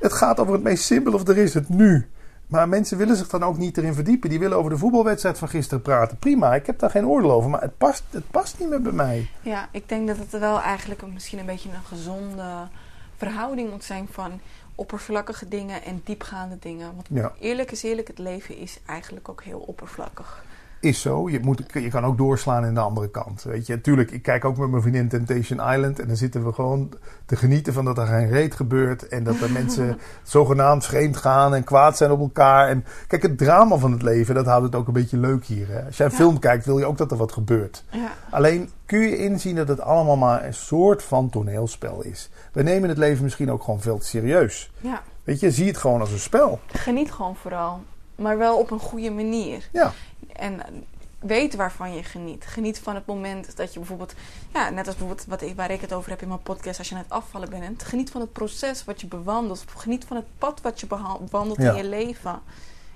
Het 0.00 0.12
gaat 0.12 0.40
over 0.40 0.52
het 0.52 0.62
meest 0.62 0.84
simpele 0.84 1.16
of 1.16 1.28
er 1.28 1.38
is 1.38 1.54
het 1.54 1.68
nu. 1.68 2.08
Maar 2.46 2.68
mensen 2.68 2.98
willen 2.98 3.16
zich 3.16 3.28
dan 3.28 3.42
ook 3.42 3.58
niet 3.58 3.76
erin 3.76 3.94
verdiepen. 3.94 4.30
Die 4.30 4.38
willen 4.38 4.58
over 4.58 4.70
de 4.70 4.78
voetbalwedstrijd 4.78 5.38
van 5.38 5.48
gisteren 5.48 5.82
praten. 5.82 6.18
Prima, 6.18 6.54
ik 6.54 6.66
heb 6.66 6.78
daar 6.78 6.90
geen 6.90 7.06
oordeel 7.06 7.32
over. 7.32 7.50
Maar 7.50 7.60
het 7.60 7.78
past, 7.78 8.02
het 8.10 8.30
past 8.30 8.58
niet 8.58 8.68
meer 8.68 8.82
bij 8.82 8.92
mij. 8.92 9.30
ja, 9.42 9.68
ik 9.72 9.88
denk 9.88 10.06
dat 10.06 10.16
het 10.16 10.38
wel 10.38 10.60
eigenlijk 10.60 11.12
misschien 11.12 11.38
een 11.38 11.46
beetje 11.46 11.68
een 11.68 11.84
gezonde 11.84 12.68
verhouding 13.16 13.70
moet 13.70 13.84
zijn 13.84 14.08
van 14.10 14.40
oppervlakkige 14.80 15.48
dingen 15.48 15.82
en 15.84 16.00
diepgaande 16.04 16.56
dingen. 16.60 16.92
Want 16.94 17.06
Ja. 17.10 17.32
eerlijk 17.40 17.70
is 17.70 17.82
eerlijk, 17.82 18.08
het 18.08 18.18
leven 18.18 18.56
is 18.56 18.80
eigenlijk 18.86 19.28
ook 19.28 19.42
heel 19.42 19.58
oppervlakkig. 19.58 20.42
Is 20.80 21.00
zo. 21.00 21.28
Je, 21.30 21.40
moet, 21.40 21.62
je 21.72 21.88
kan 21.88 22.04
ook 22.04 22.18
doorslaan 22.18 22.64
in 22.64 22.74
de 22.74 22.80
andere 22.80 23.10
kant. 23.10 23.42
Weet 23.42 23.66
je, 23.66 23.80
tuurlijk, 23.80 24.10
ik 24.10 24.22
kijk 24.22 24.44
ook 24.44 24.56
met 24.56 24.70
mijn 24.70 24.82
vriendin 24.82 25.08
Temptation 25.08 25.72
Island. 25.72 25.98
En 26.00 26.06
dan 26.06 26.16
zitten 26.16 26.44
we 26.44 26.52
gewoon 26.52 26.92
te 27.26 27.36
genieten 27.36 27.72
van 27.72 27.84
dat 27.84 27.98
er 27.98 28.06
geen 28.06 28.28
reet 28.28 28.54
gebeurt. 28.54 29.08
En 29.08 29.24
dat 29.24 29.40
er 29.40 29.50
mensen 29.50 29.98
zogenaamd 30.22 30.86
vreemd 30.86 31.16
gaan 31.16 31.54
en 31.54 31.64
kwaad 31.64 31.96
zijn 31.96 32.10
op 32.10 32.20
elkaar. 32.20 32.68
En 32.68 32.84
kijk, 33.06 33.22
het 33.22 33.38
drama 33.38 33.76
van 33.76 33.92
het 33.92 34.02
leven, 34.02 34.34
dat 34.34 34.46
houdt 34.46 34.64
het 34.64 34.74
ook 34.74 34.86
een 34.86 34.92
beetje 34.92 35.16
leuk 35.18 35.44
hier. 35.44 35.68
Hè? 35.68 35.84
Als 35.86 35.96
jij 35.96 36.06
een 36.06 36.12
Ja. 36.12 36.18
film 36.18 36.38
kijkt, 36.38 36.64
wil 36.64 36.78
je 36.78 36.84
ook 36.86 36.98
dat 36.98 37.10
er 37.10 37.16
wat 37.16 37.32
gebeurt. 37.32 37.84
Ja, 37.90 38.12
Alleen 38.30 38.70
kun 38.86 39.00
je 39.00 39.16
inzien 39.16 39.54
dat 39.56 39.68
het 39.68 39.80
allemaal 39.80 40.16
maar 40.16 40.44
een 40.44 40.54
soort 40.54 41.02
van 41.02 41.30
toneelspel 41.30 42.02
is. 42.02 42.30
We 42.52 42.62
nemen 42.62 42.88
het 42.88 42.98
leven 42.98 43.22
misschien 43.22 43.50
ook 43.50 43.62
gewoon 43.62 43.80
veel 43.80 43.98
te 43.98 44.06
serieus. 44.06 44.70
ja. 44.80 45.02
Weet 45.24 45.40
je, 45.40 45.50
zie 45.50 45.66
het 45.66 45.76
gewoon 45.76 46.00
als 46.00 46.10
een 46.12 46.18
spel. 46.18 46.60
Geniet 46.66 47.12
gewoon 47.12 47.36
vooral. 47.36 47.82
Maar 48.14 48.38
wel 48.38 48.58
op 48.58 48.70
een 48.70 48.78
goede 48.80 49.10
manier. 49.10 49.68
Ja, 49.72 49.92
En 50.32 50.60
weet 51.18 51.54
waarvan 51.56 51.94
je 51.94 52.02
geniet. 52.02 52.44
Geniet 52.46 52.78
van 52.78 52.94
het 52.94 53.06
moment 53.06 53.56
dat 53.56 53.72
je 53.72 53.78
bijvoorbeeld, 53.78 54.14
ja, 54.52 54.70
net 54.70 54.86
als 54.86 54.96
bijvoorbeeld 54.96 55.26
wat 55.28 55.42
ik, 55.42 55.56
waar 55.56 55.70
ik 55.70 55.80
het 55.80 55.92
over 55.92 56.10
heb 56.10 56.22
in 56.22 56.28
mijn 56.28 56.42
podcast, 56.42 56.78
als 56.78 56.88
je 56.88 56.94
aan 56.94 57.00
het 57.00 57.10
afvallen 57.10 57.50
bent. 57.50 57.82
Geniet 57.82 58.10
van 58.10 58.20
het 58.20 58.32
proces 58.32 58.84
wat 58.84 59.00
je 59.00 59.06
bewandelt. 59.06 59.64
Geniet 59.76 60.04
van 60.04 60.16
het 60.16 60.26
pad 60.38 60.60
wat 60.60 60.80
je 60.80 60.86
bewandelt 60.86 61.62
Ja. 61.62 61.70
in 61.70 61.76
je 61.76 61.88
leven. 61.88 62.40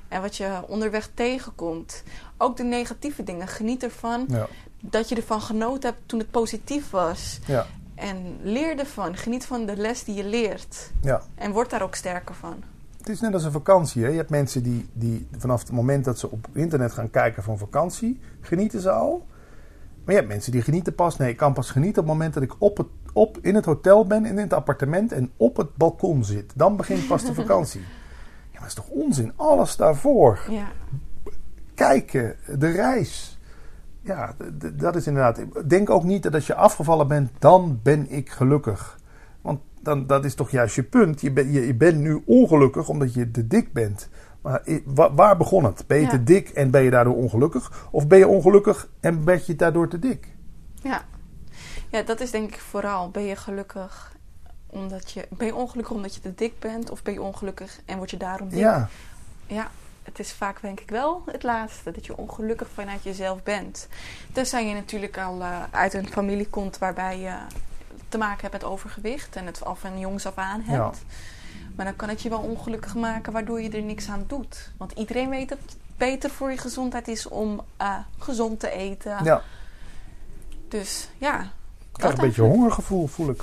En 0.09 0.21
wat 0.23 0.37
je 0.37 0.61
onderweg 0.67 1.11
tegenkomt. 1.15 2.03
Ook 2.37 2.57
de 2.57 2.63
negatieve 2.65 3.23
dingen. 3.23 3.49
Geniet 3.49 3.83
ervan 3.83 4.25
Ja, 4.29 4.47
dat 4.81 5.09
je 5.09 5.15
ervan 5.15 5.41
genoten 5.41 5.91
hebt 5.91 6.03
toen 6.09 6.19
het 6.19 6.31
positief 6.31 6.91
was. 6.91 7.39
ja, 7.47 7.67
En 7.95 8.37
leer 8.43 8.79
ervan. 8.79 9.17
Geniet 9.17 9.47
van 9.47 9.67
de 9.67 9.77
les 9.77 10.05
die 10.05 10.15
je 10.15 10.25
leert. 10.25 10.91
ja. 11.01 11.23
En 11.35 11.53
word 11.53 11.71
daar 11.71 11.83
ook 11.83 11.95
sterker 11.95 12.35
van. 12.35 12.55
Het 12.99 13.09
is 13.09 13.21
net 13.21 13.35
als 13.35 13.45
een 13.45 13.53
vakantie. 13.53 14.03
Hè? 14.03 14.09
Je 14.09 14.17
hebt 14.17 14.31
mensen 14.31 14.63
die, 14.63 14.89
die 14.93 15.27
vanaf 15.39 15.61
het 15.61 15.73
moment 15.73 16.05
dat 16.05 16.19
ze 16.19 16.31
op 16.31 16.49
internet 16.53 16.93
gaan 16.93 17.11
kijken 17.11 17.43
van 17.43 17.59
vakantie, 17.59 18.21
genieten 18.41 18.81
ze 18.81 18.91
al. 18.91 19.27
Maar 20.05 20.15
je 20.15 20.21
hebt 20.21 20.33
mensen 20.33 20.53
die 20.53 20.63
genieten 20.63 20.95
pas. 20.95 21.17
Nee, 21.17 21.31
ik 21.31 21.37
kan 21.37 21.53
pas 21.53 21.71
genieten 21.71 22.03
op 22.03 22.09
het 22.09 22.17
moment 22.17 22.35
dat 22.35 22.43
ik 22.43 22.55
op 22.59 22.77
het, 22.77 22.87
op, 23.13 23.39
in 23.43 23.55
het 23.55 23.65
hotel 23.65 24.07
ben, 24.07 24.25
in 24.27 24.39
het 24.39 24.53
appartement 24.53 25.13
en 25.13 25.31
op 25.37 25.57
het 25.57 25.77
balkon 25.77 26.25
zit. 26.25 26.53
Dan 26.55 26.77
begint 26.77 27.07
pas 27.07 27.25
de 27.25 27.35
vakantie. 27.35 27.81
Ja, 28.55 28.61
maar 28.61 28.69
dat 28.69 28.79
is 28.79 28.85
toch 28.85 29.03
onzin? 29.05 29.33
Alles 29.37 29.77
daarvoor. 29.77 30.41
Ja, 30.51 30.69
Kijken, 31.75 32.37
de 32.59 32.71
reis. 32.71 33.34
Ja, 34.05 34.35
dat 34.75 34.97
is 34.97 35.07
inderdaad. 35.07 35.41
Denk 35.69 35.91
ook 35.91 36.05
niet 36.05 36.23
dat 36.23 36.35
als 36.35 36.47
je 36.47 36.55
afgevallen 36.55 37.09
bent, 37.09 37.31
dan 37.39 37.81
ben 37.83 38.11
ik 38.11 38.31
gelukkig. 38.31 38.99
Want 39.43 39.61
dan, 39.81 40.07
dat 40.07 40.25
is 40.25 40.35
toch 40.35 40.51
juist 40.51 40.75
je 40.75 40.83
punt. 40.83 41.21
Je, 41.21 41.33
ben, 41.33 41.53
je, 41.53 41.67
je 41.67 41.75
bent 41.75 41.99
nu 41.99 42.23
ongelukkig 42.27 42.89
omdat 42.89 43.15
je 43.15 43.31
te 43.31 43.47
dik 43.47 43.73
bent. 43.73 44.09
Maar 44.43 44.63
waar 45.15 45.37
begon 45.37 45.65
het? 45.65 45.85
Ben 45.87 45.97
je 45.99 46.05
Ja. 46.05 46.11
te 46.11 46.25
dik 46.25 46.49
en 46.49 46.71
ben 46.71 46.83
je 46.83 46.91
daardoor 46.91 47.15
ongelukkig? 47.17 47.89
Of 47.91 48.07
ben 48.07 48.19
je 48.19 48.29
ongelukkig 48.29 48.89
en 49.01 49.25
ben 49.25 49.41
je 49.47 49.57
daardoor 49.57 49.89
te 49.89 49.99
dik? 49.99 50.29
ja. 50.83 51.05
ja, 51.91 52.03
dat 52.03 52.21
is 52.21 52.31
denk 52.31 52.49
ik 52.55 52.61
vooral. 52.61 53.11
Ben 53.11 53.23
je 53.23 53.37
gelukkig 53.37 54.13
omdat 54.67 55.11
je... 55.11 55.29
Ben 55.31 55.47
je 55.47 55.55
ongelukkig 55.55 55.95
omdat 55.95 56.15
je 56.15 56.21
te 56.21 56.35
dik 56.35 56.59
bent? 56.59 56.91
Of 56.91 57.03
ben 57.03 57.13
je 57.15 57.23
ongelukkig 57.23 57.81
en 57.85 57.97
word 57.97 58.11
je 58.11 58.17
daarom 58.17 58.49
dik? 58.49 58.59
Ja, 58.59 58.89
Ja, 59.47 59.71
het 60.05 60.19
is 60.19 60.33
vaak 60.33 60.61
denk 60.61 60.81
ik 60.81 60.91
wel 60.91 61.23
het 61.27 61.43
laatste. 61.43 61.91
Dat 61.91 62.07
je 62.07 62.17
ongelukkig 62.17 62.69
vanuit 62.75 63.03
jezelf 63.03 63.43
bent. 63.43 63.89
Tenzij 64.33 64.69
je 64.69 64.75
natuurlijk 64.75 65.19
al 65.19 65.41
eh, 65.41 65.63
uit 65.71 65.95
een 65.95 66.09
familie 66.09 66.49
komt 66.49 66.79
waarbij 66.79 67.19
je 67.19 67.35
te 68.09 68.19
maken 68.19 68.41
hebt 68.41 68.53
met 68.53 68.65
overgewicht. 68.65 69.37
En 69.37 69.47
het 69.47 69.65
al 69.65 69.75
van 69.75 69.99
jongs 69.99 70.27
af 70.27 70.37
aan 70.37 70.61
hebt. 70.61 71.05
Maar 71.77 71.87
dan 71.87 71.97
kan 71.97 72.09
het 72.09 72.23
je 72.23 72.29
wel 72.29 72.41
ongelukkig 72.41 72.95
maken 72.95 73.33
waardoor 73.33 73.61
je 73.61 73.71
er 73.71 73.83
niks 73.83 74.09
aan 74.09 74.25
doet. 74.27 74.73
Want 74.77 74.93
iedereen 74.93 75.31
weet 75.31 75.49
dat 75.49 75.59
het 75.59 75.77
beter 75.97 76.31
voor 76.31 76.51
je 76.51 76.57
gezondheid 76.57 77.09
is 77.09 77.29
om 77.29 77.61
eh, 77.77 77.97
gezond 78.19 78.61
te 78.61 78.71
eten. 78.71 79.25
ja. 79.25 79.43
Dus 80.69 81.09
ja. 81.19 81.41
Ik 81.41 82.01
krijg 82.01 82.15
een 82.15 82.21
beetje 82.21 82.43
hongergevoel, 82.43 83.07
voel 83.07 83.31
ik. 83.31 83.43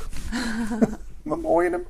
maar 1.22 1.38
hoor 1.38 1.64
je 1.64 1.70
hem? 1.70 1.86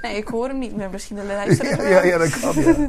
Nee, 0.00 0.16
ik 0.16 0.28
hoor 0.28 0.48
hem 0.48 0.58
niet 0.58 0.76
meer. 0.76 0.90
Misschien 0.90 1.16
de 1.16 1.24
luisteraar 1.34 1.82
Ja, 1.82 1.88
ja, 1.88 2.04
ja, 2.04 2.18
dat 2.18 2.40
kan. 2.40 2.54
Ja. 2.62 2.88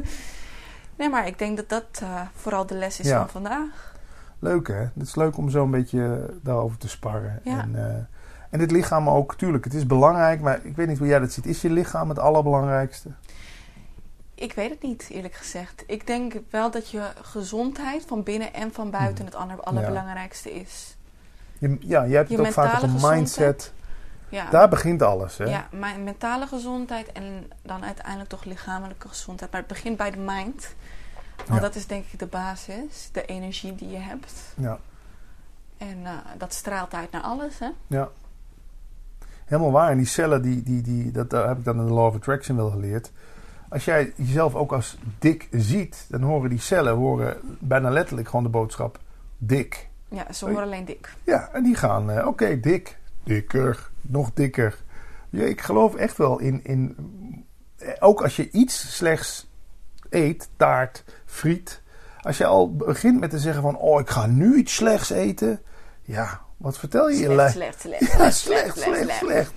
Nee, 0.96 1.08
maar 1.08 1.26
ik 1.26 1.38
denk 1.38 1.56
dat 1.56 1.68
dat 1.68 2.00
eh, 2.02 2.20
vooral 2.34 2.66
de 2.66 2.74
les 2.74 3.00
is 3.00 3.06
Ja. 3.06 3.18
Van 3.18 3.28
vandaag. 3.28 3.94
Leuk 4.38 4.68
hè? 4.68 4.74
Het 4.74 4.90
is 5.02 5.14
leuk 5.14 5.36
om 5.36 5.50
zo 5.50 5.64
een 5.64 5.70
beetje 5.70 6.30
daarover 6.42 6.78
te 6.78 6.88
sparren. 6.88 7.40
Ja. 7.44 7.60
En, 7.60 7.74
eh, 7.88 7.94
en 8.50 8.58
dit 8.58 8.70
lichaam 8.70 9.08
ook, 9.08 9.34
tuurlijk, 9.36 9.64
het 9.64 9.74
is 9.74 9.86
belangrijk, 9.86 10.40
maar 10.40 10.60
ik 10.64 10.76
weet 10.76 10.88
niet 10.88 10.98
hoe 10.98 11.06
jij 11.06 11.18
dat 11.18 11.32
ziet. 11.32 11.46
Is 11.46 11.62
je 11.62 11.70
lichaam 11.70 12.08
het 12.08 12.18
allerbelangrijkste? 12.18 13.08
Ik 14.34 14.52
weet 14.52 14.70
het 14.70 14.82
niet, 14.82 15.06
eerlijk 15.10 15.34
gezegd. 15.34 15.84
Ik 15.86 16.06
denk 16.06 16.34
wel 16.50 16.70
dat 16.70 16.90
je 16.90 17.02
gezondheid 17.22 18.04
van 18.06 18.22
binnen 18.22 18.54
en 18.54 18.72
van 18.72 18.90
buiten 18.90 19.24
het 19.24 19.34
aller, 19.34 19.60
allerbelangrijkste 19.60 20.52
is. 20.54 20.96
Je, 21.58 21.76
ja, 21.80 22.06
jij 22.06 22.16
hebt 22.16 22.28
Je 22.30 22.36
het 22.36 22.46
ook 22.46 22.52
vaak 22.52 22.66
over 22.74 22.88
gezondheid. 22.88 23.14
mindset. 23.14 23.72
Ja, 24.28 24.50
Daar 24.50 24.68
begint 24.68 25.02
alles 25.02 25.38
hè? 25.38 25.44
ja, 25.44 25.68
mijn 25.70 26.04
mentale 26.04 26.46
gezondheid 26.46 27.12
en 27.12 27.50
dan 27.62 27.84
uiteindelijk 27.84 28.28
toch 28.30 28.44
lichamelijke 28.44 29.08
gezondheid. 29.08 29.50
Maar 29.50 29.60
het 29.60 29.68
begint 29.68 29.96
bij 29.96 30.10
de 30.10 30.18
mind. 30.18 30.74
Want 31.46 31.60
Ja. 31.60 31.66
dat 31.66 31.74
is 31.74 31.86
denk 31.86 32.04
ik 32.10 32.18
de 32.18 32.26
basis, 32.26 33.08
de 33.12 33.24
energie 33.24 33.74
die 33.74 33.88
je 33.88 33.98
hebt. 33.98 34.32
Ja. 34.56 34.78
En 35.78 35.98
eh, 36.06 36.12
dat 36.38 36.52
straalt 36.52 36.94
uit 36.94 37.10
naar 37.10 37.22
alles, 37.22 37.58
hè? 37.58 37.68
ja. 37.86 38.08
Helemaal 39.44 39.72
waar. 39.72 39.90
En 39.90 39.96
die 39.96 40.06
cellen, 40.06 40.42
die, 40.42 40.62
die, 40.62 40.82
die, 40.82 41.10
dat 41.10 41.32
eh, 41.32 41.46
heb 41.46 41.58
ik 41.58 41.64
dan 41.64 41.78
in 41.80 41.86
de 41.86 41.92
Law 41.92 42.06
of 42.06 42.14
Attraction 42.14 42.56
wel 42.56 42.70
geleerd. 42.70 43.10
Als 43.68 43.84
jij 43.84 44.12
jezelf 44.16 44.54
ook 44.54 44.72
als 44.72 44.96
dik 45.18 45.48
ziet, 45.50 46.06
dan 46.08 46.22
horen 46.22 46.50
die 46.50 46.60
cellen 46.60 46.94
horen 46.94 47.36
bijna 47.58 47.90
letterlijk 47.90 48.28
gewoon 48.28 48.44
de 48.44 48.50
boodschap 48.50 48.98
dik. 49.38 49.88
Ja, 50.08 50.32
ze 50.32 50.44
horen 50.44 50.62
alleen 50.62 50.84
dik. 50.84 51.14
Ja, 51.24 51.48
en 51.52 51.62
die 51.62 51.74
gaan, 51.74 52.10
eh, 52.10 52.26
oké, 52.26 52.60
dik, 52.60 52.98
dikker, 53.22 53.90
nog 54.00 54.30
dikker. 54.34 54.78
Ja, 55.30 55.44
ik 55.44 55.60
geloof 55.60 55.94
echt 55.94 56.16
wel 56.16 56.38
in, 56.38 56.64
in, 56.64 56.96
eh, 57.78 57.88
ook 57.98 58.22
als 58.22 58.36
je 58.36 58.50
iets 58.50 58.96
slechts 58.96 59.50
eet, 60.14 60.48
taart, 60.56 61.04
friet. 61.26 61.80
Als 62.20 62.36
je 62.38 62.46
al 62.46 62.76
begint 62.76 63.20
met 63.20 63.30
te 63.30 63.38
zeggen 63.38 63.62
van, 63.62 63.76
oh, 63.76 64.00
ik 64.00 64.10
ga 64.10 64.26
nu 64.26 64.56
iets 64.56 64.74
slechts 64.74 65.10
eten. 65.10 65.60
Ja, 66.02 66.40
wat 66.56 66.78
vertel 66.78 67.08
je 67.08 67.16
je 67.18 67.24
Slecht, 67.24 67.54
lijf? 67.54 67.80
slecht, 67.80 67.80
slecht, 67.80 68.12
Ja, 68.18 68.30
slecht, 68.30 69.18
slecht. 69.18 69.52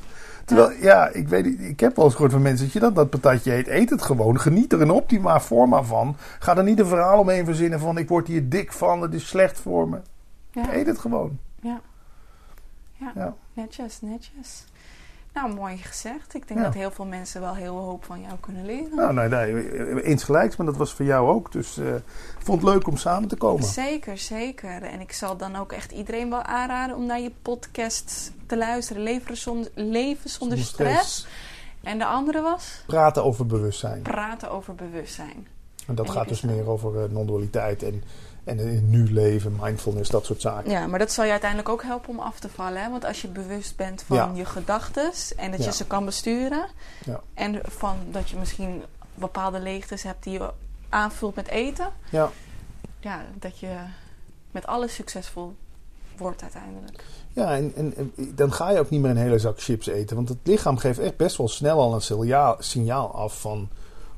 Terwijl, 0.45 0.71
ja, 0.71 1.07
ik 1.07 1.27
weet 1.27 1.45
ik 1.59 1.79
heb 1.79 1.95
wel 1.95 2.05
eens 2.05 2.13
gehoord 2.13 2.31
van 2.31 2.41
mensen 2.41 2.65
dat 2.65 2.73
je 2.73 2.79
dan 2.79 2.93
dat 2.93 3.09
patatje 3.09 3.53
eet, 3.53 3.67
eet 3.67 3.89
het 3.89 4.01
gewoon. 4.01 4.39
Geniet 4.39 4.73
er 4.73 4.81
in 4.81 4.89
optima 4.91 5.39
forma 5.39 5.83
van. 5.83 6.15
Ga 6.39 6.57
er 6.57 6.63
niet 6.63 6.79
een 6.79 6.85
verhaal 6.85 7.19
omheen 7.19 7.45
verzinnen 7.45 7.79
van, 7.79 7.97
ik 7.97 8.07
word 8.09 8.27
hier 8.27 8.49
dik 8.49 8.71
van, 8.73 9.01
het 9.01 9.13
is 9.13 9.27
slecht 9.27 9.59
voor 9.59 9.89
me. 9.89 9.99
Ja, 10.51 10.73
Eet 10.73 10.85
het 10.87 10.99
gewoon. 10.99 11.39
ja. 11.61 11.81
Ja, 12.97 13.11
Ja. 13.15 13.33
netjes, 13.53 14.01
netjes. 14.01 14.65
Nou, 15.35 15.53
mooi 15.53 15.77
gezegd. 15.77 16.33
Ik 16.33 16.47
denk 16.47 16.59
Ja. 16.59 16.65
dat 16.65 16.73
heel 16.73 16.91
veel 16.91 17.05
mensen 17.05 17.41
wel 17.41 17.55
heel 17.55 17.75
hoop 17.77 18.03
van 18.05 18.21
jou 18.21 18.33
kunnen 18.39 18.65
leren. 18.65 18.95
Nou, 18.95 19.13
nee, 19.13 19.27
nee, 19.29 20.03
eens 20.03 20.23
gelijks, 20.23 20.55
maar 20.55 20.65
dat 20.65 20.77
was 20.77 20.93
voor 20.93 21.05
jou 21.05 21.29
ook. 21.29 21.51
Dus 21.51 21.77
eh, 21.77 21.95
ik 21.95 22.03
vond 22.43 22.61
het 22.61 22.69
leuk 22.69 22.87
om 22.87 22.97
samen 22.97 23.29
te 23.29 23.35
komen. 23.35 23.63
Zeker, 23.63 24.17
zeker. 24.17 24.83
En 24.83 24.99
ik 24.99 25.11
zal 25.11 25.37
dan 25.37 25.55
ook 25.55 25.71
echt 25.71 25.91
iedereen 25.91 26.29
wel 26.29 26.41
aanraden 26.43 26.95
om 26.95 27.05
naar 27.05 27.19
je 27.19 27.31
podcast 27.41 28.31
te 28.45 28.57
luisteren. 28.57 29.01
Leven 29.03 29.37
zonder, 29.37 29.71
leven 29.75 30.29
zonder 30.29 30.57
stress. 30.57 31.27
En 31.83 31.97
de 31.97 32.05
andere 32.05 32.41
was 32.41 32.83
Praten 32.87 33.23
over 33.23 33.45
bewustzijn. 33.45 34.01
praten 34.01 34.51
over 34.51 34.75
bewustzijn. 34.75 35.47
En 35.87 35.95
dat 35.95 36.05
En 36.05 36.11
gaat 36.11 36.27
dus 36.27 36.41
meer 36.41 36.67
over 36.69 37.03
eh, 37.03 37.09
non-dualiteit 37.09 37.83
en, 37.83 38.03
en 38.45 38.59
in 38.59 38.67
het 38.67 38.87
nu 38.89 39.11
leven, 39.13 39.57
mindfulness, 39.61 40.09
dat 40.09 40.25
soort 40.25 40.41
zaken. 40.41 40.71
Ja, 40.71 40.87
maar 40.87 40.99
dat 40.99 41.11
zal 41.11 41.25
je 41.25 41.31
uiteindelijk 41.31 41.69
ook 41.69 41.83
helpen 41.83 42.09
om 42.09 42.19
af 42.19 42.39
te 42.39 42.49
vallen. 42.49 42.83
Hè? 42.83 42.89
Want 42.89 43.05
als 43.05 43.21
je 43.21 43.27
bewust 43.27 43.75
bent 43.75 44.01
van 44.03 44.17
Ja. 44.17 44.31
je 44.33 44.45
gedachten 44.45 45.11
en 45.37 45.51
dat 45.51 45.59
Ja. 45.59 45.65
je 45.65 45.71
ze 45.73 45.85
kan 45.85 46.05
besturen. 46.05 46.67
Ja. 47.05 47.21
En 47.33 47.59
van 47.63 47.97
dat 48.11 48.29
je 48.29 48.37
misschien 48.37 48.83
bepaalde 49.13 49.59
leegtes 49.59 50.03
hebt 50.03 50.23
die 50.23 50.33
je 50.33 50.49
aanvult 50.89 51.35
met 51.35 51.47
eten. 51.47 51.89
Ja. 52.09 52.29
Ja, 52.99 53.21
dat 53.39 53.59
je 53.59 53.75
met 54.51 54.65
alles 54.67 54.93
succesvol 54.93 55.55
wordt 56.17 56.41
uiteindelijk. 56.41 57.03
Ja, 57.33 57.55
en, 57.55 57.71
en, 57.75 57.93
en 57.97 58.13
dan 58.35 58.53
ga 58.53 58.71
je 58.71 58.79
ook 58.79 58.89
niet 58.89 59.01
meer 59.01 59.11
een 59.11 59.17
hele 59.17 59.39
zak 59.39 59.61
chips 59.61 59.87
eten. 59.87 60.15
Want 60.15 60.29
het 60.29 60.37
lichaam 60.43 60.77
geeft 60.77 60.99
echt 60.99 61.17
best 61.17 61.37
wel 61.37 61.47
snel 61.47 61.79
al 61.79 61.93
een 61.93 62.01
signaal, 62.01 62.55
signaal 62.59 63.15
af 63.15 63.39
van... 63.41 63.69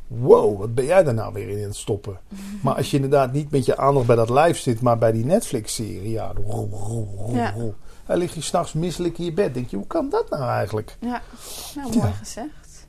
Wow, 0.07 0.59
wat 0.59 0.75
ben 0.75 0.85
jij 0.85 1.03
daar 1.03 1.13
nou 1.13 1.33
weer 1.33 1.49
in 1.49 1.57
aan 1.57 1.63
het 1.63 1.75
stoppen? 1.75 2.19
Maar 2.63 2.75
als 2.75 2.89
je 2.89 2.95
inderdaad 2.95 3.33
niet 3.33 3.51
met 3.51 3.65
je 3.65 3.77
aandacht 3.77 4.05
bij 4.07 4.15
dat 4.15 4.29
lijf 4.29 4.59
zit, 4.59 4.81
maar 4.81 4.97
bij 4.97 5.11
die 5.11 5.25
Netflix-serie... 5.25 6.11
Ja, 6.11 6.31
rol, 6.45 6.69
rol, 6.71 7.13
rol, 7.17 7.35
Ja. 7.35 7.53
Dan 8.05 8.17
lig 8.17 8.33
je 8.33 8.41
s'nachts 8.41 8.73
misselijk 8.73 9.17
in 9.17 9.25
je 9.25 9.33
bed. 9.33 9.53
denk 9.53 9.69
je, 9.69 9.75
hoe 9.77 9.87
kan 9.87 10.09
dat 10.09 10.29
nou 10.29 10.43
eigenlijk? 10.49 10.95
Ja, 10.99 11.21
nou 11.75 11.87
mooi 11.95 12.07
Ja. 12.07 12.11
gezegd. 12.13 12.85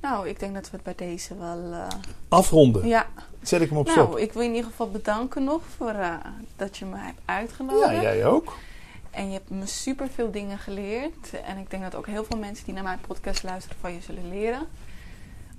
Nou, 0.00 0.28
ik 0.28 0.38
denk 0.40 0.54
dat 0.54 0.70
we 0.70 0.76
het 0.76 0.82
bij 0.96 1.06
deze 1.08 1.36
wel... 1.38 1.72
eh, 1.72 1.86
Afronden. 2.28 2.86
ja, 2.86 3.06
Zet 3.42 3.60
ik 3.60 3.68
hem 3.68 3.78
op 3.78 3.86
nou, 3.86 3.98
stop. 3.98 4.18
ik 4.18 4.32
wil 4.32 4.42
in 4.42 4.54
ieder 4.54 4.70
geval 4.70 4.90
bedanken 4.90 5.44
nog 5.44 5.60
voor 5.76 5.90
eh, 5.90 6.14
dat 6.56 6.76
je 6.76 6.84
me 6.84 6.96
hebt 6.98 7.20
uitgenodigd. 7.24 7.90
Ja, 7.92 8.02
jij 8.02 8.26
ook. 8.26 8.52
En 9.10 9.26
je 9.26 9.32
hebt 9.32 9.50
me 9.50 9.66
super 9.66 10.08
veel 10.14 10.30
dingen 10.30 10.58
geleerd. 10.58 11.30
En 11.44 11.56
ik 11.58 11.70
denk 11.70 11.82
dat 11.82 11.94
ook 11.94 12.06
heel 12.06 12.24
veel 12.24 12.38
mensen 12.38 12.64
die 12.64 12.74
naar 12.74 12.82
mijn 12.82 12.98
podcast 13.06 13.42
luisteren 13.42 13.76
van 13.80 13.92
je 13.92 14.00
zullen 14.00 14.28
leren. 14.28 14.66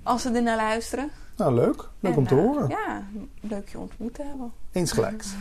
Als 0.02 0.22
ze 0.22 0.30
er 0.30 0.42
naar 0.42 0.56
luisteren. 0.56 1.10
Nou, 1.36 1.54
leuk. 1.54 1.88
Leuk 2.00 2.12
En, 2.12 2.18
om 2.18 2.26
te 2.26 2.34
eh, 2.34 2.40
horen. 2.40 2.68
Ja, 2.68 3.02
leuk 3.40 3.68
je 3.68 3.78
ontmoet 3.78 4.14
te 4.14 4.22
hebben. 4.22 4.52
Eens 4.72 4.92
gelijks. 4.92 5.28